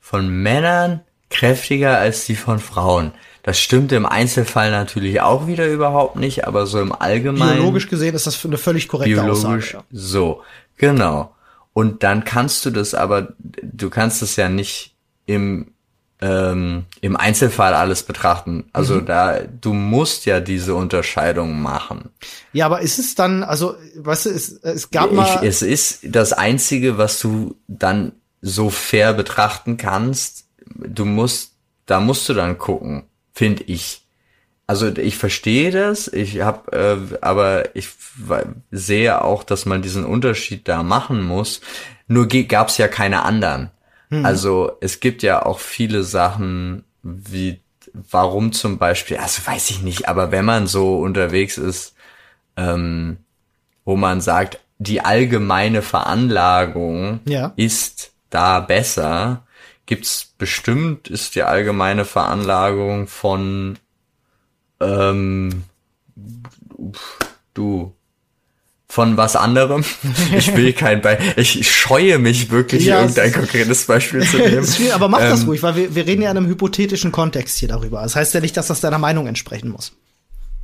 von 0.00 0.28
Männern 0.28 1.00
kräftiger 1.30 1.98
als 1.98 2.26
die 2.26 2.36
von 2.36 2.58
Frauen. 2.58 3.12
Das 3.42 3.60
stimmt 3.60 3.92
im 3.92 4.06
Einzelfall 4.06 4.70
natürlich 4.70 5.20
auch 5.20 5.46
wieder 5.46 5.68
überhaupt 5.68 6.16
nicht, 6.16 6.46
aber 6.46 6.66
so 6.66 6.80
im 6.80 6.92
Allgemeinen. 6.92 7.56
Biologisch 7.56 7.88
gesehen 7.88 8.14
ist 8.14 8.26
das 8.26 8.44
eine 8.44 8.56
völlig 8.56 8.88
korrekte 8.88 9.20
biologisch 9.20 9.74
Aussage. 9.74 9.74
Ja. 9.74 9.84
so, 9.90 10.42
genau. 10.76 11.34
Und 11.72 12.02
dann 12.04 12.24
kannst 12.24 12.64
du 12.64 12.70
das 12.70 12.94
aber, 12.94 13.34
du 13.38 13.90
kannst 13.90 14.22
es 14.22 14.36
ja 14.36 14.48
nicht 14.48 14.94
im 15.26 15.73
ähm, 16.24 16.86
im 17.02 17.16
Einzelfall 17.16 17.74
alles 17.74 18.02
betrachten. 18.02 18.64
Also 18.72 18.94
Mhm. 18.94 19.06
da, 19.06 19.40
du 19.40 19.74
musst 19.74 20.24
ja 20.24 20.40
diese 20.40 20.74
Unterscheidung 20.74 21.60
machen. 21.60 22.08
ja, 22.54 22.64
aber 22.64 22.80
ist 22.80 22.98
es 22.98 23.14
dann, 23.14 23.42
also, 23.42 23.74
weißt 23.96 24.26
du, 24.26 24.30
es, 24.30 24.52
es 24.62 24.90
gab 24.90 25.12
mal. 25.12 25.26
Ich, 25.42 25.48
es 25.48 25.60
ist 25.62 26.00
das 26.04 26.32
einzige, 26.32 26.96
was 26.96 27.20
du 27.20 27.56
dann 27.68 28.12
so 28.40 28.70
fair 28.70 29.12
betrachten 29.12 29.76
kannst. 29.76 30.46
Du 30.66 31.04
musst, 31.04 31.52
da 31.84 32.00
musst 32.00 32.26
du 32.28 32.32
dann 32.34 32.56
gucken, 32.56 33.04
finde 33.34 33.64
ich. 33.64 34.00
Also 34.66 34.88
ich 34.96 35.18
verstehe 35.18 35.70
das, 35.70 36.08
ich 36.08 36.40
habe, 36.40 36.72
äh, 36.72 37.16
aber 37.20 37.76
ich 37.76 37.90
sehe 38.70 39.22
auch, 39.22 39.42
dass 39.44 39.66
man 39.66 39.82
diesen 39.82 40.06
Unterschied 40.06 40.68
da 40.68 40.82
machen 40.82 41.20
muss. 41.22 41.60
Nur 42.06 42.28
gab 42.28 42.68
es 42.68 42.78
ja 42.78 42.88
keine 42.88 43.24
anderen. 43.24 43.70
Also 44.22 44.72
es 44.80 45.00
gibt 45.00 45.22
ja 45.22 45.44
auch 45.44 45.58
viele 45.58 46.02
Sachen, 46.04 46.84
wie 47.02 47.60
warum 47.92 48.52
zum 48.52 48.78
Beispiel, 48.78 49.18
also 49.18 49.46
weiß 49.46 49.70
ich 49.70 49.82
nicht, 49.82 50.08
aber 50.08 50.32
wenn 50.32 50.44
man 50.44 50.66
so 50.66 50.98
unterwegs 50.98 51.58
ist, 51.58 51.94
ähm, 52.56 53.18
wo 53.84 53.96
man 53.96 54.20
sagt, 54.20 54.60
die 54.78 55.00
allgemeine 55.00 55.82
Veranlagung 55.82 57.20
Ja. 57.26 57.52
ist 57.56 58.12
da 58.30 58.60
besser, 58.60 59.46
gibt's 59.86 60.34
bestimmt, 60.38 61.08
ist 61.08 61.34
die 61.34 61.42
allgemeine 61.42 62.04
Veranlagung 62.04 63.06
von 63.06 63.78
ähm, 64.80 65.64
du 67.54 67.94
von 68.94 69.16
was 69.16 69.34
anderem. 69.34 69.84
Ich 70.36 70.54
will 70.56 70.72
kein 70.72 71.00
Be 71.02 71.18
ich 71.36 71.68
scheue 71.68 72.18
mich 72.20 72.50
wirklich, 72.52 72.84
Ja, 72.84 73.00
irgendein 73.00 73.30
es- 73.30 73.34
konkretes 73.34 73.84
Beispiel 73.86 74.22
zu 74.22 74.38
Das 74.38 74.46
nehmen. 74.50 74.64
schwierig, 74.66 74.94
aber 74.94 75.08
mach 75.08 75.18
das 75.18 75.40
Ähm, 75.42 75.48
ruhig, 75.48 75.62
weil 75.64 75.74
wir, 75.74 75.94
wir 75.96 76.06
reden 76.06 76.22
ja 76.22 76.30
in 76.30 76.36
einem 76.36 76.46
hypothetischen 76.46 77.10
Kontext 77.10 77.58
hier 77.58 77.68
darüber. 77.68 78.02
Das 78.02 78.14
heißt 78.14 78.32
ja 78.34 78.40
nicht, 78.40 78.56
dass 78.56 78.68
das 78.68 78.80
deiner 78.80 78.98
Meinung 78.98 79.26
entsprechen 79.26 79.68
muss. 79.70 79.92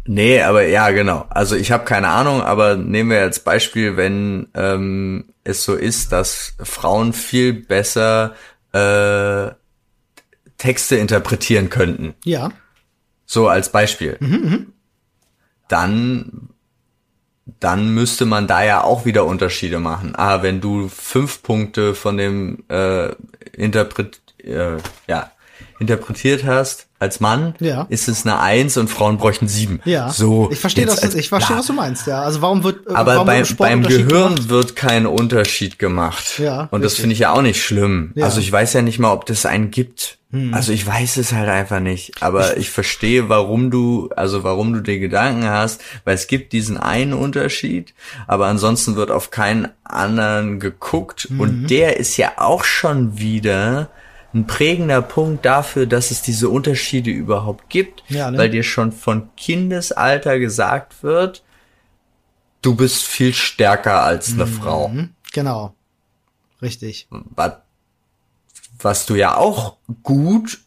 Nee, 0.07 0.41
aber 0.43 0.67
ja, 0.67 0.91
genau. 0.91 1.27
Also 1.29 1.57
ich 1.57 1.73
habe 1.73 1.85
keine 1.85 2.09
Ahnung, 2.09 2.41
aber 2.41 2.77
nehmen 2.77 3.11
wir 3.11 3.21
als 3.21 3.41
Beispiel, 3.41 3.97
wenn 3.97 4.47
ähm, 4.55 5.25
es 5.43 5.65
so 5.65 5.75
ist, 5.75 6.13
dass 6.13 6.55
Frauen 6.63 7.13
viel 7.13 7.53
besser 7.53 8.35
äh, 8.73 9.51
Texte 10.57 10.97
interpretieren 10.97 11.69
könnten. 11.69 12.15
Ja. 12.25 12.51
So 13.27 13.49
als 13.49 13.71
Beispiel. 13.73 14.19
Dann, 15.69 16.50
dann 17.59 17.95
müsste 17.95 18.27
man 18.27 18.47
da 18.47 18.63
ja 18.63 18.85
auch 18.85 19.05
wieder 19.05 19.25
Unterschiede 19.25 19.81
machen. 19.81 20.13
Ah, 20.17 20.43
wenn 20.43 20.61
du 20.61 20.89
fünf 20.89 21.43
Punkte 21.43 21.95
von 21.95 22.17
dem 22.17 22.65
äh, 22.69 23.11
Interpret, 23.53 24.21
äh, 24.39 24.77
ja, 25.07 25.31
interpretiert 25.81 26.45
hast 26.45 26.87
als 27.01 27.19
Mann, 27.19 27.55
Ja. 27.61 27.87
ist 27.89 28.09
es 28.09 28.27
eine 28.27 28.39
Eins 28.41 28.77
und 28.77 28.89
Frauen 28.89 29.17
bräuchten 29.17 29.49
sieben. 29.49 29.81
Ja. 29.87 30.11
So. 30.11 30.51
Ich 30.53 30.59
verstehe 30.61 30.85
das, 30.85 31.03
als- 31.03 31.15
ich 31.15 31.31
verstehe, 31.31 31.57
was 31.57 31.67
du 31.67 31.73
meinst, 31.73 32.07
ja. 32.07 32.23
Also 32.23 32.43
warum 32.43 32.63
wird, 32.63 32.87
äh, 32.87 32.93
Aber 32.93 33.15
warum 33.15 33.27
beim, 33.27 33.49
wird 33.49 33.57
beim 33.59 33.83
Gehirn 33.83 34.35
gemacht? 34.35 34.49
wird 34.51 34.77
kein 34.77 35.07
Unterschied 35.07 35.79
gemacht. 35.79 36.39
Ja, 36.39 36.69
Und 36.71 36.83
das 36.83 36.93
richtig. 36.93 37.01
finde 37.03 37.13
ich 37.15 37.19
ja 37.21 37.33
auch 37.33 37.41
nicht 37.43 37.63
schlimm. 37.63 38.13
Ja. 38.15 38.21
Hm. 38.21 38.25
Also 38.25 38.41
ich 38.41 38.53
weiß 38.53 38.75
ja 38.75 38.83
nicht 38.83 38.99
mal, 38.99 39.13
ob 39.13 39.25
das 39.27 39.47
einen 39.47 39.71
gibt. 39.71 40.19
Also 40.53 40.71
ich 40.71 40.87
weiß 40.87 41.17
es 41.17 41.33
halt 41.33 41.49
einfach 41.49 41.81
nicht. 41.81 42.23
Aber 42.23 42.57
ich 42.57 42.71
verstehe, 42.71 43.29
warum 43.29 43.73
du, 43.73 44.11
also 44.15 44.45
warum 44.45 44.73
du 44.73 44.79
die 44.81 45.01
Gedanken 45.01 45.49
hast, 45.49 45.81
weil 46.05 46.15
es 46.15 46.29
gibt 46.29 46.53
diesen 46.53 46.77
einen 46.77 47.15
Unterschied, 47.15 47.95
aber 48.29 48.47
ansonsten 48.47 48.95
wird 48.95 49.11
auf 49.11 49.33
keinen 49.33 49.67
anderen 49.83 50.61
geguckt. 50.61 51.29
Mhm. 51.31 51.41
Und 51.41 51.67
der 51.71 51.97
ist 51.97 52.17
ja 52.17 52.33
auch 52.37 52.63
schon 52.63 53.19
wieder 53.19 53.89
ein 54.33 54.47
prägender 54.47 55.03
Punkt 55.03 55.45
dafür, 55.45 55.87
dass 55.87 56.11
es 56.11 56.23
diese 56.23 56.49
Unterschiede 56.49 57.11
überhaupt 57.11 57.69
gibt, 57.69 58.05
Ja, 58.09 58.31
ne? 58.31 58.39
weil 58.39 58.51
dir 58.51 58.63
schon 58.63 58.93
von 58.93 59.31
Kindesalter 59.37 60.39
gesagt 60.39 61.03
wird, 61.03 61.43
du 62.63 62.75
bist 62.77 63.03
viel 63.05 63.35
stärker 63.35 64.03
als 64.03 64.33
eine 64.33 64.47
Frau. 64.47 64.89
Mhm. 64.89 65.11
Genau. 65.33 65.75
Richtig. 66.63 67.09
Was, 67.11 67.55
was 68.79 69.07
du 69.07 69.15
ja 69.15 69.37
auch 69.37 69.77
gut 70.03 70.61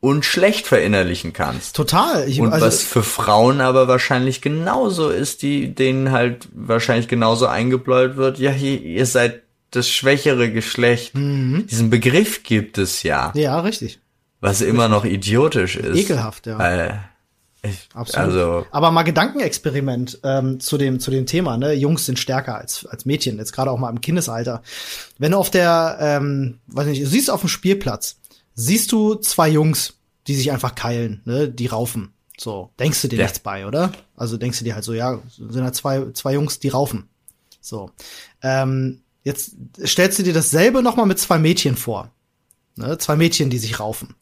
und 0.00 0.24
schlecht 0.24 0.66
verinnerlichen 0.66 1.32
kannst. 1.32 1.74
Total. 1.74 2.28
Ich, 2.28 2.40
Und 2.40 2.52
also, 2.52 2.66
was 2.66 2.82
für 2.82 3.02
Frauen 3.02 3.60
aber 3.60 3.88
wahrscheinlich 3.88 4.40
genauso 4.40 5.10
ist, 5.10 5.42
die 5.42 5.74
denen 5.74 6.12
halt 6.12 6.48
wahrscheinlich 6.52 7.08
genauso 7.08 7.46
eingebläut 7.46 8.16
wird, 8.16 8.38
ja, 8.38 8.52
ihr, 8.52 8.80
ihr 8.80 9.06
seid 9.06 9.42
das 9.76 9.88
schwächere 9.88 10.50
Geschlecht. 10.50 11.12
Diesen 11.14 11.90
Begriff 11.90 12.42
gibt 12.42 12.78
es 12.78 13.02
ja, 13.02 13.32
Mhm. 13.34 13.40
ja, 13.40 13.60
richtig. 13.60 14.00
was 14.40 14.60
immer 14.60 14.88
noch 14.88 15.04
idiotisch 15.04 15.76
ist. 15.76 15.96
Ekelhaft, 15.96 16.46
ja. 16.46 16.58
Weil, 16.58 17.04
ich, 17.62 17.88
Absolut. 17.94 18.26
Also, 18.28 18.66
Aber 18.70 18.90
mal 18.90 19.02
Gedankenexperiment 19.02 20.20
ähm, 20.22 20.60
zu 20.60 20.78
dem 20.78 21.00
zu 21.00 21.10
dem 21.10 21.26
Thema. 21.26 21.56
Ne, 21.56 21.72
Jungs 21.72 22.06
sind 22.06 22.18
stärker 22.18 22.56
als 22.56 22.86
als 22.86 23.06
Mädchen. 23.06 23.38
Jetzt 23.38 23.52
gerade 23.52 23.70
auch 23.70 23.78
mal 23.78 23.90
im 23.90 24.00
Kindesalter. 24.00 24.62
Wenn 25.18 25.32
du 25.32 25.38
auf 25.38 25.50
der, 25.50 25.98
ähm, 26.00 26.58
weiß 26.68 26.86
nicht, 26.86 27.02
du 27.02 27.06
siehst 27.06 27.30
auf 27.30 27.40
dem 27.40 27.48
Spielplatz, 27.48 28.16
siehst 28.54 28.92
du 28.92 29.14
zwei 29.16 29.48
Jungs, 29.48 29.94
die 30.28 30.34
sich 30.36 30.52
einfach 30.52 30.74
keilen, 30.74 31.22
ne, 31.24 31.48
die 31.48 31.66
raufen. 31.66 32.12
So 32.38 32.70
denkst 32.78 33.00
du 33.02 33.08
dir 33.08 33.16
Ja. 33.18 33.24
nichts 33.24 33.38
bei, 33.40 33.66
oder? 33.66 33.90
Also 34.16 34.36
denkst 34.36 34.58
du 34.58 34.64
dir 34.64 34.74
halt 34.74 34.84
so, 34.84 34.92
ja, 34.92 35.18
sind 35.36 35.62
halt 35.64 35.74
zwei 35.74 36.10
zwei 36.12 36.34
Jungs, 36.34 36.60
die 36.60 36.68
raufen. 36.68 37.08
So. 37.60 37.90
Ähm, 38.42 39.00
jetzt 39.26 39.56
stellst 39.84 40.20
du 40.20 40.22
dir 40.22 40.32
dasselbe 40.32 40.82
noch 40.82 40.94
mal 40.94 41.04
mit 41.04 41.18
zwei 41.18 41.36
Mädchen 41.38 41.76
vor. 41.76 42.12
Ne, 42.76 42.96
zwei 42.98 43.16
Mädchen, 43.16 43.50
die 43.50 43.58
sich 43.58 43.80
raufen. 43.80 44.14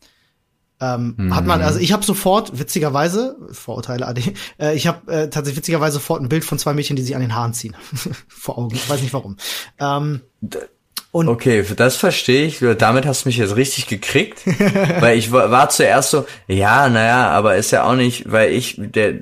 Ähm, 0.80 1.30
Hat 1.30 1.46
man, 1.46 1.60
also 1.60 1.78
ich 1.78 1.92
habe 1.92 2.04
sofort, 2.04 2.58
witzigerweise, 2.58 3.36
Vorurteile 3.52 4.06
AD, 4.08 4.34
äh, 4.58 4.74
ich 4.74 4.86
habe 4.86 5.12
äh, 5.12 5.28
tatsächlich 5.28 5.58
witzigerweise 5.58 5.94
sofort 5.94 6.22
ein 6.22 6.30
Bild 6.30 6.44
von 6.44 6.58
zwei 6.58 6.72
Mädchen, 6.72 6.96
die 6.96 7.02
sich 7.02 7.14
an 7.14 7.20
den 7.20 7.34
Haaren 7.34 7.52
ziehen. 7.52 7.76
Vor 8.28 8.56
Augen. 8.56 8.74
Ich 8.74 8.88
weiß 8.88 9.02
nicht 9.02 9.12
warum. 9.12 9.36
Ähm, 9.78 10.22
und 11.10 11.28
Okay, 11.28 11.64
das 11.76 11.96
verstehe 11.96 12.46
ich. 12.46 12.64
Damit 12.78 13.04
hast 13.04 13.24
du 13.24 13.28
mich 13.28 13.36
jetzt 13.36 13.56
richtig 13.56 13.86
gekriegt, 13.86 14.40
weil 15.00 15.18
ich 15.18 15.30
war, 15.30 15.50
war 15.50 15.68
zuerst 15.68 16.10
so, 16.10 16.24
ja, 16.48 16.88
naja, 16.88 17.28
aber 17.28 17.56
ist 17.56 17.72
ja 17.72 17.84
auch 17.84 17.94
nicht, 17.94 18.32
weil 18.32 18.52
ich 18.52 18.76
der 18.78 19.20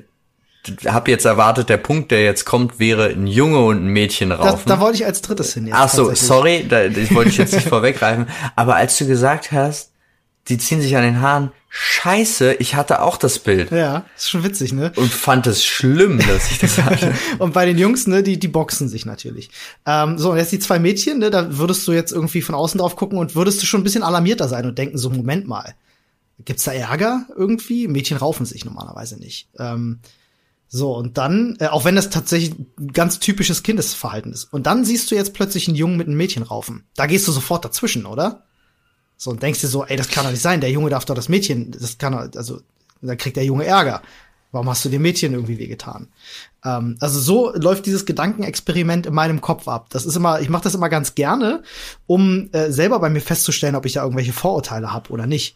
hab 0.85 1.07
jetzt 1.07 1.25
erwartet, 1.25 1.69
der 1.69 1.77
Punkt, 1.77 2.11
der 2.11 2.23
jetzt 2.23 2.45
kommt, 2.45 2.79
wäre 2.79 3.07
ein 3.09 3.27
Junge 3.27 3.59
und 3.59 3.85
ein 3.85 3.87
Mädchen 3.87 4.29
da, 4.29 4.35
raufen. 4.35 4.63
da 4.67 4.79
wollte 4.79 4.97
ich 4.97 5.05
als 5.05 5.21
drittes 5.21 5.53
hin. 5.53 5.67
Jetzt 5.67 5.75
Ach 5.77 5.89
so, 5.89 6.13
sorry, 6.13 6.65
da, 6.67 6.85
ich 6.85 7.13
wollte 7.13 7.29
ich 7.29 7.37
jetzt 7.37 7.53
nicht 7.53 7.67
vorweggreifen, 7.69 8.27
aber 8.55 8.75
als 8.75 8.97
du 8.97 9.05
gesagt 9.05 9.51
hast, 9.51 9.91
die 10.49 10.57
ziehen 10.57 10.81
sich 10.81 10.95
an 10.97 11.03
den 11.03 11.21
Haaren, 11.21 11.51
scheiße, 11.69 12.55
ich 12.55 12.75
hatte 12.75 13.01
auch 13.01 13.17
das 13.17 13.39
Bild 13.39 13.71
Ja, 13.71 14.05
ist 14.15 14.29
schon 14.29 14.43
witzig, 14.43 14.73
ne? 14.73 14.91
und 14.95 15.11
fand 15.11 15.47
es 15.47 15.65
schlimm, 15.65 16.19
dass 16.19 16.51
ich 16.51 16.59
das 16.59 16.77
hatte. 16.77 17.13
Und 17.39 17.53
bei 17.53 17.65
den 17.65 17.77
Jungs, 17.77 18.07
ne, 18.07 18.21
die, 18.23 18.37
die 18.37 18.47
boxen 18.49 18.89
sich 18.89 19.05
natürlich. 19.05 19.49
Ähm, 19.85 20.19
so, 20.19 20.31
und 20.31 20.37
jetzt 20.37 20.51
die 20.51 20.59
zwei 20.59 20.79
Mädchen, 20.79 21.19
ne, 21.19 21.31
da 21.31 21.57
würdest 21.57 21.87
du 21.87 21.93
jetzt 21.93 22.11
irgendwie 22.11 22.41
von 22.41 22.55
außen 22.55 22.77
drauf 22.77 22.95
gucken 22.95 23.17
und 23.17 23.35
würdest 23.35 23.61
du 23.61 23.65
schon 23.65 23.81
ein 23.81 23.83
bisschen 23.83 24.03
alarmierter 24.03 24.47
sein 24.47 24.65
und 24.65 24.77
denken, 24.77 24.97
so, 24.97 25.09
Moment 25.09 25.47
mal, 25.47 25.73
gibt's 26.45 26.65
da 26.65 26.73
Ärger 26.73 27.25
irgendwie? 27.35 27.87
Mädchen 27.87 28.17
raufen 28.17 28.45
sich 28.45 28.65
normalerweise 28.65 29.17
nicht. 29.17 29.47
Ähm, 29.57 29.99
so, 30.75 30.91
und 30.95 31.19
dann, 31.19 31.55
äh, 31.59 31.67
auch 31.67 31.85
wenn 31.85 31.95
das 31.95 32.09
tatsächlich 32.09 32.55
ein 32.79 32.93
ganz 32.93 33.19
typisches 33.19 33.61
Kindesverhalten 33.61 34.33
ist. 34.33 34.45
Und 34.45 34.65
dann 34.65 34.85
siehst 34.85 35.11
du 35.11 35.15
jetzt 35.15 35.35
plötzlich 35.35 35.67
einen 35.67 35.77
Jungen 35.77 35.97
mit 35.97 36.07
einem 36.07 36.17
Mädchen 36.17 36.41
raufen. 36.41 36.83
Da 36.95 37.05
gehst 37.05 37.27
du 37.27 37.31
sofort 37.31 37.63
dazwischen, 37.63 38.07
oder? 38.07 38.45
So, 39.15 39.29
und 39.29 39.43
denkst 39.43 39.61
dir 39.61 39.67
so, 39.67 39.85
ey, 39.85 39.95
das 39.97 40.07
kann 40.09 40.23
doch 40.23 40.31
nicht 40.31 40.41
sein, 40.41 40.61
der 40.61 40.71
Junge 40.71 40.89
darf 40.89 41.05
doch 41.05 41.13
das 41.13 41.29
Mädchen, 41.29 41.69
das 41.69 41.99
kann 41.99 42.13
doch, 42.13 42.27
also, 42.35 42.61
dann 43.03 43.17
kriegt 43.19 43.37
der 43.37 43.45
Junge 43.45 43.65
Ärger. 43.65 44.01
Warum 44.51 44.67
hast 44.67 44.83
du 44.83 44.89
dem 44.89 45.03
Mädchen 45.03 45.33
irgendwie 45.33 45.59
wehgetan? 45.59 46.07
Ähm, 46.65 46.97
also 46.99 47.19
so 47.19 47.53
läuft 47.55 47.85
dieses 47.85 48.07
Gedankenexperiment 48.07 49.05
in 49.05 49.13
meinem 49.13 49.41
Kopf 49.41 49.67
ab. 49.67 49.91
Das 49.91 50.07
ist 50.07 50.15
immer, 50.15 50.41
ich 50.41 50.49
mache 50.49 50.63
das 50.63 50.73
immer 50.73 50.89
ganz 50.89 51.13
gerne, 51.13 51.61
um 52.07 52.49
äh, 52.51 52.71
selber 52.71 52.99
bei 52.99 53.11
mir 53.11 53.21
festzustellen, 53.21 53.75
ob 53.75 53.85
ich 53.85 53.93
da 53.93 54.01
irgendwelche 54.01 54.33
Vorurteile 54.33 54.91
habe 54.91 55.11
oder 55.11 55.27
nicht. 55.27 55.55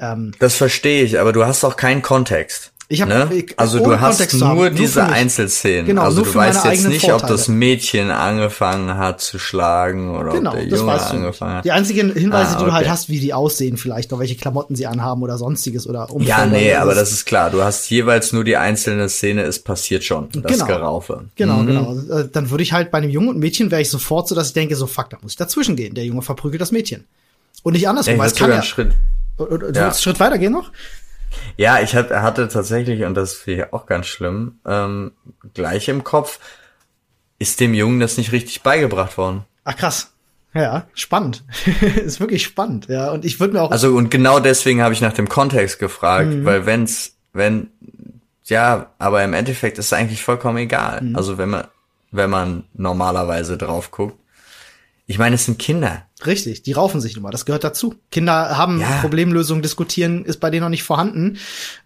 Ähm, 0.00 0.32
Das 0.40 0.56
verstehe 0.56 1.04
ich, 1.04 1.20
aber 1.20 1.32
du 1.32 1.44
hast 1.44 1.62
auch 1.62 1.76
keinen 1.76 2.02
Kontext. 2.02 2.72
Ich 2.88 3.02
hab- 3.02 3.08
ne? 3.08 3.28
ich- 3.34 3.58
also 3.58 3.80
du 3.80 3.98
hast 3.98 4.18
Kontext 4.18 4.40
haben, 4.42 4.54
nur 4.56 4.70
nur 4.70 4.78
diese. 4.78 5.02
Einzelszenen. 5.04 5.86
Genau, 5.86 6.02
also 6.02 6.22
du 6.22 6.32
weißt 6.32 6.64
jetzt 6.66 6.86
nicht, 6.86 7.02
ob 7.06 7.10
Vorteile. 7.10 7.32
das 7.32 7.48
Mädchen 7.48 8.10
angefangen 8.12 8.96
hat 8.96 9.20
zu 9.20 9.40
schlagen 9.40 10.16
oder 10.16 10.32
genau, 10.34 10.52
ob 10.52 10.56
der 10.58 10.66
das 10.68 10.78
Junge 10.78 10.92
angefangen 11.00 11.54
hat. 11.56 11.64
Die 11.64 11.72
einzigen 11.72 12.12
Hinweise, 12.12 12.56
Ah, 12.56 12.58
die 12.60 12.64
du 12.66 12.72
halt 12.72 12.82
okay. 12.84 12.90
hast, 12.92 13.08
wie 13.08 13.18
die 13.18 13.34
aussehen 13.34 13.76
vielleicht, 13.76 14.12
noch 14.12 14.20
welche 14.20 14.36
Klamotten 14.36 14.76
sie 14.76 14.86
anhaben 14.86 15.20
oder 15.22 15.36
sonstiges 15.36 15.88
oder 15.88 16.10
Umfeld 16.12 16.28
Ja, 16.28 16.46
nee, 16.46 16.74
aber 16.74 16.94
das 16.94 17.10
ist 17.10 17.24
klar. 17.24 17.50
Du 17.50 17.60
hast 17.62 17.90
jeweils 17.90 18.32
nur 18.32 18.44
die 18.44 18.56
einzelne 18.56 19.08
Szene, 19.08 19.42
es 19.42 19.58
passiert 19.58 20.04
schon, 20.04 20.28
das 20.32 20.52
Genau. 20.52 20.66
Geraufe. 20.66 21.24
Genau, 21.34 21.56
Mhm. 21.56 21.66
genau. 21.66 21.98
Äh, 22.20 22.28
Dann 22.32 22.50
würde 22.50 22.62
ich 22.62 22.72
halt 22.72 22.92
bei 22.92 22.98
einem 22.98 23.10
Jungen 23.10 23.30
und 23.30 23.38
Mädchen 23.38 23.72
wäre 23.72 23.82
ich 23.82 23.90
sofort 23.90 24.28
so, 24.28 24.34
dass 24.36 24.48
ich 24.48 24.52
denke, 24.54 24.76
so 24.76 24.86
fuck, 24.86 25.10
da 25.10 25.18
muss 25.22 25.32
ich 25.32 25.36
dazwischen 25.38 25.74
gehen. 25.74 25.94
Der 25.94 26.04
Junge 26.04 26.22
verprügelt 26.22 26.60
das 26.60 26.70
Mädchen. 26.70 27.04
Und 27.64 27.72
nicht 27.72 27.88
andersrum, 27.88 28.16
weil 28.18 28.28
es 28.28 28.34
kann 28.36 28.50
ja, 28.50 28.62
Schritt, 28.62 28.92
Du 29.38 29.44
ja. 29.44 29.50
willst 29.60 29.76
einen 29.76 29.94
Schritt 29.94 30.20
weiter 30.20 30.38
gehen 30.38 30.52
noch? 30.52 30.70
Ja, 31.56 31.80
ich 31.80 31.94
hatte 31.94 32.48
tatsächlich, 32.48 33.04
und 33.04 33.14
das 33.14 33.34
finde 33.34 33.62
ich 33.62 33.72
auch 33.72 33.86
ganz 33.86 34.06
schlimm, 34.06 34.58
ähm, 34.66 35.12
gleich 35.54 35.88
im 35.88 36.04
Kopf, 36.04 36.38
ist 37.38 37.60
dem 37.60 37.74
Jungen 37.74 38.00
das 38.00 38.16
nicht 38.18 38.32
richtig 38.32 38.62
beigebracht 38.62 39.16
worden. 39.16 39.44
Ach 39.64 39.76
krass. 39.76 40.12
Ja, 40.54 40.86
spannend. 40.94 41.44
ist 41.96 42.20
wirklich 42.20 42.44
spannend, 42.44 42.86
ja. 42.88 43.10
Und 43.10 43.24
ich 43.24 43.40
würde 43.40 43.54
mir 43.54 43.62
auch. 43.62 43.70
Also, 43.70 43.94
und 43.94 44.10
genau 44.10 44.40
deswegen 44.40 44.80
habe 44.80 44.94
ich 44.94 45.02
nach 45.02 45.12
dem 45.12 45.28
Kontext 45.28 45.78
gefragt, 45.78 46.28
mhm. 46.28 46.44
weil 46.46 46.64
wenn's, 46.64 47.16
wenn, 47.34 47.68
ja, 48.44 48.90
aber 48.98 49.22
im 49.22 49.34
Endeffekt 49.34 49.78
ist 49.78 49.86
es 49.86 49.92
eigentlich 49.92 50.22
vollkommen 50.22 50.56
egal. 50.58 51.02
Mhm. 51.02 51.16
Also, 51.16 51.36
wenn 51.36 51.50
man, 51.50 51.64
wenn 52.10 52.30
man 52.30 52.64
normalerweise 52.72 53.58
drauf 53.58 53.90
guckt. 53.90 54.18
Ich 55.06 55.18
meine, 55.18 55.34
es 55.34 55.44
sind 55.44 55.58
Kinder. 55.58 56.05
Richtig, 56.24 56.62
die 56.62 56.72
raufen 56.72 57.02
sich 57.02 57.14
immer. 57.14 57.30
Das 57.30 57.44
gehört 57.44 57.62
dazu. 57.62 57.94
Kinder 58.10 58.56
haben 58.56 58.80
ja. 58.80 59.00
Problemlösungen, 59.02 59.62
diskutieren 59.62 60.24
ist 60.24 60.40
bei 60.40 60.48
denen 60.48 60.62
noch 60.62 60.70
nicht 60.70 60.82
vorhanden. 60.82 61.36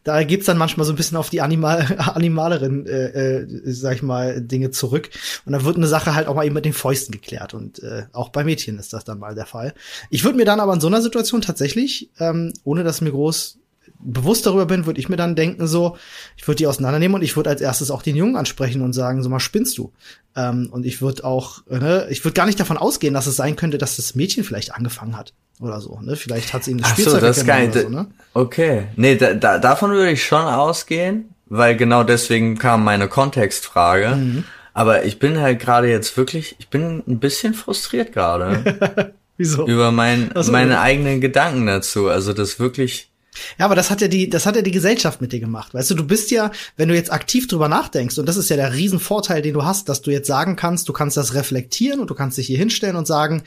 Da 0.05 0.23
geht's 0.23 0.47
dann 0.47 0.57
manchmal 0.57 0.87
so 0.87 0.93
ein 0.93 0.97
bisschen 0.97 1.17
auf 1.17 1.31
die 1.31 1.41
Animal 1.41 1.97
animaleren, 2.15 2.87
äh, 2.87 3.39
äh, 3.39 3.47
sag 3.73 3.97
ich 3.97 4.03
mal, 4.03 4.41
Dinge 4.41 4.71
zurück. 4.71 5.11
Und 5.47 5.53
dann 5.53 5.65
wird 5.65 5.77
eine 5.77 5.89
Sache 5.89 6.15
halt 6.15 6.29
auch 6.29 6.37
mal 6.37 6.45
eben 6.45 6.55
mit 6.55 6.65
den 6.65 6.73
Fäusten 6.73 7.11
geklärt. 7.11 7.55
Und 7.55 7.83
äh, 7.83 8.05
auch 8.13 8.29
bei 8.29 8.45
Mädchen 8.45 8.79
ist 8.79 8.93
das 8.93 9.03
dann 9.05 9.19
mal 9.19 9.35
der 9.35 9.47
Fall. 9.47 9.75
Ich 10.11 10.23
würde 10.23 10.37
mir 10.37 10.45
dann 10.45 10.61
aber 10.61 10.75
in 10.75 10.81
so 10.81 10.87
einer 10.87 11.03
Situation 11.03 11.41
tatsächlich, 11.41 12.11
ähm, 12.21 12.53
ohne 12.63 12.85
dass 12.85 13.01
mir 13.01 13.11
groß 13.11 13.60
bewusst 14.03 14.47
darüber 14.47 14.67
bin, 14.67 14.87
würde 14.87 15.01
ich 15.01 15.09
mir 15.09 15.17
dann 15.17 15.37
denken, 15.37 15.67
so, 15.67 15.97
ich 16.37 16.47
würde 16.47 16.57
die 16.57 16.67
auseinandernehmen 16.67 17.17
und 17.17 17.23
ich 17.23 17.37
würde 17.37 17.51
als 17.51 17.61
erstes 17.61 17.91
auch 17.91 18.03
den 18.03 18.17
Jungen 18.17 18.37
ansprechen 18.37 18.83
und 18.83 18.93
sagen, 18.93 19.23
so 19.23 19.29
mal 19.29 19.41
spinnst 19.41 19.79
du. 19.79 19.93
Ähm, 20.37 20.69
und 20.71 20.87
ich 20.87 21.03
würde 21.03 21.25
auch, 21.25 21.63
ne, 21.69 22.07
ich 22.11 22.25
würde 22.25 22.35
gar 22.35 22.47
nicht 22.47 22.61
davon 22.61 22.77
ausgehen, 22.77 23.15
dass 23.15 23.27
es 23.27 23.37
sein 23.37 23.57
könnte, 23.57 23.79
dass 23.79 23.97
das 23.97 24.15
Mädchen 24.15 24.45
vielleicht 24.45 24.75
angefangen 24.75 25.17
hat 25.17 25.35
oder 25.61 25.81
so, 25.81 26.01
ne? 26.01 26.17
Vielleicht 26.17 26.53
hat 26.53 26.65
sie 26.65 26.73
ihm 26.73 26.79
das 26.79 26.91
Spielzeug 26.91 27.21
so, 27.21 27.27
das 27.27 27.45
kann 27.45 27.73
so, 27.73 27.89
ne? 27.89 28.07
Okay. 28.33 28.85
Nee, 28.97 29.17
da, 29.17 29.35
da, 29.35 29.59
davon 29.59 29.91
würde 29.91 30.13
ich 30.13 30.25
schon 30.25 30.45
ausgehen, 30.45 31.35
weil 31.47 31.77
genau 31.77 32.05
deswegen 32.05 32.57
kam 32.57 32.85
meine 32.85 33.09
Kontextfrage. 33.09 34.17
Mhm. 34.17 34.45
Aber 34.73 35.05
ich 35.05 35.19
bin 35.19 35.39
halt 35.39 35.61
gerade 35.61 35.89
jetzt 35.89 36.17
wirklich, 36.17 36.57
ich 36.59 36.69
bin 36.69 37.03
ein 37.07 37.19
bisschen 37.19 37.55
frustriert 37.55 38.13
gerade. 38.13 39.13
Wieso? 39.37 39.67
Über 39.67 39.91
mein, 39.91 40.33
also, 40.33 40.53
meine 40.53 40.81
eigenen 40.81 41.21
Gedanken 41.21 41.67
dazu. 41.67 42.09
Also 42.09 42.33
das 42.33 42.61
wirklich 42.61 43.10
ja, 43.59 43.65
aber 43.65 43.75
das 43.75 43.91
hat 43.91 44.01
ja 44.01 44.09
die, 44.09 44.29
das 44.29 44.47
hat 44.47 44.57
ja 44.57 44.63
die 44.63 44.71
Gesellschaft 44.71 45.21
mit 45.21 45.33
dir 45.33 45.41
gemacht. 45.41 45.75
Weißt 45.75 45.91
du, 45.91 45.95
du 45.95 46.07
bist 46.07 46.31
ja, 46.31 46.51
wenn 46.77 46.89
du 46.89 46.95
jetzt 46.95 47.13
aktiv 47.13 47.47
drüber 47.47 47.69
nachdenkst, 47.69 48.19
und 48.19 48.27
das 48.27 48.37
ist 48.37 48.51
ja 48.51 48.57
der 48.57 48.73
Riesenvorteil, 48.73 49.43
den 49.43 49.55
du 49.55 49.65
hast, 49.65 49.89
dass 49.89 50.03
du 50.03 50.11
jetzt 50.11 50.27
sagen 50.27 50.57
kannst, 50.57 50.89
du 50.89 50.93
kannst 50.93 51.17
das 51.17 51.35
reflektieren 51.35 52.01
und 52.01 52.11
du 52.11 52.15
kannst 52.15 52.39
dich 52.39 52.47
hier 52.47 52.59
hinstellen 52.59 52.97
und 52.97 53.07
sagen, 53.07 53.43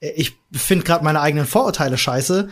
äh, 0.00 0.10
ich 0.10 0.36
finde 0.52 0.84
gerade 0.84 1.04
meine 1.04 1.20
eigenen 1.20 1.46
Vorurteile 1.46 1.98
scheiße, 1.98 2.48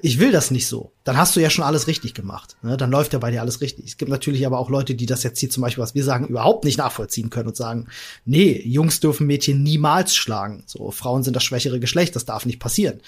ich 0.00 0.18
will 0.18 0.30
das 0.30 0.50
nicht 0.50 0.68
so, 0.68 0.92
dann 1.04 1.16
hast 1.16 1.36
du 1.36 1.40
ja 1.40 1.50
schon 1.50 1.64
alles 1.64 1.86
richtig 1.86 2.14
gemacht. 2.14 2.56
Ne? 2.62 2.76
Dann 2.76 2.90
läuft 2.90 3.12
ja 3.12 3.18
bei 3.18 3.30
dir 3.30 3.42
alles 3.42 3.60
richtig. 3.60 3.86
Es 3.86 3.96
gibt 3.98 4.10
natürlich 4.10 4.46
aber 4.46 4.58
auch 4.58 4.70
Leute, 4.70 4.94
die 4.94 5.06
das 5.06 5.22
jetzt 5.22 5.40
hier 5.40 5.50
zum 5.50 5.62
Beispiel, 5.62 5.82
was 5.82 5.94
wir 5.94 6.04
sagen, 6.04 6.28
überhaupt 6.28 6.64
nicht 6.64 6.78
nachvollziehen 6.78 7.30
können 7.30 7.48
und 7.48 7.56
sagen, 7.56 7.88
nee, 8.24 8.62
Jungs 8.64 9.00
dürfen 9.00 9.26
Mädchen 9.26 9.62
niemals 9.62 10.14
schlagen. 10.14 10.62
So, 10.66 10.90
Frauen 10.92 11.24
sind 11.24 11.34
das 11.34 11.44
schwächere 11.44 11.80
Geschlecht, 11.80 12.16
das 12.16 12.24
darf 12.24 12.46
nicht 12.46 12.60
passieren. 12.60 13.00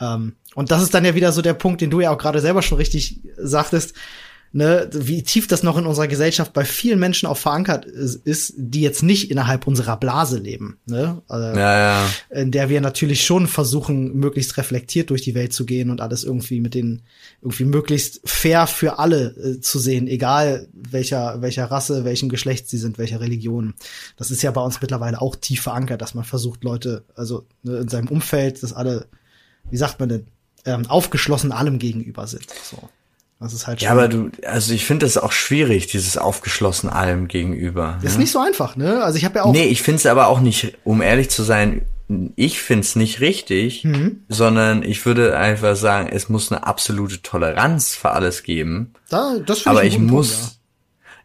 Ähm, 0.00 0.34
und 0.54 0.70
das 0.70 0.82
ist 0.82 0.94
dann 0.94 1.04
ja 1.04 1.14
wieder 1.14 1.32
so 1.32 1.42
der 1.42 1.54
Punkt, 1.54 1.80
den 1.80 1.90
du 1.90 2.00
ja 2.00 2.10
auch 2.10 2.18
gerade 2.18 2.40
selber 2.40 2.62
schon 2.62 2.78
richtig 2.78 3.20
sagtest 3.36 3.94
ne, 4.54 4.88
wie 4.92 5.22
tief 5.22 5.48
das 5.48 5.64
noch 5.64 5.76
in 5.76 5.84
unserer 5.84 6.06
Gesellschaft 6.06 6.52
bei 6.52 6.64
vielen 6.64 7.00
Menschen 7.00 7.26
auch 7.26 7.36
verankert 7.36 7.84
ist, 7.84 8.54
die 8.56 8.82
jetzt 8.82 9.02
nicht 9.02 9.30
innerhalb 9.30 9.66
unserer 9.66 9.96
Blase 9.96 10.38
leben, 10.38 10.78
ne? 10.86 11.20
Also, 11.26 11.58
ja, 11.58 11.78
ja. 11.78 12.10
In 12.30 12.52
der 12.52 12.68
wir 12.68 12.80
natürlich 12.80 13.26
schon 13.26 13.48
versuchen, 13.48 14.14
möglichst 14.14 14.56
reflektiert 14.56 15.10
durch 15.10 15.22
die 15.22 15.34
Welt 15.34 15.52
zu 15.52 15.66
gehen 15.66 15.90
und 15.90 16.00
alles 16.00 16.22
irgendwie 16.22 16.60
mit 16.60 16.74
den 16.74 17.02
irgendwie 17.42 17.64
möglichst 17.64 18.20
fair 18.24 18.68
für 18.68 19.00
alle 19.00 19.34
äh, 19.36 19.60
zu 19.60 19.80
sehen, 19.80 20.06
egal 20.06 20.68
welcher 20.72 21.42
welcher 21.42 21.64
Rasse, 21.64 22.04
welchen 22.04 22.28
Geschlecht 22.28 22.68
sie 22.68 22.78
sind, 22.78 22.96
welcher 22.96 23.20
Religion. 23.20 23.74
Das 24.16 24.30
ist 24.30 24.42
ja 24.42 24.52
bei 24.52 24.62
uns 24.62 24.80
mittlerweile 24.80 25.20
auch 25.20 25.34
tief 25.34 25.62
verankert, 25.62 26.00
dass 26.00 26.14
man 26.14 26.24
versucht, 26.24 26.62
Leute, 26.62 27.04
also 27.16 27.44
ne, 27.64 27.78
in 27.78 27.88
seinem 27.88 28.08
Umfeld, 28.08 28.62
dass 28.62 28.72
alle, 28.72 29.08
wie 29.70 29.76
sagt 29.76 30.00
man 30.00 30.08
denn, 30.08 30.26
ähm, 30.64 30.86
aufgeschlossen 30.86 31.52
allem 31.52 31.78
gegenüber 31.78 32.26
sind. 32.26 32.46
So. 32.62 32.88
Das 33.40 33.52
ist 33.52 33.66
halt 33.66 33.82
Ja, 33.82 33.90
aber 33.90 34.08
du, 34.08 34.30
also 34.46 34.72
ich 34.72 34.84
finde 34.84 35.04
das 35.04 35.18
auch 35.18 35.32
schwierig, 35.32 35.86
dieses 35.86 36.16
aufgeschlossen 36.16 36.88
allem 36.88 37.28
gegenüber. 37.28 37.98
Ist 38.02 38.14
ne? 38.14 38.20
nicht 38.20 38.30
so 38.30 38.38
einfach, 38.38 38.76
ne? 38.76 39.02
Also 39.02 39.18
ich 39.18 39.24
habe 39.24 39.36
ja 39.36 39.44
auch. 39.44 39.52
Nee, 39.52 39.66
ich 39.66 39.82
finde 39.82 39.96
es 39.96 40.06
aber 40.06 40.28
auch 40.28 40.40
nicht, 40.40 40.78
um 40.84 41.02
ehrlich 41.02 41.28
zu 41.30 41.42
sein, 41.42 41.82
ich 42.36 42.60
finde 42.60 42.82
es 42.82 42.96
nicht 42.96 43.20
richtig, 43.20 43.84
mhm. 43.84 44.20
sondern 44.28 44.82
ich 44.82 45.04
würde 45.04 45.36
einfach 45.36 45.74
sagen, 45.76 46.08
es 46.10 46.28
muss 46.28 46.52
eine 46.52 46.66
absolute 46.66 47.22
Toleranz 47.22 47.94
für 47.94 48.10
alles 48.10 48.42
geben. 48.42 48.92
Da, 49.08 49.38
das 49.44 49.66
aber 49.66 49.84
ich, 49.84 49.94
ich 49.94 50.00
muss, 50.00 50.30
Punkt, 50.30 50.52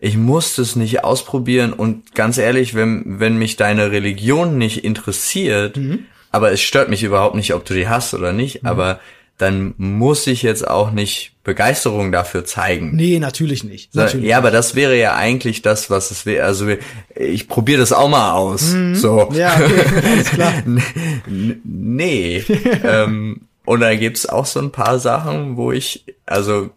ja. 0.02 0.08
ich 0.08 0.18
muss 0.18 0.56
das 0.56 0.76
nicht 0.76 1.04
ausprobieren 1.04 1.74
und 1.74 2.16
ganz 2.16 2.38
ehrlich, 2.38 2.76
wenn, 2.76 3.20
wenn 3.20 3.38
mich 3.38 3.56
deine 3.56 3.92
Religion 3.92 4.58
nicht 4.58 4.84
interessiert, 4.84 5.78
mhm. 5.78 6.06
Aber 6.32 6.52
es 6.52 6.62
stört 6.62 6.90
mich 6.90 7.04
überhaupt 7.04 7.36
nicht, 7.36 7.54
ob 7.54 7.66
du 7.66 7.74
die 7.74 7.88
hast 7.88 8.14
oder 8.14 8.34
nicht, 8.34 8.64
mhm. 8.64 8.70
aber 8.70 9.00
dann 9.40 9.74
muss 9.78 10.28
ich 10.28 10.44
jetzt 10.44 10.68
auch 10.68 10.92
nicht 10.92 11.32
Begeisterung 11.46 12.12
dafür 12.12 12.44
zeigen. 12.44 12.94
Nee, 12.96 13.20
natürlich 13.20 13.64
nicht. 13.64 13.96
Natürlich 13.96 14.28
ja, 14.28 14.38
aber 14.38 14.52
das 14.52 14.76
wäre 14.76 14.98
ja 14.98 15.16
eigentlich 15.16 15.62
das, 15.62 15.90
was 15.90 16.12
es 16.12 16.26
wäre. 16.26 16.46
Also 16.46 16.68
ich 17.16 17.48
probiere 17.48 17.80
das 17.80 17.94
auch 17.94 18.10
mal 18.10 18.34
aus. 18.34 18.74
Mhm. 18.74 18.96
So. 18.96 19.30
Ja, 19.34 19.56
okay, 19.56 20.02
alles 20.04 20.30
klar. 20.30 20.54
nee. 21.26 22.44
ähm, 22.84 23.42
und 23.64 23.80
da 23.80 23.96
gibt's 23.96 24.28
auch 24.28 24.46
so 24.46 24.60
ein 24.60 24.72
paar 24.72 25.00
Sachen, 25.00 25.56
wo 25.56 25.72
ich, 25.72 26.04
also 26.26 26.72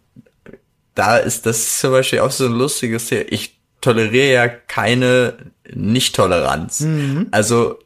da 0.95 1.17
ist 1.17 1.47
das 1.47 1.81
zum 1.81 1.91
Beispiel 1.91 2.21
auch 2.21 2.31
so 2.31 2.47
ein 2.47 2.53
lustiges 2.53 3.07
Thema. 3.07 3.25
Ich 3.29 3.57
toleriere 3.81 4.33
ja 4.33 4.49
keine 4.49 5.35
Nicht-Toleranz. 5.75 6.81
Mhm. 6.81 7.27
Also 7.33 7.79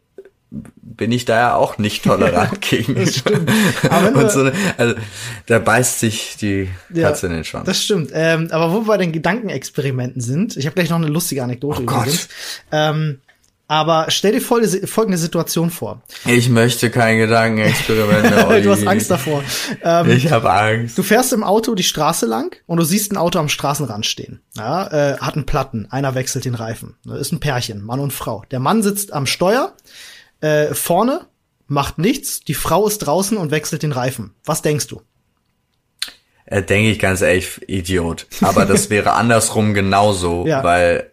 bin 0.51 1.13
ich 1.13 1.25
da 1.25 1.37
ja 1.37 1.55
auch 1.55 1.79
nicht 1.79 2.05
tolerant 2.05 2.61
gegen. 2.61 2.95
das 3.05 3.17
stimmt. 3.17 3.51
Aber 3.91 4.31
so, 4.31 4.51
also, 4.77 4.95
da 5.47 5.59
beißt 5.59 6.01
sich 6.01 6.37
die 6.41 6.69
Katze 6.95 7.27
ja, 7.27 7.33
in 7.33 7.39
den 7.39 7.45
Schwanz. 7.45 7.67
Das 7.67 7.83
stimmt. 7.83 8.11
Ähm, 8.15 8.49
aber 8.51 8.73
wo 8.73 8.83
wir 8.83 8.87
bei 8.87 8.97
den 8.99 9.13
Gedankenexperimenten 9.13 10.21
sind, 10.21 10.57
ich 10.57 10.67
habe 10.67 10.75
gleich 10.75 10.91
noch 10.91 10.97
eine 10.97 11.09
lustige 11.09 11.43
Anekdote 11.43 11.81
oh 11.81 11.83
übrigens. 11.83 12.29
Ähm, 12.71 13.19
aber 13.69 14.07
stell 14.11 14.33
dir 14.33 14.41
folgende, 14.41 15.19
Situation 15.19 15.71
vor. 15.71 16.01
Ich 16.25 16.49
möchte 16.49 16.89
kein 16.89 17.19
Gedankenexperiment 17.19 18.65
du 18.65 18.71
hast 18.71 18.87
Angst 18.87 19.11
davor. 19.11 19.43
Ähm, 19.83 20.11
ich 20.11 20.31
habe 20.31 20.53
Angst. 20.53 20.97
Du 20.97 21.03
fährst 21.03 21.33
im 21.33 21.43
Auto 21.43 21.75
die 21.75 21.83
Straße 21.83 22.27
lang 22.27 22.57
und 22.67 22.77
du 22.77 22.85
siehst 22.85 23.11
ein 23.11 23.17
Auto 23.17 23.41
am 23.41 23.49
Straßenrand 23.49 24.07
stehen. 24.07 24.41
Ja, 24.55 24.87
äh, 24.87 25.19
hat 25.19 25.35
einen 25.35 25.47
Platten. 25.47 25.89
Einer 25.91 26.15
wechselt 26.15 26.45
den 26.45 26.55
Reifen. 26.55 26.95
Das 27.05 27.19
ist 27.19 27.33
ein 27.33 27.41
Pärchen, 27.41 27.85
Mann 27.85 27.99
und 27.99 28.13
Frau. 28.13 28.45
Der 28.53 28.61
Mann 28.61 28.85
sitzt 28.85 29.13
am 29.13 29.27
Steuer 29.27 29.73
äh, 30.47 30.75
vorne, 30.75 31.27
macht 31.67 31.99
nichts, 31.99 32.41
die 32.41 32.55
Frau 32.55 32.87
ist 32.87 32.99
draußen 32.99 33.37
und 33.37 33.51
wechselt 33.51 33.83
den 33.83 33.93
Reifen. 33.93 34.33
Was 34.45 34.63
denkst 34.63 34.87
du? 34.87 35.03
Äh, 36.45 36.63
Denke 36.63 36.91
ich 36.91 36.99
ganz 36.99 37.23
ehrlich, 37.23 37.61
Idiot. 37.67 38.27
Aber 38.41 38.67
das 38.67 38.91
wäre 38.91 39.15
andersrum 39.15 39.75
genauso, 39.75 40.47
ja. 40.47 40.63
weil 40.63 41.11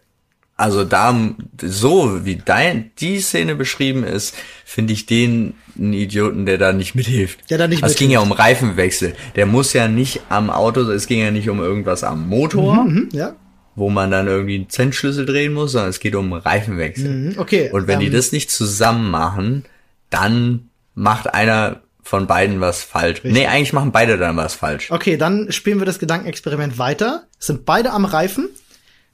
also 0.56 0.84
da 0.84 1.12
so 1.60 2.24
wie 2.24 2.36
dein 2.36 2.92
die 3.00 3.20
Szene 3.20 3.56
beschrieben 3.56 4.04
ist, 4.04 4.36
finde 4.64 4.92
ich 4.92 5.04
den 5.06 5.54
einen 5.76 5.92
Idioten, 5.92 6.46
der 6.46 6.58
da 6.58 6.72
nicht 6.72 6.94
mithilft. 6.94 7.50
Der 7.50 7.58
da 7.58 7.66
nicht 7.66 7.82
also 7.82 7.92
Es 7.92 7.98
ging 7.98 8.10
ja 8.10 8.20
um 8.20 8.30
Reifenwechsel. 8.30 9.16
Der 9.34 9.46
muss 9.46 9.72
ja 9.72 9.88
nicht 9.88 10.20
am 10.28 10.50
Auto, 10.50 10.82
es 10.82 11.08
ging 11.08 11.18
ja 11.18 11.32
nicht 11.32 11.48
um 11.48 11.58
irgendwas 11.58 12.04
am 12.04 12.28
Motor. 12.28 12.84
Mhm, 12.84 12.94
mhm 12.94 13.08
ja 13.10 13.34
wo 13.76 13.90
man 13.90 14.10
dann 14.10 14.26
irgendwie 14.26 14.56
einen 14.56 14.70
Zentschlüssel 14.70 15.26
drehen 15.26 15.52
muss, 15.52 15.72
sondern 15.72 15.90
es 15.90 16.00
geht 16.00 16.14
um 16.14 16.32
Reifenwechsel. 16.32 17.08
Mhm, 17.08 17.38
okay. 17.38 17.70
Und 17.72 17.86
wenn 17.86 18.00
ähm, 18.00 18.06
die 18.06 18.10
das 18.10 18.32
nicht 18.32 18.50
zusammen 18.50 19.10
machen, 19.10 19.64
dann 20.10 20.68
macht 20.94 21.34
einer 21.34 21.80
von 22.02 22.26
beiden 22.26 22.60
was 22.60 22.82
falsch. 22.82 23.24
Richtig. 23.24 23.32
Nee, 23.32 23.46
eigentlich 23.46 23.72
machen 23.72 23.90
beide 23.90 24.18
dann 24.18 24.36
was 24.36 24.54
falsch. 24.54 24.90
Okay, 24.90 25.16
dann 25.16 25.50
spielen 25.50 25.78
wir 25.78 25.86
das 25.86 25.98
Gedankenexperiment 25.98 26.78
weiter. 26.78 27.24
Es 27.40 27.46
sind 27.46 27.64
beide 27.64 27.92
am 27.92 28.04
Reifen. 28.04 28.48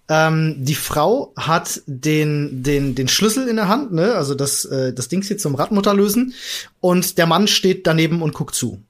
Ähm, 0.08 0.56
die 0.58 0.74
Frau 0.74 1.32
hat 1.36 1.82
den, 1.86 2.64
den, 2.64 2.96
den 2.96 3.06
Schlüssel 3.06 3.46
in 3.46 3.54
der 3.54 3.68
Hand, 3.68 3.92
ne? 3.92 4.14
also 4.16 4.34
das, 4.34 4.64
äh, 4.64 4.92
das 4.92 5.06
Ding 5.06 5.22
hier 5.22 5.38
zum 5.38 5.54
Radmutter 5.54 5.94
lösen. 5.94 6.34
Und 6.80 7.16
der 7.16 7.26
Mann 7.26 7.46
steht 7.46 7.86
daneben 7.86 8.20
und 8.20 8.34
guckt 8.34 8.56
zu. 8.56 8.82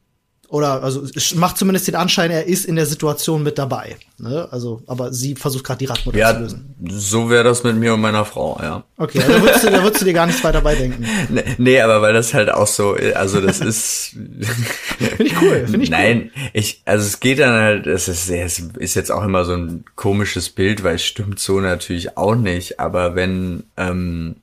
Oder 0.50 0.82
also 0.82 1.04
es 1.14 1.36
macht 1.36 1.58
zumindest 1.58 1.86
den 1.86 1.94
Anschein, 1.94 2.32
er 2.32 2.44
ist 2.46 2.64
in 2.64 2.74
der 2.74 2.84
Situation 2.84 3.44
mit 3.44 3.56
dabei. 3.56 3.96
Ne? 4.18 4.48
Also, 4.50 4.82
aber 4.88 5.12
sie 5.12 5.36
versucht 5.36 5.62
gerade 5.62 5.78
die 5.78 5.84
Radmutter 5.84 6.18
ja, 6.18 6.34
zu 6.34 6.40
lösen. 6.40 6.74
So 6.88 7.30
wäre 7.30 7.44
das 7.44 7.62
mit 7.62 7.76
mir 7.76 7.94
und 7.94 8.00
meiner 8.00 8.24
Frau, 8.24 8.58
ja. 8.60 8.82
Okay, 8.96 9.20
also 9.20 9.32
da 9.32 9.42
würdest, 9.42 9.64
du, 9.64 9.70
da 9.70 9.82
würdest 9.84 10.00
du 10.00 10.04
dir 10.06 10.12
gar 10.12 10.26
nichts 10.26 10.42
weiter 10.42 10.60
bei 10.60 10.74
denken. 10.74 11.06
Nee, 11.28 11.44
nee, 11.58 11.80
aber 11.80 12.02
weil 12.02 12.12
das 12.12 12.34
halt 12.34 12.50
auch 12.50 12.66
so, 12.66 12.96
also 13.14 13.40
das 13.40 13.60
ist. 13.60 14.16
finde 14.98 15.22
ich 15.22 15.40
cool, 15.40 15.66
finde 15.68 15.84
ich 15.84 15.90
Nein, 15.90 16.32
cool. 16.34 16.50
ich, 16.52 16.82
also 16.84 17.06
es 17.06 17.20
geht 17.20 17.38
dann 17.38 17.54
halt, 17.54 17.86
es 17.86 18.08
ist, 18.08 18.28
es 18.28 18.58
ist 18.58 18.94
jetzt 18.96 19.12
auch 19.12 19.22
immer 19.22 19.44
so 19.44 19.54
ein 19.54 19.84
komisches 19.94 20.50
Bild, 20.50 20.82
weil 20.82 20.96
es 20.96 21.04
stimmt 21.04 21.38
so 21.38 21.60
natürlich 21.60 22.16
auch 22.16 22.34
nicht, 22.34 22.80
aber 22.80 23.14
wenn, 23.14 23.62
ähm, 23.76 24.34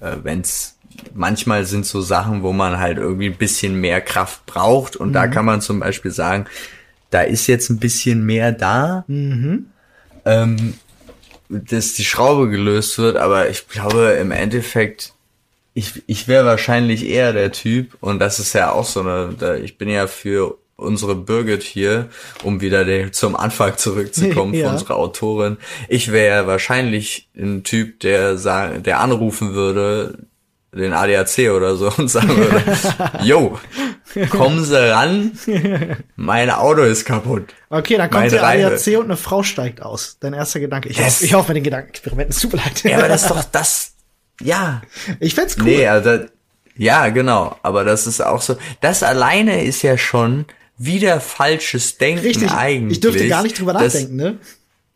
äh, 0.00 0.16
wenn's 0.22 0.77
manchmal 1.14 1.64
sind 1.64 1.86
so 1.86 2.00
Sachen, 2.00 2.42
wo 2.42 2.52
man 2.52 2.78
halt 2.78 2.98
irgendwie 2.98 3.26
ein 3.26 3.36
bisschen 3.36 3.80
mehr 3.80 4.00
Kraft 4.00 4.46
braucht 4.46 4.96
und 4.96 5.10
mhm. 5.10 5.12
da 5.12 5.26
kann 5.26 5.44
man 5.44 5.60
zum 5.60 5.80
Beispiel 5.80 6.10
sagen, 6.10 6.46
da 7.10 7.22
ist 7.22 7.46
jetzt 7.46 7.70
ein 7.70 7.78
bisschen 7.78 8.24
mehr 8.24 8.52
da, 8.52 9.04
mhm. 9.06 9.66
ähm, 10.24 10.74
dass 11.48 11.94
die 11.94 12.04
Schraube 12.04 12.48
gelöst 12.48 12.98
wird, 12.98 13.16
aber 13.16 13.48
ich 13.48 13.68
glaube 13.68 14.18
im 14.20 14.30
Endeffekt, 14.30 15.14
ich, 15.74 16.02
ich 16.06 16.28
wäre 16.28 16.44
wahrscheinlich 16.44 17.08
eher 17.08 17.32
der 17.32 17.52
Typ 17.52 17.96
und 18.00 18.18
das 18.18 18.38
ist 18.38 18.52
ja 18.52 18.72
auch 18.72 18.84
so 18.84 19.00
eine, 19.00 19.60
ich 19.62 19.78
bin 19.78 19.88
ja 19.88 20.06
für 20.06 20.58
unsere 20.78 21.16
Birgit 21.16 21.64
hier, 21.64 22.08
um 22.44 22.60
wieder 22.60 22.84
den, 22.84 23.12
zum 23.12 23.34
Anfang 23.34 23.76
zurückzukommen 23.76 24.54
ja. 24.54 24.64
von 24.64 24.74
unserer 24.74 24.96
Autorin. 24.96 25.56
Ich 25.88 26.12
wäre 26.12 26.46
wahrscheinlich 26.46 27.28
ein 27.36 27.64
Typ, 27.64 28.00
der 28.00 28.38
sagen, 28.38 28.84
der 28.84 29.00
anrufen 29.00 29.54
würde, 29.54 30.18
den 30.78 30.92
ADAC 30.92 31.50
oder 31.50 31.76
so 31.76 31.92
und 31.96 32.08
sagen 32.08 32.36
würde, 32.36 32.62
yo, 33.22 33.58
kommen 34.30 34.64
Sie 34.64 34.90
ran, 34.90 35.32
mein 36.16 36.50
Auto 36.50 36.82
ist 36.82 37.04
kaputt. 37.04 37.54
Okay, 37.68 37.96
dann 37.96 38.10
kommt 38.10 38.32
der 38.32 38.42
ADAC 38.42 38.98
und 38.98 39.04
eine 39.04 39.16
Frau 39.16 39.42
steigt 39.42 39.82
aus. 39.82 40.16
Dein 40.20 40.34
erster 40.34 40.60
Gedanke. 40.60 40.88
Ich, 40.88 40.98
yes. 40.98 41.16
hoffe, 41.16 41.24
ich 41.24 41.34
hoffe, 41.34 41.54
den 41.54 41.64
Gedankenexperiment 41.64 42.30
ist 42.30 42.40
super 42.40 42.56
leid. 42.56 42.82
Ja, 42.84 42.98
aber 42.98 43.08
das 43.08 43.22
ist 43.22 43.30
doch 43.30 43.44
das, 43.44 43.92
ja. 44.40 44.82
Ich 45.20 45.34
find's 45.34 45.56
cool. 45.58 45.64
Nee, 45.64 45.86
also, 45.86 46.24
ja, 46.76 47.08
genau. 47.08 47.56
Aber 47.62 47.84
das 47.84 48.06
ist 48.06 48.20
auch 48.20 48.40
so, 48.40 48.56
das 48.80 49.02
alleine 49.02 49.64
ist 49.64 49.82
ja 49.82 49.98
schon 49.98 50.46
wieder 50.78 51.20
falsches 51.20 51.98
Denken 51.98 52.24
Richtig. 52.24 52.50
eigentlich. 52.52 52.98
Ich 52.98 53.00
dürfte 53.00 53.26
gar 53.28 53.42
nicht 53.42 53.58
drüber 53.58 53.72
nachdenken, 53.72 54.16
ne? 54.16 54.38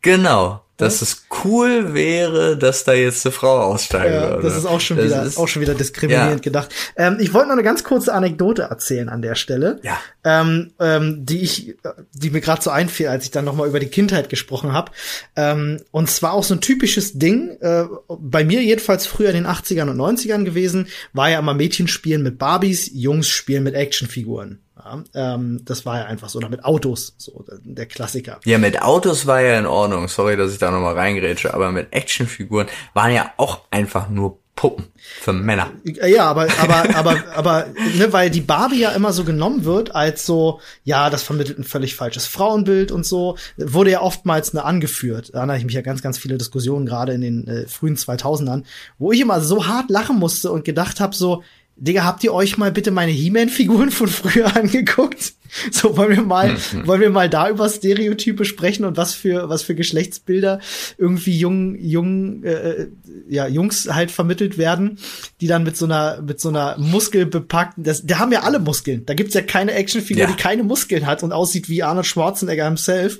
Genau 0.01 0.63
dass 0.77 1.03
es 1.03 1.27
cool 1.43 1.93
wäre, 1.93 2.57
dass 2.57 2.83
da 2.83 2.93
jetzt 2.93 3.25
eine 3.25 3.31
Frau 3.31 3.59
aussteigen 3.59 4.13
ja, 4.13 4.29
würde. 4.31 4.43
Das 4.43 4.57
ist 4.57 4.65
auch 4.65 4.79
schon 4.79 4.97
das 4.97 5.05
wieder, 5.05 5.23
ist, 5.23 5.37
auch 5.37 5.47
schon 5.47 5.61
wieder 5.61 5.75
diskriminierend 5.75 6.37
ja. 6.37 6.41
gedacht. 6.41 6.69
Ähm, 6.95 7.17
ich 7.19 7.33
wollte 7.33 7.47
noch 7.47 7.53
eine 7.53 7.63
ganz 7.63 7.83
kurze 7.83 8.11
Anekdote 8.11 8.63
erzählen 8.63 9.07
an 9.09 9.21
der 9.21 9.35
Stelle, 9.35 9.79
ja. 9.83 9.99
ähm, 10.23 10.71
ähm, 10.79 11.25
die 11.25 11.41
ich, 11.41 11.75
die 12.13 12.31
mir 12.31 12.41
gerade 12.41 12.61
so 12.61 12.71
einfiel, 12.71 13.07
als 13.07 13.25
ich 13.25 13.31
dann 13.31 13.45
noch 13.45 13.55
mal 13.55 13.67
über 13.67 13.79
die 13.79 13.87
Kindheit 13.87 14.29
gesprochen 14.29 14.73
habe. 14.73 14.91
Ähm, 15.35 15.81
und 15.91 16.09
zwar 16.09 16.33
auch 16.33 16.43
so 16.43 16.55
ein 16.55 16.61
typisches 16.61 17.13
Ding, 17.19 17.55
äh, 17.61 17.85
bei 18.07 18.43
mir 18.43 18.63
jedenfalls 18.63 19.05
früher 19.05 19.29
in 19.29 19.35
den 19.35 19.47
80ern 19.47 19.89
und 19.89 19.97
90ern 19.97 20.43
gewesen, 20.43 20.87
war 21.13 21.29
ja 21.29 21.37
immer 21.37 21.53
Mädchen 21.53 21.87
spielen 21.87 22.23
mit 22.23 22.39
Barbies, 22.39 22.89
Jungs 22.93 23.29
spielen 23.29 23.63
mit 23.63 23.75
Actionfiguren. 23.75 24.59
Ja, 24.83 25.03
ähm, 25.13 25.61
das 25.63 25.85
war 25.85 25.99
ja 25.99 26.05
einfach 26.05 26.29
so, 26.29 26.39
oder 26.39 26.49
mit 26.49 26.65
Autos, 26.65 27.15
so 27.17 27.45
der 27.63 27.85
Klassiker. 27.85 28.39
Ja, 28.45 28.57
mit 28.57 28.81
Autos 28.81 29.25
war 29.25 29.41
ja 29.41 29.57
in 29.57 29.65
Ordnung. 29.65 30.07
Sorry, 30.07 30.35
dass 30.35 30.51
ich 30.51 30.57
da 30.57 30.71
nochmal 30.71 30.95
reingrätsche, 30.95 31.53
aber 31.53 31.71
mit 31.71 31.93
Actionfiguren 31.93 32.67
waren 32.93 33.13
ja 33.13 33.31
auch 33.37 33.61
einfach 33.71 34.09
nur 34.09 34.39
Puppen 34.55 34.85
für 35.21 35.33
Männer. 35.33 35.71
Ja, 35.83 36.25
aber 36.25 36.47
aber 36.59 36.95
aber 36.95 37.23
aber 37.35 37.65
ne, 37.97 38.13
weil 38.13 38.29
die 38.29 38.41
Barbie 38.41 38.81
ja 38.81 38.91
immer 38.91 39.11
so 39.11 39.23
genommen 39.23 39.65
wird 39.65 39.95
als 39.95 40.25
so, 40.25 40.59
ja, 40.83 41.09
das 41.09 41.23
vermittelt 41.23 41.57
ein 41.57 41.63
völlig 41.63 41.95
falsches 41.95 42.27
Frauenbild 42.27 42.91
und 42.91 43.03
so, 43.03 43.35
wurde 43.57 43.91
ja 43.91 44.01
oftmals 44.01 44.53
ne 44.53 44.63
angeführt. 44.63 45.31
Da 45.33 45.39
erinnere 45.39 45.57
ich 45.57 45.65
mich 45.65 45.73
ja 45.73 45.81
ganz 45.81 46.03
ganz 46.03 46.19
viele 46.19 46.37
Diskussionen 46.37 46.85
gerade 46.85 47.13
in 47.13 47.21
den 47.21 47.47
äh, 47.47 47.67
frühen 47.67 47.95
2000ern, 47.95 48.63
wo 48.99 49.11
ich 49.11 49.21
immer 49.21 49.41
so 49.41 49.65
hart 49.65 49.89
lachen 49.89 50.19
musste 50.19 50.51
und 50.51 50.65
gedacht 50.65 50.99
habe 50.99 51.15
so, 51.15 51.43
Digga, 51.75 52.03
habt 52.03 52.23
ihr 52.23 52.33
euch 52.33 52.57
mal 52.57 52.71
bitte 52.71 52.91
meine 52.91 53.11
He-Man-Figuren 53.11 53.91
von 53.91 54.07
früher 54.07 54.55
angeguckt? 54.55 55.33
So, 55.71 55.97
wollen 55.97 56.15
wir 56.15 56.23
mal, 56.23 56.49
mhm. 56.49 56.87
wollen 56.87 57.01
wir 57.01 57.09
mal 57.11 57.29
da 57.29 57.47
über 57.47 57.69
Stereotype 57.69 58.43
sprechen 58.43 58.85
und 58.85 58.97
was 58.97 59.13
für, 59.13 59.49
was 59.49 59.61
für 59.61 59.75
Geschlechtsbilder 59.75 60.59
irgendwie 60.97 61.37
jung, 61.37 61.75
jung, 61.75 62.43
äh, 62.43 62.87
ja, 63.29 63.47
Jungs 63.47 63.87
halt 63.91 64.09
vermittelt 64.09 64.57
werden, 64.57 64.97
die 65.41 65.47
dann 65.47 65.63
mit 65.63 65.77
so 65.77 65.85
einer, 65.85 66.21
mit 66.21 66.39
so 66.39 66.49
einer 66.49 66.77
muskelbepackten, 66.79 67.83
das, 67.83 68.03
da 68.03 68.17
haben 68.17 68.31
ja 68.31 68.41
alle 68.41 68.57
Muskeln. 68.57 69.05
Da 69.05 69.13
gibt's 69.13 69.35
ja 69.35 69.41
keine 69.41 69.73
Actionfigur, 69.73 70.23
ja. 70.23 70.27
die 70.27 70.41
keine 70.41 70.63
Muskeln 70.63 71.05
hat 71.05 71.21
und 71.21 71.31
aussieht 71.31 71.69
wie 71.69 71.83
Arnold 71.83 72.07
Schwarzenegger 72.07 72.65
himself. 72.65 73.19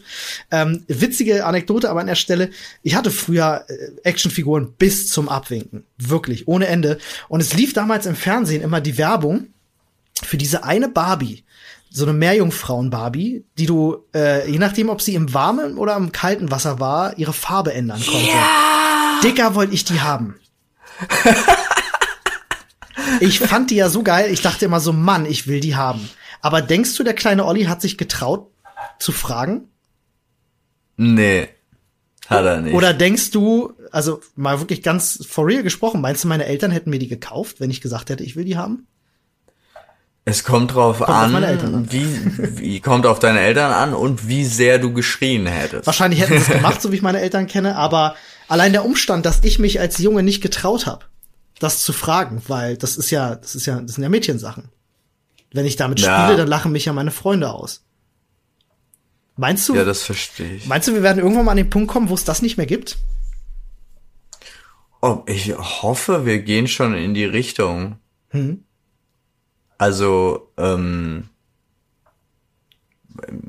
Ähm, 0.50 0.84
witzige 0.88 1.46
Anekdote 1.46 1.90
aber 1.90 2.00
an 2.00 2.08
der 2.08 2.16
Stelle. 2.16 2.50
Ich 2.82 2.96
hatte 2.96 3.12
früher 3.12 3.66
äh, 3.68 3.92
Actionfiguren 4.04 4.74
bis 4.74 5.08
zum 5.08 5.30
Abwinken. 5.30 5.84
Wirklich, 5.98 6.48
ohne 6.48 6.68
Ende. 6.68 6.98
Und 7.30 7.42
es 7.42 7.54
lief 7.54 7.74
damals 7.74 8.06
im 8.06 8.16
Fernsehen 8.16 8.62
immer 8.62 8.82
die 8.82 8.98
Werbung 8.98 9.48
für 10.22 10.38
diese 10.38 10.64
eine 10.64 10.90
Barbie 10.90 11.44
so 11.94 12.06
eine 12.06 12.14
Meerjungfrauen-Barbie, 12.14 13.46
die 13.60 13.66
du, 13.68 14.04
äh, 14.16 14.50
je 14.50 14.58
nachdem, 14.58 14.90
ob 14.90 15.00
sie 15.00 15.14
im 15.14 15.32
warmen 15.36 15.78
oder 15.78 15.96
im 15.96 16.12
kalten 16.12 16.50
Wasser 16.50 16.80
war, 16.80 17.20
ihre 17.20 17.34
Farbe 17.34 17.72
ändern 17.72 18.04
konnte. 18.04 18.28
Ja. 18.28 19.20
Dicker 19.24 19.54
wollte 19.54 19.76
ich 19.76 19.86
die 19.86 20.02
haben. 20.02 20.40
ich 23.20 23.40
fand 23.40 23.70
die 23.70 23.76
ja 23.76 23.90
so 23.90 24.02
geil, 24.02 24.32
ich 24.32 24.42
dachte 24.42 24.66
immer 24.66 24.80
so, 24.80 24.92
Mann, 24.92 25.28
ich 25.28 25.46
will 25.46 25.60
die 25.60 25.76
haben. 25.76 26.10
Aber 26.42 26.64
denkst 26.64 26.96
du, 26.96 27.04
der 27.04 27.14
kleine 27.14 27.46
Olli 27.46 27.66
hat 27.66 27.82
sich 27.82 28.00
getraut 28.00 28.50
zu 28.98 29.12
fragen? 29.12 29.70
Nee, 30.98 31.50
hat 32.28 32.46
er 32.46 32.62
nicht. 32.62 32.74
Oder 32.74 32.94
denkst 32.94 33.32
du, 33.32 33.74
also 33.92 34.22
mal 34.36 34.60
wirklich 34.60 34.82
ganz 34.82 35.26
for 35.28 35.46
real 35.48 35.64
gesprochen, 35.64 36.02
meinst 36.02 36.24
du, 36.24 36.28
meine 36.28 36.46
Eltern 36.46 36.72
hätten 36.72 36.90
mir 36.90 37.00
die 37.00 37.08
gekauft, 37.08 37.60
wenn 37.60 37.70
ich 37.70 37.82
gesagt 37.82 38.10
hätte, 38.10 38.24
ich 38.24 38.36
will 38.36 38.46
die 38.46 38.58
haben? 38.58 38.88
Es 40.26 40.46
kommt 40.46 40.74
drauf 40.74 41.00
kommt 41.00 41.10
an, 41.10 41.36
an. 41.36 41.92
Wie, 41.92 42.08
wie 42.58 42.80
kommt 42.80 43.06
auf 43.06 43.20
deine 43.20 43.42
Eltern 43.42 43.74
an 43.74 43.94
und 43.94 44.28
wie 44.28 44.46
sehr 44.46 44.80
du 44.80 44.94
geschrien 44.94 45.46
hättest. 45.46 45.86
Wahrscheinlich 45.86 46.22
hätten 46.22 46.38
sie 46.38 46.44
es 46.44 46.48
gemacht, 46.48 46.82
so 46.82 46.92
wie 46.92 46.96
ich 46.96 47.02
meine 47.02 47.20
Eltern 47.20 47.48
kenne, 47.48 47.76
aber 47.76 48.16
allein 48.48 48.72
der 48.72 48.86
Umstand, 48.86 49.26
dass 49.26 49.44
ich 49.44 49.60
mich 49.60 49.82
als 49.82 49.98
Junge 49.98 50.24
nicht 50.24 50.42
getraut 50.42 50.86
habe, 50.86 51.06
das 51.60 51.84
zu 51.84 51.92
fragen, 51.92 52.42
weil 52.48 52.78
das 52.78 52.96
ist 52.96 53.10
ja, 53.10 53.36
das 53.36 53.56
ist 53.56 53.66
ja, 53.66 53.82
das 53.82 53.96
sind 53.96 54.04
ja 54.04 54.10
Mädchensachen. 54.10 54.70
Wenn 55.52 55.66
ich 55.66 55.76
damit 55.76 56.00
ja. 56.00 56.24
spiele, 56.24 56.38
dann 56.38 56.48
lachen 56.48 56.72
mich 56.72 56.86
ja 56.86 56.94
meine 56.94 57.12
Freunde 57.12 57.52
aus. 57.52 57.84
Meinst 59.36 59.68
du? 59.68 59.76
Ja, 59.76 59.84
das 59.84 60.04
verstehe 60.04 60.56
ich. 60.56 60.68
Meinst 60.68 60.88
du, 60.88 60.94
wir 60.94 61.04
werden 61.04 61.20
irgendwann 61.20 61.46
mal 61.46 61.52
an 61.52 61.58
den 61.58 61.70
Punkt 61.70 61.90
kommen, 61.90 62.10
wo 62.10 62.14
es 62.14 62.24
das 62.24 62.42
nicht 62.42 62.58
mehr 62.58 62.66
gibt? 62.66 62.98
Oh, 65.02 65.24
ich 65.26 65.54
hoffe, 65.58 66.26
wir 66.26 66.40
gehen 66.40 66.68
schon 66.68 66.94
in 66.94 67.14
die 67.14 67.26
Richtung. 67.26 67.98
Hm. 68.30 68.64
Also, 69.78 70.50
ähm, 70.58 71.30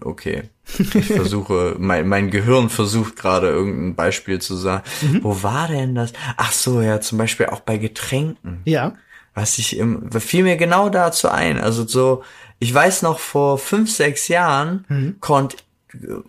okay. 0.01 0.51
Ich 0.79 1.07
versuche, 1.07 1.77
mein, 1.79 2.09
mein 2.09 2.31
Gehirn 2.31 2.71
versucht 2.71 3.17
gerade 3.17 3.49
irgendein 3.49 3.95
Beispiel 3.95 4.41
zu 4.41 4.57
sagen. 4.57 4.83
Mhm. 5.03 5.23
Wo 5.23 5.43
war 5.43 5.69
denn 5.69 5.95
das? 5.95 6.13
Ach 6.37 6.53
so, 6.53 6.81
ja, 6.81 7.01
zum 7.01 7.19
Beispiel 7.19 7.47
auch 7.47 7.61
bei 7.61 7.77
Getränken. 7.77 8.63
Ja. 8.65 8.95
Was 9.35 9.59
ich 9.59 9.77
im, 9.77 10.11
fiel 10.13 10.45
mir 10.45 10.57
genau 10.57 10.89
dazu 10.89 11.29
ein. 11.29 11.61
Also 11.61 11.87
so, 11.87 12.25
ich 12.59 12.73
weiß 12.73 13.03
noch, 13.03 13.19
vor 13.19 13.59
fünf, 13.59 13.91
sechs 13.91 14.29
Jahren 14.29 14.87
mhm. 14.89 15.21
konnte, 15.21 15.57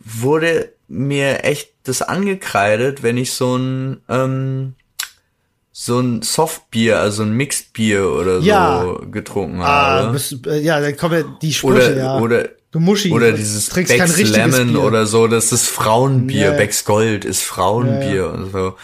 wurde 0.04 0.72
mir 0.88 1.44
echt 1.44 1.72
das 1.84 2.02
angekreidet, 2.02 3.04
wenn 3.04 3.18
ich 3.18 3.34
so 3.34 3.58
ein, 3.58 4.02
ähm, 4.10 4.76
so 5.72 6.00
ein 6.00 6.22
Softbier, 6.22 7.00
also 7.00 7.24
ein 7.24 7.34
Mixedbier 7.34 8.10
oder 8.10 8.40
ja. 8.40 8.82
so 8.82 9.06
getrunken 9.12 9.62
ah, 9.62 9.66
habe. 9.66 10.14
Bist, 10.14 10.46
äh, 10.48 10.60
ja, 10.60 10.80
dann 10.80 10.96
kommen 10.96 11.20
ja 11.20 11.38
die 11.42 11.54
Sprüche, 11.54 11.92
oder, 11.92 11.98
ja. 11.98 12.20
Oder, 12.20 12.50
du 12.72 12.80
Muschi, 12.80 13.12
oder 13.12 13.34
dieses 13.34 13.68
trinkst 13.70 13.98
Becks 13.98 14.18
Lemon 14.32 14.74
Bier. 14.74 14.84
oder 14.84 15.06
so, 15.06 15.28
das 15.28 15.52
ist 15.52 15.68
Frauenbier, 15.68 16.46
ja. 16.46 16.52
Becks 16.52 16.86
Gold 16.86 17.26
ist 17.26 17.42
Frauenbier 17.42 18.16
ja. 18.16 18.26
und 18.28 18.52
so. 18.52 18.76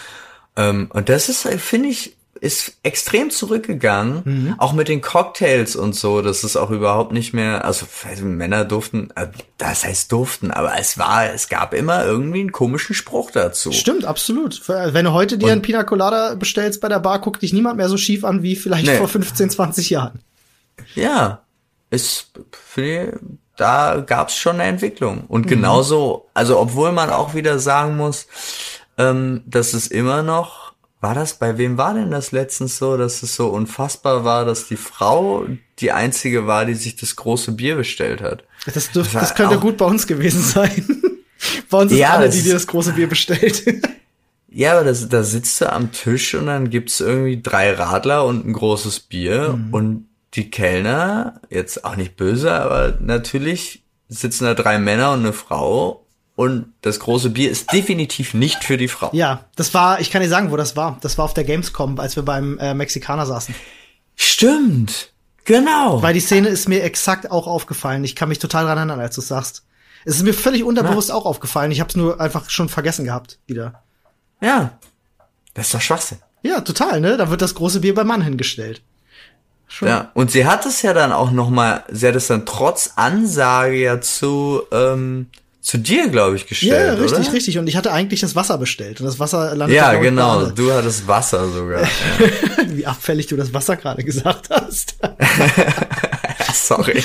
Ähm, 0.57 0.89
und 0.91 1.07
das 1.07 1.29
ist, 1.29 1.47
finde 1.59 1.89
ich, 1.89 2.17
ist 2.41 2.73
extrem 2.81 3.29
zurückgegangen, 3.29 4.21
mhm. 4.25 4.55
auch 4.57 4.73
mit 4.73 4.87
den 4.87 5.01
Cocktails 5.01 5.75
und 5.75 5.95
so, 5.95 6.23
das 6.23 6.43
ist 6.43 6.57
auch 6.57 6.71
überhaupt 6.71 7.11
nicht 7.11 7.33
mehr, 7.33 7.63
also, 7.65 7.85
also 8.03 8.25
Männer 8.25 8.65
durften, 8.65 9.11
äh, 9.15 9.27
das 9.59 9.85
heißt 9.85 10.11
durften, 10.11 10.49
aber 10.49 10.73
es 10.79 10.97
war, 10.97 11.31
es 11.31 11.49
gab 11.49 11.71
immer 11.75 12.03
irgendwie 12.03 12.39
einen 12.39 12.51
komischen 12.51 12.95
Spruch 12.95 13.29
dazu. 13.29 13.71
Stimmt, 13.71 14.05
absolut. 14.05 14.67
Wenn 14.67 15.05
du 15.05 15.13
heute 15.13 15.37
dir 15.37 15.45
und, 15.45 15.51
einen 15.51 15.61
Pina 15.61 15.83
Colada 15.83 16.33
bestellst 16.33 16.81
bei 16.81 16.89
der 16.89 16.99
Bar, 16.99 17.21
guckt 17.21 17.43
dich 17.43 17.53
niemand 17.53 17.77
mehr 17.77 17.89
so 17.89 17.97
schief 17.97 18.25
an 18.25 18.41
wie 18.41 18.55
vielleicht 18.55 18.87
nee. 18.87 18.97
vor 18.97 19.07
15, 19.07 19.51
20 19.51 19.91
Jahren. 19.91 20.19
Ja, 20.95 21.43
ist, 21.91 22.31
für 22.51 22.81
die, 22.81 23.11
da 23.55 24.03
gab's 24.03 24.35
schon 24.35 24.55
eine 24.55 24.63
Entwicklung. 24.63 25.25
Und 25.27 25.45
mhm. 25.45 25.49
genauso, 25.49 26.27
also 26.33 26.57
obwohl 26.59 26.91
man 26.91 27.11
auch 27.11 27.35
wieder 27.35 27.59
sagen 27.59 27.97
muss, 27.97 28.25
ähm, 28.97 29.43
dass 29.45 29.75
es 29.75 29.85
immer 29.85 30.23
noch 30.23 30.70
war 31.01 31.15
das, 31.15 31.33
bei 31.33 31.57
wem 31.57 31.77
war 31.77 31.95
denn 31.95 32.11
das 32.11 32.31
letztens 32.31 32.77
so, 32.77 32.95
dass 32.95 33.23
es 33.23 33.35
so 33.35 33.47
unfassbar 33.47 34.23
war, 34.23 34.45
dass 34.45 34.67
die 34.67 34.77
Frau 34.77 35.47
die 35.79 35.91
einzige 35.91 36.45
war, 36.45 36.65
die 36.65 36.75
sich 36.75 36.95
das 36.95 37.15
große 37.15 37.53
Bier 37.53 37.75
bestellt 37.75 38.21
hat? 38.21 38.43
Das, 38.71 38.91
dürf, 38.91 39.11
das, 39.11 39.21
das 39.21 39.35
könnte 39.35 39.57
gut 39.57 39.77
bei 39.77 39.85
uns 39.85 40.05
gewesen 40.05 40.43
sein. 40.43 41.01
bei 41.71 41.77
uns 41.79 41.91
ja, 41.91 42.09
ist 42.09 42.13
alle, 42.13 42.29
die 42.29 42.43
dir 42.43 42.53
das 42.53 42.67
große 42.67 42.93
Bier 42.93 43.09
bestellt. 43.09 43.63
ja, 44.49 44.73
aber 44.73 44.83
das, 44.83 45.09
da 45.09 45.23
sitzt 45.23 45.59
du 45.59 45.71
am 45.71 45.91
Tisch 45.91 46.35
und 46.35 46.45
dann 46.45 46.69
gibt's 46.69 46.99
irgendwie 46.99 47.41
drei 47.41 47.73
Radler 47.73 48.23
und 48.23 48.45
ein 48.45 48.53
großes 48.53 48.99
Bier 48.99 49.57
mhm. 49.57 49.73
und 49.73 50.07
die 50.35 50.51
Kellner, 50.51 51.41
jetzt 51.49 51.83
auch 51.83 51.95
nicht 51.95 52.15
böse, 52.15 52.53
aber 52.53 52.97
natürlich 53.01 53.83
sitzen 54.07 54.45
da 54.45 54.53
drei 54.53 54.77
Männer 54.77 55.13
und 55.13 55.21
eine 55.21 55.33
Frau 55.33 56.00
und 56.41 56.73
das 56.81 56.99
große 56.99 57.29
Bier 57.29 57.51
ist 57.51 57.71
definitiv 57.71 58.33
nicht 58.33 58.63
für 58.63 58.75
die 58.75 58.87
Frau. 58.87 59.11
Ja, 59.13 59.45
das 59.55 59.75
war, 59.75 59.99
ich 59.99 60.09
kann 60.09 60.23
dir 60.23 60.27
sagen, 60.27 60.49
wo 60.49 60.57
das 60.57 60.75
war. 60.75 60.97
Das 61.01 61.19
war 61.19 61.25
auf 61.25 61.35
der 61.35 61.43
Gamescom, 61.43 61.99
als 61.99 62.15
wir 62.15 62.23
beim 62.23 62.57
äh, 62.57 62.73
Mexikaner 62.73 63.27
saßen. 63.27 63.53
Stimmt. 64.15 65.13
Genau. 65.45 66.01
Weil 66.01 66.15
die 66.15 66.19
Szene 66.19 66.47
ist 66.47 66.67
mir 66.67 66.81
exakt 66.81 67.29
auch 67.29 67.45
aufgefallen. 67.45 68.03
Ich 68.03 68.15
kann 68.15 68.27
mich 68.27 68.39
total 68.39 68.65
dran 68.65 68.79
erinnern, 68.79 68.99
als 68.99 69.13
du 69.13 69.21
sagst. 69.21 69.65
Es 70.03 70.15
ist 70.15 70.23
mir 70.23 70.33
völlig 70.33 70.63
unterbewusst 70.63 71.09
ja. 71.09 71.15
auch 71.15 71.27
aufgefallen. 71.27 71.69
Ich 71.71 71.79
habe 71.79 71.89
es 71.89 71.95
nur 71.95 72.19
einfach 72.19 72.49
schon 72.49 72.69
vergessen 72.69 73.05
gehabt 73.05 73.37
wieder. 73.45 73.83
Ja. 74.41 74.79
Das 75.53 75.67
ist 75.67 75.75
doch 75.75 75.81
Schwachsinn. 75.81 76.17
Ja, 76.41 76.61
total, 76.61 77.01
ne? 77.01 77.17
Da 77.17 77.29
wird 77.29 77.43
das 77.43 77.53
große 77.53 77.81
Bier 77.81 77.93
beim 77.93 78.07
Mann 78.07 78.23
hingestellt. 78.23 78.81
Schon. 79.67 79.89
Ja, 79.89 80.09
und 80.15 80.31
sie 80.31 80.47
hat 80.47 80.65
es 80.65 80.81
ja 80.81 80.93
dann 80.93 81.11
auch 81.11 81.29
noch 81.29 81.51
mal, 81.51 81.83
sie 81.91 82.07
hat 82.07 82.15
es 82.15 82.27
dann 82.27 82.47
trotz 82.47 82.93
Ansage 82.95 83.75
ja 83.75 84.01
zu 84.01 84.63
ähm, 84.71 85.27
zu 85.61 85.77
dir, 85.77 86.09
glaube 86.09 86.35
ich, 86.35 86.47
gestellt, 86.47 86.71
Ja, 86.71 86.93
richtig, 86.93 87.19
oder? 87.27 87.33
richtig. 87.33 87.57
Und 87.59 87.67
ich 87.67 87.77
hatte 87.77 87.91
eigentlich 87.91 88.21
das 88.21 88.35
Wasser 88.35 88.57
bestellt 88.57 88.99
und 88.99 89.05
das 89.05 89.19
Wasser 89.19 89.55
landete 89.55 89.77
Ja, 89.77 89.93
genau. 89.93 90.45
Du 90.47 90.73
hattest 90.73 91.07
Wasser 91.07 91.47
sogar. 91.49 91.81
Wie 92.67 92.85
abfällig 92.85 93.27
du 93.27 93.37
das 93.37 93.53
Wasser 93.53 93.75
gerade 93.77 94.03
gesagt 94.03 94.49
hast. 94.49 94.95
Sorry. 96.67 97.03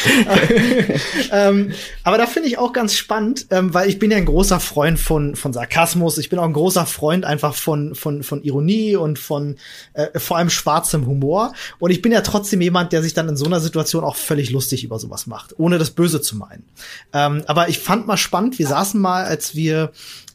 ähm, 1.32 1.72
aber 2.04 2.18
da 2.18 2.26
finde 2.26 2.48
ich 2.48 2.58
auch 2.58 2.72
ganz 2.72 2.94
spannend, 2.94 3.46
ähm, 3.50 3.72
weil 3.74 3.88
ich 3.88 3.98
bin 3.98 4.10
ja 4.10 4.16
ein 4.16 4.26
großer 4.26 4.60
Freund 4.60 4.98
von, 4.98 5.36
von 5.36 5.52
Sarkasmus. 5.52 6.18
Ich 6.18 6.28
bin 6.28 6.38
auch 6.38 6.44
ein 6.44 6.52
großer 6.52 6.86
Freund 6.86 7.24
einfach 7.24 7.54
von, 7.54 7.94
von, 7.94 8.22
von 8.22 8.42
Ironie 8.42 8.96
und 8.96 9.18
von 9.18 9.56
äh, 9.94 10.18
vor 10.18 10.36
allem 10.36 10.50
schwarzem 10.50 11.06
Humor. 11.06 11.52
Und 11.78 11.90
ich 11.90 12.02
bin 12.02 12.12
ja 12.12 12.20
trotzdem 12.20 12.60
jemand, 12.60 12.92
der 12.92 13.02
sich 13.02 13.14
dann 13.14 13.28
in 13.28 13.36
so 13.36 13.46
einer 13.46 13.60
Situation 13.60 14.04
auch 14.04 14.16
völlig 14.16 14.50
lustig 14.50 14.84
über 14.84 14.98
sowas 14.98 15.26
macht, 15.26 15.58
ohne 15.58 15.78
das 15.78 15.90
Böse 15.90 16.20
zu 16.20 16.36
meinen. 16.36 16.64
Ähm, 17.12 17.42
aber 17.46 17.68
ich 17.68 17.78
fand 17.78 18.06
mal 18.06 18.16
spannend, 18.16 18.58
wir 18.58 18.66
saßen 18.66 19.00
mal, 19.00 19.24
als 19.24 19.54
wir 19.54 19.92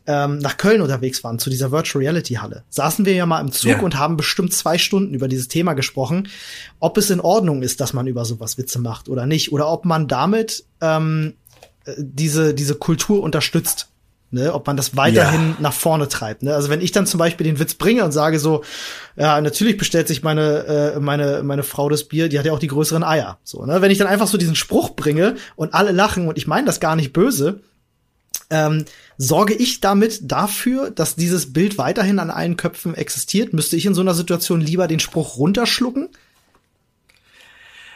ähm, 0.07 0.39
nach 0.39 0.57
Köln 0.57 0.81
unterwegs 0.81 1.23
waren, 1.23 1.39
zu 1.39 1.49
dieser 1.49 1.71
Virtual 1.71 2.03
Reality 2.03 2.35
Halle, 2.35 2.63
saßen 2.69 3.05
wir 3.05 3.13
ja 3.13 3.25
mal 3.25 3.39
im 3.39 3.51
Zug 3.51 3.71
ja. 3.71 3.81
und 3.81 3.97
haben 3.97 4.17
bestimmt 4.17 4.53
zwei 4.53 4.77
Stunden 4.77 5.13
über 5.13 5.27
dieses 5.27 5.47
Thema 5.47 5.73
gesprochen, 5.73 6.27
ob 6.79 6.97
es 6.97 7.09
in 7.09 7.19
Ordnung 7.19 7.61
ist, 7.61 7.81
dass 7.81 7.93
man 7.93 8.07
über 8.07 8.25
sowas 8.25 8.57
Witze 8.57 8.79
macht 8.79 9.09
oder 9.09 9.25
nicht, 9.25 9.51
oder 9.51 9.69
ob 9.69 9.85
man 9.85 10.07
damit 10.07 10.65
ähm, 10.81 11.33
äh, 11.85 11.93
diese, 11.97 12.53
diese 12.53 12.75
Kultur 12.75 13.21
unterstützt. 13.21 13.87
Ne, 14.33 14.53
ob 14.53 14.65
man 14.65 14.77
das 14.77 14.95
weiterhin 14.95 15.49
ja. 15.49 15.55
nach 15.59 15.73
vorne 15.73 16.07
treibt. 16.07 16.41
Ne? 16.41 16.55
Also 16.55 16.69
wenn 16.69 16.79
ich 16.79 16.93
dann 16.93 17.05
zum 17.05 17.17
Beispiel 17.17 17.45
den 17.45 17.59
Witz 17.59 17.73
bringe 17.73 18.05
und 18.05 18.13
sage 18.13 18.39
so, 18.39 18.63
ja, 19.17 19.41
natürlich 19.41 19.75
bestellt 19.75 20.07
sich 20.07 20.23
meine, 20.23 20.93
äh, 20.95 20.99
meine, 21.01 21.43
meine 21.43 21.63
Frau 21.63 21.89
das 21.89 22.05
Bier, 22.05 22.29
die 22.29 22.39
hat 22.39 22.45
ja 22.45 22.53
auch 22.53 22.59
die 22.59 22.69
größeren 22.69 23.03
Eier. 23.03 23.39
So, 23.43 23.65
ne? 23.65 23.81
Wenn 23.81 23.91
ich 23.91 23.97
dann 23.97 24.07
einfach 24.07 24.27
so 24.27 24.37
diesen 24.37 24.55
Spruch 24.55 24.91
bringe 24.91 25.35
und 25.57 25.73
alle 25.73 25.91
lachen 25.91 26.29
und 26.29 26.37
ich 26.37 26.47
meine 26.47 26.65
das 26.65 26.79
gar 26.79 26.95
nicht 26.95 27.11
böse, 27.11 27.59
ähm, 28.51 28.85
sorge 29.17 29.53
ich 29.53 29.81
damit 29.81 30.31
dafür, 30.31 30.91
dass 30.91 31.15
dieses 31.15 31.53
Bild 31.53 31.77
weiterhin 31.77 32.19
an 32.19 32.29
allen 32.29 32.57
Köpfen 32.57 32.95
existiert? 32.95 33.53
Müsste 33.53 33.75
ich 33.75 33.85
in 33.85 33.95
so 33.95 34.01
einer 34.01 34.13
Situation 34.13 34.61
lieber 34.61 34.87
den 34.87 34.99
Spruch 34.99 35.37
runterschlucken? 35.37 36.09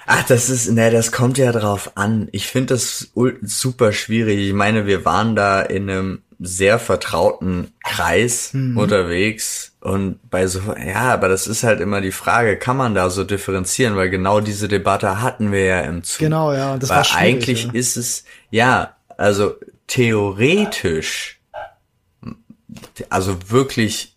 Ach, 0.07 0.23
das 0.23 0.49
ist, 0.49 0.71
ne, 0.71 0.91
das 0.91 1.11
kommt 1.11 1.37
ja 1.37 1.51
drauf 1.51 1.91
an. 1.95 2.27
Ich 2.31 2.47
finde 2.47 2.75
das 2.75 3.11
super 3.41 3.91
schwierig. 3.91 4.39
Ich 4.39 4.53
meine, 4.53 4.85
wir 4.85 5.03
waren 5.03 5.35
da 5.35 5.61
in 5.61 5.89
einem 5.89 6.21
sehr 6.39 6.79
vertrauten 6.79 7.71
Kreis 7.83 8.53
mhm. 8.53 8.77
unterwegs 8.77 9.73
und 9.79 10.19
bei 10.29 10.47
so, 10.47 10.59
ja, 10.75 11.13
aber 11.13 11.29
das 11.29 11.47
ist 11.47 11.63
halt 11.63 11.79
immer 11.79 12.01
die 12.01 12.11
Frage, 12.11 12.57
kann 12.57 12.75
man 12.75 12.93
da 12.93 13.09
so 13.09 13.23
differenzieren, 13.23 13.95
weil 13.95 14.09
genau 14.09 14.41
diese 14.41 14.67
Debatte 14.67 15.21
hatten 15.21 15.51
wir 15.51 15.63
ja 15.63 15.79
im 15.81 16.03
Zug. 16.03 16.19
Genau, 16.19 16.53
ja, 16.53 16.77
das 16.77 16.89
weil 16.89 16.97
war 16.97 17.15
eigentlich 17.15 17.65
ja. 17.65 17.71
ist 17.73 17.95
es, 17.95 18.25
ja, 18.51 18.95
also 19.17 19.55
theoretisch, 19.87 21.39
also 23.09 23.37
wirklich 23.49 24.15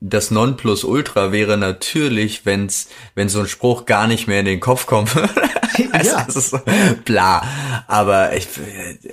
das 0.00 0.30
Nonplusultra 0.30 1.30
wäre 1.30 1.58
natürlich, 1.58 2.46
wenn's, 2.46 2.88
wenn 3.14 3.28
so 3.28 3.40
ein 3.40 3.48
Spruch 3.48 3.84
gar 3.84 4.06
nicht 4.06 4.26
mehr 4.26 4.40
in 4.40 4.46
den 4.46 4.60
Kopf 4.60 4.86
kommt. 4.86 5.14
also, 5.92 6.10
ja. 6.10 6.24
Das 6.24 6.36
ist 6.36 6.50
so, 6.50 6.60
bla. 7.04 7.44
Aber 7.86 8.34
ich, 8.34 8.48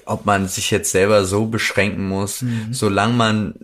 ob 0.06 0.26
man 0.26 0.48
sich 0.48 0.72
jetzt 0.72 0.92
selber 0.92 1.26
so 1.26 1.48
beschränken 1.48 2.08
muss, 2.08 2.42
mhm. 2.42 2.74
solange 2.74 3.14
man 3.14 3.56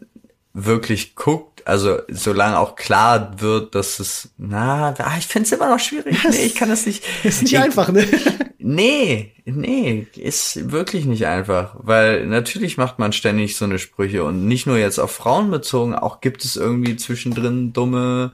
wirklich 0.54 1.16
guckt, 1.16 1.66
also 1.66 2.00
solange 2.10 2.60
auch 2.60 2.76
klar 2.76 3.40
wird, 3.40 3.74
dass 3.74 4.00
es, 4.00 4.30
na, 4.38 4.94
ich 5.18 5.28
finde 5.28 5.48
es 5.48 5.52
immer 5.54 5.70
noch 5.70 5.80
schwierig. 5.80 6.18
Nee, 6.30 6.46
ich 6.46 6.56
kann 6.56 6.70
das 6.70 6.86
nicht. 6.86 7.04
Ist 7.24 7.42
nicht 7.44 7.54
ich, 7.54 7.60
einfach, 7.60 7.90
ne? 7.90 8.06
Nee, 8.66 9.34
nee, 9.44 10.08
ist 10.16 10.72
wirklich 10.72 11.06
nicht 11.06 11.28
einfach, 11.28 11.76
weil 11.80 12.26
natürlich 12.28 12.78
macht 12.78 12.98
man 12.98 13.12
ständig 13.12 13.58
so 13.58 13.66
eine 13.66 13.78
Sprüche 13.78 14.24
und 14.24 14.48
nicht 14.48 14.68
nur 14.68 14.78
jetzt 14.78 15.00
auf 15.00 15.12
Frauen 15.12 15.52
bezogen, 15.52 15.94
auch 15.94 16.22
gibt 16.22 16.46
es 16.46 16.56
irgendwie 16.56 16.96
zwischendrin 16.96 17.74
dumme 17.74 18.32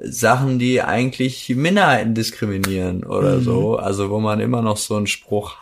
Sachen, 0.00 0.58
die 0.58 0.80
eigentlich 0.80 1.50
Minderheiten 1.50 2.14
diskriminieren 2.14 3.04
oder 3.04 3.36
mhm. 3.36 3.42
so, 3.42 3.76
also 3.76 4.08
wo 4.08 4.18
man 4.18 4.40
immer 4.40 4.62
noch 4.62 4.78
so 4.78 4.96
einen 4.96 5.06
Spruch 5.06 5.56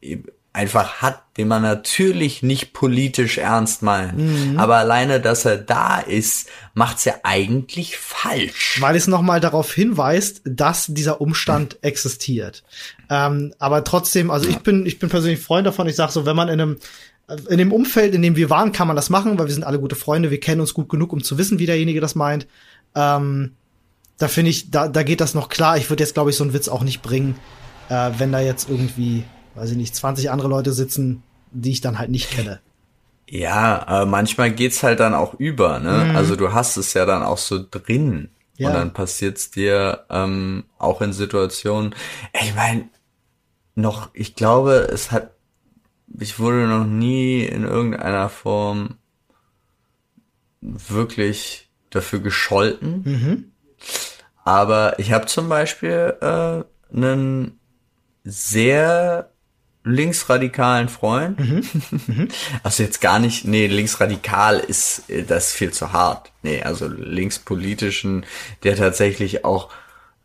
äh, 0.00 0.18
einfach 0.54 1.02
hat, 1.02 1.20
den 1.36 1.48
man 1.48 1.62
natürlich 1.62 2.44
nicht 2.44 2.72
politisch 2.72 3.38
ernst 3.38 3.82
meint. 3.82 4.16
Mhm. 4.16 4.56
Aber 4.56 4.76
alleine, 4.76 5.20
dass 5.20 5.44
er 5.44 5.58
da 5.58 5.98
ist, 5.98 6.48
macht's 6.74 7.04
ja 7.04 7.14
eigentlich 7.24 7.96
falsch. 7.96 8.80
Weil 8.80 8.94
es 8.94 9.08
nochmal 9.08 9.40
darauf 9.40 9.74
hinweist, 9.74 10.42
dass 10.44 10.86
dieser 10.86 11.20
Umstand 11.20 11.78
existiert. 11.82 12.62
Ähm, 13.10 13.54
aber 13.58 13.84
trotzdem, 13.84 14.30
also 14.30 14.48
ich 14.48 14.58
bin, 14.58 14.86
ich 14.86 14.98
bin 14.98 15.08
persönlich 15.08 15.40
Freund 15.40 15.66
davon. 15.66 15.86
Ich 15.88 15.96
sage 15.96 16.12
so, 16.12 16.26
wenn 16.26 16.36
man 16.36 16.48
in 16.48 16.60
einem 16.60 16.76
in 17.48 17.56
dem 17.56 17.72
Umfeld, 17.72 18.14
in 18.14 18.20
dem 18.20 18.36
wir 18.36 18.50
waren, 18.50 18.72
kann 18.72 18.86
man 18.86 18.96
das 18.96 19.08
machen, 19.08 19.38
weil 19.38 19.46
wir 19.46 19.54
sind 19.54 19.64
alle 19.64 19.80
gute 19.80 19.96
Freunde, 19.96 20.30
wir 20.30 20.40
kennen 20.40 20.60
uns 20.60 20.74
gut 20.74 20.90
genug, 20.90 21.10
um 21.10 21.24
zu 21.24 21.38
wissen, 21.38 21.58
wie 21.58 21.64
derjenige 21.64 22.02
das 22.02 22.14
meint. 22.14 22.46
Ähm, 22.94 23.52
da 24.18 24.28
finde 24.28 24.50
ich, 24.50 24.70
da, 24.70 24.88
da 24.88 25.02
geht 25.02 25.22
das 25.22 25.32
noch 25.32 25.48
klar. 25.48 25.78
Ich 25.78 25.88
würde 25.88 26.02
jetzt, 26.02 26.12
glaube 26.12 26.28
ich, 26.28 26.36
so 26.36 26.44
einen 26.44 26.52
Witz 26.52 26.68
auch 26.68 26.82
nicht 26.82 27.00
bringen, 27.00 27.36
äh, 27.88 28.10
wenn 28.18 28.30
da 28.30 28.40
jetzt 28.40 28.68
irgendwie 28.68 29.24
weiß 29.54 29.70
ich 29.70 29.76
nicht, 29.76 29.94
20 29.94 30.30
andere 30.30 30.48
Leute 30.48 30.72
sitzen, 30.72 31.22
die 31.50 31.70
ich 31.70 31.80
dann 31.80 31.98
halt 31.98 32.10
nicht 32.10 32.30
kenne. 32.30 32.60
Ja, 33.28 33.86
aber 33.86 34.06
manchmal 34.06 34.50
geht's 34.50 34.82
halt 34.82 35.00
dann 35.00 35.14
auch 35.14 35.34
über, 35.34 35.78
ne? 35.78 36.08
Mhm. 36.10 36.16
Also 36.16 36.36
du 36.36 36.52
hast 36.52 36.76
es 36.76 36.92
ja 36.94 37.06
dann 37.06 37.22
auch 37.22 37.38
so 37.38 37.64
drin. 37.68 38.28
Ja. 38.56 38.68
Und 38.68 38.74
dann 38.74 38.92
passiert's 38.92 39.50
dir 39.50 40.04
ähm, 40.10 40.64
auch 40.78 41.00
in 41.00 41.12
Situationen. 41.12 41.94
Ich 42.40 42.54
meine, 42.54 42.88
noch, 43.74 44.10
ich 44.12 44.34
glaube, 44.34 44.88
es 44.92 45.10
hat, 45.10 45.30
ich 46.18 46.38
wurde 46.38 46.66
noch 46.66 46.84
nie 46.84 47.42
in 47.44 47.64
irgendeiner 47.64 48.28
Form 48.28 48.96
wirklich 50.60 51.68
dafür 51.90 52.20
gescholten. 52.20 53.02
Mhm. 53.04 53.52
Aber 54.44 54.98
ich 54.98 55.12
habe 55.12 55.26
zum 55.26 55.48
Beispiel 55.48 56.14
äh, 56.20 56.94
einen 56.94 57.58
sehr 58.24 59.30
linksradikalen 59.84 60.88
Freund. 60.88 61.38
Mhm. 61.38 61.62
Mhm. 62.06 62.28
Also 62.62 62.82
jetzt 62.82 63.00
gar 63.00 63.18
nicht, 63.18 63.46
nee, 63.46 63.66
linksradikal 63.66 64.58
ist 64.58 65.08
äh, 65.08 65.22
das 65.22 65.48
ist 65.48 65.52
viel 65.54 65.72
zu 65.72 65.92
hart. 65.92 66.32
Nee, 66.42 66.62
also 66.62 66.86
linkspolitischen, 66.86 68.26
der 68.62 68.76
tatsächlich 68.76 69.44
auch 69.44 69.70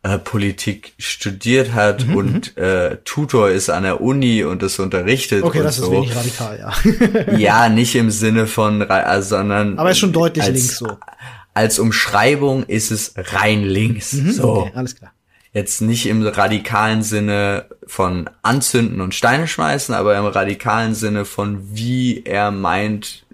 äh, 0.02 0.18
Politik 0.18 0.94
studiert 0.98 1.72
hat 1.72 2.06
mhm. 2.06 2.16
und 2.16 2.56
mhm. 2.56 2.62
äh, 2.62 2.96
Tutor 3.04 3.50
ist 3.50 3.68
an 3.68 3.82
der 3.82 4.00
Uni 4.00 4.44
und 4.44 4.62
das 4.62 4.78
unterrichtet. 4.78 5.42
Okay, 5.42 5.62
das 5.62 5.76
so. 5.76 5.84
ist 5.84 5.90
wenig 5.90 6.16
radikal, 6.16 6.58
ja. 6.58 7.36
ja, 7.36 7.68
nicht 7.68 7.94
im 7.94 8.10
Sinne 8.10 8.46
von, 8.46 8.82
also, 8.82 9.36
sondern. 9.36 9.78
Aber 9.78 9.90
ist 9.90 9.98
schon 9.98 10.12
deutlich 10.12 10.44
als, 10.44 10.54
links 10.54 10.78
so. 10.78 10.96
Als 11.52 11.78
Umschreibung 11.78 12.64
ist 12.64 12.90
es 12.90 13.12
rein 13.16 13.64
links. 13.64 14.14
Mhm, 14.14 14.32
so. 14.32 14.48
Okay, 14.52 14.72
alles 14.74 14.96
klar 14.96 15.12
jetzt 15.52 15.80
nicht 15.80 16.06
im 16.06 16.24
radikalen 16.26 17.02
Sinne 17.02 17.66
von 17.86 18.30
anzünden 18.42 19.00
und 19.00 19.14
Steine 19.14 19.48
schmeißen, 19.48 19.94
aber 19.94 20.16
im 20.16 20.26
radikalen 20.26 20.94
Sinne 20.94 21.24
von 21.24 21.74
wie 21.74 22.22
er 22.24 22.50
meint, 22.50 23.24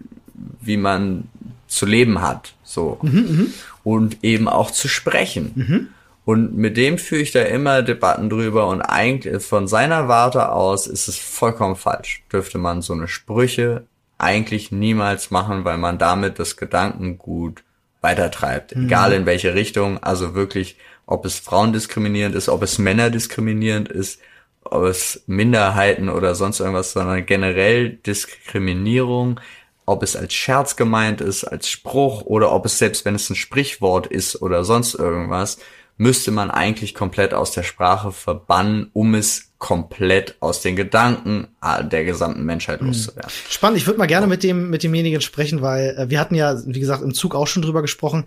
wie 0.61 0.79
man 0.79 1.25
zu 1.69 1.85
leben 1.85 2.23
hat, 2.23 2.55
so. 2.65 2.99
Mhm, 3.03 3.13
mhm, 3.13 3.55
und 3.85 4.25
eben 4.25 4.49
auch 4.49 4.71
zu 4.71 4.89
sprechen. 4.89 5.91
Und 6.27 6.57
mit 6.57 6.77
dem 6.77 6.99
führe 6.99 7.23
ich 7.23 7.31
da 7.31 7.43
immer 7.43 7.83
Debatten 7.83 8.29
drüber 8.29 8.67
und 8.67 8.83
eigentlich 8.83 9.45
von 9.45 9.69
seiner 9.69 10.09
Warte 10.09 10.51
aus 10.51 10.89
ist 10.89 11.07
es 11.07 11.17
vollkommen 11.17 11.77
falsch. 11.77 12.25
Dürfte 12.33 12.59
man 12.59 12.83
so 12.83 12.95
eine 12.95 13.07
Sprüche 13.07 13.85
eigentlich 14.19 14.73
niemals 14.73 15.31
machen, 15.31 15.65
weil 15.65 15.79
man 15.79 15.99
damit 15.99 16.41
das 16.41 16.57
Gedankengut 16.57 17.63
weitertreibt. 18.01 18.75
Mhm. 18.75 18.87
Egal 18.87 19.13
in 19.13 19.25
welche 19.25 19.55
Richtung, 19.55 20.03
also 20.03 20.35
wirklich 20.35 20.77
ob 21.07 21.25
es 21.25 21.39
Frauen 21.39 21.73
diskriminierend 21.73 22.35
ist, 22.35 22.49
ob 22.49 22.65
es 22.65 22.79
Männer 22.79 23.11
diskriminierend 23.11 23.89
ist, 23.89 24.21
ob 24.65 24.83
es 24.83 25.23
Minderheiten 25.29 26.09
oder 26.09 26.35
sonst 26.35 26.59
irgendwas, 26.59 26.91
sondern 26.91 27.25
generell 27.25 27.91
Diskriminierung, 27.91 29.39
ob 29.85 30.03
es 30.03 30.17
als 30.17 30.35
Scherz 30.35 30.75
gemeint 30.75 31.21
ist, 31.21 31.45
als 31.45 31.69
Spruch 31.69 32.23
oder 32.23 32.51
ob 32.51 32.67
es 32.67 32.79
selbst 32.79 33.05
wenn 33.05 33.15
es 33.15 33.31
ein 33.31 33.37
Sprichwort 33.37 34.09
ist 34.09 34.43
oder 34.43 34.65
sonst 34.65 34.95
irgendwas, 34.95 35.59
müsste 35.97 36.31
man 36.31 36.51
eigentlich 36.51 36.95
komplett 36.95 37.35
aus 37.35 37.53
der 37.53 37.63
Sprache 37.63 38.13
verbannen, 38.13 38.91
um 38.93 39.15
es 39.15 39.53
komplett 39.59 40.37
aus 40.41 40.61
den 40.61 40.77
Gedanken 40.77 41.49
der 41.91 42.05
gesamten 42.05 42.45
Menschheit 42.45 42.83
mhm. 42.83 42.89
loszuwerden. 42.89 43.31
Spannend, 43.49 43.79
ich 43.79 43.87
würde 43.87 43.99
mal 43.99 44.07
gerne 44.07 44.27
mit 44.27 44.43
dem 44.43 44.69
mit 44.69 44.83
demjenigen 44.83 45.23
sprechen, 45.23 45.63
weil 45.63 45.97
äh, 45.97 46.11
wir 46.11 46.21
hatten 46.21 46.35
ja, 46.35 46.55
wie 46.67 46.81
gesagt, 46.81 47.03
im 47.03 47.15
Zug 47.15 47.35
auch 47.35 47.47
schon 47.47 47.63
drüber 47.63 47.83
gesprochen 47.83 48.27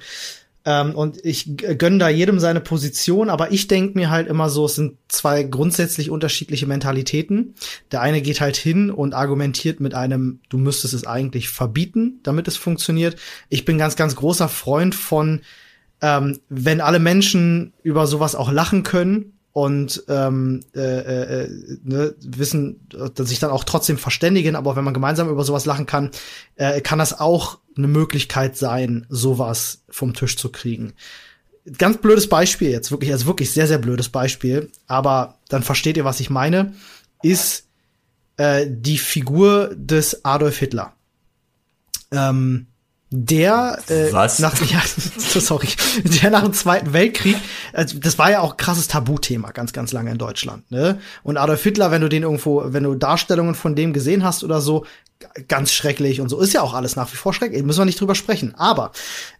Ähm, 0.65 0.93
und 0.93 1.23
ich 1.23 1.55
gönne 1.55 1.99
da 1.99 2.09
jedem 2.09 2.39
seine 2.39 2.59
Position, 2.59 3.29
aber 3.29 3.51
ich 3.51 3.67
denke 3.67 3.97
mir 3.97 4.09
halt 4.09 4.27
immer 4.27 4.49
so, 4.49 4.65
es 4.65 4.75
sind 4.75 4.97
zwei 5.07 5.43
grundsätzlich 5.43 6.09
unterschiedliche 6.09 6.67
Mentalitäten. 6.67 7.55
Der 7.91 8.01
eine 8.01 8.21
geht 8.21 8.41
halt 8.41 8.57
hin 8.57 8.91
und 8.91 9.13
argumentiert 9.13 9.79
mit 9.79 9.93
einem, 9.93 10.41
du 10.49 10.57
müsstest 10.57 10.93
es 10.93 11.07
eigentlich 11.07 11.47
verbieten, 11.49 12.19
damit 12.23 12.47
es 12.49 12.57
funktioniert. 12.57 13.15
Ich 13.47 13.63
bin 13.63 13.77
ganz, 13.77 13.95
ganz 13.95 14.15
großer 14.15 14.49
Freund 14.49 14.95
von, 14.95 15.41
ähm, 16.01 16.39
wenn 16.49 16.81
alle 16.81 16.99
Menschen 16.99 17.73
über 17.83 18.07
sowas 18.07 18.35
auch 18.35 18.51
lachen 18.51 18.83
können 18.83 19.33
und 19.51 20.03
ähm, 20.07 20.61
äh, 20.75 20.79
äh, 20.79 21.49
ne, 21.83 22.15
wissen, 22.21 22.87
dass 23.15 23.29
sich 23.29 23.39
dann 23.39 23.51
auch 23.51 23.63
trotzdem 23.63 23.97
verständigen, 23.97 24.55
aber 24.55 24.75
wenn 24.75 24.83
man 24.83 24.93
gemeinsam 24.93 25.29
über 25.29 25.43
sowas 25.43 25.65
lachen 25.65 25.85
kann, 25.85 26.11
äh, 26.55 26.81
kann 26.81 26.99
das 26.99 27.19
auch 27.19 27.59
eine 27.75 27.87
Möglichkeit 27.87 28.57
sein, 28.57 29.05
sowas 29.09 29.83
vom 29.89 30.13
Tisch 30.13 30.37
zu 30.37 30.49
kriegen. 30.49 30.93
Ganz 31.77 31.97
blödes 31.97 32.29
Beispiel 32.29 32.69
jetzt, 32.69 32.91
wirklich, 32.91 33.11
also 33.11 33.25
wirklich 33.25 33.51
sehr, 33.51 33.67
sehr 33.67 33.79
blödes 33.79 34.09
Beispiel, 34.09 34.71
aber 34.87 35.39
dann 35.49 35.63
versteht 35.63 35.97
ihr, 35.97 36.05
was 36.05 36.19
ich 36.19 36.29
meine, 36.29 36.73
ist 37.21 37.67
äh, 38.37 38.65
die 38.69 38.97
Figur 38.97 39.71
des 39.75 40.23
Adolf 40.23 40.57
Hitler. 40.57 40.93
Ähm, 42.11 42.67
der 43.11 43.79
äh, 43.87 44.13
Was? 44.13 44.39
nach 44.39 44.55
ja, 44.71 44.81
sorry, 45.17 45.67
der 46.03 46.29
nach 46.29 46.43
dem 46.43 46.53
Zweiten 46.53 46.93
Weltkrieg, 46.93 47.37
also 47.73 47.97
das 47.97 48.19
war 48.19 48.29
ja 48.29 48.41
auch 48.41 48.57
krasses 48.57 48.87
Tabuthema 48.87 49.51
ganz 49.51 49.73
ganz 49.73 49.91
lange 49.91 50.11
in 50.11 50.19
Deutschland, 50.19 50.69
ne? 50.71 50.99
Und 51.23 51.37
Adolf 51.37 51.63
Hitler, 51.63 51.89
wenn 51.89 52.01
du 52.01 52.09
den 52.09 52.23
irgendwo, 52.23 52.63
wenn 52.67 52.83
du 52.83 52.93
Darstellungen 52.93 53.55
von 53.55 53.75
dem 53.75 53.93
gesehen 53.93 54.23
hast 54.23 54.43
oder 54.43 54.61
so, 54.61 54.85
ganz 55.47 55.73
schrecklich 55.73 56.21
und 56.21 56.29
so 56.29 56.39
ist 56.39 56.53
ja 56.53 56.61
auch 56.61 56.73
alles 56.73 56.95
nach 56.95 57.11
wie 57.11 57.17
vor 57.17 57.33
schrecklich, 57.33 57.63
müssen 57.63 57.79
wir 57.79 57.85
nicht 57.85 57.99
drüber 57.99 58.15
sprechen, 58.15 58.53
aber 58.55 58.91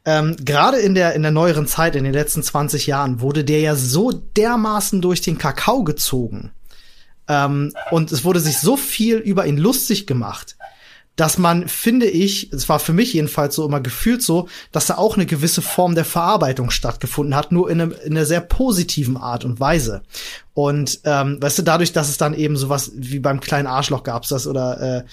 ähm, 0.03 0.35
gerade 0.43 0.77
in 0.77 0.95
der 0.95 1.13
in 1.13 1.21
der 1.21 1.31
neueren 1.31 1.67
Zeit 1.67 1.95
in 1.95 2.03
den 2.03 2.13
letzten 2.13 2.41
20 2.41 2.87
Jahren 2.87 3.21
wurde 3.21 3.43
der 3.43 3.59
ja 3.59 3.75
so 3.75 4.11
dermaßen 4.11 4.99
durch 5.01 5.21
den 5.21 5.37
Kakao 5.37 5.83
gezogen. 5.83 6.51
Ähm, 7.27 7.71
und 7.91 8.11
es 8.11 8.23
wurde 8.23 8.39
sich 8.39 8.57
so 8.57 8.75
viel 8.75 9.17
über 9.17 9.45
ihn 9.45 9.57
lustig 9.57 10.07
gemacht 10.07 10.57
dass 11.19 11.37
man, 11.37 11.67
finde 11.67 12.05
ich, 12.05 12.53
es 12.53 12.69
war 12.69 12.79
für 12.79 12.93
mich 12.93 13.11
jedenfalls 13.13 13.55
so 13.55 13.65
immer 13.65 13.81
gefühlt 13.81 14.21
so, 14.21 14.47
dass 14.71 14.85
da 14.85 14.95
auch 14.95 15.17
eine 15.17 15.25
gewisse 15.25 15.61
Form 15.61 15.93
der 15.93 16.05
Verarbeitung 16.05 16.69
stattgefunden 16.69 17.35
hat, 17.35 17.51
nur 17.51 17.69
in, 17.69 17.81
einem, 17.81 17.93
in 18.05 18.15
einer 18.15 18.25
sehr 18.25 18.39
positiven 18.39 19.17
Art 19.17 19.43
und 19.43 19.59
Weise. 19.59 20.01
Und 20.53 21.01
ähm, 21.03 21.37
weißt 21.41 21.59
du, 21.59 21.63
dadurch, 21.63 21.91
dass 21.91 22.07
es 22.07 22.17
dann 22.17 22.33
eben 22.33 22.55
sowas 22.55 22.91
wie 22.95 23.19
beim 23.19 23.41
kleinen 23.41 23.67
Arschloch 23.67 24.03
gab's 24.03 24.29
das 24.29 24.47
oder 24.47 24.79
äh, 24.79 25.03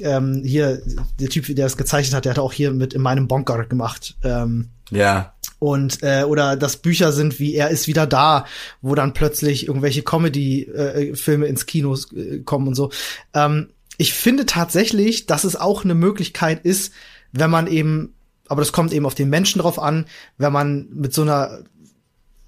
ähm, 0.00 0.42
hier, 0.42 0.80
der 1.20 1.28
Typ, 1.28 1.44
der 1.46 1.66
das 1.66 1.76
gezeichnet 1.76 2.14
hat, 2.14 2.24
der 2.24 2.30
hat 2.30 2.38
auch 2.38 2.54
hier 2.54 2.70
mit 2.70 2.94
in 2.94 3.02
meinem 3.02 3.28
Bonker 3.28 3.66
gemacht. 3.66 4.16
Ähm, 4.24 4.70
ja. 4.90 5.34
Und 5.58 6.02
äh, 6.02 6.24
oder 6.24 6.56
dass 6.56 6.78
Bücher 6.78 7.12
sind 7.12 7.38
wie 7.38 7.54
Er 7.54 7.68
ist 7.68 7.88
wieder 7.88 8.06
da, 8.06 8.46
wo 8.80 8.94
dann 8.94 9.12
plötzlich 9.12 9.68
irgendwelche 9.68 10.02
Comedy-Filme 10.02 11.46
äh, 11.46 11.48
ins 11.48 11.66
Kino 11.66 11.94
äh, 12.16 12.38
kommen 12.38 12.68
und 12.68 12.74
so. 12.74 12.90
Ähm, 13.34 13.68
ich 13.98 14.14
finde 14.14 14.46
tatsächlich, 14.46 15.26
dass 15.26 15.44
es 15.44 15.56
auch 15.56 15.84
eine 15.84 15.94
Möglichkeit 15.94 16.64
ist, 16.64 16.92
wenn 17.32 17.50
man 17.50 17.66
eben, 17.66 18.14
aber 18.48 18.60
das 18.60 18.72
kommt 18.72 18.92
eben 18.92 19.06
auf 19.06 19.14
den 19.14 19.28
Menschen 19.28 19.60
drauf 19.60 19.78
an, 19.78 20.06
wenn 20.38 20.52
man 20.52 20.88
mit 20.90 21.12
so 21.14 21.22
einer 21.22 21.64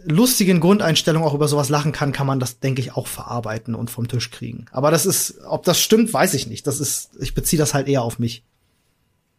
lustigen 0.07 0.61
Grundeinstellung 0.61 1.23
auch 1.23 1.35
über 1.35 1.49
sowas 1.49 1.69
lachen 1.69 1.93
kann, 1.93 2.13
kann 2.13 2.27
man 2.27 2.41
das, 2.41 2.61
denke 2.61 2.83
ich, 2.83 2.93
auch 2.93 3.07
verarbeiten 3.07 3.75
und 3.75 3.91
vom 3.91 4.09
Tisch 4.09 4.31
kriegen. 4.31 4.67
Aber 4.71 4.91
das 4.91 5.07
ist, 5.07 5.41
ob 5.47 5.65
das 5.65 5.81
stimmt, 5.81 6.13
weiß 6.13 6.35
ich 6.35 6.47
nicht. 6.47 6.67
Das 6.67 6.81
ist, 6.81 7.11
ich 7.21 7.35
beziehe 7.35 7.59
das 7.59 7.75
halt 7.75 7.89
eher 7.89 8.03
auf 8.03 8.19
mich. 8.19 8.45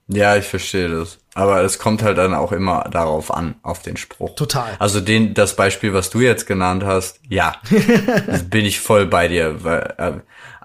Ja, 0.08 0.36
ich 0.36 0.46
verstehe 0.46 0.88
das. 0.88 1.18
Aber 1.34 1.64
es 1.64 1.80
kommt 1.80 2.04
halt 2.04 2.18
dann 2.18 2.34
auch 2.34 2.52
immer 2.52 2.88
darauf 2.92 3.34
an, 3.34 3.56
auf 3.64 3.82
den 3.82 3.98
Spruch. 3.98 4.36
Total. 4.36 4.76
Also 4.78 5.02
den, 5.02 5.34
das 5.34 5.56
Beispiel, 5.56 5.94
was 5.94 6.12
du 6.12 6.22
jetzt 6.22 6.46
genannt 6.46 6.84
hast, 6.84 7.20
ja, 7.28 7.56
bin 8.50 8.66
ich 8.66 8.80
voll 8.80 9.08
bei 9.08 9.28
dir. 9.28 9.64
Weil, 9.64 9.94
äh, 9.98 10.12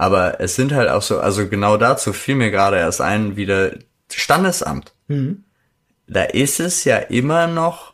aber 0.00 0.40
es 0.40 0.56
sind 0.56 0.72
halt 0.72 0.88
auch 0.88 1.02
so, 1.02 1.20
also 1.20 1.46
genau 1.46 1.76
dazu 1.76 2.14
fiel 2.14 2.34
mir 2.34 2.50
gerade 2.50 2.78
erst 2.78 3.02
ein, 3.02 3.36
wieder 3.36 3.72
Standesamt. 4.10 4.94
Mhm. 5.08 5.44
Da 6.06 6.22
ist 6.22 6.58
es 6.58 6.84
ja 6.84 6.96
immer 6.96 7.46
noch 7.46 7.92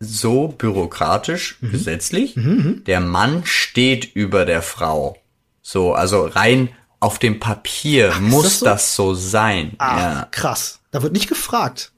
so 0.00 0.48
bürokratisch, 0.48 1.58
mhm. 1.60 1.70
gesetzlich. 1.70 2.34
Mhm. 2.36 2.44
mhm. 2.44 2.84
Der 2.84 3.00
Mann 3.00 3.44
steht 3.44 4.16
über 4.16 4.46
der 4.46 4.62
Frau. 4.62 5.18
So, 5.60 5.92
also 5.92 6.24
rein 6.24 6.70
auf 6.98 7.18
dem 7.18 7.40
Papier 7.40 8.12
Ach, 8.14 8.20
muss 8.20 8.44
das 8.44 8.58
so? 8.60 8.64
das 8.64 8.96
so, 8.96 9.14
sein. 9.14 9.72
Ah, 9.76 9.98
ja. 9.98 10.28
krass. 10.30 10.80
Da 10.92 11.02
wird 11.02 11.12
nicht 11.12 11.28
gefragt. 11.28 11.92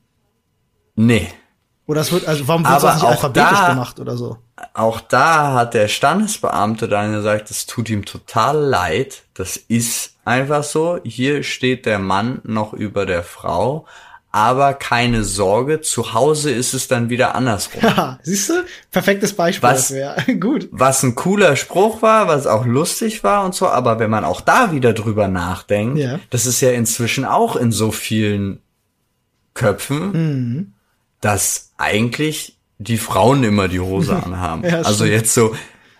Nee. 0.96 1.28
Oder 1.86 2.00
es 2.00 2.10
wird, 2.10 2.26
also 2.26 2.48
warum 2.48 2.64
wird 2.64 2.82
das 2.82 2.96
nicht 2.96 3.04
alphabetisch 3.04 3.58
da, 3.60 3.68
gemacht 3.68 4.00
oder 4.00 4.16
so? 4.16 4.38
Auch 4.72 5.00
da 5.00 5.52
hat 5.52 5.74
der 5.74 5.88
Standesbeamte 5.88 6.88
dann 6.88 7.12
gesagt, 7.12 7.50
es 7.50 7.66
tut 7.66 7.90
ihm 7.90 8.04
total 8.04 8.56
leid. 8.58 9.22
Das 9.34 9.56
ist 9.56 10.14
einfach 10.24 10.62
so. 10.62 11.00
Hier 11.02 11.42
steht 11.42 11.86
der 11.86 11.98
Mann 11.98 12.40
noch 12.44 12.72
über 12.72 13.04
der 13.04 13.24
Frau. 13.24 13.86
Aber 14.30 14.74
keine 14.74 15.22
Sorge, 15.22 15.80
zu 15.80 16.12
Hause 16.12 16.50
ist 16.50 16.74
es 16.74 16.88
dann 16.88 17.08
wieder 17.08 17.36
andersrum. 17.36 17.82
Ja, 17.82 18.18
siehst 18.24 18.48
du? 18.50 18.64
Perfektes 18.90 19.32
Beispiel. 19.32 19.68
Was, 19.68 19.90
ja, 19.90 20.16
gut. 20.40 20.68
Was 20.72 21.04
ein 21.04 21.14
cooler 21.14 21.54
Spruch 21.54 22.02
war, 22.02 22.26
was 22.26 22.48
auch 22.48 22.66
lustig 22.66 23.22
war 23.22 23.44
und 23.44 23.54
so. 23.54 23.68
Aber 23.68 24.00
wenn 24.00 24.10
man 24.10 24.24
auch 24.24 24.40
da 24.40 24.72
wieder 24.72 24.92
drüber 24.92 25.28
nachdenkt, 25.28 25.98
ja. 25.98 26.18
das 26.30 26.46
ist 26.46 26.60
ja 26.60 26.72
inzwischen 26.72 27.24
auch 27.24 27.54
in 27.54 27.70
so 27.70 27.92
vielen 27.92 28.60
Köpfen, 29.54 30.10
mhm. 30.12 30.72
dass 31.20 31.72
eigentlich 31.76 32.56
die 32.84 32.98
Frauen 32.98 33.44
immer 33.44 33.68
die 33.68 33.80
Hose 33.80 34.16
anhaben. 34.24 34.64
ja, 34.64 34.82
also 34.82 35.04
jetzt 35.04 35.34
so 35.34 35.54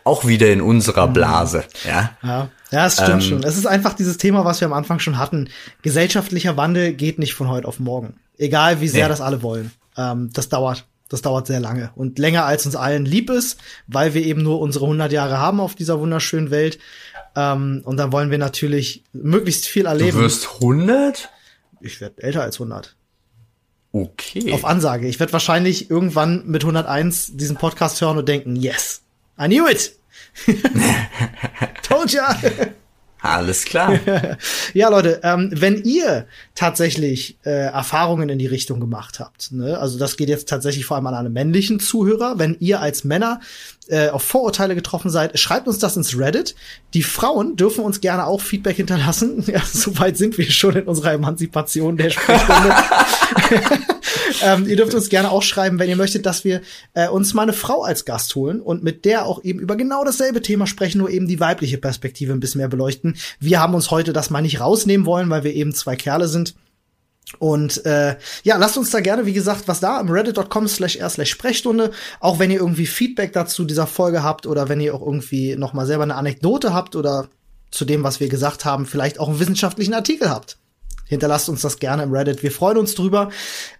auch 0.05 0.27
wieder 0.27 0.53
in 0.53 0.61
unserer 0.61 1.07
mhm. 1.09 1.13
Blase, 1.15 1.65
ja. 1.85 2.13
Ja, 2.23 2.49
ja 2.71 2.87
es 2.87 2.95
stimmt 2.95 3.11
ähm, 3.11 3.21
schon. 3.23 3.43
Es 3.43 3.57
ist 3.57 3.67
einfach 3.67 3.95
dieses 3.95 4.19
Thema, 4.19 4.45
was 4.45 4.61
wir 4.61 4.67
am 4.67 4.75
Anfang 4.75 4.99
schon 4.99 5.19
hatten. 5.19 5.49
Gesellschaftlicher 5.83 6.57
Wandel 6.57 6.93
geht 6.93 7.19
nicht 7.19 7.35
von 7.35 7.49
heute 7.49 7.67
auf 7.67 7.81
morgen. 7.81 8.15
Egal, 8.37 8.81
wie 8.81 8.89
sehr 8.89 9.05
nee. 9.05 9.09
das 9.09 9.21
alle 9.21 9.43
wollen. 9.43 9.73
Ähm, 9.97 10.31
das 10.33 10.49
dauert. 10.49 10.87
Das 11.09 11.23
dauert 11.23 11.47
sehr 11.47 11.61
lange 11.61 11.91
und 11.95 12.19
länger 12.19 12.45
als 12.45 12.65
uns 12.65 12.77
allen 12.77 13.05
lieb 13.05 13.29
ist, 13.31 13.61
weil 13.87 14.15
wir 14.15 14.25
eben 14.25 14.43
nur 14.43 14.59
unsere 14.61 14.87
100 14.87 15.13
Jahre 15.13 15.39
haben 15.39 15.61
auf 15.61 15.75
dieser 15.75 16.01
wunderschönen 16.01 16.51
Welt. 16.51 16.79
Ähm, 17.37 17.83
und 17.85 17.99
dann 17.99 18.11
wollen 18.11 18.31
wir 18.31 18.39
natürlich 18.39 19.05
möglichst 19.13 19.67
viel 19.67 19.87
erleben. 19.87 20.17
Du 20.17 20.25
wirst 20.25 20.49
100? 20.55 21.31
Ich 21.81 22.01
werde 22.01 22.23
älter 22.23 22.43
als 22.43 22.57
100. 22.57 22.97
Okay. 23.95 24.53
Auf 24.53 24.65
Ansage. 24.65 25.07
Ich 25.07 25.21
werde 25.21 25.33
wahrscheinlich 25.33 25.89
irgendwann 25.89 26.43
mit 26.47 26.65
101 26.65 27.37
diesen 27.37 27.57
Podcast 27.57 28.01
hören 28.01 28.19
und 28.19 28.29
denken, 28.29 28.57
yes, 28.57 29.03
I 29.41 29.47
knew 29.47 29.69
it. 29.69 29.97
Told 31.85 32.13
ya. 32.13 32.37
Alles 33.25 33.65
klar. 33.65 33.99
ja, 34.75 34.91
Leute, 34.91 35.21
ähm, 35.23 35.49
wenn 35.55 35.83
ihr 35.83 36.27
tatsächlich 36.55 37.39
äh, 37.47 37.51
Erfahrungen 37.51 38.29
in 38.29 38.39
die 38.39 38.47
Richtung 38.47 38.81
gemacht 38.81 39.19
habt, 39.19 39.51
ne? 39.51 39.79
also 39.79 39.99
das 39.99 40.19
geht 40.19 40.29
jetzt 40.29 40.47
tatsächlich 40.47 40.85
vor 40.85 40.99
allem 40.99 41.07
an 41.07 41.15
alle 41.15 41.31
männlichen 41.31 41.81
Zuhörer, 41.81 42.39
wenn 42.39 42.55
ihr 42.61 42.83
als 42.83 43.03
Männer 43.03 43.41
äh, 43.89 44.11
auf 44.11 44.23
Vorurteile 44.23 44.75
getroffen 44.75 45.11
seid, 45.11 45.39
schreibt 45.39 45.69
uns 45.69 45.79
das 45.79 45.97
ins 45.97 46.19
Reddit. 46.19 46.55
Die 46.93 47.03
Frauen 47.03 47.57
dürfen 47.57 47.83
uns 47.83 48.03
gerne 48.03 48.27
auch 48.27 48.43
Feedback 48.43 48.77
hinterlassen. 48.77 49.43
Ja, 49.55 49.63
soweit 49.65 50.17
sind 50.17 50.37
wir 50.37 50.51
schon 50.51 50.75
in 50.75 50.85
unserer 50.85 51.13
Emanzipation 51.13 51.97
der 51.97 52.11
Sprechstunde. 52.11 52.75
ähm, 54.43 54.67
ihr 54.67 54.77
dürft 54.77 54.95
uns 54.95 55.09
gerne 55.09 55.31
auch 55.31 55.43
schreiben, 55.43 55.79
wenn 55.79 55.89
ihr 55.89 55.97
möchtet, 55.97 56.27
dass 56.27 56.45
wir 56.45 56.61
äh, 56.95 57.09
uns 57.09 57.35
mal 57.35 57.43
eine 57.43 57.53
Frau 57.53 57.83
als 57.83 58.05
Gast 58.05 58.35
holen 58.35 58.61
und 58.61 58.83
mit 58.83 59.05
der 59.05 59.27
auch 59.27 59.43
eben 59.45 59.59
über 59.59 59.77
genau 59.77 60.05
dasselbe 60.05 60.43
Thema 60.43 60.67
sprechen, 60.67 60.99
nur 60.99 61.11
eben 61.11 61.29
die 61.29 61.41
weibliche 61.41 61.79
Perspektive 61.79 62.33
ein 62.33 62.41
bisschen 62.41 62.59
mehr 62.59 62.69
beleuchten. 62.69 63.17
Wir 63.41 63.61
haben 63.61 63.75
uns 63.75 63.91
heute 63.91 64.13
das 64.13 64.31
mal 64.31 64.43
nicht 64.43 64.61
rausnehmen 64.61 65.07
wollen, 65.07 65.31
weil 65.31 65.45
wir 65.45 65.55
eben 65.55 65.75
zwei 65.75 65.97
Kerle 65.97 66.29
sind. 66.29 66.55
Und 67.39 67.85
äh, 67.87 68.17
ja, 68.43 68.57
lasst 68.57 68.77
uns 68.77 68.91
da 68.91 69.01
gerne, 69.01 69.27
wie 69.27 69.33
gesagt, 69.33 69.67
was 69.67 69.81
da 69.81 70.01
im 70.01 70.11
reddit.com 70.11 70.69
slash 70.69 70.97
r 70.97 71.09
slash 71.09 71.31
Sprechstunde. 71.31 71.91
Auch 72.21 72.39
wenn 72.39 72.51
ihr 72.51 72.59
irgendwie 72.61 72.87
Feedback 72.87 73.33
dazu 73.33 73.65
dieser 73.65 73.87
Folge 73.87 74.23
habt 74.23 74.47
oder 74.47 74.69
wenn 74.69 74.81
ihr 74.81 74.95
auch 74.95 75.01
irgendwie 75.01 75.57
noch 75.57 75.73
mal 75.73 75.87
selber 75.87 76.05
eine 76.05 76.17
Anekdote 76.17 76.75
habt 76.75 76.97
oder 76.97 77.29
zu 77.71 77.85
dem, 77.85 78.05
was 78.05 78.21
wir 78.21 78.29
gesagt 78.29 78.65
haben, 78.65 78.87
vielleicht 78.87 79.19
auch 79.19 79.29
einen 79.29 79.41
wissenschaftlichen 79.41 79.95
Artikel 79.95 80.31
habt. 80.31 80.59
Hinterlasst 81.07 81.49
uns 81.49 81.61
das 81.61 81.79
gerne 81.79 82.03
im 82.03 82.13
Reddit. 82.13 82.43
Wir 82.43 82.51
freuen 82.51 82.79
uns 82.79 82.95
drüber. 82.95 83.31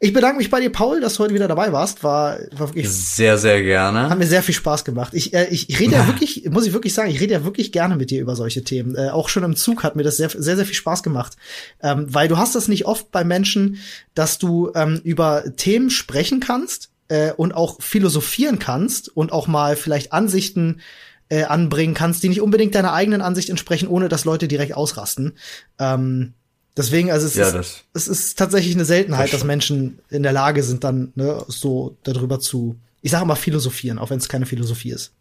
Ich 0.01 0.13
bedanke 0.13 0.39
mich 0.39 0.51
bei 0.51 0.61
dir, 0.61 0.71
Paul, 0.71 1.01
dass 1.01 1.15
du 1.15 1.25
heute 1.25 1.35
wieder 1.35 1.49
dabei 1.49 1.73
warst. 1.73 2.05
War, 2.05 2.39
war 2.53 2.69
wirklich 2.69 2.89
sehr, 2.91 3.39
sehr 3.39 3.63
gerne. 3.63 4.11
Hat 4.11 4.19
mir 4.19 4.27
sehr 4.27 4.43
viel 4.43 4.55
Spaß 4.55 4.85
gemacht. 4.85 5.15
Ich, 5.15 5.33
äh, 5.33 5.47
ich, 5.49 5.71
ich 5.71 5.81
rede 5.81 5.93
ja 5.93 6.07
wirklich, 6.09 6.49
muss 6.51 6.67
ich 6.67 6.73
wirklich 6.73 6.93
sagen, 6.93 7.11
ich 7.11 7.21
rede 7.21 7.33
ja 7.33 7.45
wirklich 7.45 7.73
gerne 7.73 7.97
mit 7.97 8.11
dir 8.11 8.21
über 8.21 8.37
solche 8.37 8.63
Themen. 8.63 8.95
Äh, 8.95 9.09
auch 9.11 9.29
schon 9.29 9.43
im 9.43 9.57
Zug 9.57 9.83
hat 9.83 9.97
mir 9.97 10.03
das 10.03 10.17
sehr, 10.17 10.31
sehr, 10.31 10.57
sehr 10.57 10.67
viel 10.67 10.75
Spaß 10.75 11.03
gemacht. 11.03 11.37
Ähm, 11.83 12.07
weil 12.13 12.29
du 12.29 12.37
hast 12.37 12.55
das 12.55 12.69
nicht 12.69 12.87
oft 12.87 13.11
bei 13.11 13.25
Menschen, 13.25 13.79
dass 14.15 14.39
du 14.39 14.71
ähm, 14.75 15.01
über 15.05 15.45
Themen 15.57 15.91
sprechen 15.91 16.41
kannst 16.41 16.91
äh, 17.09 17.33
und 17.33 17.55
auch 17.55 17.81
philosophieren 17.81 18.59
kannst 18.59 19.15
und 19.17 19.33
auch 19.33 19.47
mal 19.47 19.77
vielleicht 19.77 20.13
Ansichten 20.13 20.81
äh, 21.29 21.45
anbringen 21.45 21.95
kannst, 21.95 22.23
die 22.23 22.29
nicht 22.29 22.43
unbedingt 22.43 22.75
deiner 22.75 22.93
eigenen 22.93 23.23
Ansicht 23.23 23.49
entsprechen, 23.49 23.89
ohne 23.89 24.09
dass 24.09 24.25
Leute 24.25 24.47
direkt 24.47 24.75
ausrasten. 24.75 25.33
Ähm, 25.79 26.35
Deswegen, 26.77 27.11
also 27.11 27.27
es, 27.27 27.35
Ja, 27.35 27.49
ist, 27.49 27.85
es 27.93 28.09
ist 28.09 28.39
tatsächlich 28.39 28.75
eine 28.75 28.85
Seltenheit, 28.85 29.33
Das 29.33 29.41
dass. 29.41 29.45
Menschen 29.45 30.01
in 30.11 30.23
der 30.25 30.33
Lage 30.33 30.63
sind, 30.63 30.83
dann 30.83 31.13
ne, 31.15 31.45
so 31.47 31.97
darüber 32.03 32.41
zu, 32.41 32.77
ich 33.01 33.13
sage 33.13 33.27
mal 33.27 33.37
philosophieren, 33.37 33.99
auch 33.99 34.11
wenn 34.11 34.19
es 34.19 34.29
keine 34.29 34.47
Philosophie 34.47 34.91
ist. 34.91 35.13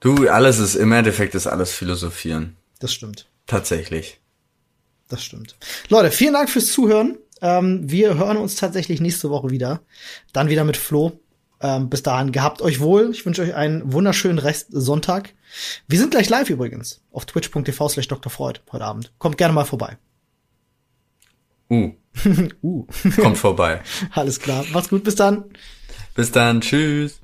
Du, 0.00 0.28
alles 0.28 0.58
ist, 0.58 0.74
im 0.74 0.92
Endeffekt 0.92 1.34
ist 1.34 1.46
alles 1.46 1.72
Philosophieren. 1.72 2.56
Das 2.78 2.92
stimmt. 2.92 3.26
Tatsächlich. 3.46 4.20
Das 5.08 5.22
stimmt. 5.22 5.56
Leute, 5.88 6.10
vielen 6.10 6.32
Dank 6.32 6.48
fürs 6.48 6.66
Zuhören. 6.68 7.18
Ähm, 7.42 7.90
wir 7.90 8.16
hören 8.16 8.38
uns 8.38 8.56
tatsächlich 8.56 9.00
nächste 9.00 9.28
Woche 9.30 9.50
wieder. 9.50 9.80
Dann 10.32 10.48
wieder 10.48 10.64
mit 10.64 10.76
Flo. 10.78 11.20
Ähm, 11.60 11.88
bis 11.90 12.02
dahin, 12.02 12.32
gehabt 12.32 12.62
euch 12.62 12.80
wohl. 12.80 13.10
Ich 13.12 13.24
wünsche 13.26 13.42
euch 13.42 13.54
einen 13.54 13.92
wunderschönen 13.92 14.38
Rest 14.38 14.68
Sonntag. 14.70 15.34
Wir 15.86 15.98
sind 15.98 16.10
gleich 16.10 16.28
live 16.28 16.50
übrigens 16.50 17.00
auf 17.12 17.26
twitch.tv 17.26 17.88
slash 17.88 18.08
Dr. 18.08 18.30
Freud 18.30 18.60
heute 18.72 18.84
Abend. 18.84 19.12
Kommt 19.18 19.36
gerne 19.38 19.54
mal 19.54 19.64
vorbei. 19.64 19.98
Uh, 21.70 21.92
Uh, 22.62 22.86
kommt 23.20 23.38
vorbei. 23.38 23.80
alles 24.12 24.38
klar. 24.40 24.64
Macht's 24.72 24.88
gut, 24.88 25.04
bis 25.04 25.16
dann. 25.16 25.44
Bis 26.14 26.30
dann, 26.30 26.60
tschüss. 26.60 27.20